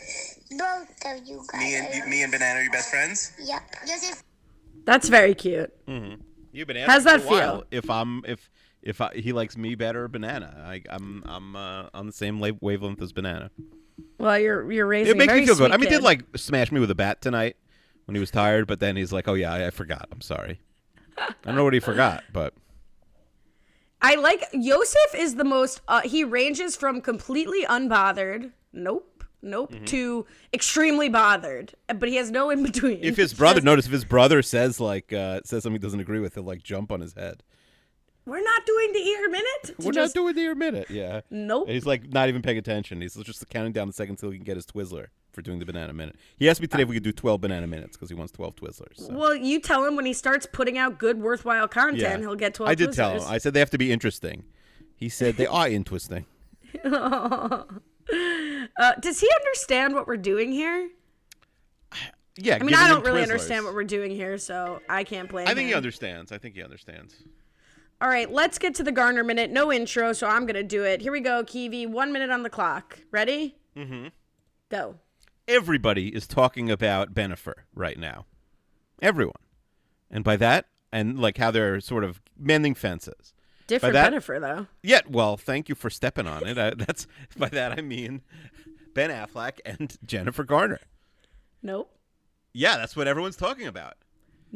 Both 0.51 0.89
of 1.07 1.27
you 1.27 1.45
guys. 1.53 1.61
Me 1.61 1.77
and 1.77 1.95
you, 1.95 2.07
me 2.07 2.23
and 2.23 2.33
banana 2.33 2.61
are 2.61 2.63
your 2.63 2.73
best 2.73 2.91
friends. 2.91 3.33
Yep. 3.43 3.63
Joseph. 3.87 4.23
That's 4.85 5.09
very 5.09 5.35
cute. 5.35 5.73
Mm. 5.87 6.21
You've 6.53 6.69
been 6.69 6.77
How's 6.79 7.07
asking 7.07 7.21
that 7.21 7.21
for 7.23 7.35
a 7.35 7.37
while 7.37 7.57
feel? 7.59 7.67
If 7.71 7.91
I'm 7.91 8.25
if 8.27 8.51
if 8.87 9.01
I, 9.01 9.15
he 9.15 9.33
likes 9.33 9.57
me 9.57 9.75
better, 9.75 10.07
banana. 10.09 10.65
I, 10.65 10.83
I'm 10.89 11.23
I'm 11.27 11.57
uh, 11.57 11.89
on 11.93 12.07
the 12.07 12.13
same 12.13 12.39
wavelength 12.39 13.03
as 13.03 13.13
banana. 13.13 13.51
Well, 14.19 14.39
you're 14.39 14.71
you're 14.71 14.87
raising. 14.87 15.17
It 15.17 15.19
makes 15.19 15.33
me 15.33 15.45
feel 15.45 15.57
good. 15.57 15.57
sweet 15.57 15.73
I 15.73 15.77
mean, 15.77 15.89
he 15.89 15.95
did 15.95 16.03
like 16.03 16.25
smash 16.37 16.71
me 16.71 16.81
with 16.81 16.91
a 16.91 16.95
bat 16.95 17.21
tonight 17.21 17.57
when 18.05 18.15
he 18.15 18.21
was 18.21 18.31
tired, 18.31 18.67
but 18.67 18.79
then 18.79 18.97
he's 18.97 19.13
like, 19.13 19.27
"Oh 19.27 19.35
yeah, 19.35 19.53
I, 19.53 19.67
I 19.67 19.71
forgot. 19.71 20.09
I'm 20.13 20.21
sorry." 20.21 20.61
I 21.19 21.33
don't 21.43 21.57
know 21.57 21.65
what 21.65 21.75
he 21.75 21.81
forgot, 21.81 22.25
but 22.33 22.55
I 24.01 24.15
like 24.15 24.45
Yosef 24.53 25.15
is 25.17 25.35
the 25.35 25.45
most. 25.45 25.81
Uh, 25.89 26.03
he 26.03 26.23
ranges 26.23 26.77
from 26.77 27.01
completely 27.01 27.65
unbothered. 27.65 28.53
Nope. 28.73 29.25
Nope. 29.43 29.75
To 29.87 30.27
extremely 30.53 31.09
bothered, 31.09 31.75
but 31.87 32.09
he 32.09 32.17
has 32.17 32.31
no 32.31 32.51
in 32.51 32.63
between. 32.63 33.03
if 33.03 33.17
his 33.17 33.35
brother 33.35 33.61
notice 33.61 33.87
if 33.87 33.93
his 33.93 34.05
brother 34.05 34.43
says 34.43 34.81
like 34.81 35.13
uh, 35.13 35.41
says 35.45 35.63
something 35.63 35.81
he 35.81 35.85
doesn't 35.85 36.01
agree 36.01 36.21
with, 36.21 36.35
he'll 36.35 36.45
like 36.45 36.63
jump 36.63 36.93
on 36.93 37.01
his 37.01 37.15
head. 37.15 37.43
We're 38.27 38.43
not 38.43 38.67
doing 38.67 38.93
the 38.93 38.99
ear 39.09 39.31
minute. 39.31 39.75
We're 39.79 39.93
just- 39.93 40.15
not 40.15 40.21
doing 40.21 40.35
the 40.35 40.41
ear 40.43 40.55
minute. 40.55 40.91
Yeah. 40.91 41.21
Nope. 41.31 41.67
And 41.69 41.75
he's 41.75 41.87
like 41.87 42.13
not 42.13 42.29
even 42.29 42.43
paying 42.43 42.59
attention. 42.59 43.01
He's 43.01 43.15
just 43.15 43.49
counting 43.49 43.73
down 43.73 43.87
the 43.87 43.93
seconds 43.95 44.21
till 44.21 44.31
he 44.31 44.37
can 44.39 44.45
get 44.45 44.57
his 44.57 44.67
Twizzler 44.67 45.07
for 45.33 45.43
doing 45.43 45.59
the 45.59 45.67
banana 45.67 45.93
minute. 45.93 46.17
He 46.37 46.49
asked 46.49 46.61
me 46.61 46.67
today 46.67 46.83
if 46.83 46.89
we 46.89 46.97
could 46.97 47.03
do 47.03 47.13
12 47.13 47.41
banana 47.41 47.67
minutes 47.67 47.97
because 47.97 48.09
he 48.09 48.15
wants 48.15 48.33
12 48.33 48.57
Twizzlers. 48.57 48.97
so. 48.97 49.13
Well, 49.13 49.35
you 49.37 49.61
tell 49.61 49.85
him 49.85 49.95
when 49.97 50.07
he 50.07 50.13
starts 50.13 50.47
putting 50.51 50.77
out 50.79 50.99
good, 50.99 51.21
worthwhile 51.21 51.69
content, 51.69 52.21
he'll 52.23 52.35
get 52.37 52.55
twelve. 52.55 52.71
I 52.71 52.75
did 52.75 52.93
tell 52.93 53.13
him. 53.13 53.23
I 53.27 53.39
said 53.39 53.53
they 53.55 53.61
have 53.61 53.71
to 53.71 53.79
be 53.79 53.93
interesting. 53.93 54.45
He 54.95 55.09
said 55.09 55.37
they 55.37 55.47
are 55.47 55.69
interesting. 55.69 56.27
Uh, 58.79 58.93
does 59.01 59.19
he 59.21 59.29
understand 59.41 59.95
what 59.95 60.07
we're 60.07 60.17
doing 60.17 60.53
here? 60.53 60.89
Yeah. 62.37 62.59
I 62.61 62.63
mean, 62.65 62.75
I 62.75 62.87
don't 62.89 63.05
really 63.05 63.23
understand 63.23 63.65
what 63.65 63.75
we're 63.75 63.85
doing 63.85 64.11
here, 64.13 64.39
so 64.39 64.81
I 64.89 65.03
can't 65.03 65.29
blame. 65.29 65.49
I 65.49 65.55
think 65.55 65.69
he 65.69 65.75
understands. 65.75 66.31
I 66.31 66.39
think 66.39 66.55
he 66.55 66.63
understands. 66.63 67.17
All 68.01 68.09
right, 68.09 68.31
let's 68.31 68.59
get 68.59 68.75
to 68.77 68.83
the 68.83 68.93
Garner 68.93 69.25
minute. 69.25 69.51
No 69.51 69.73
intro, 69.73 70.13
so 70.13 70.27
I'm 70.27 70.45
gonna 70.47 70.63
do 70.63 70.85
it. 70.85 71.01
Here 71.01 71.13
we 71.13 71.21
go, 71.21 71.43
Kiwi. 71.45 71.87
One 71.87 72.13
minute 72.13 72.31
on 72.31 72.43
the 72.43 72.51
clock. 72.51 72.99
Ready? 73.11 73.57
Mm-hmm. 73.77 74.09
Go. 74.71 74.97
Everybody 75.49 76.09
is 76.09 76.27
talking 76.27 76.71
about 76.71 77.15
Benifer 77.15 77.55
right 77.75 77.99
now. 77.99 78.27
Everyone. 79.01 79.35
And 80.11 80.25
by 80.25 80.37
that, 80.37 80.67
and 80.93 81.19
like 81.19 81.39
how 81.39 81.51
they're 81.51 81.81
sort 81.81 82.05
of 82.05 82.21
mending 82.39 82.75
fences. 82.75 83.33
Different 83.67 83.95
that- 83.95 84.13
Bennifer 84.13 84.41
though. 84.41 84.67
Yeah, 84.83 85.01
well, 85.09 85.37
thank 85.37 85.69
you 85.69 85.75
for 85.75 85.89
stepping 85.91 86.27
on 86.27 86.47
it. 86.47 86.59
I, 86.59 86.71
that's 86.77 87.07
by 87.37 87.49
that 87.49 87.79
I 87.79 87.83
mean 87.83 88.23
Ben 88.95 89.11
Affleck 89.11 89.59
and 89.65 89.97
Jennifer 90.05 90.45
Garner. 90.45 90.81
Nope. 91.63 91.93
Yeah, 92.53 92.77
that's 92.77 92.95
what 92.97 93.09
everyone's 93.09 93.37
talking 93.37 93.67
about. 93.67 93.95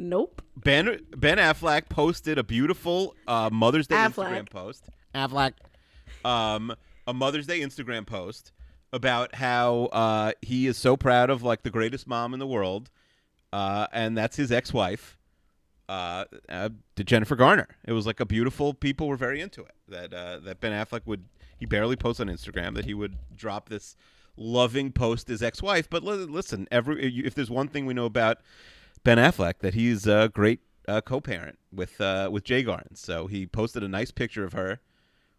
Nope. 0.01 0.41
Ben 0.57 0.99
Ben 1.15 1.37
Affleck 1.37 1.87
posted 1.87 2.39
a 2.39 2.43
beautiful 2.43 3.15
uh, 3.27 3.51
Mother's 3.53 3.85
Day 3.85 3.95
Affleck. 3.95 4.29
Instagram 4.29 4.49
post. 4.49 4.89
Affleck, 5.13 5.53
um, 6.25 6.73
a 7.05 7.13
Mother's 7.13 7.45
Day 7.45 7.59
Instagram 7.59 8.07
post 8.07 8.51
about 8.91 9.35
how 9.35 9.85
uh, 9.91 10.31
he 10.41 10.65
is 10.65 10.75
so 10.75 10.97
proud 10.97 11.29
of 11.29 11.43
like 11.43 11.61
the 11.61 11.69
greatest 11.69 12.07
mom 12.07 12.33
in 12.33 12.39
the 12.39 12.47
world, 12.47 12.89
uh, 13.53 13.85
and 13.93 14.17
that's 14.17 14.37
his 14.37 14.51
ex-wife, 14.51 15.19
uh, 15.87 16.25
uh, 16.49 16.69
to 16.95 17.03
Jennifer 17.03 17.35
Garner. 17.35 17.67
It 17.85 17.93
was 17.93 18.07
like 18.07 18.19
a 18.19 18.25
beautiful. 18.25 18.73
People 18.73 19.07
were 19.07 19.17
very 19.17 19.39
into 19.39 19.61
it. 19.61 19.75
That 19.87 20.13
uh, 20.13 20.39
that 20.39 20.59
Ben 20.59 20.71
Affleck 20.71 21.05
would 21.05 21.25
he 21.59 21.67
barely 21.67 21.95
posts 21.95 22.19
on 22.19 22.27
Instagram 22.27 22.73
that 22.73 22.85
he 22.85 22.95
would 22.95 23.17
drop 23.35 23.69
this 23.69 23.95
loving 24.35 24.91
post 24.91 25.27
his 25.27 25.43
ex-wife. 25.43 25.87
But 25.91 26.03
li- 26.03 26.25
listen, 26.25 26.67
every 26.71 27.19
if 27.23 27.35
there's 27.35 27.51
one 27.51 27.67
thing 27.67 27.85
we 27.85 27.93
know 27.93 28.05
about 28.05 28.39
Ben 29.03 29.17
Affleck 29.17 29.59
that 29.59 29.73
he's 29.73 30.07
a 30.07 30.29
great 30.33 30.59
uh, 30.87 31.01
co-parent 31.01 31.57
with 31.73 31.99
uh, 31.99 32.29
with 32.31 32.43
Jay 32.43 32.63
Garnes. 32.63 32.97
So 32.97 33.27
he 33.27 33.47
posted 33.47 33.83
a 33.83 33.87
nice 33.87 34.11
picture 34.11 34.43
of 34.43 34.53
her 34.53 34.79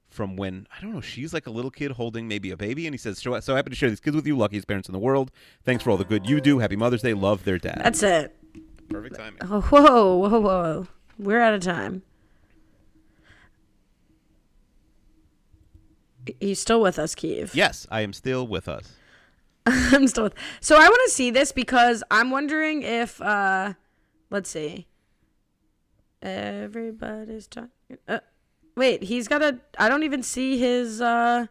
from 0.09 0.37
when 0.37 0.67
I 0.77 0.81
don't 0.81 0.93
know 0.93 1.01
she's 1.01 1.33
like 1.33 1.47
a 1.47 1.51
little 1.51 1.71
kid 1.71 1.93
holding 1.93 2.29
maybe 2.29 2.51
a 2.51 2.57
baby, 2.57 2.87
and 2.87 2.95
he 2.95 2.99
says, 2.99 3.19
"So, 3.19 3.39
so 3.41 3.57
happy 3.57 3.71
to 3.71 3.77
share 3.77 3.89
these 3.89 4.01
kids 4.01 4.17
with 4.17 4.27
you, 4.27 4.37
luckiest 4.37 4.67
parents 4.67 4.89
in 4.89 4.93
the 4.93 4.99
world. 4.99 5.31
Thanks 5.65 5.83
for 5.83 5.91
all 5.91 5.97
the 5.97 6.05
good 6.05 6.29
you 6.29 6.41
do. 6.41 6.59
Happy 6.59 6.77
Mother's 6.77 7.03
Day. 7.03 7.15
Love 7.15 7.45
their 7.45 7.59
dad." 7.59 7.81
That's 7.83 8.03
it. 8.03 8.37
perfect 8.89 9.17
timing. 9.17 9.39
Oh, 9.43 9.61
whoa, 9.61 10.17
whoa, 10.17 10.41
whoa. 10.41 10.87
We're 11.19 11.41
out 11.41 11.55
of 11.55 11.61
time. 11.61 12.03
He's 16.41 16.61
still 16.61 16.81
with 16.81 16.99
us, 16.99 17.15
Keeve. 17.15 17.55
Yes, 17.55 17.87
I 17.91 18.03
am 18.03 18.13
still 18.13 18.47
with 18.47 18.69
us. 18.69 18.93
I'm 19.67 20.09
still 20.09 20.25
with. 20.25 20.35
So 20.61 20.77
I 20.77 20.89
want 20.89 21.01
to 21.07 21.11
see 21.11 21.31
this 21.31 21.53
because 21.53 22.03
I'm 22.11 22.31
wondering 22.31 22.83
if, 22.83 23.21
uh, 23.23 23.75
let's 24.31 24.51
see. 24.51 24.87
Everybody's 26.21 27.47
talking. 27.47 27.71
Uh, 28.07 28.21
wait, 28.77 29.03
he's 29.03 29.29
got 29.29 29.43
a. 29.43 29.59
I 29.79 29.89
don't 29.89 30.03
even 30.05 30.23
see 30.23 30.59
his 30.59 31.01
uh, 31.01 31.47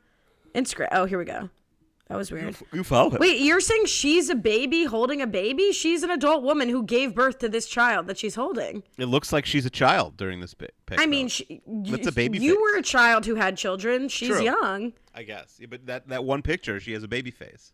Instagram. 0.55 0.87
Oh, 0.91 1.05
here 1.05 1.17
we 1.17 1.25
go. 1.25 1.49
That 2.07 2.17
was 2.17 2.29
weird. 2.29 2.57
You 2.73 2.83
follow 2.83 3.13
it. 3.13 3.21
Wait, 3.21 3.39
you're 3.39 3.61
saying 3.61 3.85
she's 3.85 4.29
a 4.29 4.35
baby 4.35 4.83
holding 4.83 5.21
a 5.21 5.27
baby? 5.27 5.71
She's 5.71 6.03
an 6.03 6.09
adult 6.11 6.43
woman 6.43 6.67
who 6.67 6.83
gave 6.83 7.15
birth 7.15 7.39
to 7.39 7.47
this 7.47 7.67
child 7.67 8.07
that 8.07 8.17
she's 8.17 8.35
holding. 8.35 8.83
It 8.97 9.05
looks 9.05 9.31
like 9.31 9.45
she's 9.45 9.65
a 9.65 9.69
child 9.69 10.17
during 10.17 10.41
this 10.41 10.53
pic. 10.53 10.73
I 10.97 11.05
mean, 11.05 11.29
she, 11.29 11.61
That's 11.65 12.07
a 12.07 12.11
baby 12.11 12.37
You 12.39 12.55
face. 12.55 12.61
were 12.61 12.77
a 12.79 12.81
child 12.81 13.25
who 13.25 13.35
had 13.35 13.55
children. 13.55 14.09
She's 14.09 14.27
True. 14.27 14.43
young. 14.43 14.91
I 15.15 15.23
guess. 15.23 15.55
Yeah, 15.57 15.67
but 15.69 15.85
that 15.85 16.09
that 16.09 16.25
one 16.25 16.41
picture, 16.41 16.81
she 16.81 16.91
has 16.91 17.03
a 17.03 17.07
baby 17.07 17.31
face. 17.31 17.71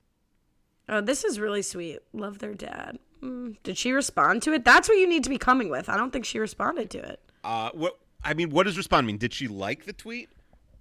Oh, 0.90 1.02
this 1.02 1.24
is 1.24 1.40
really 1.40 1.62
sweet. 1.62 2.00
Love 2.14 2.40
their 2.40 2.54
dad. 2.54 2.98
Mm, 3.22 3.58
did 3.64 3.78
she 3.78 3.92
respond 3.92 4.42
to 4.44 4.54
it? 4.54 4.64
That's 4.64 4.88
what 4.88 4.98
you 4.98 5.08
need 5.08 5.24
to 5.24 5.30
be 5.30 5.38
coming 5.38 5.70
with. 5.70 5.90
I 5.90 5.98
don't 5.98 6.12
think 6.12 6.26
she 6.26 6.40
responded 6.40 6.90
to 6.92 7.00
it. 7.00 7.20
Uh, 7.44 7.72
what? 7.74 8.00
I 8.24 8.34
mean, 8.34 8.50
what 8.50 8.64
does 8.64 8.78
respond 8.78 9.08
mean? 9.08 9.18
Did 9.18 9.34
she 9.34 9.48
like 9.48 9.86
the 9.86 9.94
tweet? 9.94 10.30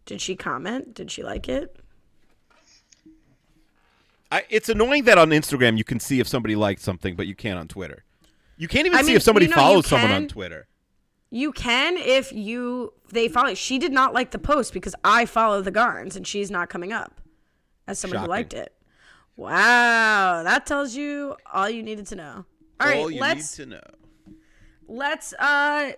Did 0.05 0.21
she 0.21 0.37
comment? 0.37 0.95
Did 0.95 1.11
she 1.11 1.23
like 1.23 1.49
it? 1.49 1.77
I, 4.31 4.45
it's 4.49 4.69
annoying 4.69 5.05
that 5.05 5.19
on 5.19 5.31
Instagram 5.31 5.79
you 5.79 5.85
can 5.85 6.01
see 6.01 6.21
if 6.21 6.27
somebody 6.27 6.57
liked 6.57 6.81
something, 6.81 7.15
but 7.15 7.27
you 7.27 7.35
can't 7.35 7.59
on 7.59 7.69
Twitter. 7.69 8.05
You 8.57 8.69
can't 8.69 8.87
even 8.87 8.99
I 8.99 9.03
see 9.03 9.09
mean, 9.09 9.17
if 9.17 9.23
somebody 9.23 9.47
you 9.47 9.51
know, 9.51 9.57
follows 9.57 9.87
someone 9.87 10.11
on 10.11 10.29
Twitter. 10.29 10.67
You 11.31 11.53
can 11.53 11.97
if 11.97 12.33
you 12.33 12.93
they 13.11 13.29
follow. 13.29 13.55
She 13.55 13.79
did 13.79 13.93
not 13.93 14.15
like 14.15 14.31
the 14.31 14.39
post 14.39 14.73
because 14.73 14.95
I 15.05 15.27
follow 15.27 15.61
the 15.63 15.71
Garns 15.71 16.17
and 16.17 16.27
she's 16.27 16.51
not 16.51 16.69
coming 16.69 16.93
up 16.93 17.21
as 17.87 17.99
somebody 17.99 18.19
Shocking. 18.19 18.27
who 18.27 18.31
liked 18.31 18.55
it. 18.55 18.73
Wow, 19.37 20.43
that 20.45 20.67
tells 20.67 20.95
you 20.97 21.37
all 21.53 21.69
you 21.69 21.83
needed 21.83 22.07
to 22.09 22.17
know. 22.17 22.45
All 22.81 22.87
right, 22.89 22.97
All 22.99 23.11
you 23.11 23.21
let's 23.21 23.59
need 23.59 23.65
to 23.65 23.71
know. 23.71 23.81
let's 24.89 25.33
uh 25.35 25.93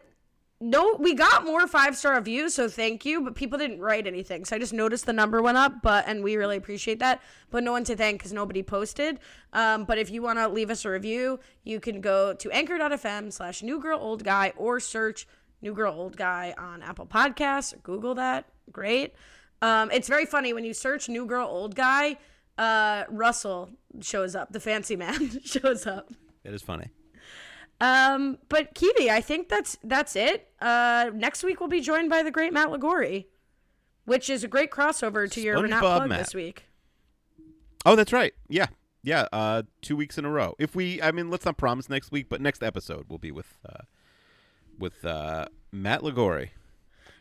no 0.61 0.97
we 0.99 1.15
got 1.15 1.45
more 1.45 1.67
five 1.69 1.97
star 1.97 2.15
reviews 2.15 2.53
so 2.55 2.69
thank 2.69 3.05
you 3.05 3.21
but 3.21 3.35
people 3.37 3.57
didn't 3.59 3.79
write 3.81 4.09
anything 4.09 4.45
so 4.45 4.57
i 4.57 4.59
just 4.59 4.73
noticed 4.73 5.07
the 5.07 5.13
number 5.13 5.41
went 5.41 5.57
up 5.57 5.73
but 5.83 6.05
and 6.09 6.23
we 6.25 6.35
really 6.37 6.57
appreciate 6.57 6.99
that 6.99 7.21
but 7.51 7.63
no 7.63 7.71
one 7.71 7.85
to 7.85 7.95
thank 7.95 8.19
because 8.19 8.33
nobody 8.33 8.61
posted 8.63 9.21
um, 9.53 9.85
but 9.85 9.99
if 9.99 10.11
you 10.11 10.21
want 10.21 10.37
to 10.37 10.49
leave 10.49 10.69
us 10.69 10.85
a 10.85 10.91
review 10.91 11.39
you 11.63 11.79
can 11.79 12.01
go 12.01 12.35
to 12.35 12.51
anchor.fm 12.51 13.33
slash 13.33 13.63
new 13.63 13.81
girl 13.81 14.01
old 14.01 14.25
guy 14.25 14.53
or 14.57 14.81
search 14.81 15.29
new 15.63 15.73
girl 15.73 15.95
old 15.95 16.17
guy 16.17 16.53
on 16.59 16.83
apple 16.83 17.07
podcasts 17.07 17.73
google 17.85 18.15
that 18.17 18.45
great 18.73 19.15
um, 19.63 19.91
it's 19.93 20.09
very 20.09 20.27
funny 20.27 20.53
when 20.53 20.65
you 20.65 20.75
search 20.75 21.09
new 21.09 21.25
girl 21.25 21.47
old 21.47 21.77
guy 21.77 22.17
uh, 22.59 23.05
russell 23.09 23.71
shows 24.01 24.35
up 24.35 24.53
the 24.53 24.61
fancy 24.61 24.97
man 24.97 25.41
shows 25.45 25.87
up 25.87 26.11
It 26.45 26.53
is 26.53 26.61
funny. 26.63 26.89
um, 27.81 28.39
but 28.49 28.75
Kiwi, 28.75 29.11
I 29.11 29.21
think 29.21 29.49
that's 29.49 29.79
that's 29.85 30.17
it. 30.17 30.49
Uh, 30.61 31.11
next 31.15 31.43
week 31.45 31.61
we'll 31.61 31.69
be 31.69 31.81
joined 31.81 32.11
by 32.11 32.23
the 32.23 32.31
great 32.31 32.53
Matt 32.53 32.69
Lagori, 32.69 33.27
which 34.05 34.29
is 34.29 34.43
a 34.45 34.49
great 34.49 34.71
crossover 34.71 35.31
to 35.31 35.41
your 35.41 35.57
Renat 35.59 35.79
plug 35.81 36.09
Matt. 36.09 36.19
this 36.19 36.35
week. 36.35 36.65
Oh, 37.87 37.95
that's 37.95 38.13
right. 38.13 38.35
Yeah, 38.49 38.67
yeah. 39.05 39.27
Uh, 39.33 39.63
two 39.83 39.97
weeks 39.97 40.19
in 40.19 40.25
a 40.25 40.31
row. 40.31 40.55
If 40.59 40.75
we, 40.75 41.01
I 41.01 41.13
mean, 41.13 41.31
let's 41.31 41.45
not 41.45 41.57
promise 41.57 41.89
next 41.89 42.11
week, 42.11 42.29
but 42.29 42.41
next 42.41 42.63
episode 42.63 43.07
will 43.09 43.19
be 43.19 43.31
with 43.31 43.59
uh, 43.69 43.85
with 44.79 45.05
uh, 45.05 45.47
Matt 45.71 46.01
Lagori. 46.03 46.51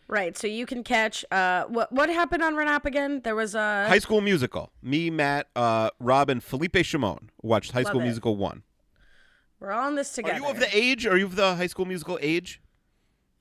Right. 0.09 0.37
So 0.37 0.47
you 0.47 0.65
can 0.65 0.83
catch 0.83 1.25
uh 1.31 1.65
what 1.65 1.91
what 1.91 2.09
happened 2.09 2.41
on 2.43 2.55
Renap 2.55 2.85
again? 2.85 3.21
There 3.23 3.35
was 3.35 3.55
a 3.55 3.87
High 3.89 3.99
School 3.99 4.21
Musical. 4.21 4.71
Me, 4.81 5.09
Matt, 5.09 5.47
uh, 5.55 5.89
Rob, 5.99 6.29
and 6.29 6.41
Felipe 6.43 6.77
Shimon 6.83 7.29
watched 7.41 7.71
High 7.73 7.81
Love 7.81 7.87
School 7.89 8.01
it. 8.01 8.05
Musical 8.05 8.35
one. 8.37 8.63
we're 9.59 9.71
all 9.71 9.87
in 9.89 9.95
this 9.95 10.13
together. 10.13 10.35
Are 10.35 10.39
you 10.39 10.45
of 10.47 10.59
the 10.59 10.69
age? 10.77 11.05
Are 11.05 11.17
you 11.17 11.25
of 11.25 11.35
the 11.35 11.55
High 11.55 11.67
School 11.67 11.85
Musical 11.85 12.17
age? 12.21 12.61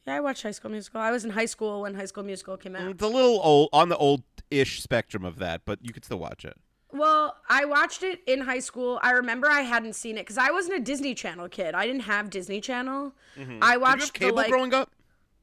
yeah, 0.06 0.14
I 0.16 0.20
watched 0.20 0.42
High 0.42 0.50
School 0.52 0.70
Musical. 0.70 1.00
I 1.00 1.10
was 1.10 1.24
in 1.24 1.30
high 1.30 1.46
school 1.46 1.82
when 1.82 1.94
High 1.94 2.04
School 2.06 2.24
Musical 2.24 2.56
came 2.56 2.74
out. 2.76 2.88
It's 2.90 3.02
a 3.02 3.08
little 3.08 3.40
old 3.42 3.68
on 3.72 3.88
the 3.88 3.96
old-ish 3.96 4.80
spectrum 4.80 5.24
of 5.24 5.38
that, 5.38 5.62
but 5.64 5.78
you 5.82 5.92
could 5.92 6.04
still 6.04 6.18
watch 6.18 6.44
it. 6.44 6.56
Well, 6.92 7.36
I 7.48 7.64
watched 7.64 8.02
it 8.04 8.20
in 8.26 8.40
high 8.42 8.60
school. 8.60 9.00
I 9.02 9.10
remember 9.10 9.50
I 9.50 9.62
hadn't 9.62 9.94
seen 9.94 10.16
it 10.16 10.20
because 10.22 10.38
I 10.38 10.50
wasn't 10.52 10.78
a 10.78 10.80
Disney 10.80 11.14
Channel 11.14 11.48
kid. 11.48 11.74
I 11.74 11.86
didn't 11.86 12.02
have 12.02 12.30
Disney 12.30 12.60
Channel. 12.60 13.12
I 13.36 13.40
Did 13.40 13.48
you 13.50 13.58
have 13.60 13.80
watched 13.80 14.12
the 14.12 14.18
cable 14.18 14.36
like. 14.36 14.48
growing 14.48 14.72
up? 14.72 14.92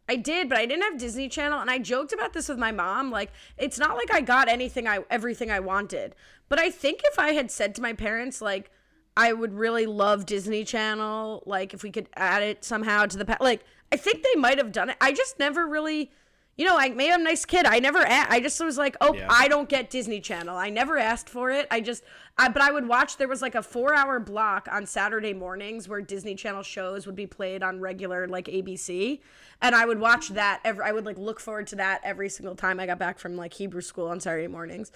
I 0.10 0.18
did, 0.18 0.49
but 0.49 0.58
I 0.58 0.66
didn't 0.66 0.84
have 0.84 0.97
Disney 0.97 1.30
Channel, 1.30 1.60
and 1.60 1.70
I 1.70 1.80
joked 1.80 2.12
about 2.12 2.34
this 2.34 2.49
with 2.49 2.58
my 2.58 2.72
mom. 2.72 3.10
Like, 3.10 3.32
it's 3.58 3.80
not 3.80 3.95
like 3.95 4.14
I 4.14 4.22
got 4.22 4.49
anything 4.49 4.88
I 4.88 4.99
everything 5.10 5.49
I 5.49 5.60
wanted, 5.60 6.16
but 6.49 6.60
I 6.60 6.70
think 6.70 7.01
if 7.06 7.18
I 7.18 7.32
had 7.32 7.49
said 7.49 7.74
to 7.76 7.82
my 7.82 7.93
parents, 7.93 8.41
like, 8.41 8.70
I 9.16 9.32
would 9.32 9.54
really 9.54 9.86
love 9.86 10.26
Disney 10.26 10.64
Channel, 10.64 11.43
like 11.45 11.74
if 11.74 11.84
we 11.84 11.91
could 11.91 12.10
add 12.16 12.43
it 12.43 12.64
somehow 12.64 13.06
to 13.06 13.18
the 13.18 13.26
pa- 13.26 13.38
like, 13.39 13.64
I 13.91 13.97
think 13.97 14.24
they 14.24 14.39
might 14.39 14.58
have 14.58 14.72
done 14.72 14.89
it. 14.89 14.97
I 14.99 15.14
just 15.14 15.38
never 15.39 15.68
really, 15.68 16.12
you 16.56 16.66
know, 16.66 16.76
like 16.76 16.95
maybe 16.95 17.12
I'm 17.14 17.22
a 17.22 17.24
nice 17.24 17.45
kid. 17.45 17.66
I 17.66 17.80
never, 17.80 17.99
a- 17.99 18.28
I 18.30 18.39
just 18.39 18.64
was 18.64 18.78
like, 18.78 18.95
oh, 19.01 19.14
Yeah. 19.16 19.28
I 19.30 19.47
don't 19.47 19.68
get 19.68 19.89
Disney 19.89 20.20
Channel. 20.22 20.56
I 20.56 20.70
never 20.70 20.97
asked 20.97 21.28
for 21.30 21.49
it. 21.49 21.68
I 21.72 21.82
just, 21.82 22.04
I, 22.38 22.49
but 22.49 22.62
I 22.62 22.72
would 22.72 22.88
watch. 22.88 23.18
There 23.18 23.28
was 23.28 23.41
like 23.41 23.56
a 23.56 23.64
four 23.64 23.95
hour 23.95 24.20
block 24.20 24.68
on 24.72 24.86
Saturday 24.86 25.34
mornings 25.34 25.89
where 25.89 26.01
Disney 26.01 26.36
Channel 26.36 26.64
shows 26.64 27.06
would 27.06 27.16
be 27.16 27.26
played 27.28 27.64
on 27.64 27.80
regular 27.80 28.28
like 28.28 28.45
ABC, 28.45 29.20
and 29.62 29.74
I 29.76 29.86
would 29.86 29.99
watch 29.99 30.30
that. 30.30 30.60
Every, 30.64 30.84
I 30.86 30.91
would 30.91 31.06
like 31.06 31.18
look 31.18 31.39
forward 31.39 31.68
to 31.68 31.76
that 31.78 32.01
every 32.04 32.30
single 32.30 32.56
time 32.56 32.80
I 32.80 32.86
got 32.86 32.99
back 32.99 33.20
from 33.20 33.36
like 33.36 33.54
Hebrew 33.54 33.82
school 33.82 34.08
on 34.08 34.20
Saturday 34.20 34.47
mornings, 34.47 34.91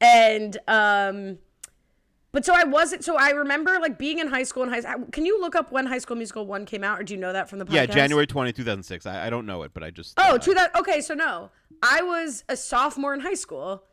and 0.00 0.56
um. 0.66 1.38
But 2.32 2.46
so 2.46 2.54
I 2.56 2.64
wasn't. 2.64 3.04
So 3.04 3.16
I 3.16 3.30
remember 3.30 3.78
like 3.78 3.98
being 3.98 4.18
in 4.18 4.28
high 4.28 4.42
school 4.42 4.62
and 4.62 4.72
high. 4.72 4.94
Can 5.12 5.26
you 5.26 5.38
look 5.40 5.54
up 5.54 5.70
when 5.70 5.84
High 5.84 5.98
School 5.98 6.16
Musical 6.16 6.46
one 6.46 6.64
came 6.64 6.82
out, 6.82 6.98
or 6.98 7.02
do 7.02 7.12
you 7.12 7.20
know 7.20 7.32
that 7.32 7.50
from 7.50 7.58
the 7.58 7.66
podcast? 7.66 7.72
Yeah, 7.72 7.86
January 7.86 8.26
20, 8.26 8.54
2006. 8.54 9.04
I, 9.04 9.26
I 9.26 9.30
don't 9.30 9.44
know 9.44 9.62
it, 9.64 9.72
but 9.74 9.82
I 9.82 9.90
just. 9.90 10.14
Oh, 10.18 10.36
uh, 10.36 10.38
to 10.38 10.54
that. 10.54 10.74
Okay, 10.74 11.02
so 11.02 11.12
no, 11.12 11.50
I 11.82 12.00
was 12.00 12.44
a 12.48 12.56
sophomore 12.56 13.12
in 13.12 13.20
high 13.20 13.34
school, 13.34 13.84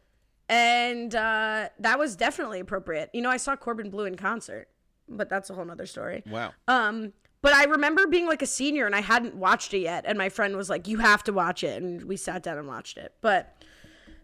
and 0.47 1.13
uh, 1.13 1.67
that 1.79 1.99
was 1.99 2.15
definitely 2.15 2.61
appropriate. 2.61 3.09
You 3.13 3.21
know, 3.21 3.29
I 3.29 3.37
saw 3.37 3.57
Corbin 3.57 3.89
Bleu 3.89 4.05
in 4.05 4.15
concert, 4.15 4.69
but 5.09 5.27
that's 5.27 5.49
a 5.49 5.53
whole 5.53 5.65
nother 5.65 5.85
story. 5.85 6.23
Wow. 6.25 6.53
Um, 6.69 7.11
but 7.41 7.53
I 7.53 7.65
remember 7.65 8.07
being 8.07 8.27
like 8.27 8.41
a 8.41 8.45
senior 8.45 8.85
and 8.85 8.95
I 8.95 9.01
hadn't 9.01 9.35
watched 9.35 9.73
it 9.73 9.79
yet, 9.79 10.05
and 10.07 10.17
my 10.17 10.29
friend 10.29 10.55
was 10.55 10.69
like, 10.69 10.87
"You 10.87 10.99
have 10.99 11.23
to 11.25 11.33
watch 11.33 11.63
it," 11.63 11.81
and 11.81 12.03
we 12.03 12.15
sat 12.15 12.43
down 12.43 12.57
and 12.57 12.67
watched 12.67 12.97
it. 12.97 13.13
But 13.19 13.58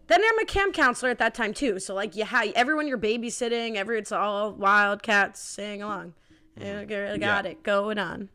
then 0.08 0.20
I'm 0.24 0.38
a 0.38 0.44
camp 0.44 0.74
counselor 0.74 1.10
at 1.10 1.18
that 1.18 1.34
time 1.34 1.52
too, 1.54 1.78
so 1.78 1.94
like, 1.94 2.14
yeah, 2.16 2.26
everyone 2.54 2.86
you're 2.86 2.98
babysitting, 2.98 3.76
every 3.76 3.98
it's 3.98 4.12
all 4.12 4.52
wildcats 4.52 5.40
sing 5.40 5.82
along. 5.82 6.14
Yeah, 6.58 6.84
Got 6.84 6.88
Mm-hmm. 6.88 7.22
Yeah. 7.22 7.42
it 7.42 7.62
going 7.62 7.98
on. 7.98 8.28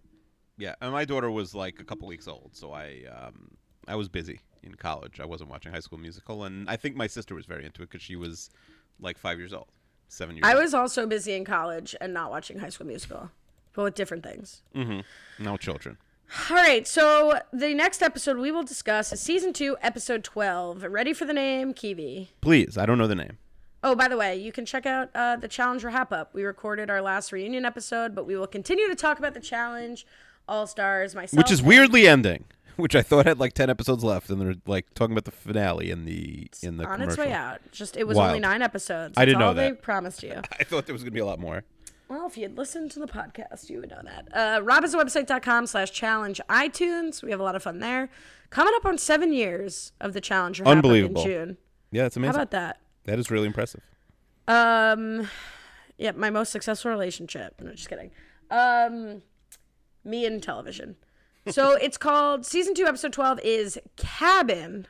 Yeah, 0.58 0.76
and 0.82 0.92
my 0.92 1.06
daughter 1.06 1.32
was 1.32 1.56
like 1.56 1.80
a 1.80 1.84
couple 1.84 2.08
weeks 2.08 2.28
old, 2.28 2.52
so 2.54 2.72
I 2.72 3.04
um, 3.12 3.52
I 3.88 3.96
was 3.96 4.10
busy 4.10 4.42
in 4.62 4.76
college. 4.76 5.20
I 5.20 5.26
wasn't 5.26 5.50
watching 5.50 5.72
High 5.72 5.80
School 5.80 5.98
Musical, 5.98 6.44
and 6.44 6.70
I 6.70 6.76
think 6.76 6.96
my 6.96 7.08
sister 7.08 7.34
was 7.34 7.46
very 7.48 7.66
into 7.66 7.82
it 7.82 7.90
because 7.90 8.04
she 8.04 8.16
was 8.16 8.50
like 9.00 9.18
five 9.18 9.40
years 9.40 9.54
old, 9.54 9.70
seven 10.08 10.36
years. 10.36 10.44
Old. 10.46 10.52
I 10.52 10.56
old. 10.56 10.64
was 10.64 10.74
also 10.76 11.08
busy 11.08 11.34
in 11.34 11.46
college 11.46 11.96
and 12.00 12.14
not 12.14 12.30
watching 12.30 12.60
High 12.60 12.70
School 12.70 12.86
Musical, 12.86 13.32
but 13.74 13.84
with 13.84 13.96
different 13.96 14.24
things. 14.24 14.62
Mm-hmm. 14.76 15.44
no 15.44 15.58
children. 15.58 15.98
All 16.50 16.56
right, 16.56 16.88
so 16.88 17.40
the 17.52 17.74
next 17.74 18.02
episode 18.02 18.38
we 18.38 18.52
will 18.52 18.64
discuss 18.64 19.12
is 19.12 19.20
season 19.20 19.52
two, 19.52 19.76
episode 19.82 20.24
12. 20.24 20.84
Ready 20.84 21.12
for 21.12 21.26
the 21.26 21.34
name? 21.34 21.74
Kiwi. 21.74 22.30
Please, 22.40 22.78
I 22.78 22.86
don't 22.86 22.98
know 22.98 23.08
the 23.08 23.16
name. 23.16 23.38
Oh, 23.84 23.96
by 23.96 24.08
the 24.08 24.16
way, 24.16 24.38
you 24.38 24.52
can 24.54 24.66
check 24.66 24.86
out 24.86 25.10
uh, 25.14 25.36
the 25.36 25.48
Challenger 25.50 25.90
Hap 25.90 26.14
Up. 26.14 26.34
We 26.34 26.44
recorded 26.44 26.90
our 26.90 27.02
last 27.02 27.32
reunion 27.34 27.66
episode, 27.66 28.16
but 28.16 28.26
we 28.26 28.38
will 28.38 28.48
continue 28.48 28.88
to 28.88 28.96
talk 28.96 29.20
about 29.20 29.34
the 29.34 29.40
challenge, 29.42 30.06
All 30.48 30.68
Stars, 30.68 31.16
myself. 31.16 31.38
Which 31.38 31.52
is 31.52 31.62
weirdly 31.62 32.08
ending. 32.08 32.46
Which 32.78 32.96
I 32.96 33.02
thought 33.02 33.26
had 33.26 33.38
like 33.38 33.52
ten 33.54 33.70
episodes 33.70 34.02
left, 34.04 34.30
and 34.30 34.40
they're 34.40 34.56
like 34.66 34.94
talking 34.94 35.12
about 35.12 35.26
the 35.26 35.32
finale 35.32 35.92
in 35.92 36.06
the 36.06 36.48
in 36.64 36.78
the 36.78 36.86
on 36.86 37.00
commercial. 37.00 37.10
its 37.10 37.18
way 37.18 37.34
out. 37.34 37.60
Just 37.74 37.98
it 37.98 38.06
was 38.08 38.16
Wild. 38.16 38.30
only 38.30 38.40
nine 38.40 38.62
episodes. 38.62 39.16
I 39.18 39.26
didn't 39.26 39.40
That's 39.40 39.56
know 39.56 39.62
all 39.64 39.70
They 39.70 39.74
promised 39.74 40.24
you. 40.24 40.42
I 40.60 40.64
thought 40.64 40.86
there 40.86 40.94
was 40.94 41.04
gonna 41.04 41.12
be 41.12 41.20
a 41.20 41.26
lot 41.26 41.40
more. 41.40 41.64
Well, 42.12 42.28
if 42.28 42.38
you'd 42.38 42.58
listened 42.58 42.92
to 42.92 43.00
the 43.00 43.08
podcast, 43.08 43.70
you 43.70 43.80
would 43.80 43.90
know 43.90 44.02
that. 44.04 44.28
Uh, 44.34 44.60
robhasawebsite.com 44.60 45.66
slash 45.66 45.94
challenge 45.94 46.42
iTunes. 46.50 47.24
We 47.24 47.32
have 47.32 47.40
a 47.40 47.44
lot 47.44 47.56
of 47.56 47.64
fun 47.64 47.80
there. 47.80 48.10
Coming 48.50 48.74
up 48.76 48.86
on 48.86 48.98
seven 48.98 49.32
years 49.32 49.94
of 50.02 50.12
the 50.12 50.20
Up 50.20 50.68
Unbelievable. 50.68 51.22
in 51.22 51.26
June. 51.26 51.58
Yeah, 51.90 52.02
that's 52.04 52.18
amazing. 52.18 52.34
How 52.34 52.42
about 52.42 52.52
that? 52.52 52.82
that 53.06 53.18
is 53.18 53.32
really 53.32 53.48
impressive. 53.48 53.80
Um, 54.46 55.30
yeah, 55.98 56.12
my 56.12 56.30
most 56.30 56.52
successful 56.52 56.92
relationship. 56.92 57.62
No, 57.62 57.72
just 57.72 57.88
kidding. 57.88 58.12
Um, 58.50 59.22
me 60.04 60.26
and 60.26 60.44
television. 60.44 60.98
So 61.50 61.72
it's 61.72 61.98
called 61.98 62.46
season 62.46 62.76
two, 62.76 62.86
episode 62.86 63.14
twelve 63.14 63.40
is 63.40 63.80
Cabin. 63.96 64.86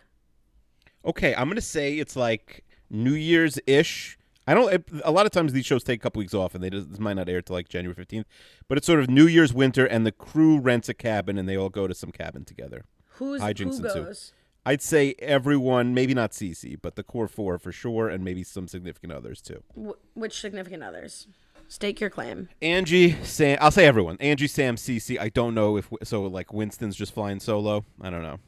Okay, 1.06 1.34
I'm 1.34 1.48
gonna 1.48 1.62
say 1.62 1.94
it's 1.98 2.18
like 2.18 2.66
New 2.90 3.14
Year's 3.14 3.58
ish. 3.66 4.18
I 4.48 4.54
don't. 4.54 4.74
It, 4.74 4.84
a 5.04 5.12
lot 5.12 5.26
of 5.26 5.32
times 5.32 5.54
these 5.54 5.66
shows 5.66 5.84
take 5.84 6.00
a 6.00 6.04
couple 6.04 6.20
weeks 6.20 6.34
off, 6.34 6.56
and 6.56 6.64
they 6.64 6.70
just, 6.70 6.90
this 6.90 7.00
might 7.00 7.14
not 7.14 7.30
air 7.30 7.42
till 7.42 7.56
like 7.56 7.70
January 7.70 7.96
15th. 7.96 8.26
But 8.68 8.78
it's 8.78 8.88
sort 8.88 9.00
of 9.00 9.10
New 9.10 9.28
Year's 9.28 9.54
winter, 9.54 9.86
and 9.86 10.06
the 10.06 10.12
crew 10.12 10.60
rents 10.60 10.90
a 10.90 10.94
cabin, 10.94 11.38
and 11.38 11.48
they 11.48 11.56
all 11.56 11.70
go 11.70 11.88
to 11.88 11.94
some 11.94 12.12
cabin 12.12 12.44
together. 12.46 12.86
Who's 13.16 13.42
Hijinks 13.42 13.80
who 13.80 13.86
ensue. 13.86 14.04
goes? 14.04 14.34
I'd 14.66 14.82
say 14.82 15.16
everyone, 15.20 15.94
maybe 15.94 16.14
not 16.14 16.32
Cece, 16.32 16.78
but 16.82 16.96
the 16.96 17.04
core 17.04 17.28
four 17.28 17.58
for 17.58 17.72
sure, 17.72 18.10
and 18.10 18.24
maybe 18.24 18.44
some 18.44 18.68
significant 18.68 19.12
others 19.14 19.42
too. 19.42 19.64
Wh- 19.76 20.18
which 20.18 20.40
significant 20.40 20.84
others? 20.84 21.28
Stake 21.68 22.02
your 22.02 22.10
claim. 22.10 22.50
Angie, 22.62 23.14
Sam. 23.24 23.58
I'll 23.62 23.72
say 23.72 23.86
everyone. 23.86 24.18
Angie, 24.20 24.48
Sam, 24.48 24.76
Cece. 24.76 25.18
I 25.20 25.30
don't 25.30 25.56
know 25.56 25.78
if 25.78 25.90
so. 26.04 26.24
Like 26.24 26.52
Winston's 26.52 26.96
just 26.98 27.14
flying 27.14 27.40
solo. 27.40 27.86
I 28.02 28.10
don't 28.10 28.24
know. 28.24 28.40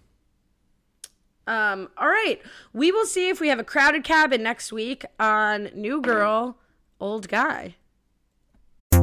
Um, 1.46 1.90
all 1.98 2.08
right. 2.08 2.42
We 2.72 2.92
will 2.92 3.06
see 3.06 3.30
if 3.30 3.40
we 3.42 3.50
have 3.50 3.60
a 3.60 3.64
crowded 3.64 4.04
cabin 4.04 4.44
next 4.44 4.72
week 4.72 5.06
on 5.20 5.70
New 5.76 6.02
Girl, 6.02 6.58
Old 7.00 7.28
Guy. 7.28 7.76
My 8.92 9.02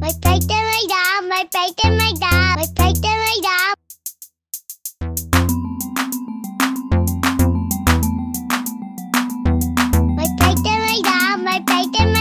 and 0.00 0.48
my 0.48 0.82
dog, 0.88 1.28
my 1.28 1.44
and 1.84 1.98
my 1.98 2.12
dog, 2.18 2.56
my 2.56 2.88
and 2.88 3.02
my 3.04 3.36
dog. 3.42 3.76
My 10.16 10.26
and 10.40 10.62
my 10.64 10.98
dog, 11.04 11.36
my 11.44 11.58
and 12.00 12.12
my 12.12 12.17